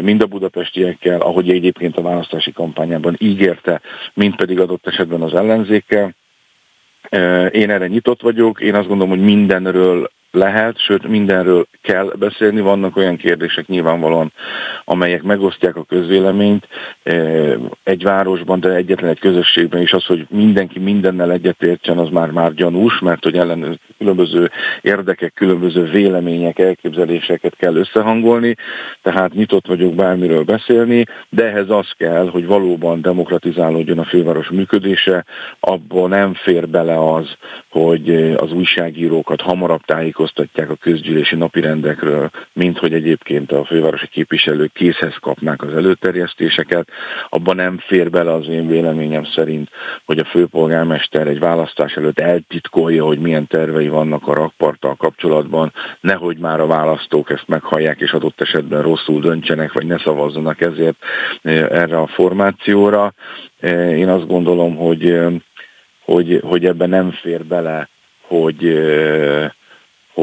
mind 0.02 0.22
a 0.22 0.26
budapestiekkel, 0.26 1.22
ahogy 1.22 1.50
egyébként 1.50 1.98
a 1.98 2.02
választási 2.02 2.52
kampányában 2.52 3.16
ígérte, 3.18 3.82
mind 4.14 4.36
pedig 4.36 4.60
adott 4.60 4.88
esetben 4.88 5.22
az 5.22 5.34
ellenzékkel. 5.34 6.16
Én 7.52 7.70
erre 7.70 7.88
nyitott 7.88 8.22
vagyok, 8.22 8.62
én 8.62 8.76
azt 8.76 8.88
gondolom, 8.88 9.18
hogy 9.18 9.26
mindenről 9.26 10.12
lehet, 10.32 10.80
sőt 10.80 11.08
mindenről 11.08 11.66
kell 11.82 12.14
beszélni. 12.20 12.62
Vannak 12.62 12.98
olyan 12.98 13.18
kérdések 13.18 13.68
nyilvánvalóan, 13.68 14.32
amelyek 14.86 15.24
megosztják 15.24 15.76
a 15.76 15.84
közvéleményt 15.84 16.68
eh, 17.04 17.54
egy 17.84 18.04
városban, 18.04 18.60
de 18.60 18.70
egyetlen 18.70 19.10
egy 19.10 19.20
közösségben 19.20 19.82
is 19.82 19.94
az, 19.94 20.06
hogy 20.06 20.26
mindenki 20.30 20.80
mindennel 20.80 21.32
egyetértsen, 21.32 21.98
az 21.98 22.10
már 22.10 22.32
már 22.32 22.54
gyanús, 22.54 23.00
mert 23.00 23.24
hogy 23.24 23.38
ellen 23.38 23.80
különböző 23.98 24.52
érdekek, 24.82 25.34
különböző 25.34 25.84
vélemények, 25.84 26.60
elképzeléseket 26.60 27.56
kell 27.56 27.76
összehangolni, 27.76 28.56
tehát 29.02 29.34
nyitott 29.34 29.68
vagyok 29.68 29.94
bármiről 29.94 30.44
beszélni, 30.44 31.06
de 31.30 31.46
ehhez 31.46 31.70
az 31.70 31.92
kell, 31.98 32.30
hogy 32.30 32.46
valóban 32.46 33.02
demokratizálódjon 33.02 34.00
a 34.00 34.04
főváros 34.04 34.50
működése, 34.50 35.26
abban 35.60 36.10
nem 36.10 36.34
fér 36.34 36.70
bele 36.70 37.14
az, 37.14 37.36
hogy 37.70 38.34
az 38.38 38.52
újságírókat 38.52 39.42
hamarabb 39.42 39.82
tájékoztatják, 39.86 40.21
tájékoztatják 40.22 40.70
a 40.70 40.76
közgyűlési 40.76 41.36
napirendekről, 41.36 42.30
mint 42.54 42.78
hogy 42.78 42.94
egyébként 42.94 43.52
a 43.52 43.66
fővárosi 43.66 44.08
képviselők 44.08 44.74
készhez 44.74 45.16
kapnák 45.20 45.64
az 45.64 45.74
előterjesztéseket. 45.74 46.88
Abban 47.30 47.56
nem 47.56 47.78
fér 47.78 48.10
bele 48.10 48.34
az 48.34 48.48
én 48.48 48.68
véleményem 48.68 49.26
szerint, 49.36 49.70
hogy 50.06 50.20
a 50.20 50.26
főpolgármester 50.26 51.28
egy 51.28 51.40
választás 51.40 51.94
előtt 51.94 52.20
eltitkolja, 52.20 53.06
hogy 53.06 53.20
milyen 53.20 53.48
tervei 53.48 53.88
vannak 53.88 54.28
a 54.28 54.34
rakparttal 54.34 54.96
kapcsolatban, 54.96 55.74
nehogy 56.00 56.38
már 56.38 56.60
a 56.60 56.68
választók 56.68 57.30
ezt 57.30 57.48
meghallják, 57.48 58.00
és 58.00 58.12
adott 58.12 58.42
esetben 58.42 58.82
rosszul 58.82 59.22
döntsenek, 59.22 59.74
vagy 59.74 59.86
ne 59.86 59.98
szavazzanak 60.00 60.62
ezért 60.62 60.98
eh, 61.42 61.62
erre 61.62 61.98
a 61.98 62.08
formációra. 62.08 63.14
Eh, 63.60 63.98
én 63.98 64.10
azt 64.10 64.28
gondolom, 64.28 64.76
hogy 64.76 65.06
eh, 65.06 65.34
hogy, 66.06 66.42
hogy 66.44 66.66
ebben 66.66 66.90
nem 66.90 67.12
fér 67.12 67.46
bele, 67.46 67.90
hogy 68.22 68.64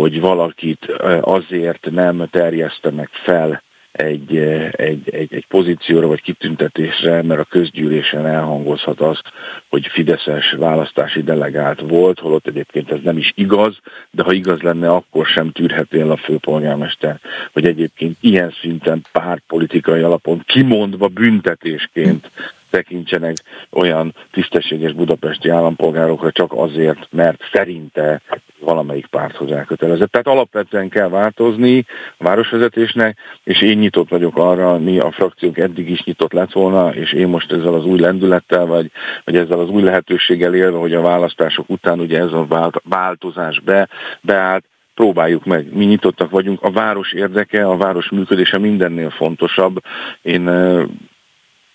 hogy 0.00 0.20
valakit 0.20 0.86
azért 1.20 1.90
nem 1.90 2.28
terjesztenek 2.30 3.08
fel 3.24 3.62
egy, 3.92 4.36
egy, 4.70 5.10
egy, 5.10 5.34
egy 5.34 5.46
pozícióra 5.48 6.06
vagy 6.06 6.22
kitüntetésre, 6.22 7.22
mert 7.22 7.40
a 7.40 7.44
közgyűlésen 7.44 8.26
elhangozhat 8.26 9.00
azt, 9.00 9.22
hogy 9.68 9.86
Fideszes 9.86 10.54
választási 10.58 11.22
delegált 11.22 11.80
volt, 11.80 12.18
holott 12.18 12.46
egyébként 12.46 12.90
ez 12.90 12.98
nem 13.02 13.16
is 13.18 13.32
igaz, 13.34 13.78
de 14.10 14.22
ha 14.22 14.32
igaz 14.32 14.60
lenne, 14.60 14.88
akkor 14.88 15.26
sem 15.26 15.52
tűrheti 15.52 16.00
el 16.00 16.10
a 16.10 16.16
főpolgármester, 16.16 17.20
hogy 17.52 17.66
egyébként 17.66 18.16
ilyen 18.20 18.54
szinten 18.60 19.02
pártpolitikai 19.12 20.00
alapon 20.00 20.42
kimondva 20.46 21.08
büntetésként 21.08 22.30
tekintsenek 22.70 23.36
olyan 23.70 24.14
tisztességes 24.32 24.92
budapesti 24.92 25.48
állampolgárokra 25.48 26.32
csak 26.32 26.52
azért, 26.52 27.08
mert 27.10 27.42
szerinte 27.52 28.20
valamelyik 28.60 29.06
párthoz 29.06 29.50
elkötelezett. 29.50 30.10
Tehát 30.10 30.26
alapvetően 30.26 30.88
kell 30.88 31.08
változni 31.08 31.84
a 32.16 32.24
városvezetésnek, 32.24 33.18
és 33.44 33.62
én 33.62 33.78
nyitott 33.78 34.08
vagyok 34.08 34.36
arra, 34.36 34.78
mi 34.78 34.98
a 34.98 35.10
frakciók 35.10 35.58
eddig 35.58 35.90
is 35.90 36.02
nyitott 36.02 36.32
lett 36.32 36.52
volna, 36.52 36.94
és 36.94 37.12
én 37.12 37.28
most 37.28 37.52
ezzel 37.52 37.74
az 37.74 37.84
új 37.84 37.98
lendülettel, 37.98 38.66
vagy, 38.66 38.90
vagy 39.24 39.36
ezzel 39.36 39.58
az 39.58 39.68
új 39.68 39.82
lehetőséggel 39.82 40.54
élve, 40.54 40.78
hogy 40.78 40.94
a 40.94 41.00
választások 41.00 41.70
után 41.70 42.00
ugye 42.00 42.18
ez 42.18 42.32
a 42.32 42.70
változás 42.84 43.60
be, 43.60 43.88
beállt, 44.20 44.64
próbáljuk 44.94 45.44
meg. 45.44 45.72
Mi 45.72 45.84
nyitottak 45.84 46.30
vagyunk. 46.30 46.62
A 46.62 46.70
város 46.70 47.12
érdeke, 47.12 47.66
a 47.66 47.76
város 47.76 48.10
működése 48.10 48.58
mindennél 48.58 49.10
fontosabb. 49.10 49.82
Én 50.22 50.50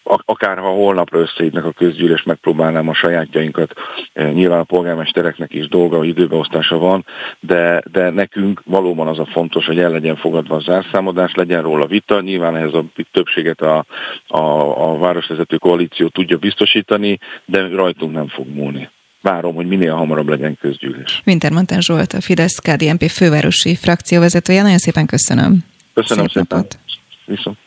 akár 0.04 0.58
ha 0.58 0.68
holnapra 0.68 1.20
összeidnek 1.20 1.66
a 1.66 1.72
közgyűlés, 1.72 2.24
megpróbálnám 2.24 2.90
a 2.90 2.94
sajátjainkat, 2.94 3.74
e, 4.14 4.32
nyilván 4.32 4.60
a 4.60 4.64
polgármestereknek 4.64 5.54
is 5.54 5.68
dolga, 5.68 5.98
hogy 5.98 6.08
időbeosztása 6.08 6.78
van, 6.78 7.06
de, 7.40 7.84
de 7.92 8.10
nekünk 8.10 8.62
valóban 8.66 9.08
az 9.08 9.20
a 9.20 9.26
fontos, 9.26 9.66
hogy 9.66 9.80
el 9.80 9.92
legyen 9.92 10.16
fogadva 10.16 10.56
a 10.56 10.60
zárszámadás, 10.60 11.34
legyen 11.34 11.62
róla 11.62 11.86
vita, 11.86 12.22
nyilván 12.22 12.56
ehhez 12.56 12.74
a 12.74 12.84
többséget 13.12 13.62
a, 13.62 13.86
a, 14.28 14.38
a 14.90 14.98
városvezető 14.98 15.58
koalíció 15.58 16.08
tudja 16.08 16.38
biztosítani, 16.38 17.20
de 17.46 17.68
rajtunk 17.68 18.14
nem 18.14 18.28
fog 18.28 18.48
múlni 18.48 18.90
várom, 19.22 19.56
hogy 19.56 19.68
minél 19.68 19.94
hamarabb 19.94 20.28
legyen 20.28 20.58
közgyűlés. 20.58 21.22
Wintermantel 21.26 21.80
Zsolt, 21.82 22.14
a 22.14 22.22
Fidesz 22.22 22.60
KDNP 22.60 23.10
fővárosi 23.10 23.76
frakcióvezetője. 23.76 24.62
Nagyon 24.62 24.78
szépen 24.78 25.06
köszönöm. 25.06 25.66
Köszönöm 25.94 26.28
Szép 26.28 26.44
szépen. 26.50 26.68
Viszont 27.26 27.58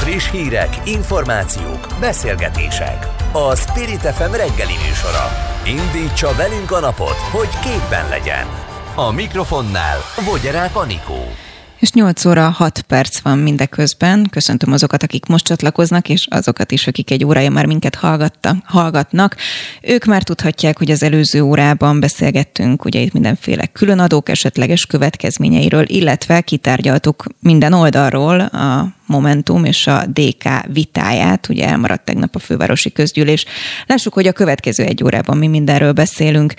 Friss 0.00 0.30
hírek, 0.30 0.80
információk, 0.84 1.86
beszélgetések. 2.00 3.06
A 3.32 3.56
Spirit 3.56 4.00
FM 4.00 4.32
reggeli 4.32 4.74
műsora. 4.88 5.26
Indítsa 5.64 6.34
velünk 6.36 6.70
a 6.70 6.80
napot, 6.80 7.16
hogy 7.16 7.48
képben 7.48 8.08
legyen. 8.08 8.46
A 8.94 9.10
mikrofonnál 9.10 9.98
Vogyerák 10.24 10.76
Anikó. 10.76 11.49
És 11.80 11.92
8 11.92 12.24
óra 12.24 12.48
6 12.48 12.80
perc 12.80 13.18
van 13.18 13.38
mindeközben. 13.38 14.26
Köszöntöm 14.30 14.72
azokat, 14.72 15.02
akik 15.02 15.26
most 15.26 15.44
csatlakoznak, 15.44 16.08
és 16.08 16.26
azokat 16.30 16.72
is, 16.72 16.86
akik 16.86 17.10
egy 17.10 17.24
órája 17.24 17.50
már 17.50 17.66
minket 17.66 17.94
hallgatta, 17.94 18.56
hallgatnak. 18.64 19.36
Ők 19.82 20.04
már 20.04 20.22
tudhatják, 20.22 20.78
hogy 20.78 20.90
az 20.90 21.02
előző 21.02 21.40
órában 21.42 22.00
beszélgettünk 22.00 22.84
ugye 22.84 23.00
itt 23.00 23.12
mindenféle 23.12 23.66
különadók 23.66 24.28
esetleges 24.28 24.86
következményeiről, 24.86 25.84
illetve 25.86 26.40
kitárgyaltuk 26.40 27.24
minden 27.38 27.72
oldalról 27.72 28.40
a 28.40 28.98
Momentum 29.06 29.64
és 29.64 29.86
a 29.86 30.04
DK 30.06 30.48
vitáját, 30.72 31.48
ugye 31.48 31.66
elmaradt 31.66 32.04
tegnap 32.04 32.34
a 32.34 32.38
fővárosi 32.38 32.92
közgyűlés. 32.92 33.44
Lássuk, 33.86 34.12
hogy 34.12 34.26
a 34.26 34.32
következő 34.32 34.84
egy 34.84 35.04
órában 35.04 35.36
mi 35.36 35.46
mindenről 35.46 35.92
beszélünk. 35.92 36.54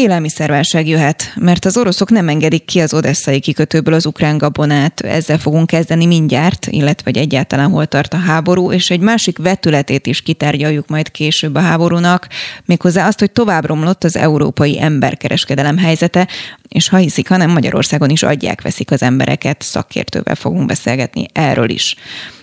Élelmiszerválság 0.00 0.88
jöhet, 0.88 1.32
mert 1.34 1.64
az 1.64 1.76
oroszok 1.76 2.10
nem 2.10 2.28
engedik 2.28 2.64
ki 2.64 2.80
az 2.80 2.94
odesszai 2.94 3.40
kikötőből 3.40 3.94
az 3.94 4.06
ukrán 4.06 4.38
gabonát. 4.38 5.00
Ezzel 5.00 5.38
fogunk 5.38 5.66
kezdeni 5.66 6.06
mindjárt, 6.06 6.66
illetve 6.70 7.10
hogy 7.10 7.16
egyáltalán 7.16 7.70
hol 7.70 7.86
tart 7.86 8.12
a 8.12 8.16
háború, 8.16 8.72
és 8.72 8.90
egy 8.90 9.00
másik 9.00 9.38
vetületét 9.38 10.06
is 10.06 10.22
kitárgyaljuk 10.22 10.88
majd 10.88 11.10
később 11.10 11.54
a 11.54 11.60
háborúnak, 11.60 12.28
méghozzá 12.64 13.06
azt, 13.06 13.18
hogy 13.18 13.30
tovább 13.30 13.64
romlott 13.64 14.04
az 14.04 14.16
európai 14.16 14.80
emberkereskedelem 14.80 15.78
helyzete, 15.78 16.28
és 16.68 16.88
ha 16.88 16.96
hiszik, 16.96 17.28
hanem 17.28 17.50
Magyarországon 17.50 18.10
is 18.10 18.22
adják-veszik 18.22 18.90
az 18.90 19.02
embereket, 19.02 19.62
szakértővel 19.62 20.34
fogunk 20.34 20.66
beszélgetni 20.66 21.26
erről 21.32 21.68
is. 21.68 21.96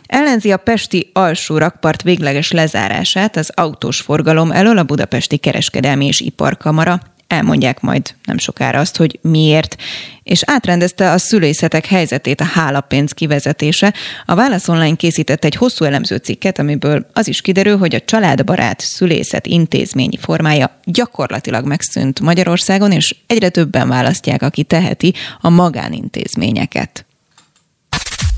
Ellenzi 0.06 0.52
a 0.52 0.58
Pesti 0.58 1.10
alsó 1.14 1.58
rakpart 1.58 2.02
végleges 2.02 2.52
lezárását 2.52 3.36
az 3.38 3.52
autós 3.56 4.00
forgalom 4.00 4.52
elől 4.52 4.78
a 4.78 4.84
Budapesti 4.84 5.38
Kereskedelmi 5.38 6.06
és 6.06 6.20
Iparkamara 6.20 7.00
elmondják 7.34 7.80
majd 7.80 8.16
nem 8.26 8.38
sokára 8.38 8.80
azt, 8.80 8.98
hogy 8.98 9.20
miért, 9.22 9.76
és 10.24 10.42
átrendezte 10.46 11.12
a 11.12 11.18
szülészetek 11.18 11.86
helyzetét 11.86 12.42
a 12.42 12.44
hálapénz 12.44 13.12
kivezetése. 13.12 13.94
A 14.26 14.36
Válasz 14.36 14.68
Online 14.68 14.96
készített 14.96 15.44
egy 15.44 15.56
hosszú 15.56 15.86
elemző 15.86 16.16
cikket, 16.16 16.60
amiből 16.60 17.06
az 17.14 17.28
is 17.28 17.42
kiderül, 17.42 17.78
hogy 17.78 17.96
a 17.96 18.02
családbarát 18.02 18.80
szülészet 18.80 19.48
intézményi 19.48 20.18
formája 20.18 20.80
gyakorlatilag 20.84 21.66
megszűnt 21.66 22.20
Magyarországon, 22.20 22.92
és 22.92 23.16
egyre 23.28 23.50
többen 23.50 23.88
választják, 23.88 24.42
aki 24.42 24.64
teheti, 24.64 25.14
a 25.42 25.50
magánintézményeket. 25.50 27.06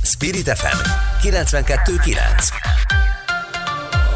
Spirit 0.04 0.50
FM 0.58 0.78
92.9 1.28 2.18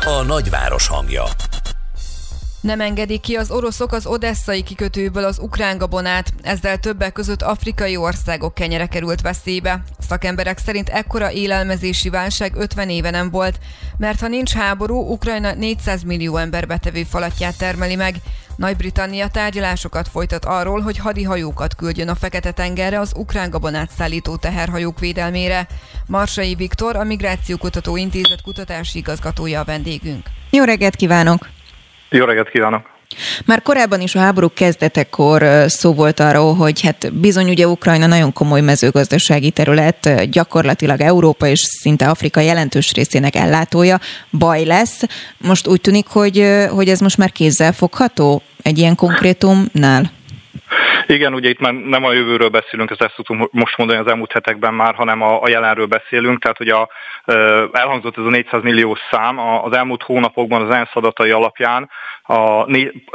A 0.06 0.24
nagyváros 0.24 0.88
hangja 0.88 1.24
nem 2.62 2.82
engedik 2.82 3.22
ki 3.22 3.36
az 3.36 3.52
oroszok 3.52 3.92
az 3.92 4.06
odesszai 4.06 4.64
kikötőből 4.64 5.24
az 5.24 5.40
ukrán 5.40 5.78
gabonát, 5.78 6.34
ezzel 6.42 6.78
többek 6.78 7.14
között 7.14 7.42
afrikai 7.42 7.98
országok 7.98 8.54
kenyere 8.54 8.88
került 8.88 9.22
veszélybe. 9.22 9.84
Szakemberek 10.00 10.58
szerint 10.58 10.90
ekkora 10.90 11.32
élelmezési 11.32 12.10
válság 12.10 12.56
50 12.56 12.90
éve 12.90 13.10
nem 13.10 13.30
volt, 13.30 13.60
mert 13.98 14.20
ha 14.20 14.28
nincs 14.28 14.54
háború, 14.54 15.12
Ukrajna 15.12 15.54
400 15.54 16.04
millió 16.04 16.38
ember 16.38 16.68
betevő 16.68 17.04
falatját 17.04 17.58
termeli 17.58 17.96
meg. 17.96 18.16
Nagy-Britannia 18.56 19.28
tárgyalásokat 19.28 20.08
folytat 20.08 20.46
arról, 20.46 20.82
hogy 20.82 20.98
hadihajókat 20.98 21.76
küldjön 21.76 22.10
a 22.10 22.16
Fekete-tengerre 22.16 23.00
az 23.00 23.12
ukrán 23.16 23.50
gabonát 23.50 23.92
szállító 23.98 24.36
teherhajók 24.36 25.00
védelmére. 25.00 25.68
Marsai 26.06 26.56
Viktor, 26.56 26.96
a 26.96 27.04
Migrációkutató 27.04 27.96
Intézet 27.96 28.42
kutatási 28.42 28.98
igazgatója 28.98 29.60
a 29.60 29.64
vendégünk. 29.64 30.26
Jó 30.50 30.64
reggelt 30.64 30.96
kívánok! 30.96 31.59
Jó 32.10 32.26
reggelt 32.26 32.50
kívánok! 32.50 32.98
Már 33.46 33.62
korábban 33.62 34.02
is 34.02 34.16
a 34.16 34.20
háború 34.20 34.50
kezdetekor 34.54 35.46
szó 35.68 35.94
volt 35.94 36.20
arról, 36.20 36.56
hogy 36.56 36.82
hát 36.82 37.14
bizony 37.14 37.50
ugye 37.50 37.68
Ukrajna 37.68 38.06
nagyon 38.06 38.34
komoly 38.34 38.62
mezőgazdasági 38.62 39.52
terület, 39.52 40.30
gyakorlatilag 40.30 41.02
Európa 41.02 41.48
és 41.48 41.60
szinte 41.60 42.10
Afrika 42.10 42.40
jelentős 42.40 42.92
részének 42.92 43.36
ellátója, 43.36 44.00
baj 44.32 44.66
lesz. 44.66 45.02
Most 45.38 45.68
úgy 45.68 45.82
tűnik, 45.82 46.08
hogy, 46.08 46.66
hogy 46.70 46.90
ez 46.90 47.00
most 47.00 47.18
már 47.18 47.32
kézzel 47.32 47.74
fogható 47.74 48.42
egy 48.62 48.78
ilyen 48.78 48.96
konkrétumnál? 48.96 50.12
Igen, 51.08 51.34
ugye 51.34 51.50
itt 51.50 51.60
már 51.60 51.74
nem 51.74 52.06
a 52.06 52.14
jövőről 52.14 52.50
beszélünk, 52.50 52.92
ezt, 52.92 53.02
ezt 53.02 53.16
tudunk 53.16 53.52
most 53.52 53.78
mondani 53.78 54.00
az 54.00 54.08
elmúlt 54.08 54.32
hetekben 54.32 54.74
már, 54.74 54.96
hanem 54.96 55.22
a, 55.22 55.42
a 55.42 55.50
jelenről 55.50 55.86
beszélünk. 55.86 56.42
Tehát, 56.42 56.58
hogy 56.58 56.70
a, 56.70 56.90
elhangzott 57.72 58.18
ez 58.18 58.24
a 58.24 58.30
400 58.30 58.64
millió 58.64 58.98
szám, 59.12 59.40
az 59.40 59.74
elmúlt 59.74 60.04
hónapokban 60.04 60.62
az 60.62 60.76
ENSZ 60.76 60.90
adatai 60.94 61.32
alapján 61.32 61.90
a, 62.30 62.68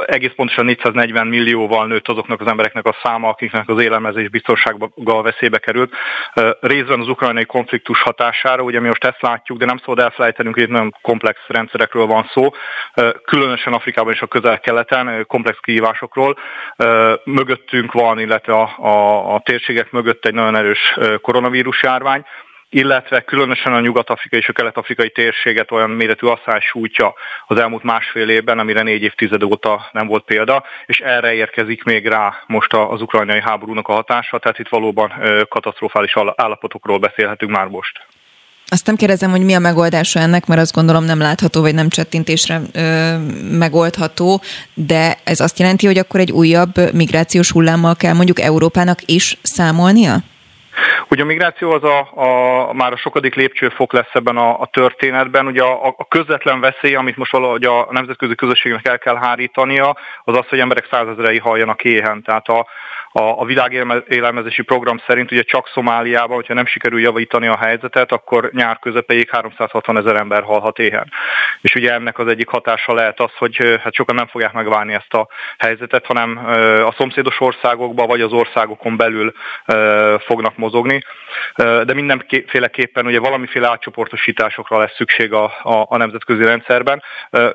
egész 0.05 0.31
pontosan 0.35 0.65
440 0.65 1.27
millióval 1.27 1.87
nőtt 1.87 2.07
azoknak 2.07 2.41
az 2.41 2.47
embereknek 2.47 2.85
a 2.85 2.95
száma, 3.03 3.29
akiknek 3.29 3.69
az 3.69 3.81
élelmezés 3.81 4.29
biztonsággal 4.29 5.23
veszélybe 5.23 5.57
került. 5.57 5.93
Részben 6.59 6.99
az 6.99 7.07
ukrajnai 7.07 7.45
konfliktus 7.45 8.01
hatására, 8.01 8.63
ugye 8.63 8.79
mi 8.79 8.87
most 8.87 9.03
ezt 9.03 9.21
látjuk, 9.21 9.57
de 9.57 9.65
nem 9.65 9.77
szabad 9.77 9.99
elfelejtenünk, 9.99 10.55
hogy 10.55 10.63
itt 10.63 10.69
nagyon 10.69 10.95
komplex 11.01 11.39
rendszerekről 11.47 12.05
van 12.05 12.29
szó, 12.33 12.49
különösen 13.25 13.73
Afrikában 13.73 14.13
és 14.13 14.21
a 14.21 14.27
közel-keleten 14.27 15.25
komplex 15.27 15.57
kihívásokról. 15.61 16.37
Mögöttünk 17.23 17.91
van, 17.91 18.19
illetve 18.19 18.53
a, 18.53 18.75
a, 18.77 19.33
a 19.35 19.39
térségek 19.39 19.91
mögött 19.91 20.25
egy 20.25 20.33
nagyon 20.33 20.55
erős 20.55 20.97
koronavírus 21.21 21.83
járvány, 21.83 22.25
illetve 22.69 23.21
különösen 23.21 23.73
a 23.73 23.79
nyugat-afrikai 23.79 24.39
és 24.39 24.47
a 24.47 24.53
kelet-afrikai 24.53 25.09
térséget 25.09 25.71
olyan 25.71 25.89
méretű 25.89 26.27
asszály 26.27 26.59
sújtja 26.59 27.13
az 27.47 27.57
elmúlt 27.57 27.83
másfél 27.83 28.29
évben, 28.29 28.59
amire 28.59 28.81
négy 28.81 29.01
évtized 29.01 29.43
óta 29.43 29.89
nem 29.91 30.07
volt 30.07 30.23
példa, 30.23 30.63
és 30.85 30.99
erre 30.99 31.33
érkezik 31.33 31.83
még 31.83 32.07
rá 32.07 32.43
most 32.47 32.73
az 32.73 33.01
ukrajnai 33.01 33.41
háborúnak 33.41 33.87
a 33.87 33.93
hatása, 33.93 34.39
tehát 34.39 34.59
itt 34.59 34.67
valóban 34.67 35.13
katasztrofális 35.49 36.13
állapotokról 36.35 36.97
beszélhetünk 36.97 37.51
már 37.51 37.67
most. 37.67 38.05
Azt 38.67 38.85
nem 38.85 38.95
kérdezem, 38.95 39.31
hogy 39.31 39.45
mi 39.45 39.53
a 39.53 39.59
megoldása 39.59 40.19
ennek, 40.19 40.45
mert 40.45 40.61
azt 40.61 40.73
gondolom 40.73 41.03
nem 41.03 41.19
látható, 41.19 41.61
vagy 41.61 41.73
nem 41.73 41.89
csettintésre 41.89 42.61
ö, 42.73 43.17
megoldható, 43.57 44.41
de 44.73 45.17
ez 45.23 45.39
azt 45.39 45.59
jelenti, 45.59 45.85
hogy 45.85 45.97
akkor 45.97 46.19
egy 46.19 46.31
újabb 46.31 46.93
migrációs 46.93 47.51
hullámmal 47.51 47.95
kell 47.95 48.13
mondjuk 48.13 48.39
Európának 48.39 48.99
is 49.05 49.37
számolnia? 49.41 50.23
Ugye 51.09 51.21
a 51.21 51.25
migráció 51.25 51.71
az 51.71 51.83
a, 51.83 52.09
a, 52.13 52.73
már 52.73 52.91
a 52.91 52.97
sokadik 52.97 53.35
lépcsőfok 53.35 53.93
lesz 53.93 54.13
ebben 54.13 54.37
a, 54.37 54.59
a 54.59 54.65
történetben. 54.65 55.47
Ugye 55.47 55.63
a, 55.63 55.87
a 55.97 56.07
közvetlen 56.07 56.59
veszély, 56.59 56.95
amit 56.95 57.17
most 57.17 57.31
valahogy 57.31 57.63
a 57.63 57.87
nemzetközi 57.89 58.35
közösségnek 58.35 58.87
el 58.87 58.97
kell 58.97 59.15
hárítania, 59.15 59.97
az 60.23 60.37
az, 60.37 60.47
hogy 60.47 60.59
emberek 60.59 60.87
százezrei 60.91 61.37
halljanak 61.37 61.83
éhen. 61.83 62.21
Tehát 62.21 62.47
a, 62.47 62.67
a, 63.17 63.39
a 63.39 63.45
világélelmezési 63.45 64.61
program 64.61 65.01
szerint 65.07 65.31
ugye 65.31 65.41
csak 65.41 65.67
Szomáliában, 65.73 66.35
hogyha 66.35 66.53
nem 66.53 66.65
sikerül 66.65 66.99
javítani 66.99 67.47
a 67.47 67.57
helyzetet, 67.57 68.11
akkor 68.11 68.49
nyár 68.53 68.79
közepéig 68.79 69.29
360 69.29 69.97
ezer 69.97 70.15
ember 70.15 70.43
halhat 70.43 70.79
éhen. 70.79 71.11
És 71.61 71.75
ugye 71.75 71.93
ennek 71.93 72.19
az 72.19 72.27
egyik 72.27 72.47
hatása 72.47 72.93
lehet 72.93 73.19
az, 73.19 73.31
hogy 73.37 73.79
hát 73.83 73.93
sokan 73.93 74.15
nem 74.15 74.27
fogják 74.27 74.53
megválni 74.53 74.93
ezt 74.93 75.13
a 75.13 75.27
helyzetet, 75.57 76.05
hanem 76.05 76.37
a 76.85 76.93
szomszédos 76.97 77.39
országokba 77.39 78.05
vagy 78.05 78.21
az 78.21 78.31
országokon 78.31 78.97
belül 78.97 79.33
fognak 80.19 80.57
mozogni. 80.57 81.03
De 81.55 81.93
mindenféleképpen 81.93 83.05
ugye 83.05 83.19
valamiféle 83.19 83.69
átcsoportosításokra 83.69 84.77
lesz 84.77 84.95
szükség 84.95 85.33
a, 85.33 85.43
a, 85.43 85.85
a 85.87 85.97
nemzetközi 85.97 86.43
rendszerben, 86.43 87.03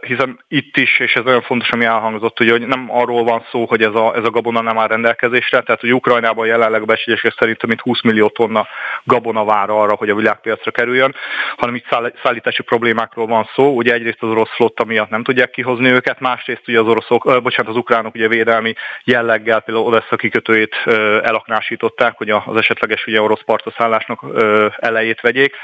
hiszen 0.00 0.44
itt 0.48 0.76
is, 0.76 0.98
és 0.98 1.14
ez 1.14 1.24
olyan 1.24 1.42
fontos, 1.42 1.70
ami 1.70 1.84
elhangzott, 1.84 2.38
hogy 2.38 2.66
nem 2.66 2.86
arról 2.90 3.24
van 3.24 3.44
szó, 3.50 3.64
hogy 3.64 3.82
ez 3.82 3.94
a, 3.94 4.14
ez 4.16 4.24
a 4.24 4.30
gabona 4.30 4.60
nem 4.60 4.78
áll 4.78 4.88
rendelkezés 4.88 5.48
termelésre, 5.50 5.60
tehát 5.60 5.80
hogy 5.80 5.94
Ukrajnában 5.94 6.46
jelenleg 6.46 6.82
a 6.82 6.84
becslések 6.84 7.34
szerint 7.38 7.58
több 7.58 7.68
mint 7.68 7.80
20 7.80 8.02
millió 8.02 8.28
tonna 8.28 8.66
gabona 9.04 9.44
vár 9.44 9.70
arra, 9.70 9.94
hogy 9.94 10.10
a 10.10 10.14
világpiacra 10.14 10.70
kerüljön, 10.70 11.14
hanem 11.56 11.74
itt 11.74 11.86
szállítási 12.22 12.62
problémákról 12.62 13.26
van 13.26 13.48
szó. 13.54 13.76
Ugye 13.76 13.92
egyrészt 13.92 14.22
az 14.22 14.28
orosz 14.28 14.54
flotta 14.54 14.84
miatt 14.84 15.10
nem 15.10 15.22
tudják 15.22 15.50
kihozni 15.50 15.90
őket, 15.90 16.20
másrészt 16.20 16.68
ugye 16.68 16.80
az 16.80 16.86
oroszok, 16.86 17.24
ö, 17.24 17.40
bocsánat, 17.40 17.70
az 17.70 17.76
ukránok 17.76 18.14
ugye 18.14 18.28
védelmi 18.28 18.74
jelleggel 19.04 19.60
például 19.60 19.86
Odessa 19.86 20.16
kikötőjét 20.16 20.76
ö, 20.84 21.18
elaknásították, 21.22 22.16
hogy 22.16 22.30
az 22.30 22.56
esetleges 22.56 23.06
ugye 23.06 23.20
orosz 23.20 23.42
partoszállásnak 23.44 24.22
ö, 24.22 24.66
elejét 24.76 25.20
vegyék. 25.20 25.54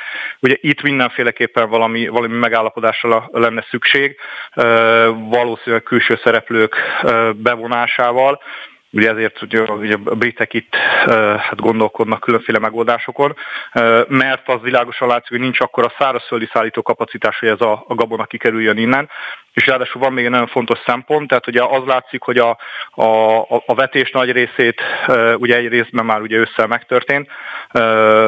Ugye 0.41 0.57
itt 0.61 0.83
mindenféleképpen 0.83 1.69
valami, 1.69 2.09
valami 2.09 2.37
megállapodásra 2.37 3.29
lenne 3.33 3.65
szükség, 3.71 4.17
valószínűleg 5.31 5.83
külső 5.83 6.21
szereplők 6.23 6.77
bevonásával, 7.35 8.41
Ugye 8.97 9.11
ezért 9.11 9.43
ugye, 9.43 9.61
ugye 9.61 9.97
a 10.05 10.15
britek 10.15 10.55
itt 10.55 10.75
hát 11.39 11.61
gondolkodnak 11.61 12.21
különféle 12.21 12.59
megoldásokon, 12.59 13.37
mert 14.09 14.49
az 14.49 14.61
világosan 14.63 15.09
látszik, 15.09 15.31
hogy 15.31 15.41
nincs 15.41 15.61
akkor 15.61 15.85
a 15.85 15.95
szárazföldi 15.99 16.49
szállító 16.53 16.83
kapacitás, 16.83 17.39
hogy 17.39 17.49
ez 17.49 17.61
a, 17.61 17.85
a 17.89 17.95
gabona 17.95 18.25
kikerüljön 18.25 18.79
innen, 18.79 19.09
és 19.53 19.67
ráadásul 19.67 20.01
van 20.01 20.13
még 20.13 20.25
egy 20.25 20.31
nagyon 20.31 20.47
fontos 20.47 20.79
szempont, 20.87 21.29
tehát 21.29 21.47
ugye 21.47 21.63
az 21.63 21.83
látszik, 21.87 22.23
hogy 22.23 22.39
a, 22.39 22.59
a, 22.91 23.41
a 23.67 23.75
vetés 23.75 24.11
nagy 24.11 24.33
részét 24.33 24.83
ugye 25.37 25.57
egy 25.57 25.69
részben 25.69 26.05
már 26.05 26.21
ugye 26.21 26.37
ősszel 26.37 26.67
megtörtént, 26.67 27.29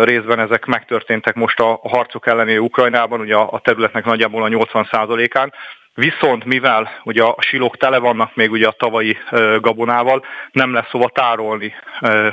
részben 0.02 0.38
ezek 0.38 0.64
megtörténtek 0.64 1.34
most 1.34 1.60
a, 1.60 1.80
harcok 1.82 2.26
elleni 2.26 2.58
Ukrajnában, 2.58 3.20
ugye 3.20 3.36
a 3.36 3.60
területnek 3.64 4.04
nagyjából 4.04 4.42
a 4.42 4.48
80%-án, 4.48 5.52
Viszont 5.98 6.44
mivel 6.44 6.88
ugye 7.04 7.22
a 7.22 7.36
silók 7.38 7.76
tele 7.76 7.98
vannak 7.98 8.34
még 8.34 8.50
ugye 8.50 8.66
a 8.66 8.74
tavalyi 8.78 9.16
gabonával, 9.60 10.24
nem 10.52 10.72
lesz 10.72 10.90
hova 10.90 11.10
tárolni 11.14 11.72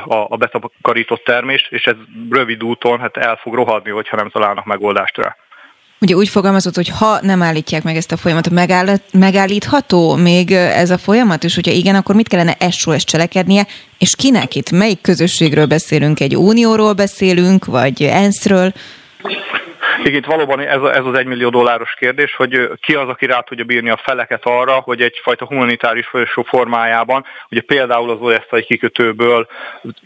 a 0.05 0.37
betakarított 0.37 1.23
termést, 1.23 1.71
és 1.71 1.85
ez 1.85 1.95
rövid 2.29 2.63
úton 2.63 2.99
hát 2.99 3.17
el 3.17 3.39
fog 3.41 3.53
rohadni, 3.53 3.89
hogyha 3.89 4.15
nem 4.15 4.29
találnak 4.29 4.65
megoldást 4.65 5.17
rá. 5.17 5.35
Ugye 6.01 6.15
úgy 6.15 6.29
fogalmazott, 6.29 6.75
hogy 6.75 6.89
ha 6.89 7.17
nem 7.21 7.41
állítják 7.41 7.83
meg 7.83 7.95
ezt 7.95 8.11
a 8.11 8.17
folyamatot, 8.17 8.53
megáll, 8.53 8.95
megállítható 9.13 10.15
még 10.15 10.51
ez 10.51 10.89
a 10.89 10.97
folyamat, 10.97 11.43
és 11.43 11.55
hogyha 11.55 11.71
igen, 11.71 11.95
akkor 11.95 12.15
mit 12.15 12.27
kellene 12.27 12.55
SOS 12.71 13.03
cselekednie, 13.03 13.65
és 13.97 14.15
kinek 14.15 14.55
itt? 14.55 14.71
Melyik 14.71 15.01
közösségről 15.01 15.65
beszélünk? 15.65 16.19
Egy 16.19 16.35
unióról 16.35 16.93
beszélünk, 16.93 17.65
vagy 17.65 18.03
ENSZ-ről? 18.03 18.73
Igen, 19.99 20.13
itt 20.13 20.25
valóban 20.25 20.59
ez, 20.59 20.81
ez 20.81 21.05
az 21.05 21.17
egymillió 21.17 21.49
dolláros 21.49 21.93
kérdés, 21.93 22.35
hogy 22.35 22.69
ki 22.81 22.95
az, 22.95 23.07
aki 23.07 23.25
rá 23.25 23.39
tudja 23.39 23.63
bírni 23.63 23.89
a 23.89 24.01
feleket 24.03 24.41
arra, 24.43 24.73
hogy 24.73 25.01
egyfajta 25.01 25.45
humanitárius 25.45 26.07
folyosó 26.07 26.43
formájában, 26.43 27.25
ugye 27.49 27.61
például 27.61 28.09
az 28.09 28.19
olyesztai 28.19 28.63
kikötőből, 28.63 29.47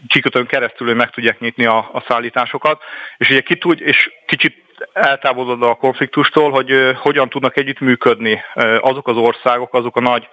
kikötőn 0.08 0.46
keresztül 0.46 0.94
meg 0.94 1.10
tudják 1.10 1.40
nyitni 1.40 1.64
a, 1.64 1.90
a 1.92 2.04
szállításokat, 2.08 2.82
és 3.16 3.28
ugye 3.28 3.40
ki 3.40 3.56
tud, 3.56 3.80
és 3.80 4.10
kicsit 4.26 4.69
eltávolodva 4.92 5.70
a 5.70 5.74
konfliktustól, 5.74 6.50
hogy 6.50 6.96
hogyan 6.96 7.28
tudnak 7.28 7.56
együttműködni 7.56 8.42
azok 8.80 9.08
az 9.08 9.16
országok, 9.16 9.74
azok 9.74 9.96
a 9.96 10.00
nagy 10.00 10.28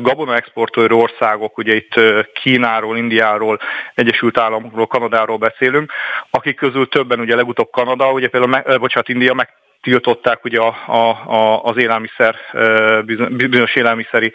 gabona 0.00 0.36
exportőrő 0.36 0.94
országok, 0.94 1.58
ugye 1.58 1.74
itt 1.74 1.94
Kínáról, 2.32 2.96
Indiáról, 2.96 3.58
Egyesült 3.94 4.38
Államokról, 4.38 4.86
Kanadáról 4.86 5.36
beszélünk, 5.36 5.92
akik 6.30 6.56
közül 6.56 6.88
többen, 6.88 7.20
ugye 7.20 7.34
legutóbb 7.34 7.70
Kanada, 7.70 8.12
ugye 8.12 8.28
például, 8.28 8.78
bocsánat, 8.78 9.08
India 9.08 9.34
meg 9.34 9.48
tiltották 9.80 10.44
ugye 10.44 10.60
a, 10.60 10.76
a, 10.86 11.32
a, 11.32 11.64
az 11.64 11.76
élelmiszer, 11.76 12.36
bizonyos 13.30 13.74
élelmiszeri 13.74 14.32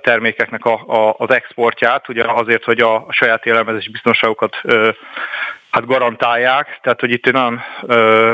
termékeknek 0.00 0.64
a, 0.64 0.72
a, 0.86 1.14
az 1.18 1.30
exportját, 1.30 2.08
ugye 2.08 2.24
azért, 2.24 2.64
hogy 2.64 2.80
a 2.80 3.06
saját 3.08 3.46
élelmezési 3.46 3.90
biztonságokat 3.90 4.56
hát 5.70 5.86
garantálják, 5.86 6.78
tehát 6.82 7.00
hogy 7.00 7.10
itt 7.10 7.32
nagyon 7.32 7.60
ö, 7.82 8.32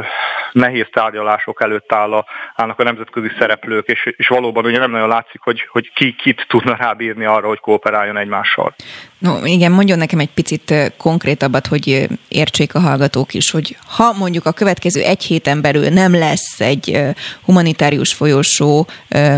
nehéz 0.53 0.87
tárgyalások 0.93 1.62
előtt 1.62 1.93
áll 1.93 2.12
a, 2.12 2.26
állnak 2.55 2.78
a 2.78 2.82
nemzetközi 2.82 3.30
szereplők, 3.39 3.89
és, 3.89 4.14
és 4.16 4.28
valóban 4.28 4.64
ugye 4.64 4.78
nem 4.78 4.91
nagyon 4.91 5.09
látszik, 5.09 5.41
hogy, 5.41 5.68
hogy 5.70 5.93
ki 5.95 6.14
kit 6.14 6.47
tudna 6.49 6.76
rábírni 6.76 7.24
arra, 7.24 7.49
hogy 7.49 7.61
kooperáljon 7.61 8.16
egymással. 8.16 8.74
No, 9.18 9.45
igen, 9.45 9.72
mondjon 9.72 9.99
nekem 9.99 10.18
egy 10.18 10.32
picit 10.35 10.74
konkrétabbat, 10.97 11.66
hogy 11.66 12.09
értsék 12.28 12.74
a 12.74 12.80
hallgatók 12.80 13.35
is, 13.35 13.51
hogy 13.51 13.76
ha 13.97 14.12
mondjuk 14.18 14.47
a 14.47 14.53
következő 14.53 15.03
egy 15.03 15.22
héten 15.22 15.61
belül 15.61 15.89
nem 15.89 16.12
lesz 16.12 16.61
egy 16.61 17.01
humanitárius 17.45 18.12
folyosó 18.12 18.87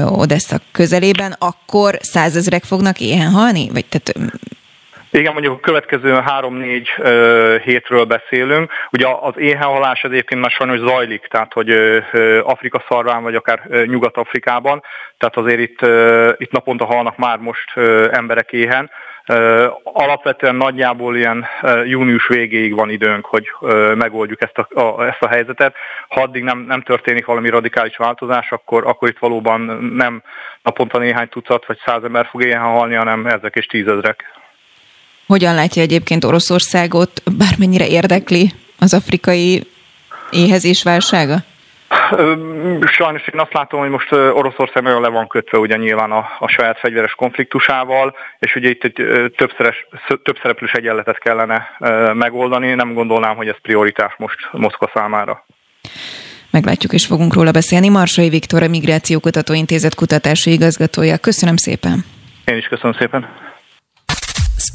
Odessa 0.05 0.57
közelében, 0.73 1.37
akkor 1.39 1.95
százezrek 2.01 2.65
fognak 2.65 3.01
éhen 3.01 3.31
halni? 3.31 3.69
Vagy 3.73 3.85
tehát 3.87 4.33
Igen, 5.17 5.33
mondjuk 5.33 5.55
a 5.55 5.61
következő 5.61 6.13
három-négy 6.13 6.89
hétről 7.63 8.05
beszélünk. 8.05 8.73
Ugye 8.91 9.07
az 9.21 9.33
éhehalás 9.37 10.03
egyébként 10.03 10.41
már 10.41 10.51
sajnos 10.51 10.79
zajlik, 10.79 11.27
tehát 11.27 11.53
hogy 11.53 11.71
Afrika 12.43 12.85
szarván, 12.89 13.23
vagy 13.23 13.35
akár 13.35 13.61
Nyugat-Afrikában, 13.87 14.83
tehát 15.19 15.37
azért 15.37 15.59
itt, 15.59 15.81
itt 16.41 16.51
naponta 16.51 16.85
halnak 16.85 17.17
már 17.17 17.39
most 17.39 17.77
emberek 18.11 18.53
éhen. 18.53 18.91
Alapvetően 19.83 20.55
nagyjából 20.55 21.17
ilyen 21.17 21.47
június 21.85 22.29
végéig 22.29 22.75
van 22.75 22.91
időnk, 22.91 23.27
hogy 23.27 23.47
megoldjuk 23.95 24.43
ezt 24.43 24.59
a, 24.59 24.81
a, 24.81 25.07
ezt 25.07 25.23
a 25.23 25.29
helyzetet. 25.29 25.75
Ha 26.09 26.21
addig 26.23 26.43
nem, 26.43 26.59
nem 26.59 26.83
történik 26.83 27.25
valami 27.25 27.49
radikális 27.49 27.97
változás, 27.97 28.51
akkor, 28.53 28.87
akkor 28.87 29.09
itt 29.09 29.19
valóban 29.19 29.61
nem 29.97 30.23
naponta 30.63 30.99
néhány 30.99 31.29
tucat 31.29 31.67
vagy 31.67 31.79
száz 31.85 32.05
ember 32.05 32.27
fog 32.27 32.45
éhen 32.45 32.61
halni, 32.61 32.95
hanem 32.95 33.27
ezek 33.27 33.55
és 33.55 33.67
tízezrek. 33.67 34.25
Hogyan 35.27 35.55
látja 35.55 35.83
egyébként 35.83 36.25
Oroszországot, 36.25 37.23
bármennyire 37.39 37.87
érdekli 37.87 38.53
az 38.79 38.95
afrikai 38.95 39.67
éhezés 40.31 40.83
válsága? 40.83 41.37
Sajnos 42.87 43.27
én 43.33 43.41
azt 43.41 43.53
látom, 43.53 43.81
hogy 43.81 43.89
most 43.89 44.13
Oroszország 44.13 44.83
nagyon 44.83 45.01
le 45.01 45.09
van 45.09 45.29
kötve 45.29 45.59
ugye 45.59 45.77
nyilván 45.77 46.11
a, 46.11 46.29
a 46.39 46.49
saját 46.49 46.79
fegyveres 46.79 47.13
konfliktusával, 47.13 48.15
és 48.39 48.55
ugye 48.55 48.69
itt 48.69 48.85
egy 48.85 48.93
többszeres, 49.37 49.87
több 50.23 50.39
szereplős 50.43 50.73
egyenletet 50.73 51.19
kellene 51.19 51.77
megoldani. 52.15 52.75
Nem 52.75 52.95
gondolnám, 52.95 53.37
hogy 53.37 53.49
ez 53.49 53.61
prioritás 53.63 54.15
most 54.17 54.49
Moszkva 54.53 54.91
számára. 54.95 55.47
Meglátjuk 56.51 56.93
és 56.93 57.07
fogunk 57.07 57.35
róla 57.35 57.51
beszélni. 57.51 57.89
Marsai 57.89 58.29
Viktor, 58.29 58.63
a 58.63 58.69
Migrációkutató 58.69 59.55
Intézet 59.55 59.95
kutatási 59.95 60.53
igazgatója. 60.53 61.17
Köszönöm 61.17 61.57
szépen. 61.57 62.05
Én 62.45 62.57
is 62.57 62.67
köszönöm 62.67 62.97
szépen. 62.99 63.29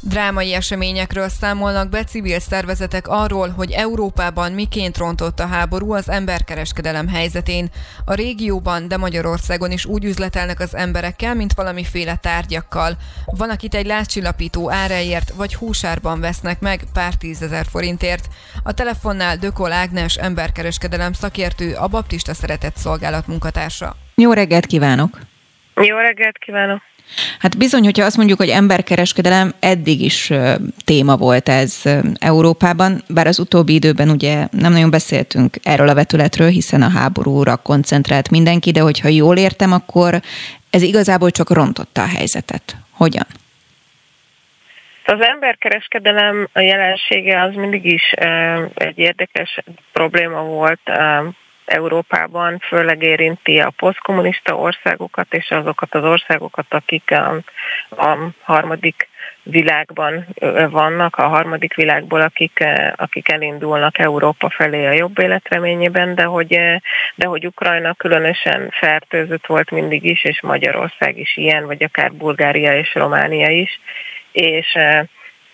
Drámai 0.00 0.54
eseményekről 0.54 1.28
számolnak 1.28 1.88
be 1.88 2.04
civil 2.04 2.40
szervezetek 2.40 3.08
arról, 3.08 3.48
hogy 3.48 3.70
Európában 3.70 4.52
miként 4.52 4.96
rontott 4.96 5.40
a 5.40 5.46
háború 5.46 5.92
az 5.92 6.08
emberkereskedelem 6.10 7.08
helyzetén. 7.08 7.68
A 8.04 8.14
régióban, 8.14 8.88
de 8.88 8.96
Magyarországon 8.96 9.70
is 9.70 9.84
úgy 9.84 10.04
üzletelnek 10.04 10.60
az 10.60 10.76
emberekkel, 10.76 11.34
mint 11.34 11.52
valamiféle 11.52 12.16
tárgyakkal. 12.16 12.96
Van, 13.24 13.50
akit 13.50 13.74
egy 13.74 13.86
lázcsillapító 13.86 14.70
áráért 14.70 15.30
vagy 15.30 15.54
húsárban 15.54 16.20
vesznek 16.20 16.60
meg 16.60 16.80
pár 16.92 17.14
tízezer 17.14 17.66
forintért. 17.70 18.28
A 18.62 18.74
telefonnál 18.74 19.36
Dökol 19.36 19.72
Ágnes 19.72 20.16
emberkereskedelem 20.16 21.12
szakértő, 21.12 21.74
a 21.74 21.88
Baptista 21.88 22.34
Szeretett 22.34 22.76
Szolgálat 22.76 23.26
munkatársa. 23.26 23.96
Jó 24.14 24.32
reggelt 24.32 24.66
kívánok! 24.66 25.18
Jó 25.74 25.96
reggelt 25.96 26.38
kívánok! 26.38 26.82
Hát 27.38 27.58
bizony, 27.58 27.84
hogyha 27.84 28.04
azt 28.04 28.16
mondjuk, 28.16 28.38
hogy 28.38 28.48
emberkereskedelem, 28.48 29.54
eddig 29.60 30.00
is 30.00 30.32
téma 30.84 31.16
volt 31.16 31.48
ez 31.48 31.82
Európában, 32.18 33.02
bár 33.08 33.26
az 33.26 33.38
utóbbi 33.38 33.74
időben 33.74 34.10
ugye 34.10 34.46
nem 34.50 34.72
nagyon 34.72 34.90
beszéltünk 34.90 35.56
erről 35.62 35.88
a 35.88 35.94
vetületről, 35.94 36.48
hiszen 36.48 36.82
a 36.82 36.88
háborúra 36.88 37.56
koncentrált 37.56 38.30
mindenki, 38.30 38.70
de 38.70 38.80
hogyha 38.80 39.08
jól 39.08 39.36
értem, 39.36 39.72
akkor 39.72 40.20
ez 40.70 40.82
igazából 40.82 41.30
csak 41.30 41.50
rontotta 41.50 42.02
a 42.02 42.06
helyzetet. 42.16 42.76
Hogyan? 42.90 43.26
Az 45.04 45.20
emberkereskedelem 45.20 46.48
jelensége 46.54 47.42
az 47.42 47.54
mindig 47.54 47.84
is 47.84 48.10
egy 48.74 48.98
érdekes 48.98 49.58
probléma 49.92 50.42
volt 50.42 50.80
Európában 51.68 52.58
főleg 52.58 53.02
érinti 53.02 53.60
a 53.60 53.72
posztkommunista 53.76 54.56
országokat 54.56 55.34
és 55.34 55.50
azokat 55.50 55.94
az 55.94 56.04
országokat, 56.04 56.66
akik 56.68 57.10
a, 57.10 57.40
a 57.88 58.16
harmadik 58.42 59.08
világban 59.42 60.26
vannak, 60.70 61.16
a 61.16 61.28
harmadik 61.28 61.74
világból, 61.74 62.20
akik, 62.20 62.64
akik 62.96 63.28
elindulnak 63.28 63.98
Európa 63.98 64.50
felé 64.50 64.86
a 64.86 64.92
jobb 64.92 65.18
életreményében, 65.18 66.14
de 66.14 66.24
hogy, 66.24 66.58
de 67.14 67.26
hogy 67.26 67.46
Ukrajna 67.46 67.94
különösen 67.94 68.70
fertőzött 68.70 69.46
volt 69.46 69.70
mindig 69.70 70.04
is, 70.04 70.24
és 70.24 70.40
Magyarország 70.40 71.18
is 71.18 71.36
ilyen, 71.36 71.66
vagy 71.66 71.82
akár 71.82 72.12
Bulgária 72.12 72.78
és 72.78 72.94
Románia 72.94 73.48
is, 73.48 73.80
és 74.32 74.78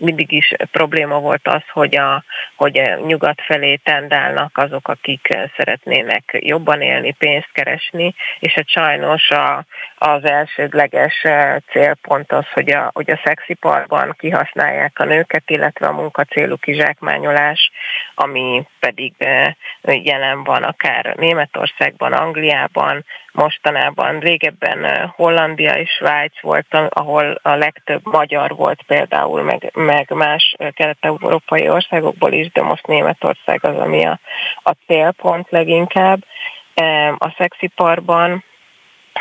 mindig 0.05 0.33
is 0.33 0.55
probléma 0.71 1.19
volt 1.19 1.49
az, 1.49 1.63
hogy 1.73 1.97
a, 1.97 2.25
hogy 2.57 2.79
a 2.79 2.95
nyugat 3.07 3.41
felé 3.47 3.77
tendálnak 3.77 4.59
azok, 4.59 4.89
akik 4.89 5.29
szeretnének 5.57 6.39
jobban 6.41 6.81
élni, 6.81 7.13
pénzt 7.13 7.51
keresni, 7.53 8.15
és 8.39 8.53
hát 8.53 8.69
sajnos 8.69 9.31
a, 9.31 9.65
az 9.99 10.25
elsődleges 10.25 11.27
célpont 11.71 12.33
az, 12.33 12.47
hogy 12.53 12.71
a, 12.71 12.91
hogy 12.93 13.11
a 13.11 13.21
szexiparban 13.25 14.15
kihasználják 14.19 14.99
a 14.99 15.05
nőket, 15.05 15.51
illetve 15.51 15.87
a 15.87 15.93
munkacélú 15.93 16.57
kizsákmányolás, 16.57 17.71
ami 18.15 18.67
pedig 18.81 19.15
jelen 19.83 20.45
van 20.45 20.63
akár 20.63 21.15
Németországban, 21.17 22.13
Angliában, 22.13 23.05
mostanában, 23.33 24.19
régebben 24.19 25.13
Hollandia 25.17 25.73
és 25.73 25.91
Svájc 25.91 26.41
volt, 26.41 26.67
ahol 26.89 27.39
a 27.43 27.55
legtöbb 27.55 28.01
magyar 28.03 28.55
volt 28.55 28.83
például, 28.87 29.43
meg, 29.43 29.71
meg 29.75 29.94
más 30.09 30.55
kelet-európai 30.75 31.69
országokból 31.69 32.33
is, 32.33 32.53
de 32.53 32.63
most 32.63 32.87
Németország 32.87 33.65
az, 33.65 33.77
ami 33.77 34.05
a, 34.05 34.21
a 34.63 34.73
célpont 34.87 35.51
leginkább. 35.51 36.25
A 37.19 37.35
szexiparban 37.37 38.45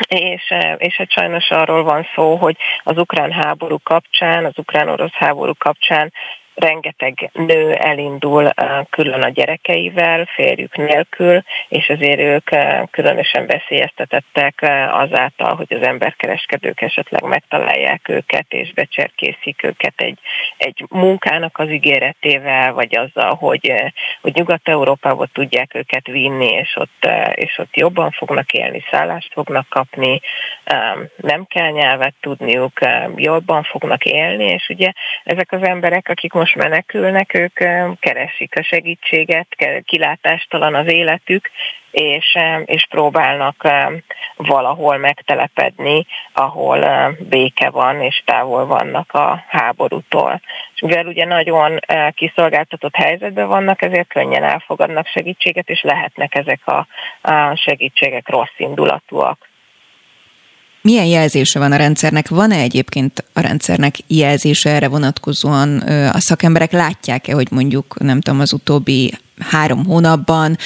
és, 0.08 0.54
és 0.76 0.96
hát 0.96 1.10
sajnos 1.10 1.50
arról 1.50 1.82
van 1.82 2.06
szó, 2.14 2.36
hogy 2.36 2.56
az 2.82 2.98
ukrán 2.98 3.32
háború 3.32 3.78
kapcsán, 3.82 4.44
az 4.44 4.52
ukrán-orosz 4.56 5.12
háború 5.12 5.52
kapcsán 5.58 6.12
rengeteg 6.54 7.30
nő 7.32 7.72
elindul 7.72 8.50
külön 8.90 9.22
a 9.22 9.28
gyerekeivel, 9.28 10.24
férjük 10.24 10.76
nélkül, 10.76 11.42
és 11.68 11.88
azért 11.88 12.20
ők 12.20 12.48
különösen 12.90 13.46
veszélyeztetettek 13.46 14.66
azáltal, 14.90 15.54
hogy 15.54 15.66
az 15.68 15.82
emberkereskedők 15.82 16.80
esetleg 16.80 17.22
megtalálják 17.22 18.08
őket, 18.08 18.46
és 18.48 18.72
becserkészik 18.72 19.62
őket 19.62 19.94
egy, 19.96 20.18
egy 20.56 20.84
munkának 20.88 21.58
az 21.58 21.68
ígéretével, 21.68 22.72
vagy 22.72 22.96
azzal, 22.96 23.34
hogy, 23.34 23.72
hogy 24.20 24.34
Nyugat-Európába 24.34 25.26
tudják 25.26 25.74
őket 25.74 26.06
vinni, 26.06 26.52
és 26.52 26.76
ott, 26.76 27.08
és 27.34 27.58
ott 27.58 27.76
jobban 27.76 28.10
fognak 28.10 28.52
élni, 28.52 28.84
szállást 28.90 29.32
fognak 29.32 29.68
kapni, 29.68 30.20
nem 31.16 31.44
kell 31.44 31.70
nyelvet 31.70 32.14
tudniuk, 32.20 32.78
jobban 33.16 33.62
fognak 33.62 34.04
élni, 34.04 34.44
és 34.44 34.68
ugye 34.68 34.92
ezek 35.24 35.52
az 35.52 35.62
emberek, 35.62 36.08
akik 36.08 36.32
most 36.32 36.43
most 36.44 36.56
menekülnek, 36.56 37.34
ők 37.34 37.54
keresik 37.98 38.58
a 38.58 38.62
segítséget, 38.62 39.46
kilátástalan 39.84 40.74
az 40.74 40.92
életük, 40.92 41.50
és, 41.90 42.38
és 42.64 42.86
próbálnak 42.90 43.68
valahol 44.36 44.96
megtelepedni, 44.96 46.06
ahol 46.32 46.78
béke 47.18 47.70
van, 47.70 48.00
és 48.02 48.22
távol 48.24 48.66
vannak 48.66 49.12
a 49.12 49.44
háborútól. 49.48 50.40
És 50.74 50.80
mivel 50.80 51.06
ugye 51.06 51.24
nagyon 51.24 51.78
kiszolgáltatott 52.14 52.96
helyzetben 52.96 53.48
vannak, 53.48 53.82
ezért 53.82 54.08
könnyen 54.08 54.44
elfogadnak 54.44 55.06
segítséget, 55.06 55.68
és 55.68 55.82
lehetnek 55.82 56.34
ezek 56.34 56.66
a 56.66 56.86
segítségek 57.54 58.28
rossz 58.28 58.56
indulatúak. 58.56 59.48
Milyen 60.84 61.06
jelzése 61.06 61.58
van 61.58 61.72
a 61.72 61.76
rendszernek? 61.76 62.28
Van-e 62.28 62.56
egyébként 62.56 63.24
a 63.32 63.40
rendszernek 63.40 63.94
jelzése 64.06 64.70
erre 64.70 64.88
vonatkozóan? 64.88 65.78
A 66.12 66.20
szakemberek 66.20 66.72
látják-e, 66.72 67.34
hogy 67.34 67.48
mondjuk, 67.50 67.98
nem 67.98 68.20
tudom, 68.20 68.40
az 68.40 68.52
utóbbi 68.52 69.12
három 69.38 69.84
hónapban 69.84 70.58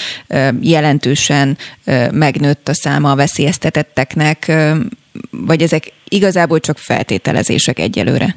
jelentősen 0.61 1.59
megnőtt 2.11 2.69
a 2.69 2.75
száma 2.75 3.11
a 3.11 3.15
veszélyeztetetteknek, 3.17 4.53
vagy 5.31 5.63
ezek 5.63 5.93
igazából 6.09 6.61
csak 6.61 6.79
feltételezések 6.79 7.79
egyelőre? 7.79 8.37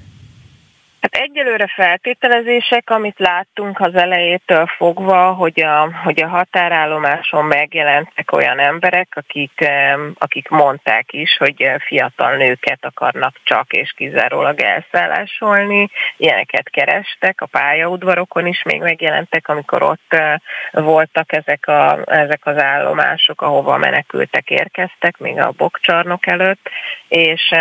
Hát 1.01 1.15
egyelőre 1.15 1.67
feltételezések, 1.67 2.89
amit 2.89 3.19
láttunk 3.19 3.79
az 3.79 3.95
elejétől 3.95 4.67
fogva, 4.67 5.33
hogy 5.33 5.61
a, 5.61 5.89
hogy 6.03 6.21
a 6.21 6.27
határállomáson 6.27 7.45
megjelentek 7.45 8.31
olyan 8.31 8.59
emberek, 8.59 9.07
akik, 9.11 9.65
akik 10.17 10.49
mondták 10.49 11.13
is, 11.13 11.37
hogy 11.37 11.71
fiatal 11.85 12.35
nőket 12.35 12.85
akarnak 12.85 13.35
csak 13.43 13.71
és 13.71 13.93
kizárólag 13.97 14.59
elszállásolni. 14.59 15.89
Ilyeneket 16.17 16.69
kerestek, 16.69 17.41
a 17.41 17.45
pályaudvarokon 17.45 18.45
is 18.45 18.63
még 18.63 18.81
megjelentek, 18.81 19.47
amikor 19.47 19.83
ott 19.83 20.15
voltak 20.71 21.33
ezek, 21.33 21.67
a, 21.67 21.99
ezek 22.05 22.45
az 22.45 22.57
állomások, 22.57 23.41
ahova 23.41 23.77
menekültek 23.77 24.49
érkeztek, 24.49 25.17
még 25.17 25.39
a 25.39 25.53
bokcsarnok 25.57 26.27
előtt, 26.27 26.69
és 27.07 27.51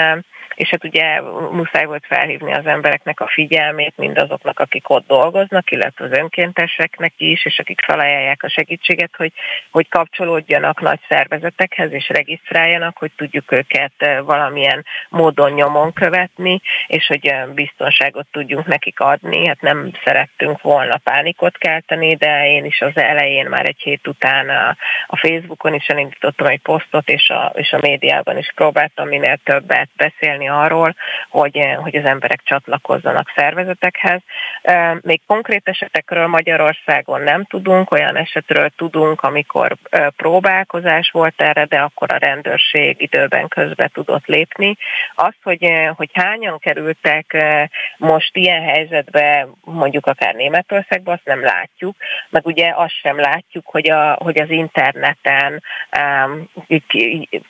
és 0.61 0.69
hát 0.69 0.85
ugye 0.85 1.21
muszáj 1.51 1.85
volt 1.85 2.07
felhívni 2.07 2.53
az 2.53 2.67
embereknek 2.67 3.21
a 3.21 3.29
figyelmét, 3.29 3.97
mindazoknak, 3.97 4.59
akik 4.59 4.91
ott 4.91 5.07
dolgoznak, 5.07 5.71
illetve 5.71 6.05
az 6.05 6.13
önkénteseknek 6.13 7.13
is, 7.17 7.45
és 7.45 7.59
akik 7.59 7.81
felajánlják 7.81 8.43
a 8.43 8.49
segítséget, 8.49 9.11
hogy, 9.17 9.33
hogy 9.71 9.89
kapcsolódjanak 9.89 10.81
nagy 10.81 10.99
szervezetekhez, 11.09 11.93
és 11.93 12.09
regisztráljanak, 12.09 12.99
hogy 12.99 13.11
tudjuk 13.17 13.53
őket 13.53 13.93
valamilyen 14.25 14.85
módon 15.09 15.53
nyomon 15.53 15.93
követni, 15.93 16.61
és 16.87 17.07
hogy 17.07 17.35
biztonságot 17.55 18.27
tudjunk 18.33 18.67
nekik 18.67 19.01
adni. 19.01 19.47
Hát 19.47 19.61
nem 19.61 19.91
szerettünk 20.05 20.63
volna 20.63 20.97
pánikot 20.97 21.59
kelteni, 21.59 22.15
de 22.15 22.49
én 22.49 22.65
is 22.65 22.81
az 22.81 22.97
elején 22.97 23.47
már 23.47 23.67
egy 23.67 23.81
hét 23.81 24.07
után 24.07 24.49
a, 24.49 24.77
a 25.07 25.17
Facebookon 25.17 25.75
is 25.75 25.87
elindítottam 25.87 26.47
egy 26.47 26.61
posztot, 26.63 27.09
és 27.09 27.29
a, 27.29 27.53
és 27.55 27.73
a 27.73 27.79
médiában 27.81 28.39
is 28.39 28.53
próbáltam 28.55 29.09
minél 29.09 29.39
többet 29.45 29.89
beszélni 29.97 30.49
arról, 30.51 30.95
hogy, 31.29 31.59
hogy 31.77 31.97
az 31.97 32.05
emberek 32.05 32.41
csatlakozzanak 32.45 33.33
szervezetekhez. 33.35 34.21
Még 35.01 35.21
konkrét 35.27 35.69
esetekről 35.69 36.27
Magyarországon 36.27 37.21
nem 37.23 37.45
tudunk, 37.45 37.91
olyan 37.91 38.17
esetről 38.17 38.71
tudunk, 38.77 39.23
amikor 39.23 39.77
próbálkozás 40.17 41.11
volt 41.11 41.43
erre, 41.43 41.65
de 41.65 41.79
akkor 41.79 42.13
a 42.13 42.17
rendőrség 42.17 43.01
időben 43.01 43.49
közbe 43.49 43.91
tudott 43.93 44.27
lépni. 44.27 44.77
Az, 45.15 45.35
hogy, 45.43 45.73
hogy 45.97 46.11
hányan 46.13 46.59
kerültek 46.59 47.37
most 47.97 48.37
ilyen 48.37 48.63
helyzetbe, 48.63 49.47
mondjuk 49.61 50.07
akár 50.07 50.35
Németországban, 50.35 51.15
azt 51.15 51.25
nem 51.25 51.43
látjuk, 51.43 51.97
meg 52.29 52.47
ugye 52.47 52.73
azt 52.75 53.01
sem 53.03 53.21
látjuk, 53.21 53.67
hogy, 53.67 53.91
a, 53.91 54.13
hogy 54.13 54.39
az 54.41 54.51
interneten 54.51 55.63
um, 55.99 56.51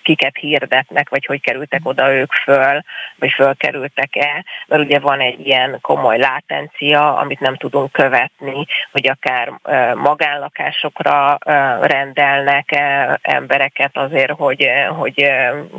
kiket 0.03 0.37
hirdetnek, 0.37 1.09
vagy 1.09 1.27
hogy 1.27 1.41
kerültek 1.41 1.81
oda 1.83 2.13
ők 2.13 2.33
föl, 2.33 2.80
vagy 3.19 3.31
fölkerültek-e, 3.31 4.45
mert 4.67 4.83
ugye 4.83 4.99
van 4.99 5.21
egy 5.21 5.47
ilyen 5.47 5.79
komoly 5.81 6.19
látencia, 6.19 7.17
amit 7.17 7.41
nem 7.41 7.57
tudunk 7.57 7.93
követni, 7.93 8.67
hogy 8.93 9.09
akár 9.09 9.53
magánlakásokra 9.95 11.39
rendelnek 11.81 12.81
embereket 13.23 13.97
azért, 13.97 14.31
hogy, 14.31 14.71
hogy, 14.89 15.31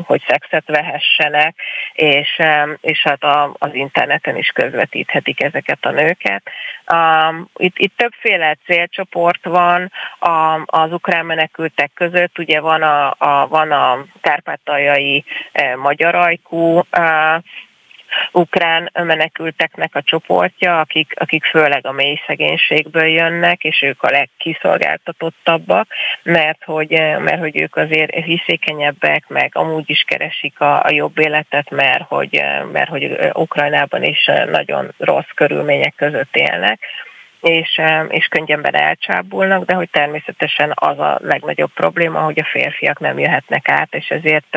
hogy 0.05 0.23
szexet 0.27 0.67
vehessenek, 0.67 1.55
és, 1.93 2.39
és 2.81 3.01
hát 3.03 3.23
a, 3.23 3.55
az 3.57 3.73
interneten 3.73 4.37
is 4.37 4.47
közvetíthetik 4.47 5.43
ezeket 5.43 5.85
a 5.85 5.91
nőket. 5.91 6.43
Itt, 7.55 7.77
itt 7.77 7.97
többféle 7.97 8.57
célcsoport 8.65 9.45
van 9.45 9.91
az 10.65 10.91
ukrán 10.91 11.25
menekültek 11.25 11.91
között, 11.93 12.39
ugye 12.39 12.59
van 12.59 12.81
a, 12.81 13.15
a, 13.17 13.47
van 13.47 13.71
a 13.71 14.05
kárpátaljai 14.21 15.23
magyar 15.75 16.15
ajkú 16.15 16.81
ukrán 18.31 18.89
menekülteknek 18.93 19.95
a 19.95 20.01
csoportja, 20.01 20.79
akik, 20.79 21.13
akik 21.15 21.45
főleg 21.45 21.85
a 21.85 21.91
mély 21.91 22.19
szegénységből 22.27 23.05
jönnek, 23.05 23.63
és 23.63 23.81
ők 23.81 24.03
a 24.03 24.09
legkiszolgáltatottabbak, 24.09 25.87
mert 26.23 26.63
hogy, 26.63 26.89
mert 27.19 27.39
hogy 27.39 27.61
ők 27.61 27.75
azért 27.75 28.13
hiszékenyebbek, 28.13 29.27
meg 29.27 29.51
amúgy 29.53 29.89
is 29.89 30.03
keresik 30.07 30.59
a, 30.59 30.83
a 30.83 30.91
jobb 30.91 31.17
életet, 31.19 31.69
mert 31.69 32.03
hogy, 32.07 32.43
mert 32.71 32.89
hogy 32.89 33.31
Ukrajnában 33.33 34.03
is 34.03 34.29
nagyon 34.49 34.93
rossz 34.97 35.29
körülmények 35.35 35.93
között 35.95 36.35
élnek 36.35 36.79
és, 37.41 37.81
és 38.07 38.25
könnyebben 38.25 38.75
elcsábulnak, 38.75 39.65
de 39.65 39.73
hogy 39.73 39.89
természetesen 39.89 40.71
az 40.75 40.99
a 40.99 41.19
legnagyobb 41.23 41.73
probléma, 41.73 42.19
hogy 42.19 42.39
a 42.39 42.49
férfiak 42.51 42.99
nem 42.99 43.19
jöhetnek 43.19 43.69
át, 43.69 43.87
és 43.93 44.07
ezért 44.07 44.55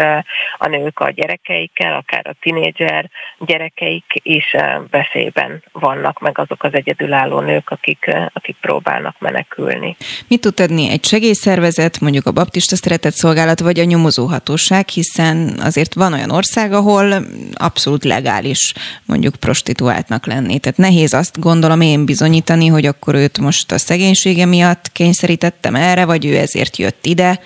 a 0.59 0.68
nők 0.68 1.01
a 1.01 1.11
gyerekeikkel, 1.11 1.95
akár 1.95 2.26
a 2.26 2.35
tinédzser 2.41 3.11
gyerekeik 3.39 4.05
is 4.22 4.57
veszélyben 4.91 5.62
vannak, 5.72 6.20
meg 6.20 6.39
azok 6.39 6.62
az 6.62 6.74
egyedülálló 6.74 7.41
nők, 7.41 7.70
akik, 7.70 8.11
akik 8.32 8.57
próbálnak 8.61 9.16
menekülni. 9.18 9.97
Mit 10.28 10.41
tud 10.41 10.55
tenni 10.55 10.91
egy 10.91 11.05
segélyszervezet, 11.05 12.01
mondjuk 12.01 12.26
a 12.26 12.32
baptista 12.32 12.76
szeretett 12.76 13.12
szolgálat, 13.12 13.61
vagy 13.61 13.78
a 13.78 13.85
nyomozóhatóság, 13.85 14.89
hiszen 14.89 15.57
azért 15.61 15.95
van 15.95 16.12
olyan 16.12 16.30
ország, 16.30 16.72
ahol 16.72 17.14
abszolút 17.55 18.05
legális 18.05 18.72
mondjuk 19.07 19.37
prostituáltnak 19.37 20.26
lenni. 20.26 20.59
Tehát 20.59 20.78
nehéz 20.78 21.12
azt 21.12 21.41
gondolom 21.41 21.80
én 21.80 22.05
bizonyítani, 22.05 22.66
hogy 22.75 22.87
akkor 22.87 23.14
őt 23.14 23.39
most 23.39 23.72
a 23.72 23.79
szegénysége 23.79 24.47
miatt 24.47 24.93
kényszerítettem 24.93 25.75
erre, 25.75 26.05
vagy 26.05 26.27
ő 26.27 26.37
ezért 26.37 26.77
jött 26.77 27.07
ide? 27.07 27.39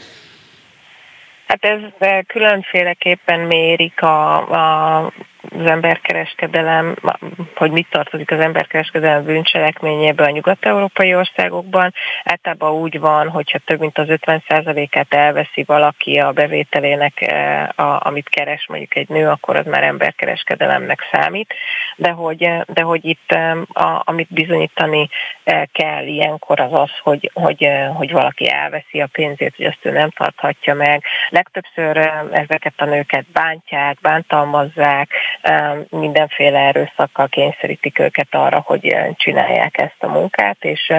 Hát 1.47 1.65
ez 1.65 1.81
különféleképpen 2.27 3.41
mérik 3.41 4.03
a, 4.03 4.37
a 4.37 5.13
az 5.43 5.67
emberkereskedelem, 5.67 6.97
hogy 7.55 7.71
mit 7.71 7.87
tartozik 7.91 8.31
az 8.31 8.41
emberkereskedelem 8.41 9.25
bűncselekményébe 9.25 10.25
a 10.25 10.31
nyugat-európai 10.31 11.15
országokban. 11.15 11.95
Általában 12.25 12.73
úgy 12.73 13.01
van, 13.01 13.29
hogyha 13.29 13.59
több 13.59 13.81
mint 13.81 13.99
az 13.99 14.07
50%-át 14.09 15.15
elveszi 15.15 15.65
valaki 15.67 16.19
a 16.19 16.33
bevételének, 16.33 17.21
eh, 17.21 17.69
a, 17.75 18.01
amit 18.07 18.29
keres 18.29 18.67
mondjuk 18.69 18.97
egy 18.97 19.09
nő, 19.09 19.29
akkor 19.29 19.57
az 19.57 19.67
már 19.67 19.83
emberkereskedelemnek 19.83 21.01
számít. 21.13 21.55
De 21.97 22.11
hogy, 22.11 22.51
de 22.67 22.83
hogy 22.83 23.05
itt 23.05 23.33
eh, 23.33 23.57
a, 23.73 24.03
amit 24.05 24.29
bizonyítani 24.31 25.09
eh, 25.45 25.63
kell 25.73 26.07
ilyenkor 26.07 26.61
az 26.61 26.73
az, 26.73 26.91
hogy, 27.03 27.31
hogy, 27.35 27.69
hogy 27.95 28.13
valaki 28.13 28.51
elveszi 28.51 29.01
a 29.01 29.09
pénzét, 29.13 29.57
hogy 29.57 29.67
azt 29.67 29.79
ő 29.83 29.91
nem 29.91 30.11
tarthatja 30.11 30.75
meg. 30.75 31.05
Legtöbbször 31.29 31.97
ezeket 32.33 32.73
a 32.77 32.85
nőket 32.85 33.25
bántják, 33.33 33.99
bántalmazzák, 34.01 35.11
mindenféle 35.91 36.59
erőszakkal 36.59 37.29
kényszerítik 37.29 37.99
őket 37.99 38.35
arra, 38.35 38.63
hogy 38.65 38.97
csinálják 39.17 39.79
ezt 39.79 39.97
a 39.99 40.09
munkát, 40.09 40.57
és, 40.61 40.93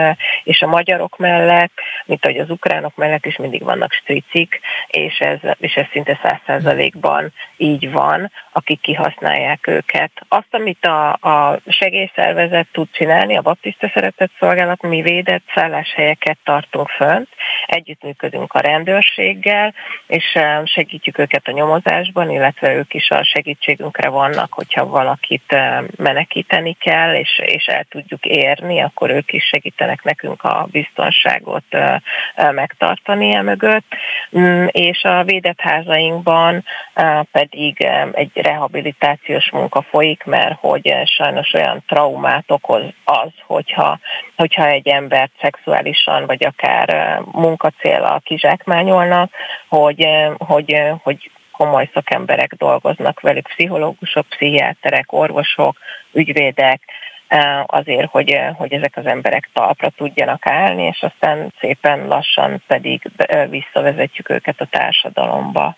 és 0.44 0.62
a 0.62 0.68
magyarok 0.68 1.18
mellett, 1.18 1.74
mint 2.06 2.26
ahogy 2.26 2.40
az 2.40 2.50
ukránok 2.50 2.96
mellett 2.96 3.26
is 3.26 3.38
mindig 3.38 3.64
vannak 3.64 3.94
stricik, 3.94 4.60
és 4.88 5.20
ez, 5.20 5.40
és 5.60 5.74
ez 5.74 5.86
szinte 5.92 6.20
száz 6.24 6.40
százalékban 6.46 7.34
így 7.58 7.92
van, 7.92 8.32
akik 8.52 8.82
kihasználják 8.82 9.68
őket. 9.68 10.12
Azt, 10.28 10.48
amit 10.52 10.86
a, 10.86 11.12
a 11.12 11.60
segélyszervezet 11.68 12.68
tud 12.72 12.88
csinálni, 12.92 13.38
a 13.38 13.42
baptista 13.42 13.92
szeretett 13.94 14.32
szolgálat, 14.40 14.82
mi 14.82 15.02
védett 15.02 15.44
szálláshelyeket 15.56 16.38
tartunk 16.44 16.90
fönt, 16.90 17.28
együttműködünk 17.66 18.54
a 18.54 18.60
rendőrséggel, 18.60 19.74
és 20.08 20.38
segítjük 20.64 21.18
őket 21.18 21.48
a 21.48 21.52
nyomozásban, 21.52 22.30
illetve 22.30 22.74
ők 22.74 22.94
is 22.94 23.10
a 23.10 23.24
segítségünkre 23.24 24.10
vannak, 24.20 24.54
hogyha 24.54 24.86
valakit 24.86 25.56
menekíteni 25.98 26.74
kell, 26.74 27.16
és, 27.16 27.42
és 27.46 27.66
el 27.66 27.86
tudjuk 27.90 28.26
érni, 28.26 28.82
akkor 28.82 29.10
ők 29.10 29.34
is 29.34 29.44
segítenek 29.44 30.04
nekünk 30.04 30.44
a 30.44 30.68
biztonságot 30.72 31.64
megtartani 32.36 33.34
e 33.34 33.42
mögött. 33.42 33.86
Mm, 34.38 34.66
és 34.72 35.04
a 35.04 35.24
védett 35.24 35.60
házainkban 35.60 36.64
pedig 37.32 37.88
egy 38.12 38.32
rehabilitációs 38.34 39.52
munka 39.52 39.82
folyik, 39.82 40.24
mert 40.24 40.60
hogy 40.60 40.94
sajnos 41.06 41.54
olyan 41.54 41.84
traumát 41.88 42.46
okoz 42.48 42.84
az, 43.04 43.32
hogyha, 43.46 44.00
hogyha 44.36 44.68
egy 44.68 44.88
embert 44.88 45.32
szexuálisan 45.42 46.26
vagy 46.26 46.46
akár 46.46 47.20
munkacélal 47.32 48.22
kizsákmányolnak, 48.24 49.32
hogy, 49.68 50.08
hogy, 50.38 50.82
hogy 51.04 51.32
komoly 51.60 51.90
szakemberek 51.94 52.54
dolgoznak 52.58 53.20
velük, 53.20 53.48
pszichológusok, 53.48 54.26
pszichiáterek, 54.28 55.12
orvosok, 55.14 55.78
ügyvédek, 56.12 56.82
eh, 57.28 57.64
azért, 57.66 58.10
hogy, 58.10 58.30
eh, 58.30 58.56
hogy 58.56 58.74
ezek 58.74 58.98
az 58.98 59.06
emberek 59.06 59.50
talpra 59.54 59.90
tudjanak 59.90 60.46
állni, 60.46 60.84
és 60.84 61.02
aztán 61.02 61.54
szépen 61.60 62.08
lassan 62.08 62.64
pedig 62.68 63.12
eh, 63.16 63.50
visszavezetjük 63.50 64.30
őket 64.30 64.62
a 64.62 64.66
társadalomba. 64.66 65.76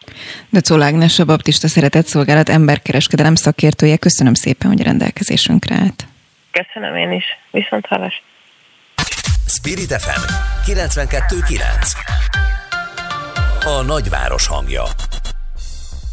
De 0.50 0.62
Ágnes, 0.80 1.20
a 1.20 1.26
Baptista 1.26 1.68
Szeretett 1.68 2.06
Szolgálat 2.06 2.50
emberkereskedelem 2.50 3.36
szakértője, 3.36 3.98
köszönöm 3.98 4.34
szépen, 4.34 4.70
hogy 4.70 4.84
rendelkezésünkre 4.84 5.76
állt. 5.76 6.06
Köszönöm 6.52 6.96
én 6.96 7.12
is. 7.12 7.26
Viszont 7.52 7.86
hallás. 7.86 8.24
Spirit 9.48 9.94
FM 9.94 10.22
92.9 10.72 12.22
A 13.66 13.82
nagyváros 13.82 14.48
hangja 14.48 14.84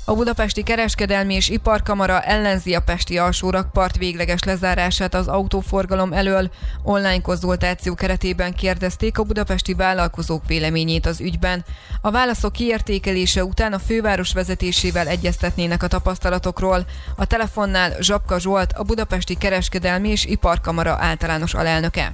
a 0.09 0.15
Budapesti 0.15 0.63
Kereskedelmi 0.63 1.35
és 1.35 1.49
Iparkamara 1.49 2.21
ellenzi 2.21 2.75
a 2.75 2.81
Pesti 2.81 3.19
alsórakpart 3.19 3.97
végleges 3.97 4.43
lezárását 4.43 5.15
az 5.15 5.29
autóforgalom 5.29 6.13
elől. 6.13 6.51
Online 6.83 7.21
konzultáció 7.21 7.95
keretében 7.95 8.55
kérdezték 8.55 9.19
a 9.19 9.23
budapesti 9.23 9.75
vállalkozók 9.75 10.47
véleményét 10.47 11.07
az 11.07 11.21
ügyben. 11.21 11.65
A 12.03 12.11
válaszok 12.11 12.53
kiértékelése 12.53 13.45
után 13.45 13.73
a 13.73 13.79
főváros 13.79 14.33
vezetésével 14.33 15.07
egyeztetnének 15.07 15.83
a 15.83 15.87
tapasztalatokról. 15.89 16.85
A 17.17 17.27
telefonnál 17.27 17.91
Zsapka 18.01 18.41
Zsolt, 18.41 18.73
a 18.73 18.83
Budapesti 18.83 19.37
Kereskedelmi 19.37 20.09
és 20.09 20.25
Iparkamara 20.25 20.97
általános 21.01 21.55
alelnöke. 21.55 22.13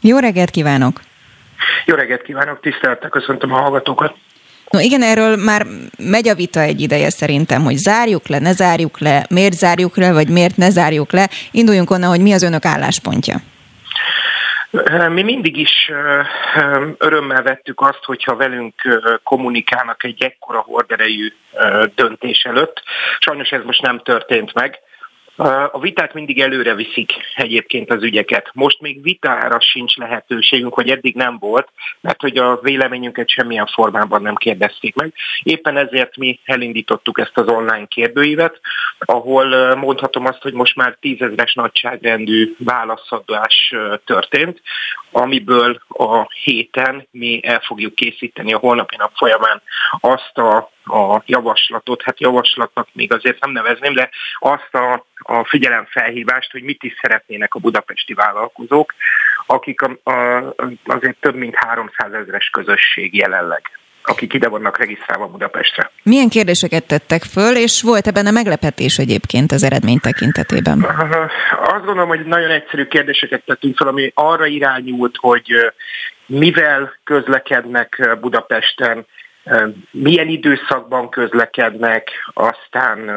Jó 0.00 0.18
reggelt 0.18 0.50
kívánok! 0.50 1.00
Jó 1.84 1.94
reggelt 1.94 2.22
kívánok, 2.22 2.60
tisztelettel 2.60 3.10
köszöntöm 3.10 3.52
a 3.52 3.60
hallgatókat! 3.60 4.14
No 4.72 4.80
igen, 4.80 5.02
erről 5.02 5.36
már 5.36 5.66
megy 5.98 6.28
a 6.28 6.34
vita 6.34 6.60
egy 6.60 6.80
ideje 6.80 7.10
szerintem, 7.10 7.62
hogy 7.62 7.76
zárjuk 7.76 8.28
le, 8.28 8.38
ne 8.38 8.52
zárjuk 8.52 8.98
le, 8.98 9.26
miért 9.30 9.52
zárjuk 9.52 9.96
le, 9.96 10.12
vagy 10.12 10.28
miért 10.28 10.56
ne 10.56 10.70
zárjuk 10.70 11.12
le. 11.12 11.28
Induljunk 11.50 11.90
onnan, 11.90 12.08
hogy 12.08 12.20
mi 12.20 12.32
az 12.32 12.42
önök 12.42 12.64
álláspontja. 12.64 13.36
Mi 15.08 15.22
mindig 15.22 15.56
is 15.56 15.90
örömmel 16.98 17.42
vettük 17.42 17.80
azt, 17.80 18.04
hogyha 18.04 18.36
velünk 18.36 18.74
kommunikálnak 19.22 20.04
egy 20.04 20.22
ekkora 20.22 20.58
horderejű 20.58 21.32
döntés 21.94 22.42
előtt. 22.42 22.82
Sajnos 23.18 23.50
ez 23.50 23.60
most 23.64 23.82
nem 23.82 24.00
történt 24.04 24.54
meg. 24.54 24.78
A 25.36 25.78
vitát 25.80 26.14
mindig 26.14 26.40
előre 26.40 26.74
viszik 26.74 27.12
egyébként 27.34 27.90
az 27.90 28.02
ügyeket. 28.02 28.50
Most 28.52 28.80
még 28.80 29.02
vitára 29.02 29.60
sincs 29.60 29.96
lehetőségünk, 29.96 30.74
hogy 30.74 30.90
eddig 30.90 31.14
nem 31.14 31.38
volt, 31.38 31.68
mert 32.00 32.20
hogy 32.20 32.36
a 32.36 32.58
véleményünket 32.62 33.28
semmilyen 33.28 33.66
formában 33.66 34.22
nem 34.22 34.34
kérdezték 34.34 34.94
meg. 34.94 35.14
Éppen 35.42 35.76
ezért 35.76 36.16
mi 36.16 36.40
elindítottuk 36.44 37.18
ezt 37.18 37.38
az 37.38 37.48
online 37.48 37.86
kérdőívet, 37.86 38.60
ahol 38.98 39.74
mondhatom 39.74 40.26
azt, 40.26 40.42
hogy 40.42 40.52
most 40.52 40.76
már 40.76 40.96
tízezres 41.00 41.54
nagyságrendű 41.54 42.54
válaszadás 42.58 43.74
történt, 44.04 44.62
amiből 45.10 45.82
a 45.88 46.26
héten 46.42 47.08
mi 47.10 47.40
el 47.44 47.60
fogjuk 47.60 47.94
készíteni 47.94 48.52
a 48.52 48.58
holnapi 48.58 48.96
nap 48.96 49.12
folyamán 49.14 49.62
azt 50.00 50.38
a 50.38 50.70
a 50.84 51.22
javaslatot, 51.26 52.02
hát 52.02 52.20
javaslatnak 52.20 52.88
még 52.92 53.12
azért 53.12 53.40
nem 53.40 53.50
nevezném, 53.50 53.94
de 53.94 54.10
azt 54.38 54.74
a, 54.74 55.06
a 55.16 55.44
figyelemfelhívást, 55.44 56.52
hogy 56.52 56.62
mit 56.62 56.82
is 56.82 56.94
szeretnének 57.00 57.54
a 57.54 57.58
budapesti 57.58 58.14
vállalkozók, 58.14 58.94
akik 59.46 59.80
a, 59.82 60.10
a, 60.10 60.54
azért 60.84 61.16
több 61.20 61.34
mint 61.34 61.54
300 61.56 62.12
ezeres 62.12 62.48
közösség 62.48 63.14
jelenleg 63.16 63.70
akik 64.04 64.32
ide 64.32 64.48
vannak 64.48 64.78
regisztrálva 64.78 65.26
Budapestre. 65.26 65.90
Milyen 66.02 66.28
kérdéseket 66.28 66.86
tettek 66.86 67.22
föl, 67.22 67.56
és 67.56 67.82
volt 67.82 68.06
ebben 68.06 68.26
a 68.26 68.30
meglepetés 68.30 68.98
egyébként 68.98 69.52
az 69.52 69.62
eredmény 69.62 69.98
tekintetében? 69.98 70.84
Azt 71.62 71.84
gondolom, 71.84 72.08
hogy 72.08 72.26
nagyon 72.26 72.50
egyszerű 72.50 72.84
kérdéseket 72.84 73.42
tettünk 73.44 73.76
fel, 73.76 73.88
ami 73.88 74.12
arra 74.14 74.46
irányult, 74.46 75.16
hogy 75.16 75.72
mivel 76.26 76.92
közlekednek 77.04 78.18
Budapesten, 78.20 79.06
milyen 79.90 80.28
időszakban 80.28 81.08
közlekednek, 81.08 82.10
aztán 82.32 83.10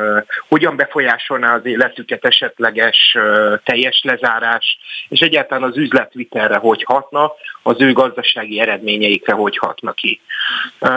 hogyan 0.48 0.76
befolyásolná 0.76 1.56
az 1.56 1.66
életüket 1.66 2.26
esetleges 2.26 3.18
teljes 3.64 4.02
lezárás, 4.04 4.78
és 5.10 5.20
egyáltalán 5.20 5.70
az 5.70 5.78
üzletvitelre 5.78 6.58
hogy 6.58 6.84
hatna, 6.84 7.32
az 7.64 7.82
ő 7.82 7.94
gazdasági 7.94 8.60
eredményeikre 8.60 9.34
hogy 9.34 9.58
hatna 9.58 9.92
ki. 9.92 10.22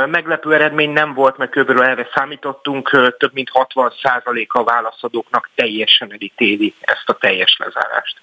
Meglepő 0.07 0.55
eredmény 0.55 0.91
nem 0.91 1.15
volt, 1.15 1.37
mert 1.37 1.51
kb. 1.51 1.71
erre 1.71 2.09
számítottunk, 2.15 3.15
több 3.19 3.33
mint 3.33 3.51
60% 3.75 4.47
a 4.47 4.65
válaszadóknak 4.65 5.51
teljesen 5.55 6.13
elítéli 6.13 6.75
ezt 6.81 7.09
a 7.09 7.13
teljes 7.13 7.57
lezárást. 7.59 8.19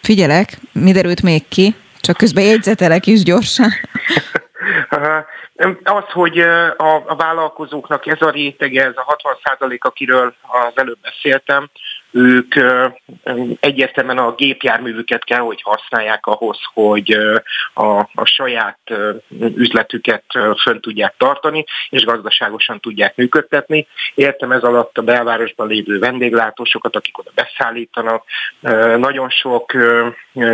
Figyelek, 0.00 0.58
mi 0.72 0.92
derült 0.92 1.22
még 1.22 1.48
ki? 1.48 1.74
Csak 2.00 2.16
közben 2.16 2.44
jegyzetelek 2.44 3.06
is 3.06 3.22
gyorsan. 3.22 3.70
Az, 5.84 6.04
hogy 6.12 6.38
a, 6.76 7.14
vállalkozóknak 7.16 8.06
ez 8.06 8.22
a 8.22 8.30
rétege, 8.30 8.84
ez 8.84 8.96
a 8.96 9.02
60 9.02 9.36
százalék, 9.44 9.84
akiről 9.84 10.34
az 10.42 10.72
előbb 10.74 10.98
beszéltem, 11.02 11.70
ők 12.14 12.54
egyértelműen 13.60 14.18
a 14.18 14.34
gépjárművüket 14.34 15.24
kell, 15.24 15.38
hogy 15.38 15.62
használják 15.62 16.26
ahhoz, 16.26 16.58
hogy 16.74 17.18
a, 17.74 17.98
a 17.98 18.24
saját 18.24 18.78
üzletüket 19.54 20.24
fönn 20.62 20.80
tudják 20.80 21.14
tartani, 21.18 21.64
és 21.90 22.04
gazdaságosan 22.04 22.80
tudják 22.80 23.16
működtetni. 23.16 23.86
Értem 24.14 24.52
ez 24.52 24.62
alatt 24.62 24.98
a 24.98 25.02
belvárosban 25.02 25.68
lévő 25.68 25.98
vendéglátósokat, 25.98 26.96
akik 26.96 27.18
oda 27.18 27.30
beszállítanak. 27.34 28.24
Nagyon 28.96 29.30
sok 29.30 29.72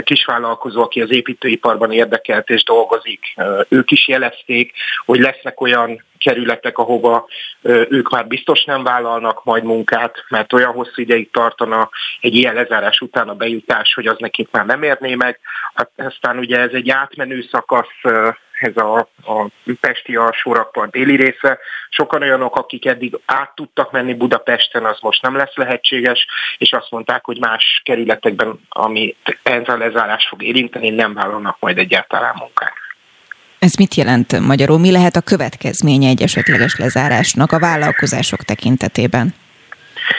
kisvállalkozó, 0.04 0.82
aki 0.82 1.00
az 1.02 1.10
építőiparban 1.10 1.92
érdekelt 1.92 2.50
és 2.50 2.62
dolgozik, 2.62 3.34
ők 3.68 3.90
is 3.90 4.08
jelezték, 4.08 4.72
hogy 5.04 5.20
lesznek 5.20 5.60
olyan 5.60 6.02
kerületek, 6.24 6.78
ahova 6.78 7.26
ők 7.88 8.08
már 8.08 8.26
biztos 8.26 8.64
nem 8.64 8.82
vállalnak 8.82 9.44
majd 9.44 9.64
munkát, 9.64 10.24
mert 10.28 10.52
olyan 10.52 10.72
hosszú 10.72 11.02
ideig 11.02 11.30
tartana 11.30 11.90
egy 12.20 12.34
ilyen 12.34 12.54
lezárás 12.54 13.00
után 13.00 13.28
a 13.28 13.34
bejutás, 13.34 13.94
hogy 13.94 14.06
az 14.06 14.16
nekik 14.18 14.48
már 14.50 14.66
nem 14.66 14.82
érné 14.82 15.14
meg. 15.14 15.40
Hát 15.74 15.90
aztán 15.96 16.38
ugye 16.38 16.58
ez 16.58 16.72
egy 16.72 16.90
átmenő 16.90 17.46
szakasz, 17.50 17.88
ez 18.60 18.76
a, 18.76 18.98
a 19.24 19.50
Pesti 19.80 20.16
alsórakpart 20.16 20.90
déli 20.90 21.16
része. 21.16 21.58
Sokan 21.90 22.22
olyanok, 22.22 22.56
akik 22.56 22.86
eddig 22.86 23.18
át 23.24 23.54
tudtak 23.54 23.92
menni 23.92 24.14
Budapesten, 24.14 24.84
az 24.84 24.98
most 25.00 25.22
nem 25.22 25.36
lesz 25.36 25.54
lehetséges, 25.54 26.26
és 26.58 26.72
azt 26.72 26.90
mondták, 26.90 27.24
hogy 27.24 27.38
más 27.38 27.80
kerületekben, 27.84 28.60
ami 28.68 29.16
ez 29.42 29.68
a 29.68 29.76
lezárás 29.76 30.26
fog 30.28 30.42
érinteni, 30.42 30.90
nem 30.90 31.14
vállalnak 31.14 31.56
majd 31.60 31.78
egyáltalán 31.78 32.34
munkát. 32.38 32.79
Ez 33.60 33.74
mit 33.74 33.94
jelent 33.94 34.38
magyarul? 34.40 34.78
Mi 34.78 34.90
lehet 34.92 35.16
a 35.16 35.20
következménye 35.20 36.08
egy 36.08 36.22
esetleges 36.22 36.76
lezárásnak 36.76 37.52
a 37.52 37.58
vállalkozások 37.58 38.42
tekintetében? 38.42 39.34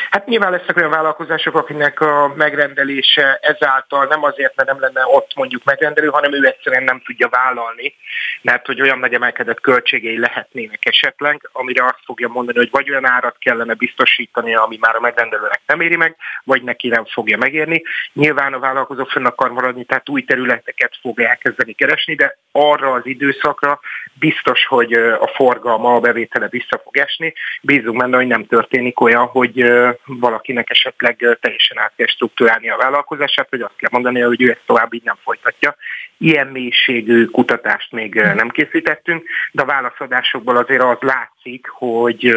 Hát 0.10 0.26
nyilván 0.26 0.52
lesznek 0.52 0.78
olyan 0.78 0.90
vállalkozások, 0.90 1.56
akinek 1.56 2.02
a 2.02 2.34
megrendelése 2.36 3.40
ezáltal 3.42 4.06
nem 4.06 4.24
azért, 4.24 4.56
mert 4.56 4.70
nem 4.70 4.80
lenne 4.80 5.02
ott 5.06 5.32
mondjuk 5.36 5.64
megrendelő, 5.64 6.08
hanem 6.08 6.34
ő 6.34 6.46
egyszerűen 6.46 6.84
nem 6.84 7.02
tudja 7.06 7.30
vállalni, 7.30 7.96
mert 8.42 8.66
hogy 8.66 8.82
olyan 8.82 9.00
nagy 9.00 9.14
emelkedett 9.14 9.62
költségei 9.62 10.20
lehetnének 10.20 10.86
esetleg, 10.86 11.50
amire 11.52 11.84
azt 11.84 12.02
fogja 12.06 12.28
mondani, 12.28 12.58
hogy 12.58 12.70
vagy 12.72 12.90
olyan 12.90 13.06
árat 13.06 13.36
kellene 13.40 13.74
biztosítani, 13.74 14.56
ami 14.56 14.78
már 14.80 14.96
a 14.96 15.00
megrendelőnek 15.00 15.62
nem 15.66 15.82
éri 15.82 15.96
meg, 15.96 16.16
vagy 16.44 16.64
neki 16.64 16.88
nem 16.88 17.06
fogja 17.06 17.38
megérni. 17.38 17.84
Nyilván 18.14 18.54
a 18.54 18.60
vállalkozó 18.60 19.04
fönn 19.04 19.26
akar 19.26 19.52
maradni, 19.52 19.84
tehát 19.84 20.10
új 20.10 20.24
területeket 20.24 20.98
fog 21.02 21.20
elkezdeni 21.20 21.74
keresni, 21.74 22.16
de 22.16 22.38
arra 22.52 22.92
az 22.92 23.06
időszakra 23.06 23.80
biztos, 24.14 24.66
hogy 24.66 24.94
a 24.94 25.32
forgalma, 25.36 25.94
a 25.94 26.00
bevétele 26.00 26.48
vissza 26.48 26.82
fog 26.84 26.98
esni. 26.98 27.34
Bízunk 27.62 27.98
benne, 27.98 28.18
hogy 28.18 28.28
nem 28.28 28.46
történik 28.46 29.00
olyan, 29.00 29.26
hogy 29.26 29.72
valakinek 30.06 30.70
esetleg 30.70 31.38
teljesen 31.42 31.78
át 31.78 31.94
kell 31.96 32.08
struktúrálni 32.08 32.70
a 32.70 32.78
vállalkozását, 32.78 33.50
hogy 33.50 33.62
azt 33.62 33.76
kell 33.78 33.90
mondani, 33.92 34.20
hogy 34.20 34.42
ő 34.42 34.50
ezt 34.50 34.66
tovább 34.66 34.94
így 34.94 35.04
nem 35.04 35.18
folytatja. 35.24 35.76
Ilyen 36.18 36.48
mélységű 36.48 37.26
kutatást 37.26 37.92
még 37.92 38.31
nem 38.34 38.50
készítettünk, 38.50 39.24
de 39.52 39.62
a 39.62 39.66
válaszadásokból 39.66 40.58
azért 40.58 40.82
az 40.82 40.98
látszik, 41.00 41.68
hogy 41.70 42.36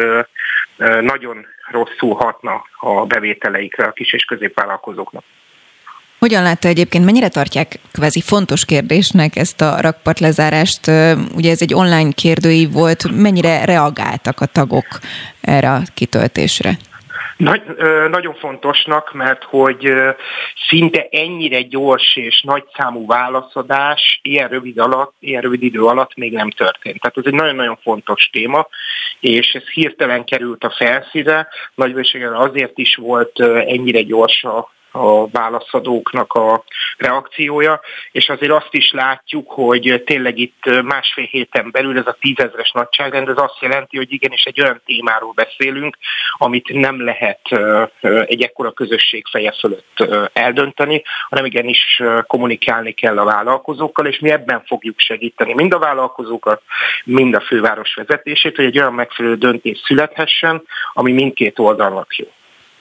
nagyon 1.01 1.45
rosszul 1.71 2.15
hatna 2.15 2.65
a 2.79 3.05
bevételeikre 3.05 3.85
a 3.85 3.91
kis 3.91 4.13
és 4.13 4.23
középvállalkozóknak. 4.23 5.23
Hogyan 6.19 6.43
látta 6.43 6.67
egyébként, 6.67 7.05
mennyire 7.05 7.27
tartják 7.29 7.79
kvázi 7.91 8.21
fontos 8.21 8.65
kérdésnek 8.65 9.35
ezt 9.35 9.61
a 9.61 9.81
rakpart 9.81 10.19
lezárást? 10.19 10.87
Ugye 11.35 11.51
ez 11.51 11.61
egy 11.61 11.73
online 11.73 12.11
kérdőív 12.11 12.71
volt, 12.71 13.11
mennyire 13.11 13.65
reagáltak 13.65 14.41
a 14.41 14.45
tagok 14.45 14.85
erre 15.41 15.71
a 15.71 15.81
kitöltésre? 15.93 16.77
Nagy, 17.37 17.61
nagyon 18.09 18.33
fontosnak, 18.33 19.13
mert 19.13 19.43
hogy 19.43 19.93
szinte 20.67 21.07
ennyire 21.11 21.61
gyors 21.61 22.15
és 22.15 22.41
nagyszámú 22.41 23.05
válaszadás 23.05 24.19
ilyen 24.23 24.49
rövid, 24.49 24.77
alatt, 24.77 25.15
ilyen 25.19 25.41
rövid 25.41 25.63
idő 25.63 25.83
alatt 25.83 26.15
még 26.15 26.33
nem 26.33 26.49
történt. 26.49 27.01
Tehát 27.01 27.17
ez 27.17 27.23
egy 27.25 27.33
nagyon-nagyon 27.33 27.77
fontos 27.81 28.29
téma, 28.31 28.67
és 29.19 29.53
ez 29.53 29.69
hirtelen 29.69 30.23
került 30.23 30.63
a 30.63 30.73
felszíre, 30.77 31.47
nagy 31.75 32.09
azért 32.33 32.77
is 32.77 32.95
volt 32.95 33.39
ennyire 33.39 34.01
gyors 34.01 34.43
a 34.43 34.73
a 34.95 35.27
válaszadóknak 35.27 36.33
a 36.33 36.63
reakciója, 36.97 37.81
és 38.11 38.29
azért 38.29 38.51
azt 38.51 38.73
is 38.73 38.91
látjuk, 38.91 39.51
hogy 39.51 40.03
tényleg 40.05 40.37
itt 40.37 40.81
másfél 40.83 41.25
héten 41.25 41.71
belül 41.71 41.97
ez 41.97 42.07
a 42.07 42.17
tízezres 42.19 42.71
nagyságrend, 42.71 43.29
ez 43.29 43.37
azt 43.37 43.61
jelenti, 43.61 43.97
hogy 43.97 44.13
igenis 44.13 44.43
egy 44.43 44.61
olyan 44.61 44.81
témáról 44.85 45.31
beszélünk, 45.31 45.97
amit 46.37 46.73
nem 46.73 47.03
lehet 47.03 47.39
egy 48.25 48.41
ekkora 48.41 48.71
közösség 48.71 49.25
feje 49.31 49.53
fölött 49.59 50.03
eldönteni, 50.33 51.03
hanem 51.29 51.45
igenis 51.45 52.01
kommunikálni 52.27 52.91
kell 52.91 53.17
a 53.17 53.23
vállalkozókkal, 53.23 54.05
és 54.05 54.19
mi 54.19 54.31
ebben 54.31 54.63
fogjuk 54.65 54.99
segíteni 54.99 55.53
mind 55.53 55.73
a 55.73 55.79
vállalkozókat, 55.79 56.61
mind 57.05 57.35
a 57.35 57.41
főváros 57.41 57.93
vezetését, 57.95 58.55
hogy 58.55 58.65
egy 58.65 58.79
olyan 58.79 58.93
megfelelő 58.93 59.35
döntés 59.35 59.81
születhessen, 59.85 60.63
ami 60.93 61.11
mindkét 61.11 61.59
oldalnak 61.59 62.15
jó. 62.15 62.27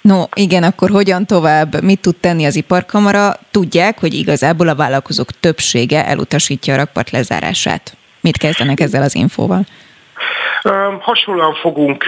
No, 0.09 0.24
igen, 0.34 0.62
akkor 0.62 0.90
hogyan 0.90 1.26
tovább? 1.26 1.82
Mit 1.82 2.00
tud 2.00 2.16
tenni 2.16 2.44
az 2.44 2.57
iparkamara? 2.57 3.38
Tudják, 3.50 4.00
hogy 4.00 4.14
igazából 4.14 4.68
a 4.68 4.74
vállalkozók 4.74 5.40
többsége 5.40 6.07
elutasítja 6.07 6.74
a 6.74 6.76
rakpart 6.76 7.11
lezárását. 7.11 7.96
Mit 8.20 8.36
kezdenek 8.36 8.80
ezzel 8.80 9.02
az 9.02 9.14
infóval? 9.14 9.66
Hasonlóan 11.00 11.54
fogunk 11.54 12.04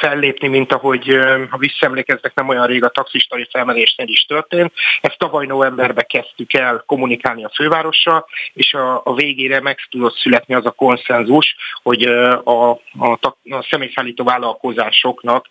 fellépni, 0.00 0.48
mint 0.48 0.72
ahogy, 0.72 1.18
ha 1.50 1.56
visszaemlékeznek, 1.56 2.34
nem 2.34 2.48
olyan 2.48 2.66
rég 2.66 2.84
a 2.84 2.88
taxistai 2.88 3.48
felmelésnél 3.50 4.08
is 4.08 4.24
történt. 4.24 4.72
Ezt 5.00 5.18
tavaly 5.18 5.46
novemberben 5.46 6.04
kezdtük 6.08 6.52
el 6.52 6.82
kommunikálni 6.86 7.44
a 7.44 7.50
fővárossal, 7.54 8.26
és 8.52 8.74
a, 8.74 9.00
a 9.04 9.14
végére 9.14 9.60
meg 9.60 9.78
tudott 9.90 10.16
születni 10.16 10.54
az 10.54 10.66
a 10.66 10.70
konszenzus, 10.70 11.56
hogy 11.82 12.02
a, 12.02 12.70
a, 12.70 13.12
a 13.50 13.66
személyszállító 13.70 14.24
vállalkozásoknak 14.24 15.46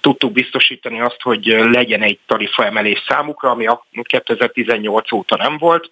tudtuk 0.00 0.32
biztosítani 0.32 1.00
azt, 1.00 1.22
hogy 1.22 1.44
legyen 1.70 2.02
egy 2.02 2.18
tarifaemelés 2.26 3.02
számukra, 3.08 3.50
ami 3.50 3.66
a 3.66 3.86
2018 4.02 5.12
óta 5.12 5.36
nem 5.36 5.58
volt. 5.58 5.88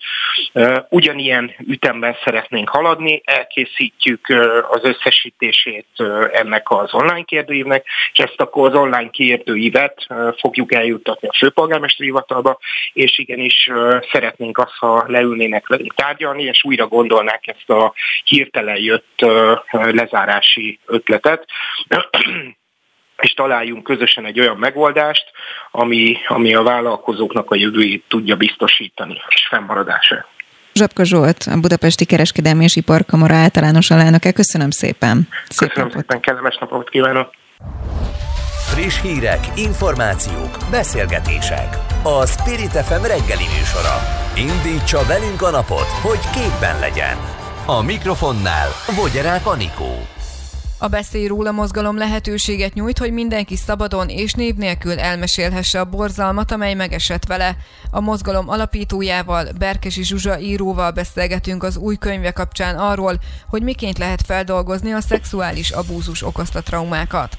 Ugyanilyen 0.88 1.54
ütemben 1.66 2.16
szeretnénk 2.24 2.68
haladni, 2.68 3.22
elkészítjük 3.24 4.26
az 4.70 4.80
összesítést 4.82 5.47
megkezdését 5.48 5.86
ennek 6.32 6.70
az 6.70 6.94
online 6.94 7.22
kérdőívnek, 7.22 7.86
és 8.12 8.18
ezt 8.18 8.40
akkor 8.40 8.68
az 8.68 8.74
online 8.74 9.10
kérdőívet 9.10 10.06
fogjuk 10.38 10.74
eljuttatni 10.74 11.28
a 11.28 11.36
főpolgármesteri 11.38 12.08
hivatalba, 12.08 12.58
és 12.92 13.18
igenis 13.18 13.70
szeretnénk 14.12 14.58
azt, 14.58 14.76
ha 14.78 15.04
leülnének 15.06 15.68
velünk 15.68 15.94
tárgyalni, 15.94 16.42
és 16.42 16.64
újra 16.64 16.86
gondolnák 16.86 17.46
ezt 17.46 17.70
a 17.70 17.92
hirtelen 18.24 18.78
jött 18.78 19.24
lezárási 19.70 20.78
ötletet 20.86 21.46
és 23.18 23.32
találjunk 23.34 23.84
közösen 23.84 24.24
egy 24.24 24.40
olyan 24.40 24.56
megoldást, 24.56 25.30
ami, 25.70 26.16
ami 26.26 26.54
a 26.54 26.62
vállalkozóknak 26.62 27.50
a 27.50 27.56
jövőjét 27.56 28.04
tudja 28.08 28.36
biztosítani, 28.36 29.22
és 29.28 29.46
fennmaradását. 29.46 30.37
Zsapka 30.78 31.04
Zsolt, 31.04 31.48
a 31.52 31.56
Budapesti 31.56 32.04
Kereskedelmi 32.04 32.64
és 32.64 32.76
Iparkamara 32.76 33.34
általános 33.34 33.90
alelnöke. 33.90 34.32
Köszönöm 34.32 34.70
szépen. 34.70 35.28
Szép 35.48 35.68
Köszönöm 35.68 35.88
napot. 35.88 36.00
szépen, 36.00 36.20
kellemes 36.20 36.58
napot 36.60 36.88
kívánok. 36.90 37.30
Friss 38.70 39.00
hírek, 39.00 39.40
információk, 39.56 40.58
beszélgetések. 40.70 41.76
A 42.02 42.26
Spirit 42.26 42.70
FM 42.70 43.02
reggeli 43.02 43.46
műsora. 43.58 43.96
Indítsa 44.36 45.00
velünk 45.06 45.42
a 45.42 45.50
napot, 45.50 45.88
hogy 46.02 46.20
képben 46.32 46.78
legyen. 46.80 47.16
A 47.66 47.82
mikrofonnál 47.82 48.68
Vogyerák 48.96 49.46
Anikó. 49.46 50.17
A 50.80 50.88
Beszélj 50.88 51.26
róla 51.26 51.52
mozgalom 51.52 51.96
lehetőséget 51.96 52.74
nyújt, 52.74 52.98
hogy 52.98 53.12
mindenki 53.12 53.56
szabadon 53.56 54.08
és 54.08 54.32
név 54.32 54.54
nélkül 54.54 54.98
elmesélhesse 54.98 55.80
a 55.80 55.84
borzalmat, 55.84 56.52
amely 56.52 56.74
megesett 56.74 57.26
vele. 57.26 57.56
A 57.90 58.00
mozgalom 58.00 58.48
alapítójával, 58.48 59.48
Berkesi 59.58 60.04
Zsuzsa 60.04 60.38
íróval 60.40 60.90
beszélgetünk 60.90 61.62
az 61.62 61.76
új 61.76 61.96
könyve 61.96 62.30
kapcsán 62.30 62.76
arról, 62.76 63.14
hogy 63.48 63.62
miként 63.62 63.98
lehet 63.98 64.22
feldolgozni 64.26 64.92
a 64.92 65.00
szexuális 65.00 65.70
abúzus 65.70 66.22
okozta 66.22 66.62
traumákat. 66.62 67.38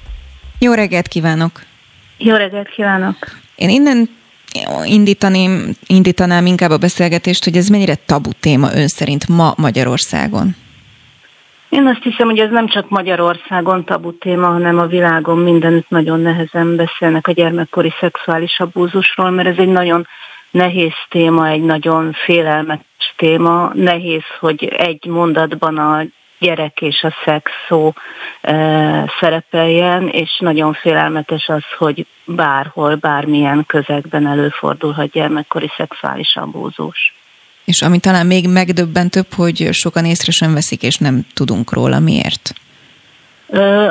Jó 0.58 0.72
reggelt 0.72 1.08
kívánok! 1.08 1.62
Jó 2.18 2.34
reggelt 2.34 2.68
kívánok! 2.68 3.16
Én 3.54 3.68
innen 3.68 4.08
indítaném, 4.84 5.76
indítanám 5.86 6.46
inkább 6.46 6.70
a 6.70 6.78
beszélgetést, 6.78 7.44
hogy 7.44 7.56
ez 7.56 7.68
mennyire 7.68 7.94
tabu 7.94 8.30
téma 8.40 8.74
ön 8.74 8.88
szerint 8.88 9.28
ma 9.28 9.54
Magyarországon. 9.56 10.54
Én 11.70 11.86
azt 11.86 12.02
hiszem, 12.02 12.28
hogy 12.28 12.38
ez 12.38 12.50
nem 12.50 12.66
csak 12.66 12.88
Magyarországon 12.88 13.84
tabu 13.84 14.18
téma, 14.18 14.46
hanem 14.46 14.78
a 14.78 14.86
világon 14.86 15.38
mindenütt 15.38 15.88
nagyon 15.88 16.20
nehezen 16.20 16.76
beszélnek 16.76 17.26
a 17.26 17.32
gyermekkori 17.32 17.92
szexuális 18.00 18.60
abúzusról, 18.60 19.30
mert 19.30 19.48
ez 19.48 19.58
egy 19.58 19.68
nagyon 19.68 20.06
nehéz 20.50 20.92
téma, 21.08 21.48
egy 21.48 21.62
nagyon 21.62 22.12
félelmetes 22.12 23.14
téma. 23.16 23.70
Nehéz, 23.74 24.22
hogy 24.40 24.64
egy 24.64 25.06
mondatban 25.06 25.78
a 25.78 26.02
gyerek 26.38 26.80
és 26.80 27.02
a 27.02 27.14
szex 27.24 27.50
szó 27.68 27.92
e, 28.40 29.12
szerepeljen, 29.20 30.08
és 30.08 30.38
nagyon 30.38 30.72
félelmetes 30.72 31.48
az, 31.48 31.64
hogy 31.78 32.06
bárhol, 32.24 32.94
bármilyen 32.94 33.64
közegben 33.66 34.26
előfordulhat 34.26 35.10
gyermekkori 35.10 35.70
szexuális 35.76 36.36
abúzus. 36.36 37.14
És 37.64 37.82
ami 37.82 37.98
talán 37.98 38.26
még 38.26 38.48
megdöbbentőbb, 38.48 39.32
hogy 39.34 39.68
sokan 39.72 40.04
észre 40.04 40.32
sem 40.32 40.54
veszik, 40.54 40.82
és 40.82 40.96
nem 40.96 41.26
tudunk 41.34 41.72
róla. 41.72 41.98
Miért? 41.98 42.54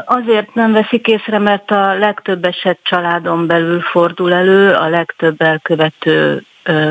Azért 0.05 0.53
nem 0.53 0.71
veszik 0.71 1.07
észre, 1.07 1.39
mert 1.39 1.71
a 1.71 1.97
legtöbb 1.97 2.45
eset 2.45 2.79
családon 2.83 3.47
belül 3.47 3.81
fordul 3.81 4.33
elő, 4.33 4.73
a 4.73 4.89
legtöbb 4.89 5.41
elkövető 5.41 6.43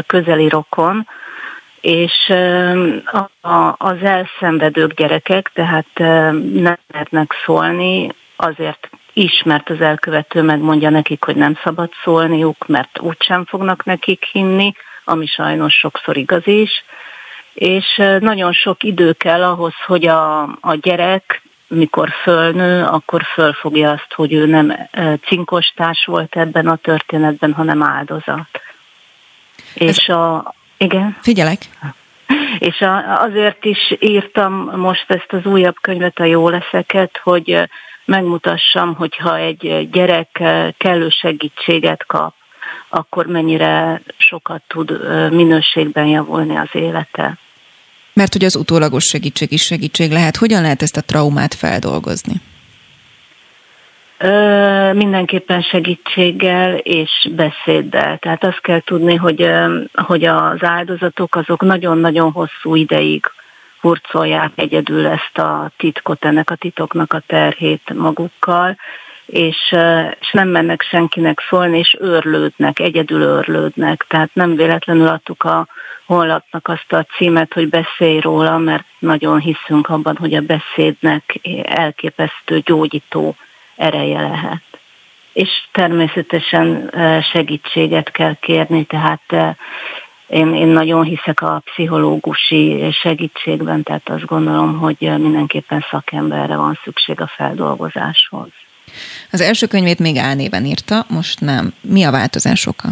közeli 0.07 0.49
rokon, 0.49 1.07
és 1.81 2.33
az 3.77 3.97
elszenvedők 4.03 4.93
gyerekek, 4.95 5.51
tehát 5.55 5.99
nem 6.53 6.79
lehetnek 6.93 7.33
szólni, 7.45 8.09
azért 8.37 8.91
is, 9.13 9.43
mert 9.45 9.71
az 9.71 9.81
elkövető 9.81 10.43
megmondja 10.43 10.91
nekik, 10.91 11.25
hogy 11.25 11.37
nem 11.37 11.59
szabad 11.63 11.91
szólniuk, 12.05 12.67
mert 12.67 13.01
úgysem 13.01 13.45
fognak 13.45 13.85
nekik 13.85 14.25
hinni, 14.33 14.75
ami 15.09 15.27
sajnos 15.27 15.75
sokszor 15.75 16.17
igaz 16.17 16.47
is, 16.47 16.85
és 17.55 18.03
nagyon 18.21 18.53
sok 18.53 18.83
idő 18.83 19.13
kell 19.13 19.43
ahhoz, 19.43 19.75
hogy 19.87 20.07
a, 20.07 20.43
a 20.43 20.75
gyerek, 20.81 21.43
mikor 21.69 22.09
fölnő, 22.23 22.85
akkor 22.85 23.23
fölfogja 23.23 23.91
azt, 23.91 24.13
hogy 24.15 24.33
ő 24.33 24.47
nem 24.47 24.89
cinkostárs 25.27 26.05
volt 26.05 26.37
ebben 26.37 26.67
a 26.67 26.77
történetben, 26.77 27.53
hanem 27.53 27.83
áldozat. 27.83 28.49
Ez... 29.75 29.89
És 29.89 30.09
a... 30.09 30.55
Igen? 30.77 31.17
Figyelek. 31.21 31.59
És 32.59 32.81
a, 32.81 33.23
azért 33.23 33.65
is 33.65 33.97
írtam 33.99 34.53
most 34.75 35.11
ezt 35.11 35.33
az 35.33 35.45
újabb 35.45 35.77
könyvet, 35.81 36.19
a 36.19 36.25
Jó 36.25 36.49
leszeket, 36.49 37.21
hogy 37.23 37.69
megmutassam, 38.05 38.95
hogyha 38.95 39.37
egy 39.37 39.89
gyerek 39.91 40.43
kellő 40.77 41.09
segítséget 41.09 42.07
kap, 42.07 42.35
akkor 42.89 43.27
mennyire 43.27 44.01
sokat 44.17 44.63
tud 44.67 44.91
minőségben 45.31 46.07
javulni 46.07 46.57
az 46.57 46.69
élete. 46.73 47.39
Mert 48.13 48.33
hogy 48.33 48.45
az 48.45 48.57
utólagos 48.57 49.05
segítség 49.05 49.53
is 49.53 49.63
segítség 49.63 50.11
lehet. 50.11 50.37
Hogyan 50.37 50.63
lehet 50.63 50.83
ezt 50.83 50.97
a 50.97 51.03
traumát 51.03 51.55
feldolgozni? 51.55 52.35
Ö, 54.19 54.93
mindenképpen 54.93 55.63
segítséggel 55.63 56.77
és 56.77 57.29
beszéddel. 57.37 58.19
Tehát 58.19 58.45
azt 58.45 58.61
kell 58.61 58.81
tudni, 58.81 59.15
hogy, 59.15 59.51
hogy 59.93 60.25
az 60.25 60.63
áldozatok 60.63 61.35
azok 61.35 61.63
nagyon-nagyon 61.63 62.33
hosszú 62.33 62.75
ideig 62.75 63.25
hurcolják 63.81 64.51
egyedül 64.55 65.07
ezt 65.07 65.39
a 65.39 65.71
titkot, 65.77 66.25
ennek 66.25 66.51
a 66.51 66.55
titoknak 66.55 67.13
a 67.13 67.23
terhét 67.27 67.95
magukkal, 67.95 68.77
és, 69.29 69.75
és 70.21 70.31
nem 70.33 70.49
mennek 70.49 70.83
senkinek 70.83 71.41
szólni, 71.49 71.79
és 71.79 71.97
őrlődnek, 72.01 72.79
egyedül 72.79 73.23
őrlődnek. 73.23 74.05
Tehát 74.09 74.31
nem 74.33 74.57
véletlenül 74.57 75.07
adtuk 75.07 75.45
a 75.45 75.67
honlapnak 76.07 76.69
azt 76.69 76.93
a 76.93 77.07
címet, 77.17 77.53
hogy 77.53 77.69
beszélj 77.69 78.21
róla, 78.21 78.59
mert 78.59 78.85
nagyon 78.99 79.39
hiszünk 79.41 79.89
abban, 79.89 80.17
hogy 80.17 80.35
a 80.35 80.41
beszédnek 80.41 81.41
elképesztő 81.63 82.61
gyógyító 82.61 83.37
ereje 83.77 84.21
lehet. 84.21 84.63
És 85.33 85.49
természetesen 85.73 86.91
segítséget 87.33 88.11
kell 88.11 88.35
kérni, 88.41 88.85
tehát 88.85 89.57
én, 90.27 90.55
én 90.55 90.67
nagyon 90.67 91.05
hiszek 91.05 91.41
a 91.41 91.63
pszichológusi 91.65 92.91
segítségben, 92.93 93.83
tehát 93.83 94.09
azt 94.09 94.27
gondolom, 94.27 94.79
hogy 94.79 94.97
mindenképpen 95.01 95.85
szakemberre 95.91 96.57
van 96.57 96.79
szükség 96.85 97.21
a 97.21 97.27
feldolgozáshoz. 97.27 98.49
Az 99.33 99.41
első 99.41 99.67
könyvét 99.67 99.99
még 99.99 100.17
álnéven 100.17 100.65
írta, 100.65 101.05
most 101.09 101.41
nem. 101.41 101.73
Mi 101.81 102.05
a 102.05 102.11
változás 102.11 102.67
oka? 102.67 102.89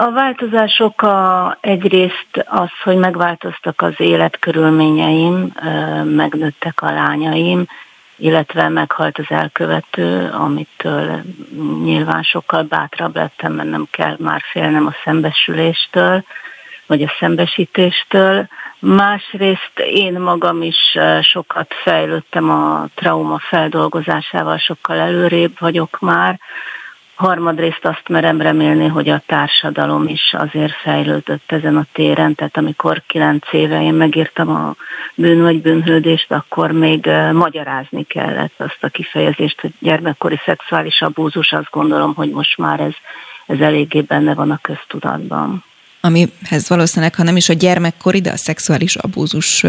A 0.00 0.10
változások 0.10 1.02
a, 1.02 1.58
egyrészt 1.60 2.44
az, 2.44 2.68
hogy 2.84 2.96
megváltoztak 2.96 3.82
az 3.82 3.94
életkörülményeim, 3.96 5.52
megnőttek 6.04 6.82
a 6.82 6.92
lányaim, 6.92 7.66
illetve 8.16 8.68
meghalt 8.68 9.18
az 9.18 9.24
elkövető, 9.28 10.30
amitől 10.30 11.22
nyilván 11.82 12.22
sokkal 12.22 12.62
bátrabb 12.62 13.16
lettem, 13.16 13.52
mert 13.52 13.70
nem 13.70 13.86
kell 13.90 14.16
már 14.18 14.42
félnem 14.52 14.86
a 14.86 14.94
szembesüléstől, 15.04 16.24
vagy 16.86 17.02
a 17.02 17.12
szembesítéstől. 17.18 18.48
Másrészt 18.80 19.78
én 19.78 20.20
magam 20.20 20.62
is 20.62 20.98
sokat 21.22 21.74
fejlődtem 21.82 22.50
a 22.50 22.86
trauma 22.94 23.38
feldolgozásával, 23.38 24.58
sokkal 24.58 24.96
előrébb 24.96 25.52
vagyok 25.58 25.98
már. 26.00 26.40
Harmadrészt 27.14 27.84
azt 27.84 28.08
merem 28.08 28.40
remélni, 28.40 28.86
hogy 28.86 29.08
a 29.08 29.22
társadalom 29.26 30.06
is 30.06 30.34
azért 30.38 30.72
fejlődött 30.72 31.52
ezen 31.52 31.76
a 31.76 31.86
téren, 31.92 32.34
tehát 32.34 32.56
amikor 32.56 33.02
kilenc 33.06 33.52
éve 33.52 33.82
én 33.82 33.94
megírtam 33.94 34.48
a 34.48 34.74
bűn 35.14 35.42
vagy 35.42 35.62
bűnhődést, 35.62 36.32
akkor 36.32 36.72
még 36.72 37.10
magyarázni 37.32 38.02
kellett 38.02 38.54
azt 38.56 38.78
a 38.80 38.88
kifejezést, 38.88 39.60
hogy 39.60 39.72
gyermekkori 39.78 40.40
szexuális 40.44 41.02
abúzus, 41.02 41.52
azt 41.52 41.70
gondolom, 41.70 42.14
hogy 42.14 42.30
most 42.30 42.58
már 42.58 42.80
ez, 42.80 42.94
ez 43.46 43.60
eléggé 43.60 44.00
benne 44.00 44.34
van 44.34 44.50
a 44.50 44.58
köztudatban. 44.62 45.64
Amihez 46.00 46.68
valószínűleg, 46.68 47.14
ha 47.14 47.22
nem 47.22 47.36
is 47.36 47.48
a 47.48 47.52
gyermekkori, 47.52 48.20
de 48.20 48.30
a 48.30 48.36
szexuális 48.36 48.96
abúzus 48.96 49.64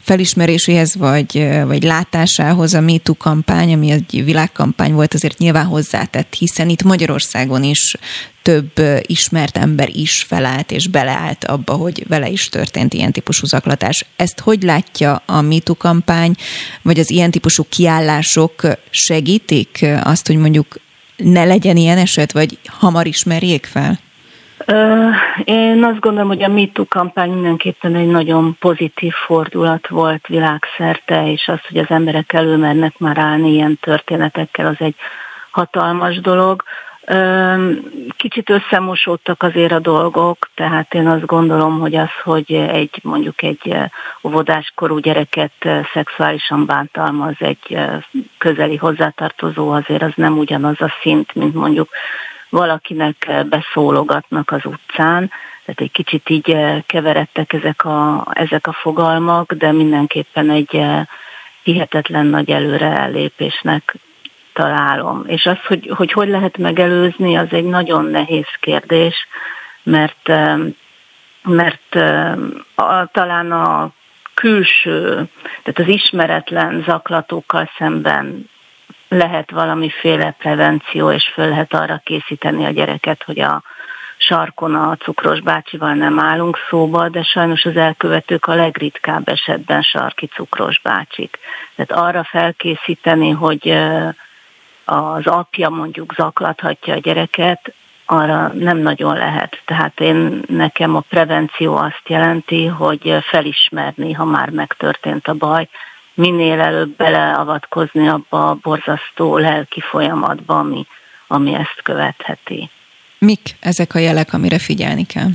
felismeréséhez, 0.00 0.94
vagy, 0.94 1.48
vagy 1.66 1.82
látásához 1.82 2.74
a 2.74 2.80
MeToo 2.80 3.14
kampány, 3.14 3.72
ami 3.72 3.90
egy 3.90 4.24
világkampány 4.24 4.92
volt, 4.92 5.14
azért 5.14 5.38
nyilván 5.38 5.66
hozzátett, 5.66 6.34
hiszen 6.34 6.68
itt 6.68 6.82
Magyarországon 6.82 7.64
is 7.64 7.96
több 8.42 8.72
ismert 9.00 9.56
ember 9.56 9.88
is 9.96 10.22
felállt 10.22 10.70
és 10.70 10.86
beleállt 10.86 11.44
abba, 11.44 11.72
hogy 11.72 12.04
vele 12.08 12.28
is 12.28 12.48
történt 12.48 12.94
ilyen 12.94 13.12
típusú 13.12 13.46
zaklatás. 13.46 14.06
Ezt 14.16 14.40
hogy 14.40 14.62
látja 14.62 15.22
a 15.26 15.40
MeToo 15.40 15.74
kampány, 15.74 16.34
vagy 16.82 16.98
az 16.98 17.10
ilyen 17.10 17.30
típusú 17.30 17.66
kiállások 17.68 18.62
segítik 18.90 19.86
azt, 20.02 20.26
hogy 20.26 20.36
mondjuk 20.36 20.80
ne 21.16 21.44
legyen 21.44 21.76
ilyen 21.76 21.98
eset, 21.98 22.32
vagy 22.32 22.58
hamar 22.66 23.06
ismerjék 23.06 23.66
fel? 23.66 24.00
Én 25.44 25.84
azt 25.84 26.00
gondolom, 26.00 26.28
hogy 26.28 26.42
a 26.42 26.48
MeToo 26.48 26.84
kampány 26.88 27.30
mindenképpen 27.30 27.94
egy 27.94 28.06
nagyon 28.06 28.56
pozitív 28.60 29.12
fordulat 29.12 29.88
volt 29.88 30.26
világszerte, 30.26 31.30
és 31.30 31.48
az, 31.48 31.58
hogy 31.68 31.78
az 31.78 31.86
emberek 31.88 32.32
előmernek 32.32 32.98
már 32.98 33.18
állni 33.18 33.52
ilyen 33.52 33.78
történetekkel, 33.80 34.66
az 34.66 34.76
egy 34.78 34.94
hatalmas 35.50 36.20
dolog. 36.20 36.62
Kicsit 38.16 38.50
összemosódtak 38.50 39.42
azért 39.42 39.72
a 39.72 39.78
dolgok, 39.78 40.50
tehát 40.54 40.94
én 40.94 41.06
azt 41.06 41.26
gondolom, 41.26 41.78
hogy 41.78 41.94
az, 41.94 42.10
hogy 42.22 42.52
egy 42.52 43.00
mondjuk 43.02 43.42
egy 43.42 43.76
óvodáskorú 44.22 44.98
gyereket 44.98 45.52
szexuálisan 45.92 46.66
bántalmaz 46.66 47.34
egy 47.38 47.78
közeli 48.38 48.76
hozzátartozó, 48.76 49.70
azért 49.70 50.02
az 50.02 50.12
nem 50.14 50.38
ugyanaz 50.38 50.80
a 50.80 50.92
szint, 51.02 51.34
mint 51.34 51.54
mondjuk 51.54 51.88
valakinek 52.54 53.30
beszólogatnak 53.48 54.50
az 54.50 54.64
utcán, 54.64 55.30
tehát 55.64 55.80
egy 55.80 55.90
kicsit 55.90 56.30
így 56.30 56.56
keveredtek 56.86 57.52
ezek 57.52 57.84
a, 57.84 58.26
ezek 58.32 58.66
a 58.66 58.72
fogalmak, 58.72 59.52
de 59.52 59.72
mindenképpen 59.72 60.50
egy 60.50 60.80
hihetetlen 61.62 62.26
nagy 62.26 62.50
előrelépésnek 62.50 63.94
találom. 64.52 65.24
És 65.26 65.46
az, 65.46 65.58
hogy, 65.66 65.90
hogy 65.96 66.12
hogy 66.12 66.28
lehet 66.28 66.58
megelőzni, 66.58 67.36
az 67.36 67.48
egy 67.50 67.64
nagyon 67.64 68.04
nehéz 68.04 68.48
kérdés, 68.60 69.26
mert, 69.82 70.28
mert 71.42 71.94
a, 72.74 73.06
talán 73.12 73.52
a 73.52 73.90
külső, 74.34 75.28
tehát 75.62 75.78
az 75.78 75.88
ismeretlen 75.88 76.82
zaklatókkal 76.86 77.70
szemben 77.78 78.48
lehet 79.14 79.50
valamiféle 79.50 80.34
prevenció, 80.38 81.10
és 81.10 81.30
föl 81.34 81.48
lehet 81.48 81.74
arra 81.74 82.00
készíteni 82.04 82.64
a 82.64 82.70
gyereket, 82.70 83.22
hogy 83.22 83.40
a 83.40 83.62
sarkon 84.16 84.74
a 84.74 84.96
cukros 84.96 85.40
bácsival 85.40 85.94
nem 85.94 86.18
állunk 86.18 86.58
szóba, 86.68 87.08
de 87.08 87.22
sajnos 87.22 87.64
az 87.64 87.76
elkövetők 87.76 88.46
a 88.46 88.54
legritkább 88.54 89.28
esetben 89.28 89.82
sarki 89.82 90.26
cukros 90.26 90.80
bácsik. 90.80 91.38
Tehát 91.76 92.04
arra 92.06 92.24
felkészíteni, 92.24 93.30
hogy 93.30 93.78
az 94.84 95.26
apja 95.26 95.68
mondjuk 95.68 96.14
zaklathatja 96.14 96.94
a 96.94 96.98
gyereket, 96.98 97.74
arra 98.06 98.52
nem 98.54 98.78
nagyon 98.78 99.16
lehet. 99.16 99.62
Tehát 99.64 100.00
én 100.00 100.42
nekem 100.48 100.96
a 100.96 101.00
prevenció 101.00 101.76
azt 101.76 102.02
jelenti, 102.06 102.66
hogy 102.66 103.16
felismerni, 103.22 104.12
ha 104.12 104.24
már 104.24 104.50
megtörtént 104.50 105.28
a 105.28 105.34
baj, 105.34 105.68
minél 106.14 106.60
előbb 106.60 106.96
beleavatkozni 106.96 108.08
abba 108.08 108.48
a 108.48 108.58
borzasztó 108.62 109.38
lelki 109.38 109.80
folyamatba, 109.80 110.58
ami, 110.58 110.86
ami 111.26 111.54
ezt 111.54 111.80
követheti. 111.82 112.70
Mik 113.18 113.56
ezek 113.60 113.94
a 113.94 113.98
jelek, 113.98 114.32
amire 114.32 114.58
figyelni 114.58 115.06
kell? 115.06 115.30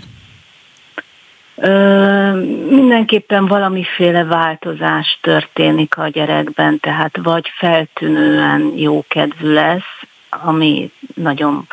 Ö, 1.55 2.33
mindenképpen 2.69 3.45
valamiféle 3.45 4.23
változás 4.23 5.19
történik 5.21 5.97
a 5.97 6.07
gyerekben, 6.07 6.79
tehát 6.79 7.17
vagy 7.23 7.51
feltűnően 7.57 8.73
jókedvű 8.75 9.53
lesz, 9.53 10.07
ami 10.29 10.91
nagyon 11.15 11.67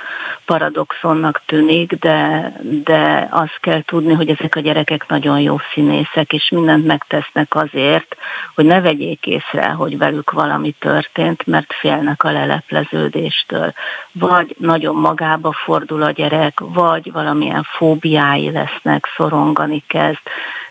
paradoxonnak 0.45 1.43
tűnik, 1.47 1.93
de, 1.93 2.53
de 2.63 3.29
azt 3.31 3.59
kell 3.61 3.83
tudni, 3.83 4.15
hogy 4.15 4.29
ezek 4.29 4.57
a 4.57 4.61
gyerekek 4.61 5.09
nagyon 5.09 5.41
jó 5.41 5.57
színészek, 5.73 6.33
és 6.33 6.51
mindent 6.51 6.87
megtesznek 6.87 7.55
azért, 7.55 8.17
hogy 8.55 8.65
ne 8.65 8.81
vegyék 8.81 9.27
észre, 9.27 9.67
hogy 9.69 9.99
velük 9.99 10.31
valami 10.31 10.75
történt, 10.79 11.47
mert 11.47 11.73
félnek 11.73 12.25
a 12.25 12.31
lelepleződéstől. 12.31 13.73
Vagy 14.13 14.55
nagyon 14.59 14.95
magába 14.95 15.53
fordul 15.53 16.03
a 16.03 16.11
gyerek, 16.11 16.61
vagy 16.61 17.13
valamilyen 17.13 17.63
fóbiái 17.63 18.51
lesznek, 18.51 19.13
szorongani 19.17 19.85
kezd. 19.87 20.21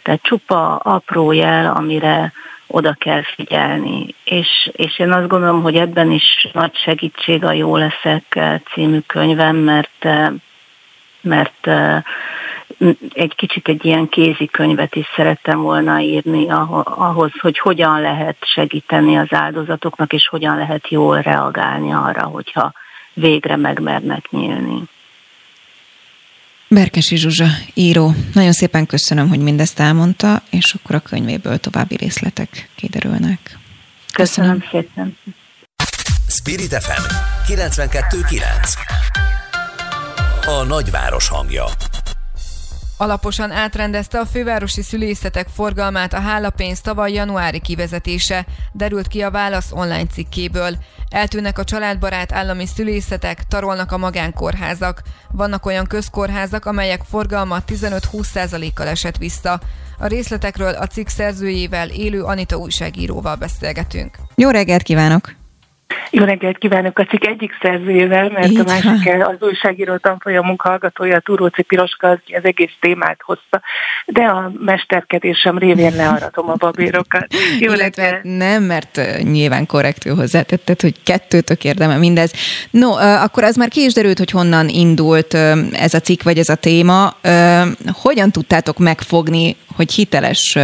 Tehát 0.04 0.22
csupa 0.22 0.76
apró 0.76 1.32
jel, 1.32 1.74
amire 1.76 2.34
oda 2.68 2.96
kell 3.00 3.24
figyelni. 3.24 4.16
És, 4.24 4.70
és 4.72 5.00
én 5.00 5.12
azt 5.12 5.28
gondolom, 5.28 5.62
hogy 5.62 5.76
ebben 5.76 6.12
is 6.12 6.48
nagy 6.54 6.76
segítség 6.76 7.44
a 7.44 7.52
Jó 7.52 7.78
leszek 7.78 8.24
eh, 8.30 8.60
című 8.74 9.00
könyvem, 9.00 9.56
mert, 9.56 10.06
eh, 10.06 10.30
mert 11.22 11.68
eh, 11.68 12.02
egy 13.14 13.36
kicsit 13.36 13.68
egy 13.68 13.86
ilyen 13.86 14.10
kézikönyvet 14.10 14.96
is 14.96 15.06
szerettem 15.16 15.62
volna 15.62 16.00
írni 16.00 16.50
ahhoz, 16.84 17.32
hogy 17.40 17.60
hogyan 17.60 18.02
lehet 18.02 18.38
segíteni 18.40 19.18
az 19.18 19.34
áldozatoknak, 19.34 20.14
és 20.14 20.28
hogyan 20.28 20.58
lehet 20.58 20.90
jól 20.90 21.22
reagálni 21.22 21.92
arra, 21.92 22.24
hogyha 22.24 22.72
végre 23.14 23.56
megmernek 23.56 24.30
nyílni. 24.30 24.82
Berkesi 26.76 27.16
Zsuzsa, 27.16 27.48
író. 27.74 28.14
Nagyon 28.34 28.52
szépen 28.52 28.86
köszönöm, 28.86 29.30
hogy 29.30 29.40
mindezt 29.40 29.80
elmondta, 29.80 30.44
és 30.50 30.74
akkor 30.74 30.96
a 30.96 31.00
könyvéből 31.00 31.58
további 31.58 31.96
részletek 31.96 32.70
kiderülnek. 32.76 33.58
Köszönöm, 34.14 34.60
köszönöm 34.60 34.86
szépen. 34.96 35.18
Spirit 36.28 36.74
FM 36.74 37.02
92.9 37.54 38.44
A 40.46 40.64
nagyváros 40.64 41.28
hangja 41.28 41.66
Alaposan 42.98 43.52
átrendezte 43.52 44.20
a 44.20 44.26
fővárosi 44.26 44.82
szülészetek 44.82 45.48
forgalmát 45.48 46.14
a 46.14 46.20
hálapénz 46.20 46.82
tavaly 46.82 47.12
januári 47.12 47.60
kivezetése, 47.60 48.46
derült 48.74 49.08
ki 49.08 49.22
a 49.22 49.32
válasz 49.32 49.72
online 49.72 50.06
cikkéből. 50.06 50.78
Eltűnnek 51.10 51.58
a 51.58 51.64
családbarát 51.64 52.32
állami 52.32 52.66
szülészetek, 52.66 53.44
tarolnak 53.44 53.92
a 53.92 53.98
magánkórházak. 53.98 55.02
Vannak 55.32 55.66
olyan 55.66 55.86
közkórházak, 55.86 56.66
amelyek 56.66 57.02
forgalma 57.10 57.58
15-20%-kal 57.68 58.88
esett 58.88 59.18
vissza. 59.18 59.60
A 60.00 60.08
részletekről 60.08 60.74
a 60.74 60.88
cikk 60.88 61.08
szerzőjével, 61.08 61.90
élő 61.90 62.24
Anita 62.24 62.56
újságíróval 62.56 63.36
beszélgetünk. 63.36 64.18
Jó 64.36 64.50
reggelt 64.50 64.82
kívánok! 64.82 65.45
Jó 66.12 66.24
reggelt 66.24 66.58
kívánok 66.58 67.00
a 67.00 67.06
cikk 67.06 67.26
egyik 67.26 67.52
szerzőjével, 67.62 68.30
mert 68.30 68.48
Így 68.48 68.60
a 68.60 68.64
másik 68.64 69.14
az 69.24 69.36
újságíró 69.40 69.98
tanfolyamunk 69.98 70.62
hallgatója, 70.62 71.20
Túróci 71.20 71.62
Piroska, 71.62 72.10
az, 72.10 72.18
az 72.26 72.44
egész 72.44 72.74
témát 72.80 73.20
hozta, 73.24 73.62
de 74.06 74.24
a 74.24 74.52
mesterkedésem 74.60 75.58
révén 75.58 75.96
learatom 75.96 76.50
a 76.50 76.56
babérokat. 76.56 77.28
Jó 77.60 77.74
Illetve 77.74 78.04
reggelt. 78.04 78.24
nem, 78.24 78.64
mert 78.64 79.02
nyilván 79.22 79.66
korrektül 79.66 80.16
hozzátetted, 80.16 80.82
hogy 80.82 80.96
kettőtök 81.04 81.64
érdeme 81.64 81.98
mindez. 81.98 82.34
No, 82.70 82.92
akkor 82.98 83.44
az 83.44 83.56
már 83.56 83.70
ki 83.70 83.84
is 83.84 83.94
derült, 83.94 84.18
hogy 84.18 84.32
honnan 84.32 84.70
indult 84.70 85.34
ez 85.74 85.94
a 85.94 86.00
cikk, 86.00 86.24
vagy 86.24 86.38
ez 86.38 86.50
a 86.50 86.56
téma. 86.56 87.16
Hogyan 87.92 88.32
tudtátok 88.32 88.78
megfogni, 88.78 89.56
hogy 89.76 89.92
hiteles 89.92 90.58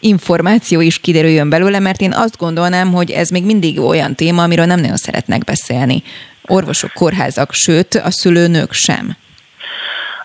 információ 0.00 0.80
is 0.80 0.98
kiderüljön 0.98 1.48
belőle, 1.48 1.78
mert 1.78 2.00
én 2.00 2.12
azt 2.12 2.36
gondolnám, 2.36 2.92
hogy 2.92 3.10
ez 3.10 3.28
még 3.28 3.44
mindig 3.44 3.80
olyan 3.80 4.14
téma, 4.14 4.42
amiről 4.42 4.64
nem 4.64 4.80
nagyon 4.80 4.96
szeretnek 4.96 5.44
beszélni. 5.44 6.02
Orvosok, 6.42 6.92
kórházak, 6.92 7.52
sőt, 7.52 7.94
a 7.94 8.10
szülőnők 8.10 8.72
sem. 8.72 9.16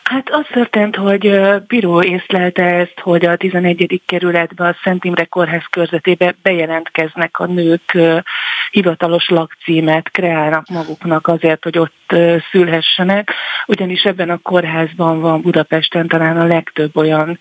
Hát 0.03 0.29
az 0.29 0.45
történt, 0.51 0.95
hogy 0.95 1.41
bíró 1.67 2.01
észlelte 2.01 2.63
ezt, 2.63 2.99
hogy 2.99 3.25
a 3.25 3.35
11. 3.35 4.01
kerületben 4.05 4.67
a 4.67 4.75
Szent 4.83 5.03
Imre 5.03 5.25
Kórház 5.25 5.65
körzetébe 5.69 6.35
bejelentkeznek 6.41 7.39
a 7.39 7.45
nők 7.45 7.97
hivatalos 8.71 9.29
lakcímet, 9.29 10.11
kreálnak 10.11 10.67
maguknak 10.67 11.27
azért, 11.27 11.63
hogy 11.63 11.77
ott 11.77 12.15
szülhessenek, 12.51 13.33
ugyanis 13.65 14.03
ebben 14.03 14.29
a 14.29 14.37
kórházban 14.37 15.21
van 15.21 15.41
Budapesten 15.41 16.07
talán 16.07 16.37
a 16.37 16.45
legtöbb 16.45 16.97
olyan 16.97 17.39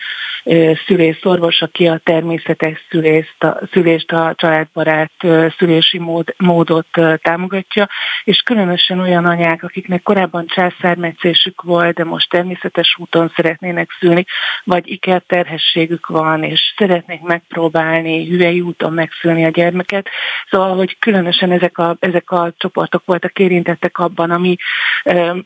szülészorvos, 0.87 1.61
aki 1.61 1.87
a 1.87 2.01
természetes 2.05 2.87
szülést, 2.91 3.45
a, 3.45 3.61
szülést, 3.73 4.13
a 4.13 4.33
családbarát 4.37 5.13
szülési 5.59 5.99
mód, 5.99 6.35
módot 6.37 6.87
támogatja, 7.17 7.89
és 8.25 8.41
különösen 8.41 9.01
olyan 9.01 9.25
anyák, 9.25 9.63
akiknek 9.63 10.03
korábban 10.03 10.47
császármetszésük 10.47 11.63
volt, 11.63 11.95
de 11.95 12.05
most 12.05 12.31
természetes 12.53 12.97
úton 12.99 13.33
szeretnének 13.37 13.91
szülni, 13.99 14.27
vagy 14.65 14.91
ikerterhességük 14.91 16.07
van, 16.07 16.43
és 16.43 16.75
szeretnék 16.77 17.21
megpróbálni 17.21 18.27
hüvei 18.27 18.61
úton 18.61 18.93
megszülni 18.93 19.45
a 19.45 19.49
gyermeket. 19.49 20.09
Szóval, 20.51 20.77
hogy 20.77 20.97
különösen 20.99 21.51
ezek 21.51 21.79
a, 21.79 21.97
ezek 22.01 22.31
a 22.31 22.53
csoportok 22.57 23.03
voltak 23.05 23.39
érintettek 23.39 23.99
abban, 23.99 24.31
ami 24.31 24.57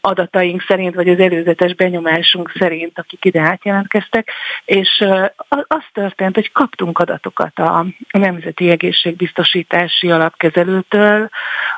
adataink 0.01 0.65
szerint, 0.69 0.95
vagy 0.95 1.09
az 1.09 1.19
előzetes 1.19 1.75
benyomásunk 1.75 2.53
szerint, 2.59 2.99
akik 2.99 3.25
ide 3.25 3.41
átjelentkeztek, 3.41 4.31
és 4.65 5.05
az 5.49 5.83
történt, 5.93 6.35
hogy 6.35 6.53
kaptunk 6.53 6.99
adatokat 6.99 7.59
a 7.59 7.87
Nemzeti 8.11 8.71
Egészségbiztosítási 8.71 10.11
Alapkezelőtől, 10.11 11.29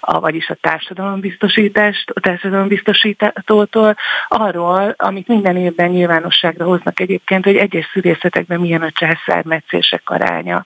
a, 0.00 0.20
vagyis 0.20 0.48
a 0.48 0.56
társadalombiztosítást, 0.60 2.10
a 2.10 2.20
társadalombiztosítótól, 2.20 3.96
arról, 4.28 4.94
amit 5.18 5.42
minden 5.42 5.56
évben 5.56 5.90
nyilvánosságra 5.90 6.64
hoznak 6.64 7.00
egyébként, 7.00 7.44
hogy 7.44 7.56
egyes 7.56 7.90
szülészetekben 7.92 8.60
milyen 8.60 8.82
a 8.82 8.90
császármetszések 8.90 10.02
aránya. 10.04 10.64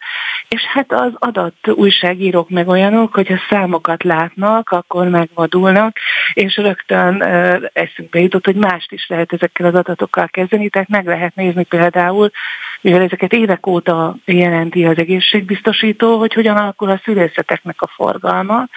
És 0.49 0.63
hát 0.63 0.93
az 0.93 1.13
adat 1.19 1.69
újságírók 1.69 2.51
meg 2.51 2.69
olyanok, 2.69 3.15
hogyha 3.15 3.41
számokat 3.49 4.03
látnak, 4.03 4.71
akkor 4.71 5.09
megvadulnak, 5.09 5.97
és 6.33 6.57
rögtön 6.57 7.23
eszünkbe 7.73 8.21
jutott, 8.21 8.45
hogy 8.45 8.55
mást 8.55 8.93
is 8.93 9.07
lehet 9.09 9.33
ezekkel 9.33 9.67
az 9.67 9.75
adatokkal 9.75 10.29
kezdeni, 10.29 10.69
tehát 10.69 10.89
meg 10.89 11.07
lehet 11.07 11.35
nézni 11.35 11.65
például, 11.65 12.31
mivel 12.81 13.03
ezeket 13.03 13.33
évek 13.33 13.67
óta 13.67 14.17
jelenti 14.25 14.85
az 14.85 14.99
egészségbiztosító, 14.99 16.19
hogy 16.19 16.33
hogyan 16.33 16.57
alakul 16.57 16.91
a 16.91 17.01
szülészeteknek 17.05 17.83
a 17.83 17.87
forgalma, 17.87 18.69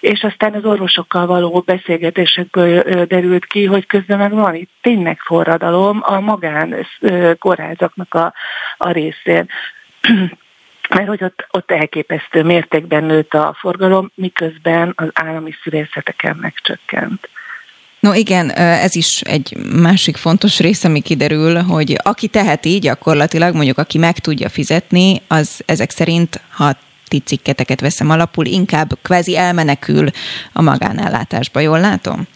és 0.00 0.22
aztán 0.22 0.54
az 0.54 0.64
orvosokkal 0.64 1.26
való 1.26 1.62
beszélgetésekből 1.66 3.04
derült 3.04 3.46
ki, 3.46 3.64
hogy 3.64 3.86
közben 3.86 4.18
meg 4.18 4.32
van 4.32 4.54
itt 4.54 4.70
tényleg 4.80 5.17
forradalom 5.20 6.00
a 6.02 6.20
magán 6.20 6.86
kórházaknak 7.38 8.14
a, 8.14 8.32
a 8.76 8.90
részén 8.90 9.48
mert 10.88 11.08
hogy 11.08 11.24
ott, 11.24 11.46
ott 11.50 11.70
elképesztő 11.70 12.42
mértékben 12.42 13.04
nőtt 13.04 13.34
a 13.34 13.56
forgalom, 13.58 14.10
miközben 14.14 14.92
az 14.96 15.08
állami 15.12 15.54
szülészeteken 15.62 16.36
megcsökkent. 16.40 17.28
No 18.00 18.14
igen, 18.14 18.50
ez 18.50 18.94
is 18.94 19.20
egy 19.20 19.56
másik 19.80 20.16
fontos 20.16 20.58
rész, 20.58 20.84
ami 20.84 21.00
kiderül, 21.00 21.62
hogy 21.62 21.98
aki 22.02 22.28
teheti 22.28 22.78
gyakorlatilag, 22.78 23.54
mondjuk 23.54 23.78
aki 23.78 23.98
meg 23.98 24.18
tudja 24.18 24.48
fizetni, 24.48 25.22
az 25.26 25.62
ezek 25.66 25.90
szerint, 25.90 26.40
ha 26.50 26.72
ti 27.08 27.18
cikketeket 27.18 27.80
veszem 27.80 28.10
alapul, 28.10 28.46
inkább 28.46 28.98
kvázi 29.02 29.36
elmenekül 29.36 30.08
a 30.52 30.62
magánellátásba, 30.62 31.60
jól 31.60 31.80
látom? 31.80 32.26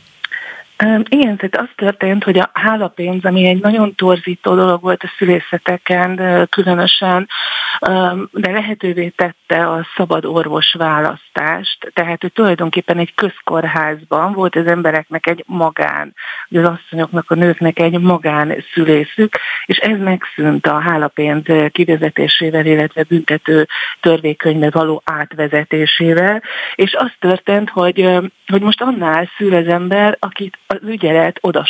Igen, 1.08 1.36
tehát 1.36 1.56
az 1.56 1.68
történt, 1.76 2.24
hogy 2.24 2.38
a 2.38 2.50
hálapénz, 2.52 3.24
ami 3.24 3.46
egy 3.46 3.60
nagyon 3.60 3.94
torzító 3.94 4.54
dolog 4.54 4.82
volt 4.82 5.02
a 5.02 5.12
szülészeteken, 5.18 6.20
különösen, 6.50 7.28
de 8.30 8.50
lehetővé 8.50 9.08
tette 9.08 9.68
a 9.68 9.86
szabad 9.96 10.24
orvos 10.24 10.74
választást. 10.78 11.90
Tehát, 11.94 12.20
hogy 12.20 12.32
tulajdonképpen 12.32 12.98
egy 12.98 13.14
közkórházban 13.14 14.32
volt 14.32 14.56
az 14.56 14.66
embereknek 14.66 15.26
egy 15.26 15.44
magán, 15.46 16.14
az 16.50 16.64
asszonyoknak, 16.64 17.30
a 17.30 17.34
nőknek 17.34 17.78
egy 17.78 17.98
magán 17.98 18.64
szülészük, 18.72 19.36
és 19.66 19.78
ez 19.78 19.98
megszűnt 19.98 20.66
a 20.66 20.78
hálapénz 20.78 21.44
kivezetésével, 21.72 22.66
illetve 22.66 23.02
büntető 23.02 23.66
törvékönyvbe 24.00 24.70
való 24.70 25.02
átvezetésével, 25.04 26.42
és 26.74 26.94
az 26.94 27.10
történt, 27.18 27.70
hogy, 27.70 28.08
hogy 28.46 28.62
most 28.62 28.82
annál 28.82 29.28
szül 29.36 29.54
az 29.54 29.66
ember, 29.66 30.16
akit 30.18 30.58
az 30.72 30.88
ügyelet 30.88 31.38
oda 31.40 31.64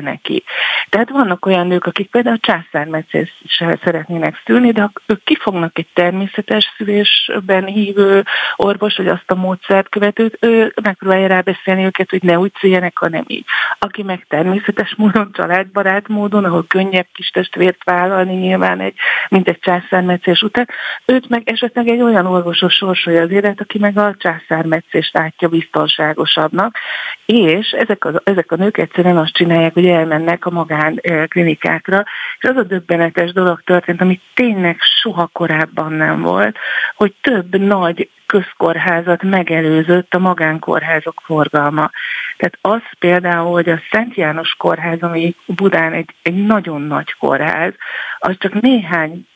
neki. 0.00 0.44
Tehát 0.88 1.10
vannak 1.10 1.46
olyan 1.46 1.66
nők, 1.66 1.86
akik 1.86 2.10
például 2.10 2.38
császármetszéssel 2.38 3.78
szeretnének 3.84 4.42
szülni, 4.44 4.70
de 4.70 4.90
ők 5.06 5.24
kifognak 5.24 5.78
egy 5.78 5.86
természetes 5.94 6.72
szülésben 6.76 7.64
hívő 7.64 8.24
orvos, 8.56 8.96
vagy 8.96 9.08
azt 9.08 9.30
a 9.30 9.34
módszert 9.34 9.88
követőt, 9.88 10.38
ő 10.40 10.72
megpróbálja 10.82 11.26
rábeszélni 11.26 11.84
őket, 11.84 12.10
hogy 12.10 12.22
ne 12.22 12.38
úgy 12.38 12.52
szüljenek, 12.60 12.98
hanem 12.98 13.24
így. 13.26 13.44
Aki 13.78 14.02
meg 14.02 14.26
természetes 14.28 14.94
módon, 14.96 15.32
családbarát 15.32 16.08
módon, 16.08 16.44
ahol 16.44 16.64
könnyebb 16.68 17.06
kis 17.12 17.28
testvért 17.28 17.84
vállalni 17.84 18.34
nyilván 18.34 18.80
egy, 18.80 18.94
mint 19.28 19.48
egy 19.48 19.58
császármetszés 19.58 20.42
után, 20.42 20.68
őt 21.04 21.28
meg 21.28 21.48
esetleg 21.48 21.88
egy 21.88 22.00
olyan 22.00 22.26
orvosos 22.26 22.74
sorsolja 22.74 23.22
az 23.22 23.30
élet, 23.30 23.60
aki 23.60 23.78
meg 23.78 23.98
a 23.98 24.14
császármetszést 24.18 25.14
látja 25.14 25.48
biztonságosabbnak, 25.48 26.78
és 27.26 27.70
ezek 27.70 28.04
az, 28.04 28.20
ezek 28.34 28.52
a 28.52 28.56
nők 28.56 28.78
egyszerűen 28.78 29.16
azt 29.16 29.32
csinálják, 29.32 29.74
hogy 29.74 29.86
elmennek 29.86 30.46
a 30.46 30.50
magán 30.50 31.00
klinikákra, 31.28 32.04
és 32.38 32.48
az 32.48 32.56
a 32.56 32.62
döbbenetes 32.62 33.32
dolog 33.32 33.62
történt, 33.64 34.00
ami 34.00 34.20
tényleg 34.34 34.76
soha 34.80 35.26
korábban 35.32 35.92
nem 35.92 36.20
volt, 36.20 36.56
hogy 36.96 37.14
több 37.20 37.56
nagy 37.56 38.08
közkórházat 38.26 39.22
megelőzött 39.22 40.14
a 40.14 40.18
magánkórházok 40.18 41.20
forgalma. 41.24 41.90
Tehát 42.36 42.58
az 42.60 42.80
például, 42.98 43.52
hogy 43.52 43.68
a 43.68 43.80
Szent 43.90 44.14
János 44.14 44.54
kórház, 44.54 45.02
ami 45.02 45.34
Budán 45.46 45.92
egy, 45.92 46.14
egy 46.22 46.46
nagyon 46.46 46.82
nagy 46.82 47.12
kórház, 47.12 47.72
az 48.18 48.34
csak 48.38 48.60
néhány 48.60 49.26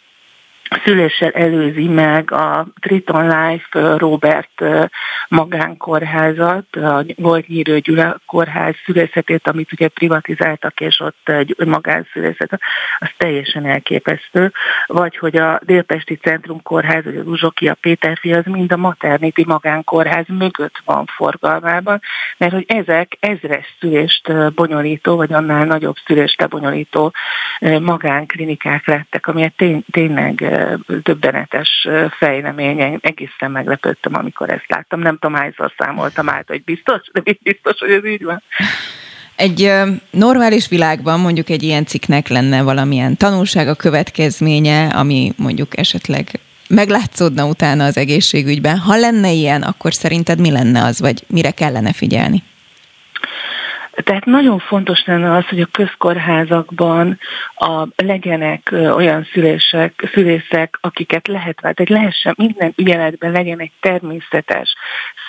szüléssel 0.84 1.30
előzi 1.30 1.88
meg 1.88 2.32
a 2.32 2.66
Triton 2.80 3.24
Life 3.24 3.96
Robert 3.96 4.64
magánkórházat, 5.28 6.76
a 6.76 7.04
volt 7.16 7.46
Nyírő 7.46 7.78
Gyula 7.78 8.20
kórház 8.26 8.74
szülészetét, 8.84 9.48
amit 9.48 9.72
ugye 9.72 9.88
privatizáltak, 9.88 10.80
és 10.80 11.00
ott 11.00 11.28
egy 11.28 11.56
magánszülészet, 11.66 12.60
az 12.98 13.08
teljesen 13.16 13.66
elképesztő. 13.66 14.52
Vagy 14.86 15.16
hogy 15.16 15.36
a 15.36 15.60
Délpesti 15.62 16.14
Centrum 16.14 16.62
Kórház, 16.62 17.04
vagy 17.04 17.16
az 17.16 17.26
Uzsoki, 17.26 17.68
a 17.68 17.76
Péterfi, 17.80 18.32
az 18.32 18.44
mind 18.44 18.72
a 18.72 18.76
maternity 18.76 19.44
magánkórház 19.46 20.26
mögött 20.28 20.82
van 20.84 21.06
forgalmában, 21.06 22.00
mert 22.36 22.52
hogy 22.52 22.64
ezek 22.68 23.16
ezres 23.20 23.76
szülést 23.80 24.54
bonyolító, 24.54 25.16
vagy 25.16 25.32
annál 25.32 25.64
nagyobb 25.64 25.96
szülést 26.06 26.40
lebonyolító 26.40 27.12
magánklinikák 27.80 28.86
lettek, 28.86 29.26
amiért 29.26 29.56
tény, 29.56 29.84
tényleg 29.90 30.57
döbbenetes 30.86 31.88
fejlemény. 32.18 32.78
Én 32.78 32.98
egészen 33.00 33.50
meglepődtem, 33.50 34.14
amikor 34.14 34.50
ezt 34.50 34.68
láttam. 34.68 35.00
Nem 35.00 35.18
tudom, 35.18 35.36
hányszor 35.36 35.72
számoltam 35.78 36.28
át, 36.28 36.44
hogy 36.46 36.64
biztos, 36.64 37.00
de 37.12 37.22
biztos, 37.42 37.78
hogy 37.78 37.90
ez 37.90 38.04
így 38.04 38.24
van. 38.24 38.42
Egy 39.36 39.72
normális 40.10 40.68
világban 40.68 41.20
mondjuk 41.20 41.48
egy 41.48 41.62
ilyen 41.62 41.84
cikknek 41.84 42.28
lenne 42.28 42.62
valamilyen 42.62 43.16
tanulság 43.16 43.68
a 43.68 43.74
következménye, 43.74 44.86
ami 44.86 45.32
mondjuk 45.36 45.78
esetleg 45.78 46.26
meglátszódna 46.68 47.46
utána 47.46 47.84
az 47.84 47.96
egészségügyben. 47.96 48.78
Ha 48.78 48.96
lenne 48.96 49.30
ilyen, 49.30 49.62
akkor 49.62 49.94
szerinted 49.94 50.40
mi 50.40 50.50
lenne 50.50 50.84
az, 50.84 51.00
vagy 51.00 51.24
mire 51.26 51.50
kellene 51.50 51.92
figyelni? 51.92 52.42
Tehát 54.04 54.24
nagyon 54.24 54.58
fontos 54.58 55.04
lenne 55.04 55.32
az, 55.36 55.48
hogy 55.48 55.60
a 55.60 55.68
közkórházakban 55.72 57.18
a, 57.54 57.86
legyenek 57.96 58.68
olyan 58.72 59.26
szülések, 59.32 60.10
szülészek, 60.12 60.78
akiket 60.80 61.26
lehet, 61.26 61.56
tehát 61.56 61.88
lehessen 61.88 62.34
minden 62.36 62.72
ügyeletben 62.76 63.32
legyen 63.32 63.60
egy 63.60 63.72
természetes 63.80 64.74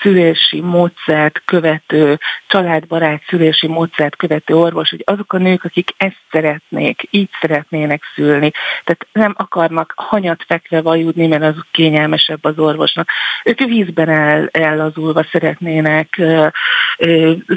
szülési 0.02 0.62
módszert 0.62 1.42
követő, 1.46 2.20
családbarát 2.48 3.22
szülési 3.28 3.68
módszert 3.68 4.16
követő 4.16 4.56
orvos, 4.56 4.90
hogy 4.90 5.04
azok 5.06 5.34
a 5.34 5.38
nők, 5.38 5.64
akik 5.64 5.94
ezt 5.98 6.22
szeretnék, 6.32 7.08
így 7.10 7.30
szeretnének 7.42 8.04
szülni, 8.16 8.52
tehát 8.84 9.08
nem 9.12 9.34
akarnak 9.38 9.94
hanyat 9.96 10.44
fekve 10.48 10.82
vajudni, 10.82 11.28
mert 11.28 11.44
az 11.44 11.56
kényelmesebb 11.72 12.40
az 12.42 12.60
orvosnak. 12.60 13.10
Ők 13.44 13.60
vízben 13.60 14.10
el, 14.10 14.50
ellazulva 14.52 15.26
szeretnének 15.32 16.22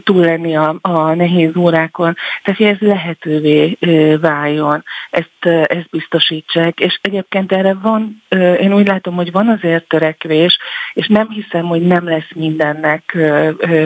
túl 0.04 0.24
lenni 0.24 0.56
a, 0.56 0.78
a 0.80 1.01
nehéz 1.14 1.56
órákon, 1.56 2.16
tehát 2.42 2.60
hogy 2.60 2.68
ez 2.68 2.78
lehetővé 2.78 3.78
váljon, 4.20 4.84
ezt, 5.10 5.66
ezt 5.66 5.88
biztosítsák, 5.90 6.80
és 6.80 6.98
egyébként 7.02 7.52
erre 7.52 7.74
van, 7.74 8.22
én 8.60 8.74
úgy 8.74 8.86
látom, 8.86 9.14
hogy 9.14 9.32
van 9.32 9.48
azért 9.48 9.88
törekvés, 9.88 10.58
és 10.92 11.06
nem 11.06 11.28
hiszem, 11.28 11.66
hogy 11.66 11.82
nem 11.82 12.04
lesz 12.04 12.30
mindennek 12.34 13.16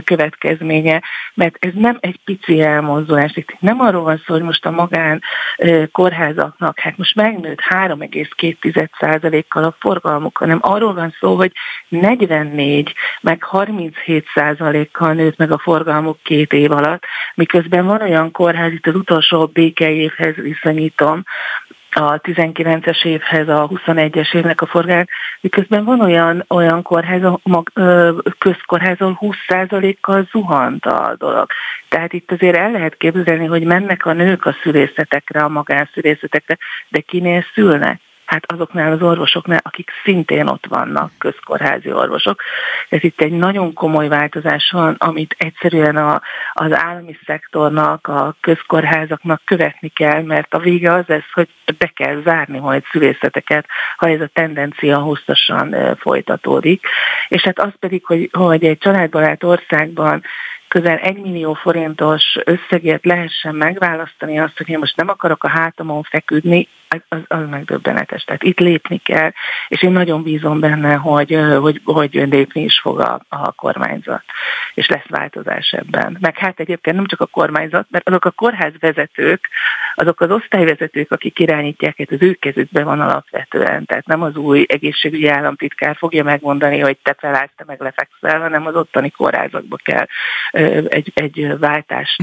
következménye, 0.05 1.03
mert 1.35 1.57
ez 1.61 1.73
nem 1.75 1.99
egy 2.01 2.21
pici 2.25 2.61
elmozdulás. 2.61 3.37
Itt 3.37 3.57
nem 3.61 3.81
arról 3.81 4.03
van 4.03 4.23
szó, 4.27 4.35
hogy 4.35 4.43
most 4.43 4.67
a 4.67 4.71
magán 4.71 5.23
kórházaknak, 5.93 6.79
hát 6.79 6.97
most 6.97 7.15
megnőtt 7.15 7.61
3,2%-kal 7.61 9.65
a 9.65 9.77
forgalmuk, 9.79 10.37
hanem 10.37 10.59
arról 10.61 10.95
van 10.95 11.15
szó, 11.21 11.35
hogy 11.35 11.53
44 11.89 12.95
meg 13.21 13.47
37%-kal 13.51 15.13
nőtt 15.13 15.37
meg 15.37 15.53
a 15.53 15.59
forgalmuk 15.59 16.19
két 16.23 16.53
év 16.53 16.73
alatt, 16.73 17.05
miközben 17.35 17.87
van 17.87 18.03
olyan 18.03 18.31
kórház, 18.31 18.73
itt 18.73 18.87
az 18.87 18.95
utolsó 18.95 19.47
békeévhez 19.47 20.35
viszonyítom, 20.35 21.23
a 21.99 22.21
19-es 22.21 23.05
évhez 23.05 23.49
a 23.49 23.69
21-es 23.69 24.35
évnek 24.35 24.61
a 24.61 24.67
forgák, 24.67 25.11
miközben 25.41 25.85
van 25.85 26.01
olyan, 26.01 26.45
olyan 26.49 26.83
kórház, 26.83 27.23
mag, 27.43 27.73
közkórház, 28.39 29.01
ahol 29.01 29.19
20%-kal 29.21 30.29
zuhant 30.31 30.87
a 30.87 31.15
dolog. 31.19 31.51
Tehát 31.89 32.13
itt 32.13 32.33
azért 32.33 32.57
el 32.57 32.71
lehet 32.71 32.97
képzelni, 32.97 33.47
hogy 33.47 33.63
mennek 33.63 34.07
a 34.07 34.13
nők 34.13 34.47
a 34.47 34.57
szülészetekre, 34.63 35.41
a 35.41 35.49
magánszülészetekre, 35.49 36.59
de 36.89 37.01
kinél 37.01 37.45
szülnek? 37.55 38.01
Hát 38.27 38.53
azoknál 38.53 38.93
az 38.93 39.03
orvosoknál, 39.03 39.61
akik 39.63 39.91
szintén 40.05 40.47
ott 40.47 40.67
vannak, 40.67 41.11
közkórházi 41.19 41.93
orvosok. 41.93 42.43
Ez 42.89 43.05
itt 43.05 43.21
egy 43.21 43.33
nagyon 43.33 43.73
komoly 43.73 44.09
változás 44.09 44.71
van, 44.71 44.95
amit 44.99 45.35
egyszerűen 45.39 45.97
a, 45.97 46.23
az 46.53 46.73
állami 46.73 47.19
szektornak, 47.27 48.07
a 48.07 48.37
közkórházaknak 48.41 49.41
követni 49.45 49.89
kell, 49.89 50.23
mert 50.23 50.55
a 50.55 50.59
vége 50.59 50.93
az 50.93 51.05
lesz, 51.07 51.31
hogy 51.33 51.49
be 51.79 51.87
kell 51.95 52.23
zárni 52.25 52.59
majd 52.59 52.85
szülészeteket, 52.91 53.67
ha 53.97 54.09
ez 54.09 54.21
a 54.21 54.31
tendencia 54.33 54.99
hosszasan 54.99 55.97
folytatódik. 55.99 56.87
És 57.29 57.43
hát 57.43 57.59
az 57.59 57.73
pedig, 57.79 58.05
hogy, 58.05 58.31
hogy 58.33 58.65
egy 58.65 58.79
családbarát 58.79 59.45
országban 59.45 60.23
közel 60.77 60.97
egy 60.97 61.17
millió 61.17 61.55
forintos 61.55 62.23
összegért 62.45 63.05
lehessen 63.05 63.55
megválasztani 63.55 64.39
azt, 64.39 64.57
hogy 64.57 64.69
én 64.69 64.79
most 64.79 64.97
nem 64.97 65.09
akarok 65.09 65.45
a 65.45 65.49
hátamon 65.49 66.03
feküdni, 66.03 66.69
az, 67.09 67.19
az 67.27 67.49
megdöbbenetes. 67.51 68.25
Tehát 68.25 68.43
itt 68.43 68.59
lépni 68.59 68.99
kell, 68.99 69.33
és 69.69 69.83
én 69.83 69.91
nagyon 69.91 70.23
bízom 70.23 70.61
benne, 70.61 70.95
hogy, 70.95 71.39
hogy, 71.61 71.81
hogy 71.85 72.15
lépni 72.15 72.63
is 72.63 72.81
fog 72.81 73.01
a, 73.01 73.21
a 73.29 73.53
kormányzat, 73.53 74.23
és 74.75 74.89
lesz 74.89 75.09
változás 75.09 75.71
ebben. 75.71 76.17
Meg 76.21 76.39
hát 76.39 76.61
egyébként 76.61 76.97
nem 76.97 77.07
csak 77.07 77.21
a 77.21 77.27
kormányzat, 77.27 77.87
mert 77.91 78.09
azok 78.09 78.25
a 78.25 78.31
kórházvezetők, 78.31 79.49
azok 79.95 80.21
az 80.21 80.31
osztályvezetők, 80.31 81.11
akik 81.11 81.39
irányítják, 81.39 81.97
hát 81.99 82.11
az 82.11 82.23
ő 82.23 82.33
kezükben 82.33 82.85
van 82.85 83.01
alapvetően. 83.01 83.87
Tehát 83.87 84.07
nem 84.07 84.23
az 84.23 84.37
új 84.37 84.65
egészségügyi 84.69 85.29
államtitkár 85.29 85.97
fogja 85.97 86.25
megmondani, 86.25 86.79
hogy 86.79 86.97
te 87.03 87.17
felállsz, 87.19 87.51
te 87.57 87.65
meg 87.67 87.81
lefekszel, 87.81 88.41
hanem 88.41 88.67
az 88.67 88.75
ottani 88.75 89.11
kórházakba 89.11 89.77
kell 89.77 90.07
egy, 90.89 91.13
egy 91.15 91.59
váltást 91.59 92.23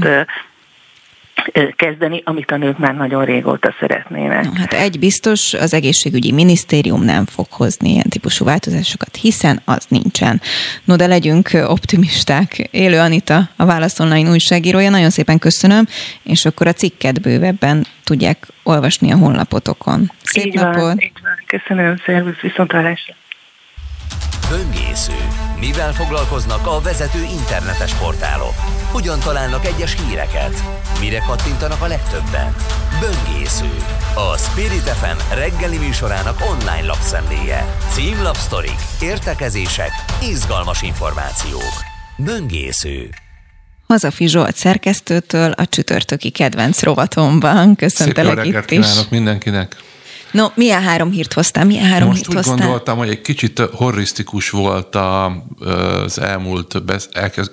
kezdeni, 1.76 2.22
amit 2.24 2.50
a 2.50 2.56
nők 2.56 2.78
már 2.78 2.94
nagyon 2.94 3.24
régóta 3.24 3.74
szeretnének. 3.80 4.56
Hát 4.56 4.72
egy 4.72 4.98
biztos, 4.98 5.54
az 5.54 5.74
egészségügyi 5.74 6.32
minisztérium 6.32 7.02
nem 7.02 7.26
fog 7.26 7.46
hozni 7.50 7.90
ilyen 7.90 8.08
típusú 8.08 8.44
változásokat, 8.44 9.16
hiszen 9.16 9.60
az 9.64 9.86
nincsen. 9.88 10.40
No, 10.84 10.96
de 10.96 11.06
legyünk 11.06 11.50
optimisták. 11.66 12.56
Élő 12.70 12.98
Anita, 12.98 13.48
a 13.56 13.64
Válasz 13.64 14.00
Online 14.00 14.30
újságírója, 14.30 14.90
nagyon 14.90 15.10
szépen 15.10 15.38
köszönöm, 15.38 15.86
és 16.22 16.44
akkor 16.44 16.66
a 16.66 16.72
cikket 16.72 17.20
bővebben 17.20 17.86
tudják 18.04 18.46
olvasni 18.62 19.12
a 19.12 19.16
honlapotokon. 19.16 20.10
Szép 20.22 20.44
így 20.44 20.54
napot! 20.54 20.74
Van, 20.74 21.00
így 21.00 21.12
van. 21.22 21.58
Köszönöm, 21.58 21.96
szervusz, 22.06 22.40
viszontlátásra! 22.40 23.14
Böngésző. 24.50 25.12
Mivel 25.66 25.92
foglalkoznak 25.92 26.66
a 26.66 26.80
vezető 26.80 27.22
internetes 27.22 27.94
portálok? 27.94 28.54
Hogyan 28.92 29.20
találnak 29.20 29.66
egyes 29.66 29.96
híreket? 30.02 30.62
Mire 31.00 31.18
kattintanak 31.18 31.82
a 31.82 31.86
legtöbben? 31.86 32.54
Böngésző. 33.00 33.70
A 34.14 34.38
Spirit 34.38 34.88
FM 34.88 35.34
reggeli 35.34 35.78
műsorának 35.78 36.40
online 36.50 36.86
lapszemléje. 36.86 37.76
Címlapsztorik, 37.88 38.78
értekezések, 39.00 39.90
izgalmas 40.22 40.82
információk. 40.82 41.74
Böngésző. 42.16 43.10
Hazafi 43.86 44.26
Zsolt 44.26 44.56
szerkesztőtől 44.56 45.50
a 45.50 45.66
csütörtöki 45.66 46.30
kedvenc 46.30 46.82
rovatomban. 46.82 47.76
Köszöntelek 47.76 48.46
itt 48.46 48.70
is. 48.70 48.86
mindenkinek! 49.10 49.76
No, 50.34 50.46
milyen 50.54 50.82
három 50.82 51.10
hírt 51.10 51.32
hoztál? 51.32 51.64
Milyen 51.64 51.84
három 51.84 52.08
Most 52.08 52.18
hírt 52.18 52.28
úgy 52.28 52.36
hoztál? 52.36 52.56
gondoltam, 52.56 52.98
hogy 52.98 53.08
egy 53.08 53.20
kicsit 53.20 53.58
horrisztikus 53.72 54.50
volt 54.50 54.96
az 54.96 56.20
elmúlt, 56.20 56.84
besz, 56.84 57.08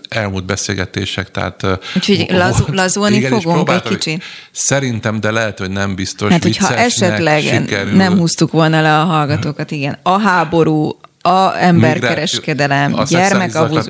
elmúlt 0.10 0.46
beszélgetések, 0.46 1.32
tehát... 1.32 1.68
Úgyhogy 1.96 2.26
lazu, 2.30 2.64
lazulni 2.72 3.16
igen, 3.16 3.40
fogunk 3.40 3.70
egy 3.70 3.82
kicsit? 3.82 4.24
Szerintem, 4.52 5.20
de 5.20 5.32
lehet, 5.32 5.60
hogy 5.60 5.70
nem 5.70 5.96
biztos. 5.96 6.32
Hát, 6.32 6.44
hogyha 6.44 6.76
esetleg 6.76 7.42
sikerül. 7.42 7.94
nem 7.94 8.18
húztuk 8.18 8.52
volna 8.52 8.82
le 8.82 9.00
a 9.00 9.04
hallgatókat, 9.04 9.72
igen. 9.72 10.00
A 10.04 10.20
háború, 10.20 11.00
a 11.22 11.64
emberkereskedelem, 11.64 13.04
gyermekavuz. 13.10 13.90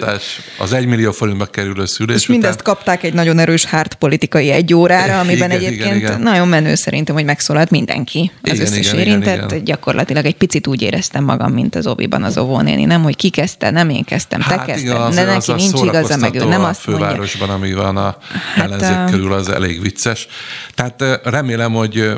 Az 0.58 0.74
egymillió 0.74 1.12
forintba 1.12 1.45
kerülő 1.45 1.86
szülés 1.86 2.16
És 2.16 2.24
után. 2.24 2.36
mindezt 2.36 2.62
kapták 2.62 3.03
egy 3.03 3.14
nagyon 3.14 3.40
erős 3.40 3.66
hárt 3.66 3.94
politikai 3.94 4.49
egy 4.49 4.74
órára, 4.74 5.20
amiben 5.20 5.52
igen, 5.52 5.64
egyébként 5.64 5.95
igen, 5.95 5.98
igen. 5.98 6.22
nagyon 6.22 6.48
menő 6.48 6.76
szerintem, 6.76 7.16
hogy 7.16 7.26
megszólalt 7.26 7.70
mindenki, 7.70 8.32
az 8.41 8.53
igen, 8.53 8.66
összes 8.66 8.88
igen, 8.88 8.99
érintett. 8.99 9.36
Igen, 9.36 9.49
igen. 9.49 9.64
Gyakorlatilag 9.64 10.26
egy 10.26 10.36
picit 10.36 10.68
úgy 10.68 10.82
éreztem 10.82 11.24
magam, 11.24 11.52
mint 11.52 11.76
az 11.76 11.88
oviban 11.88 12.24
az 12.24 12.38
óvónéni. 12.38 12.86
Nem, 12.86 13.03
hogy 13.03 13.16
ki 13.16 13.30
kezdte, 13.30 13.70
nem 13.70 13.90
én 13.90 14.03
kezdtem, 14.03 14.41
hát 14.41 14.60
te 14.60 14.66
kezdted, 14.66 14.86
igen, 14.86 15.02
az, 15.02 15.16
de 15.16 15.24
neki 15.24 15.52
az 15.52 15.62
nincs 15.62 15.82
igaza, 15.84 16.18
meg 16.18 16.36
ő 16.36 16.45
nem 16.45 16.64
azt 16.64 16.88
a 16.88 16.91
fővárosban, 16.91 17.49
ami 17.49 17.74
van 17.74 17.98
a 17.98 18.18
hát, 18.56 18.72
ellenzék 18.72 19.16
körül, 19.16 19.34
az 19.34 19.49
elég 19.49 19.82
vicces. 19.82 20.28
Tehát 20.76 21.03
remélem, 21.24 21.74
hogy 21.74 22.12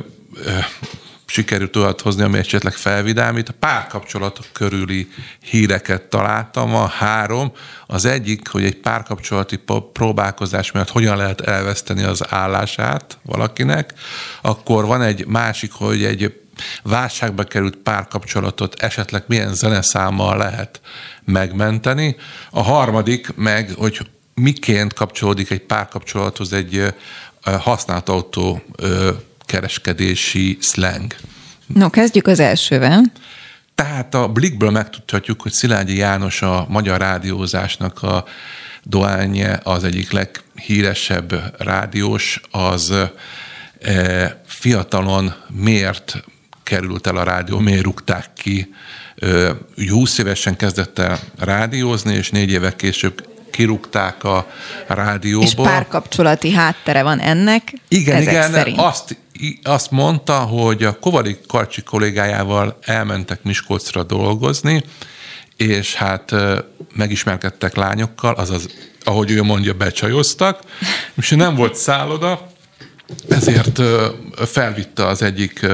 sikerült 1.34 1.76
olyat 1.76 2.02
hozni, 2.02 2.24
ami 2.24 2.38
esetleg 2.38 2.74
felvidámít. 2.74 3.50
A 3.50 3.54
párkapcsolatok 3.60 4.46
körüli 4.52 5.08
híreket 5.44 6.02
találtam, 6.02 6.76
a 6.76 6.88
három. 6.88 7.52
Az 7.88 8.06
egyik, 8.06 8.48
hogy 8.48 8.64
egy 8.64 8.76
párkapcsolati 8.76 9.60
próbálkozás 9.94 10.72
miatt 10.72 10.90
hogyan 10.90 11.18
lehet 11.18 11.42
elveszteni 11.42 12.04
az 12.04 12.24
állását 12.30 13.18
valakinek. 13.24 13.94
Akkor 14.42 14.86
van 14.86 15.02
egy 15.02 15.26
másik, 15.28 15.72
hogy 15.72 16.04
egy 16.04 16.42
válságba 16.84 17.44
került 17.44 17.76
párkapcsolatot 17.76 18.82
esetleg 18.82 19.24
milyen 19.28 19.54
zeneszámmal 19.54 20.38
lehet 20.38 20.82
megmenteni. 21.26 22.16
A 22.52 22.62
harmadik 22.62 23.36
meg, 23.36 23.72
hogy 23.78 24.00
miként 24.34 24.94
kapcsolódik 24.94 25.50
egy 25.50 25.62
párkapcsolathoz 25.62 26.54
egy 26.54 26.94
használt 27.42 28.10
autó 28.10 28.64
kereskedési 29.46 30.58
slang. 30.62 31.16
No, 31.68 31.90
kezdjük 31.90 32.28
az 32.28 32.40
elsővel. 32.40 33.04
Tehát 33.76 34.16
a 34.16 34.28
Blikből 34.28 34.70
megtudhatjuk, 34.70 35.42
hogy 35.42 35.52
Szilágyi 35.52 35.98
János 35.98 36.42
a 36.42 36.66
magyar 36.70 37.00
rádiózásnak 37.00 38.04
a 38.04 38.26
doánye, 38.84 39.60
az 39.64 39.84
egyik 39.84 40.12
leghíresebb 40.12 41.56
rádiós, 41.58 42.42
az 42.52 42.94
e, 43.82 44.42
fiatalon 44.46 45.34
miért 45.48 46.24
került 46.64 47.08
el 47.08 47.16
a 47.16 47.24
rádió, 47.24 47.60
miért 47.60 47.84
rúgták 47.84 48.34
ki. 48.34 48.74
20 49.90 50.18
évesen 50.18 50.56
kezdett 50.56 51.00
el 51.00 51.20
rádiózni, 51.40 52.14
és 52.14 52.30
négy 52.30 52.52
évek 52.52 52.76
később 52.76 53.28
kirúgták 53.52 54.24
a 54.24 54.48
rádióból. 54.88 55.48
És 55.48 55.54
párkapcsolati 55.54 56.52
háttere 56.52 57.04
van 57.04 57.20
ennek. 57.20 57.74
Igen, 57.88 58.22
igen, 58.22 58.52
szerint. 58.52 58.78
azt 58.78 59.18
azt 59.64 59.92
mondta, 59.92 60.40
hogy 60.40 60.84
a 60.84 61.00
Kovalik 61.00 61.46
Karcsi 61.48 61.82
kollégájával 61.82 62.78
elmentek 62.82 63.44
Miskolcra 63.44 64.04
dolgozni, 64.04 64.84
és 65.58 65.96
hát 65.96 66.36
megismerkedtek 66.96 67.76
lányokkal, 67.76 68.34
azaz, 68.34 68.70
ahogy 69.04 69.32
ő 69.32 69.44
mondja, 69.44 69.74
becsajoztak, 69.74 70.60
és 71.16 71.30
nem 71.30 71.56
volt 71.56 71.76
szálloda, 71.76 72.52
ezért 73.30 73.82
felvitte 74.36 75.08
az 75.08 75.22
egyik 75.22 75.66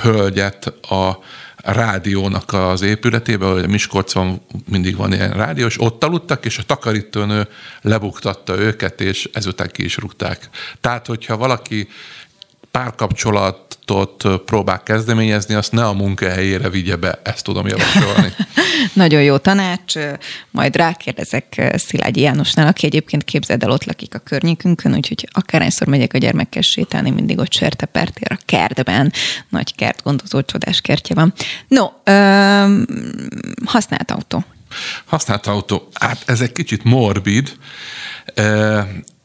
hölgyet 0.00 0.66
a 0.66 1.18
rádiónak 1.56 2.52
az 2.52 2.82
épületébe, 2.82 3.46
hogy 3.46 3.68
Miskolcon 3.68 4.40
mindig 4.68 4.96
van 4.96 5.12
ilyen 5.12 5.32
rádió, 5.32 5.66
és 5.66 5.80
ott 5.80 6.04
aludtak, 6.04 6.44
és 6.44 6.58
a 6.58 6.62
takarítónő 6.62 7.48
lebuktatta 7.80 8.58
őket, 8.58 9.00
és 9.00 9.28
ezután 9.32 9.68
ki 9.72 9.84
is 9.84 9.96
rúgták. 9.96 10.48
Tehát, 10.80 11.06
hogyha 11.06 11.36
valaki 11.36 11.88
párkapcsolatot 12.70 14.24
próbál 14.44 14.82
kezdeményezni, 14.82 15.54
azt 15.54 15.72
ne 15.72 15.84
a 15.84 15.92
munkahelyére 15.92 16.68
vigye 16.68 16.96
be, 16.96 17.20
ezt 17.22 17.44
tudom 17.44 17.66
javasolni. 17.66 18.32
Nagyon 18.92 19.22
jó 19.22 19.36
tanács, 19.36 19.94
majd 20.50 20.76
rákérdezek 20.76 21.72
Szilágyi 21.74 22.20
Jánosnál, 22.20 22.66
aki 22.66 22.86
egyébként 22.86 23.24
képzeld 23.24 23.62
el, 23.62 23.70
ott 23.70 23.84
lakik 23.84 24.14
a 24.14 24.18
környékünkön, 24.18 24.94
úgyhogy 24.94 25.28
akárhányszor 25.32 25.86
megyek 25.86 26.14
a 26.14 26.18
gyermekkel 26.18 26.62
sétálni, 26.62 27.10
mindig 27.10 27.38
ott 27.38 27.52
sertepertér 27.52 28.32
a 28.32 28.38
kertben, 28.44 29.12
nagy 29.48 29.74
kert, 29.74 30.02
gondozó 30.02 30.42
csodás 30.42 30.80
kertje 30.80 31.14
van. 31.14 31.32
No, 31.68 31.86
ö, 32.04 32.82
használt 33.64 34.10
autó. 34.10 34.44
Használt 35.04 35.46
autó, 35.46 35.88
hát 35.92 36.22
ez 36.26 36.40
egy 36.40 36.52
kicsit 36.52 36.84
morbid, 36.84 37.56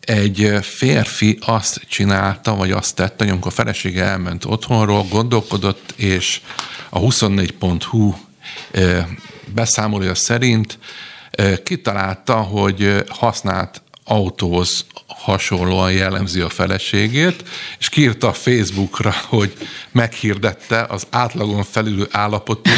egy 0.01 0.57
férfi 0.61 1.37
azt 1.41 1.81
csinálta, 1.89 2.55
vagy 2.55 2.71
azt 2.71 2.95
tette, 2.95 3.23
hogy 3.23 3.29
amikor 3.29 3.51
a 3.51 3.55
felesége 3.55 4.03
elment 4.03 4.45
otthonról, 4.45 5.03
gondolkodott, 5.03 5.93
és 5.95 6.41
a 6.89 6.99
24.hu 6.99 8.13
beszámolója 9.45 10.15
szerint 10.15 10.79
kitalálta, 11.63 12.35
hogy 12.35 13.03
használt 13.09 13.81
autóhoz 14.03 14.85
hasonlóan 15.21 15.91
jellemzi 15.91 16.39
a 16.39 16.49
feleségét, 16.49 17.43
és 17.79 17.89
kiírta 17.89 18.27
a 18.27 18.33
Facebookra, 18.33 19.13
hogy 19.27 19.57
meghirdette 19.91 20.85
az 20.89 21.07
átlagon 21.09 21.63
felülő 21.63 22.07
állapotú, 22.11 22.71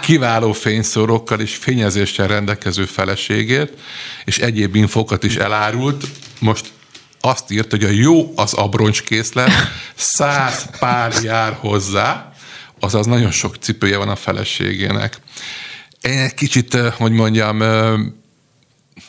kiváló 0.00 0.52
fényszórókkal 0.52 1.40
és 1.40 1.54
fényezéssel 1.54 2.26
rendelkező 2.26 2.84
feleségét, 2.84 3.72
és 4.24 4.38
egyéb 4.38 4.74
infokat 4.74 5.24
is 5.24 5.36
elárult. 5.36 6.04
Most 6.38 6.72
azt 7.20 7.50
írt, 7.50 7.70
hogy 7.70 7.84
a 7.84 7.88
jó 7.88 8.32
az 8.36 8.52
abroncskészlet, 8.52 9.50
száz 9.94 10.66
pár 10.78 11.12
jár 11.22 11.56
hozzá, 11.60 12.32
azaz 12.80 13.06
nagyon 13.06 13.30
sok 13.30 13.56
cipője 13.56 13.96
van 13.96 14.08
a 14.08 14.16
feleségének. 14.16 15.20
Én 16.00 16.18
egy 16.18 16.34
kicsit, 16.34 16.74
hogy 16.74 17.12
mondjam, 17.12 17.58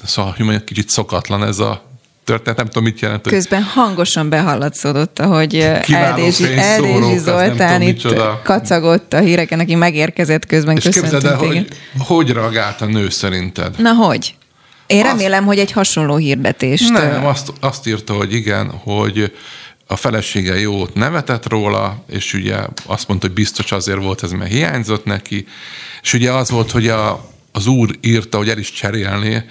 szóval, 0.03 0.31
hogy 0.31 0.45
mondjam, 0.45 0.65
kicsit 0.65 0.89
szokatlan 0.89 1.43
ez 1.43 1.59
a 1.59 1.91
történet, 2.23 2.57
nem 2.57 2.65
tudom, 2.65 2.83
mit 2.83 2.99
jelent. 2.99 3.27
Közben 3.27 3.63
hangosan 3.63 4.29
behallatszódott, 4.29 5.19
hogy 5.19 5.55
Eldézsi, 5.55 6.57
Eldézsi 6.57 7.17
Zoltán 7.17 7.81
itt 7.81 7.93
micsoda. 7.93 8.41
kacagott 8.43 9.13
a 9.13 9.19
híreken, 9.19 9.59
aki 9.59 9.75
megérkezett 9.75 10.45
közben. 10.45 10.75
És 10.75 10.83
képzeld 10.83 11.25
el, 11.25 11.35
hogy 11.35 11.67
hogy 11.97 12.29
reagált 12.29 12.81
a 12.81 12.85
nő 12.85 13.09
szerinted? 13.09 13.75
Na, 13.77 13.93
hogy? 13.93 14.35
Én 14.87 14.99
azt, 14.99 15.11
remélem, 15.11 15.45
hogy 15.45 15.59
egy 15.59 15.71
hasonló 15.71 16.15
hirdetést. 16.15 16.91
Nem, 16.91 17.25
azt, 17.25 17.53
azt 17.59 17.87
írta, 17.87 18.13
hogy 18.13 18.33
igen, 18.33 18.69
hogy 18.69 19.31
a 19.87 19.95
felesége 19.95 20.59
jót 20.59 20.93
nevetett 20.93 21.47
róla, 21.47 22.03
és 22.09 22.33
ugye 22.33 22.55
azt 22.85 23.07
mondta, 23.07 23.27
hogy 23.27 23.35
biztos 23.35 23.71
azért 23.71 24.01
volt 24.01 24.23
ez, 24.23 24.31
mert 24.31 24.51
hiányzott 24.51 25.05
neki, 25.05 25.47
és 26.01 26.13
ugye 26.13 26.31
az 26.31 26.49
volt, 26.49 26.71
hogy 26.71 26.87
a, 26.87 27.29
az 27.51 27.67
úr 27.67 27.95
írta, 28.01 28.37
hogy 28.37 28.49
el 28.49 28.57
is 28.57 28.71
cserélné 28.71 29.43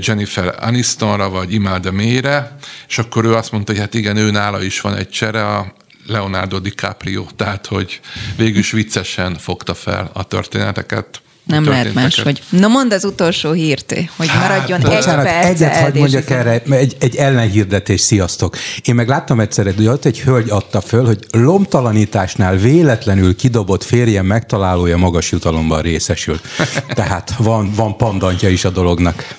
Jennifer 0.00 0.54
Anistonra, 0.60 1.28
vagy 1.28 1.52
Imelda 1.52 1.92
Mélyre, 1.92 2.56
és 2.88 2.98
akkor 2.98 3.24
ő 3.24 3.34
azt 3.34 3.52
mondta, 3.52 3.72
hogy 3.72 3.80
hát 3.80 3.94
igen, 3.94 4.16
ő 4.16 4.30
nála 4.30 4.62
is 4.62 4.80
van 4.80 4.94
egy 4.94 5.08
csere, 5.08 5.46
a 5.46 5.74
Leonardo 6.06 6.58
DiCaprio, 6.58 7.26
tehát 7.36 7.66
hogy 7.66 8.00
végül 8.36 8.58
is 8.58 8.70
viccesen 8.70 9.36
fogta 9.38 9.74
fel 9.74 10.10
a 10.12 10.22
történeteket. 10.22 11.20
Nem 11.44 11.64
lehet 11.64 11.94
más, 11.94 12.20
hogy... 12.20 12.42
Na 12.48 12.68
mondd 12.68 12.92
az 12.92 13.04
utolsó 13.04 13.52
hírt, 13.52 13.94
hogy 14.16 14.28
hát, 14.28 14.48
maradjon 14.48 14.80
hát, 14.80 14.90
egy 14.90 14.96
bocsánat, 14.96 15.24
perc. 15.24 15.46
Egyet 15.46 15.76
hagyd 15.76 15.96
mondjak 15.96 16.30
erre, 16.30 16.62
egy, 16.70 16.96
egy 17.00 17.16
ellenhirdetés, 17.16 18.00
sziasztok. 18.00 18.56
Én 18.84 18.94
meg 18.94 19.08
láttam 19.08 19.40
egyszer, 19.40 19.74
hogy 19.74 19.86
ott 19.86 20.04
egy 20.04 20.20
hölgy 20.20 20.50
adta 20.50 20.80
föl, 20.80 21.04
hogy 21.04 21.26
lomtalanításnál 21.30 22.56
véletlenül 22.56 23.36
kidobott 23.36 23.84
férjem 23.84 24.26
megtalálója 24.26 24.96
magas 24.96 25.30
jutalomban 25.30 25.82
részesült. 25.82 26.48
Tehát 26.94 27.34
van, 27.38 27.72
van 27.74 27.96
pandantja 27.96 28.48
is 28.48 28.64
a 28.64 28.70
dolognak. 28.70 29.36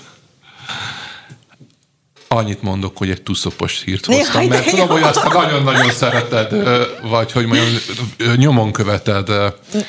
Annyit 2.28 2.62
mondok, 2.62 2.98
hogy 2.98 3.10
egy 3.10 3.22
tuszopos 3.22 3.84
hírt 3.86 4.06
hoztam, 4.06 4.42
Jaj, 4.42 4.48
mert 4.50 4.70
tudom, 4.70 4.88
hogy 4.88 5.02
azt 5.02 5.34
nagyon-nagyon 5.34 5.92
szereted, 5.92 6.56
vagy 7.02 7.32
hogy 7.32 7.46
mondjam, 7.46 7.68
nyomon 8.36 8.72
követed. 8.72 9.30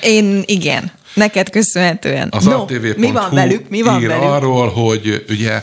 Én 0.02 0.42
igen, 0.46 0.92
neked 1.14 1.50
köszönhetően. 1.50 2.28
Az 2.30 2.44
no, 2.44 2.64
mi 2.96 3.12
van 3.12 3.30
velük? 3.30 3.68
Mi 3.68 3.82
van 3.82 4.00
ír 4.00 4.06
velük? 4.06 4.22
arról, 4.22 4.68
hogy 4.68 5.24
ugye 5.28 5.62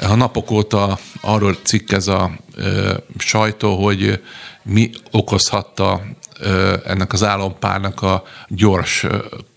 a 0.00 0.14
napok 0.14 0.50
óta 0.50 0.98
arról 1.20 1.56
cikkez 1.62 2.08
a 2.08 2.30
ö, 2.56 2.94
sajtó, 3.18 3.84
hogy 3.84 4.20
mi 4.62 4.90
okozhatta 5.10 6.02
ö, 6.40 6.74
ennek 6.86 7.12
az 7.12 7.22
álompárnak 7.22 8.02
a 8.02 8.22
gyors 8.48 9.06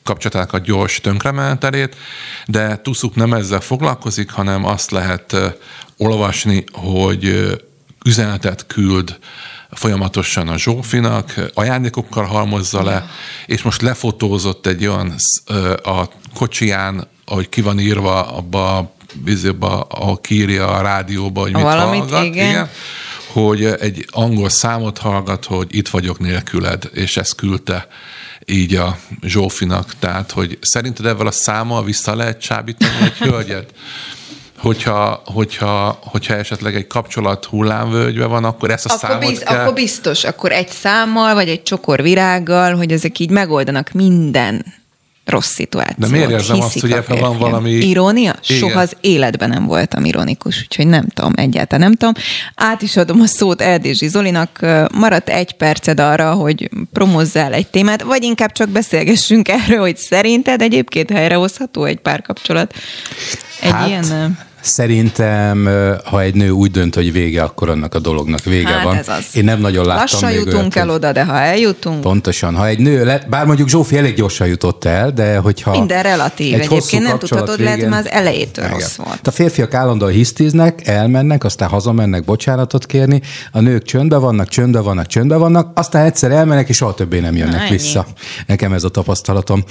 kapcsolatának 0.03 0.53
a 0.53 0.57
gyors 0.57 1.01
tönkrementelét, 1.01 1.95
de 2.45 2.77
Tuszuk 2.77 3.15
nem 3.15 3.33
ezzel 3.33 3.59
foglalkozik, 3.59 4.31
hanem 4.31 4.65
azt 4.65 4.91
lehet 4.91 5.35
olvasni, 5.97 6.63
hogy 6.71 7.51
üzenetet 8.05 8.65
küld 8.67 9.19
folyamatosan 9.71 10.47
a 10.47 10.57
Zsófinak, 10.57 11.33
ajándékokkal 11.53 12.25
halmozza 12.25 12.83
le, 12.83 13.05
és 13.45 13.61
most 13.61 13.81
lefotózott 13.81 14.65
egy 14.65 14.85
olyan 14.85 15.15
a 15.83 16.03
kocsiján, 16.33 17.07
ahogy 17.25 17.49
ki 17.49 17.61
van 17.61 17.79
írva 17.79 18.35
abba 18.35 18.77
a 18.77 18.91
vizéba, 19.23 19.81
ahol 19.81 20.17
kírja 20.17 20.67
a 20.67 20.81
rádióba, 20.81 21.41
hogy 21.41 21.53
mit 21.53 21.61
Valamit, 21.61 21.99
hallgat. 21.99 22.23
Igen. 22.23 22.49
igen 22.49 22.69
hogy 23.31 23.65
egy 23.65 24.05
angol 24.11 24.49
számot 24.49 24.97
hallgat, 24.97 25.45
hogy 25.45 25.67
itt 25.69 25.87
vagyok 25.87 26.19
nélküled, 26.19 26.89
és 26.93 27.17
ezt 27.17 27.35
küldte 27.35 27.87
így 28.45 28.75
a 28.75 28.97
Zsófinak. 29.21 29.93
Tehát, 29.99 30.31
hogy 30.31 30.57
szerinted 30.61 31.05
ezzel 31.05 31.27
a 31.27 31.31
számmal 31.31 31.83
vissza 31.83 32.15
lehet 32.15 32.41
csábítani 32.41 32.95
egy 33.01 33.17
hölgyet? 33.29 33.73
Hogyha, 34.57 35.21
hogyha, 35.25 35.99
hogyha 36.01 36.35
esetleg 36.35 36.75
egy 36.75 36.87
kapcsolat 36.87 37.45
hullámvölgybe 37.45 38.25
van, 38.25 38.43
akkor 38.43 38.71
ezt 38.71 38.85
a 38.85 38.89
akkor 38.93 39.09
számot 39.09 39.29
biz, 39.29 39.39
kell... 39.39 39.59
Akkor 39.59 39.73
biztos, 39.73 40.23
akkor 40.23 40.51
egy 40.51 40.69
számmal, 40.69 41.33
vagy 41.33 41.49
egy 41.49 41.63
csokor 41.63 42.01
virággal, 42.01 42.75
hogy 42.75 42.91
ezek 42.91 43.19
így 43.19 43.29
megoldanak 43.29 43.91
minden 43.91 44.65
rossz 45.25 45.53
szituációt. 45.53 45.97
De 45.99 46.07
miért 46.07 46.29
érzem 46.29 46.61
azt, 46.61 46.79
hogy 46.79 46.91
ebben 46.91 47.19
van 47.19 47.37
valami... 47.37 47.71
Irónia? 47.71 48.35
Igen. 48.47 48.59
Soha 48.59 48.79
az 48.79 48.91
életben 49.01 49.49
nem 49.49 49.65
voltam 49.65 50.05
ironikus, 50.05 50.61
úgyhogy 50.61 50.87
nem 50.87 51.07
tudom, 51.07 51.33
egyáltalán 51.35 51.87
nem 51.87 51.95
tudom. 51.95 52.13
Át 52.55 52.81
is 52.81 52.97
adom 52.97 53.21
a 53.21 53.25
szót 53.25 53.61
Eldési 53.61 54.07
Zolinak. 54.07 54.65
Maradt 54.93 55.29
egy 55.29 55.51
perced 55.53 55.99
arra, 55.99 56.33
hogy 56.33 56.69
promozzál 56.93 57.53
egy 57.53 57.67
témát, 57.67 58.01
vagy 58.01 58.23
inkább 58.23 58.51
csak 58.51 58.69
beszélgessünk 58.69 59.47
erről, 59.47 59.79
hogy 59.79 59.97
szerinted 59.97 60.61
egyébként 60.61 61.09
helyrehozható 61.09 61.83
egy 61.83 61.99
párkapcsolat? 61.99 62.73
Egy 63.61 63.71
hát, 63.71 63.87
ilyen... 63.87 64.37
Szerintem, 64.67 65.69
ha 66.05 66.21
egy 66.21 66.35
nő 66.35 66.49
úgy 66.49 66.71
dönt, 66.71 66.95
hogy 66.95 67.11
vége, 67.11 67.43
akkor 67.43 67.69
annak 67.69 67.95
a 67.95 67.99
dolognak 67.99 68.43
vége 68.43 68.67
hát 68.69 68.83
van. 68.83 68.95
Ez 68.95 69.07
az. 69.07 69.25
Én 69.33 69.43
nem 69.43 69.59
nagyon 69.59 69.85
láttam 69.85 70.01
Lassan 70.01 70.29
még 70.29 70.37
jutunk 70.37 70.55
olyat, 70.55 70.75
el 70.75 70.89
oda, 70.89 71.11
de 71.11 71.25
ha 71.25 71.39
eljutunk... 71.39 72.01
Pontosan. 72.01 72.55
Ha 72.55 72.67
egy 72.67 72.79
nő, 72.79 73.05
le, 73.05 73.25
bár 73.29 73.45
mondjuk 73.45 73.69
Zsófi 73.69 73.97
elég 73.97 74.15
gyorsan 74.15 74.47
jutott 74.47 74.85
el, 74.85 75.11
de 75.11 75.37
hogyha... 75.37 75.71
Minden 75.71 76.03
relatív. 76.03 76.53
Egy 76.53 76.59
Egyébként 76.59 77.03
nem 77.03 77.17
tudhatod, 77.17 77.57
végén... 77.57 77.73
lehet, 77.73 77.89
mert 77.89 78.05
az 78.05 78.11
elejétől 78.11 78.65
Igen. 78.65 78.77
rossz 78.77 78.95
volt. 78.95 79.27
A 79.27 79.31
férfiak 79.31 79.73
állandóan 79.73 80.11
hisztiznek, 80.11 80.87
elmennek, 80.87 81.43
aztán 81.43 81.69
hazamennek 81.69 82.23
bocsánatot 82.23 82.85
kérni, 82.85 83.21
a 83.51 83.59
nők 83.59 83.83
csöndbe 83.83 84.17
vannak, 84.17 84.47
csöndbe 84.47 84.79
vannak, 84.79 85.07
csöndbe 85.07 85.35
vannak, 85.35 85.71
aztán 85.73 86.05
egyszer 86.05 86.31
elmennek, 86.31 86.69
és 86.69 86.75
soha 86.75 86.93
többé 86.93 87.19
nem 87.19 87.35
jönnek 87.35 87.63
Na, 87.63 87.69
vissza. 87.69 88.05
Nekem 88.47 88.73
ez 88.73 88.83
a 88.83 88.89
tapasztalatom. 88.89 89.63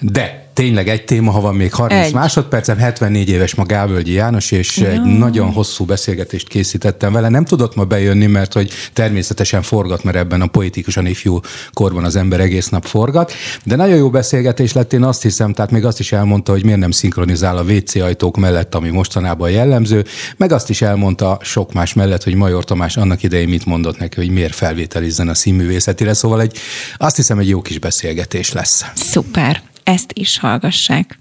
De 0.00 0.43
tényleg 0.54 0.88
egy 0.88 1.04
téma, 1.04 1.30
ha 1.30 1.40
van 1.40 1.54
még 1.54 1.72
30 1.72 2.06
egy. 2.06 2.12
másodpercem, 2.12 2.78
74 2.78 3.28
éves 3.28 3.54
ma 3.54 3.64
Gábölgyi 3.64 4.12
János, 4.12 4.50
és 4.50 4.76
ja. 4.76 4.88
egy 4.88 5.02
nagyon 5.02 5.52
hosszú 5.52 5.84
beszélgetést 5.84 6.48
készítettem 6.48 7.12
vele. 7.12 7.28
Nem 7.28 7.44
tudott 7.44 7.74
ma 7.74 7.84
bejönni, 7.84 8.26
mert 8.26 8.52
hogy 8.52 8.70
természetesen 8.92 9.62
forgat, 9.62 10.04
mert 10.04 10.16
ebben 10.16 10.40
a 10.40 10.46
politikusan 10.46 11.06
ifjú 11.06 11.40
korban 11.72 12.04
az 12.04 12.16
ember 12.16 12.40
egész 12.40 12.68
nap 12.68 12.84
forgat, 12.84 13.32
de 13.64 13.76
nagyon 13.76 13.96
jó 13.96 14.10
beszélgetés 14.10 14.72
lett, 14.72 14.92
én 14.92 15.02
azt 15.02 15.22
hiszem, 15.22 15.52
tehát 15.52 15.70
még 15.70 15.84
azt 15.84 16.00
is 16.00 16.12
elmondta, 16.12 16.52
hogy 16.52 16.64
miért 16.64 16.78
nem 16.78 16.90
szinkronizál 16.90 17.56
a 17.56 17.62
WC 17.62 17.94
ajtók 17.94 18.36
mellett, 18.36 18.74
ami 18.74 18.90
mostanában 18.90 19.50
jellemző, 19.50 20.04
meg 20.36 20.52
azt 20.52 20.70
is 20.70 20.82
elmondta 20.82 21.38
sok 21.42 21.72
más 21.72 21.92
mellett, 21.92 22.22
hogy 22.22 22.34
Major 22.34 22.64
Tamás 22.64 22.96
annak 22.96 23.22
idején 23.22 23.48
mit 23.48 23.66
mondott 23.66 23.98
neki, 23.98 24.16
hogy 24.16 24.30
miért 24.30 24.54
felvételizzen 24.54 25.28
a 25.28 25.34
színművészetére, 25.34 26.14
szóval 26.14 26.40
egy, 26.40 26.58
azt 26.96 27.16
hiszem, 27.16 27.38
egy 27.38 27.48
jó 27.48 27.62
kis 27.62 27.78
beszélgetés 27.78 28.52
lesz. 28.52 28.84
Szuper 28.94 29.62
ezt 29.84 30.12
is 30.14 30.38
hallgassák. 30.38 31.18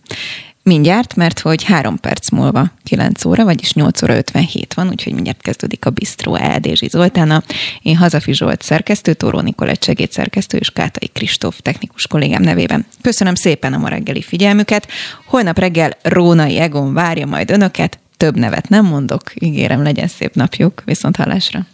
Mindjárt, 0.64 1.16
mert 1.16 1.40
hogy 1.40 1.64
három 1.64 2.00
perc 2.00 2.30
múlva 2.30 2.72
9 2.84 3.26
óra, 3.26 3.44
vagyis 3.44 3.74
8 3.74 4.04
óra 4.04 4.16
57 4.16 4.74
van, 4.74 4.90
úgyhogy 4.90 5.14
mindjárt 5.14 5.42
kezdődik 5.42 5.86
a 5.86 5.90
Bistró 5.90 6.36
Eldézsi 6.36 6.88
Zoltána. 6.88 7.44
Én 7.82 7.98
Hazafi 7.98 8.34
Zsolt 8.34 8.62
szerkesztő, 8.62 9.14
Tóró 9.14 9.40
Nikolett 9.40 9.84
segédszerkesztő 9.84 10.58
és 10.58 10.70
Kátai 10.70 11.08
Kristóf 11.08 11.60
technikus 11.62 12.08
kollégám 12.08 12.42
nevében. 12.42 12.86
Köszönöm 13.02 13.36
szépen 13.36 13.74
a 13.74 13.78
ma 13.78 13.88
reggeli 13.88 14.22
figyelmüket. 14.22 14.88
Holnap 15.26 15.60
reggel 15.60 15.98
Rónai 16.02 16.60
Egon 16.60 16.94
várja 16.94 17.26
majd 17.26 17.52
önöket. 17.52 18.00
Több 18.18 18.38
nevet 18.38 18.70
nem 18.70 18.86
mondok, 18.86 19.32
ígérem, 19.36 19.84
legyen 19.84 20.08
szép 20.08 20.36
napjuk. 20.36 20.82
Viszont 20.86 21.16
hallásra. 21.16 21.66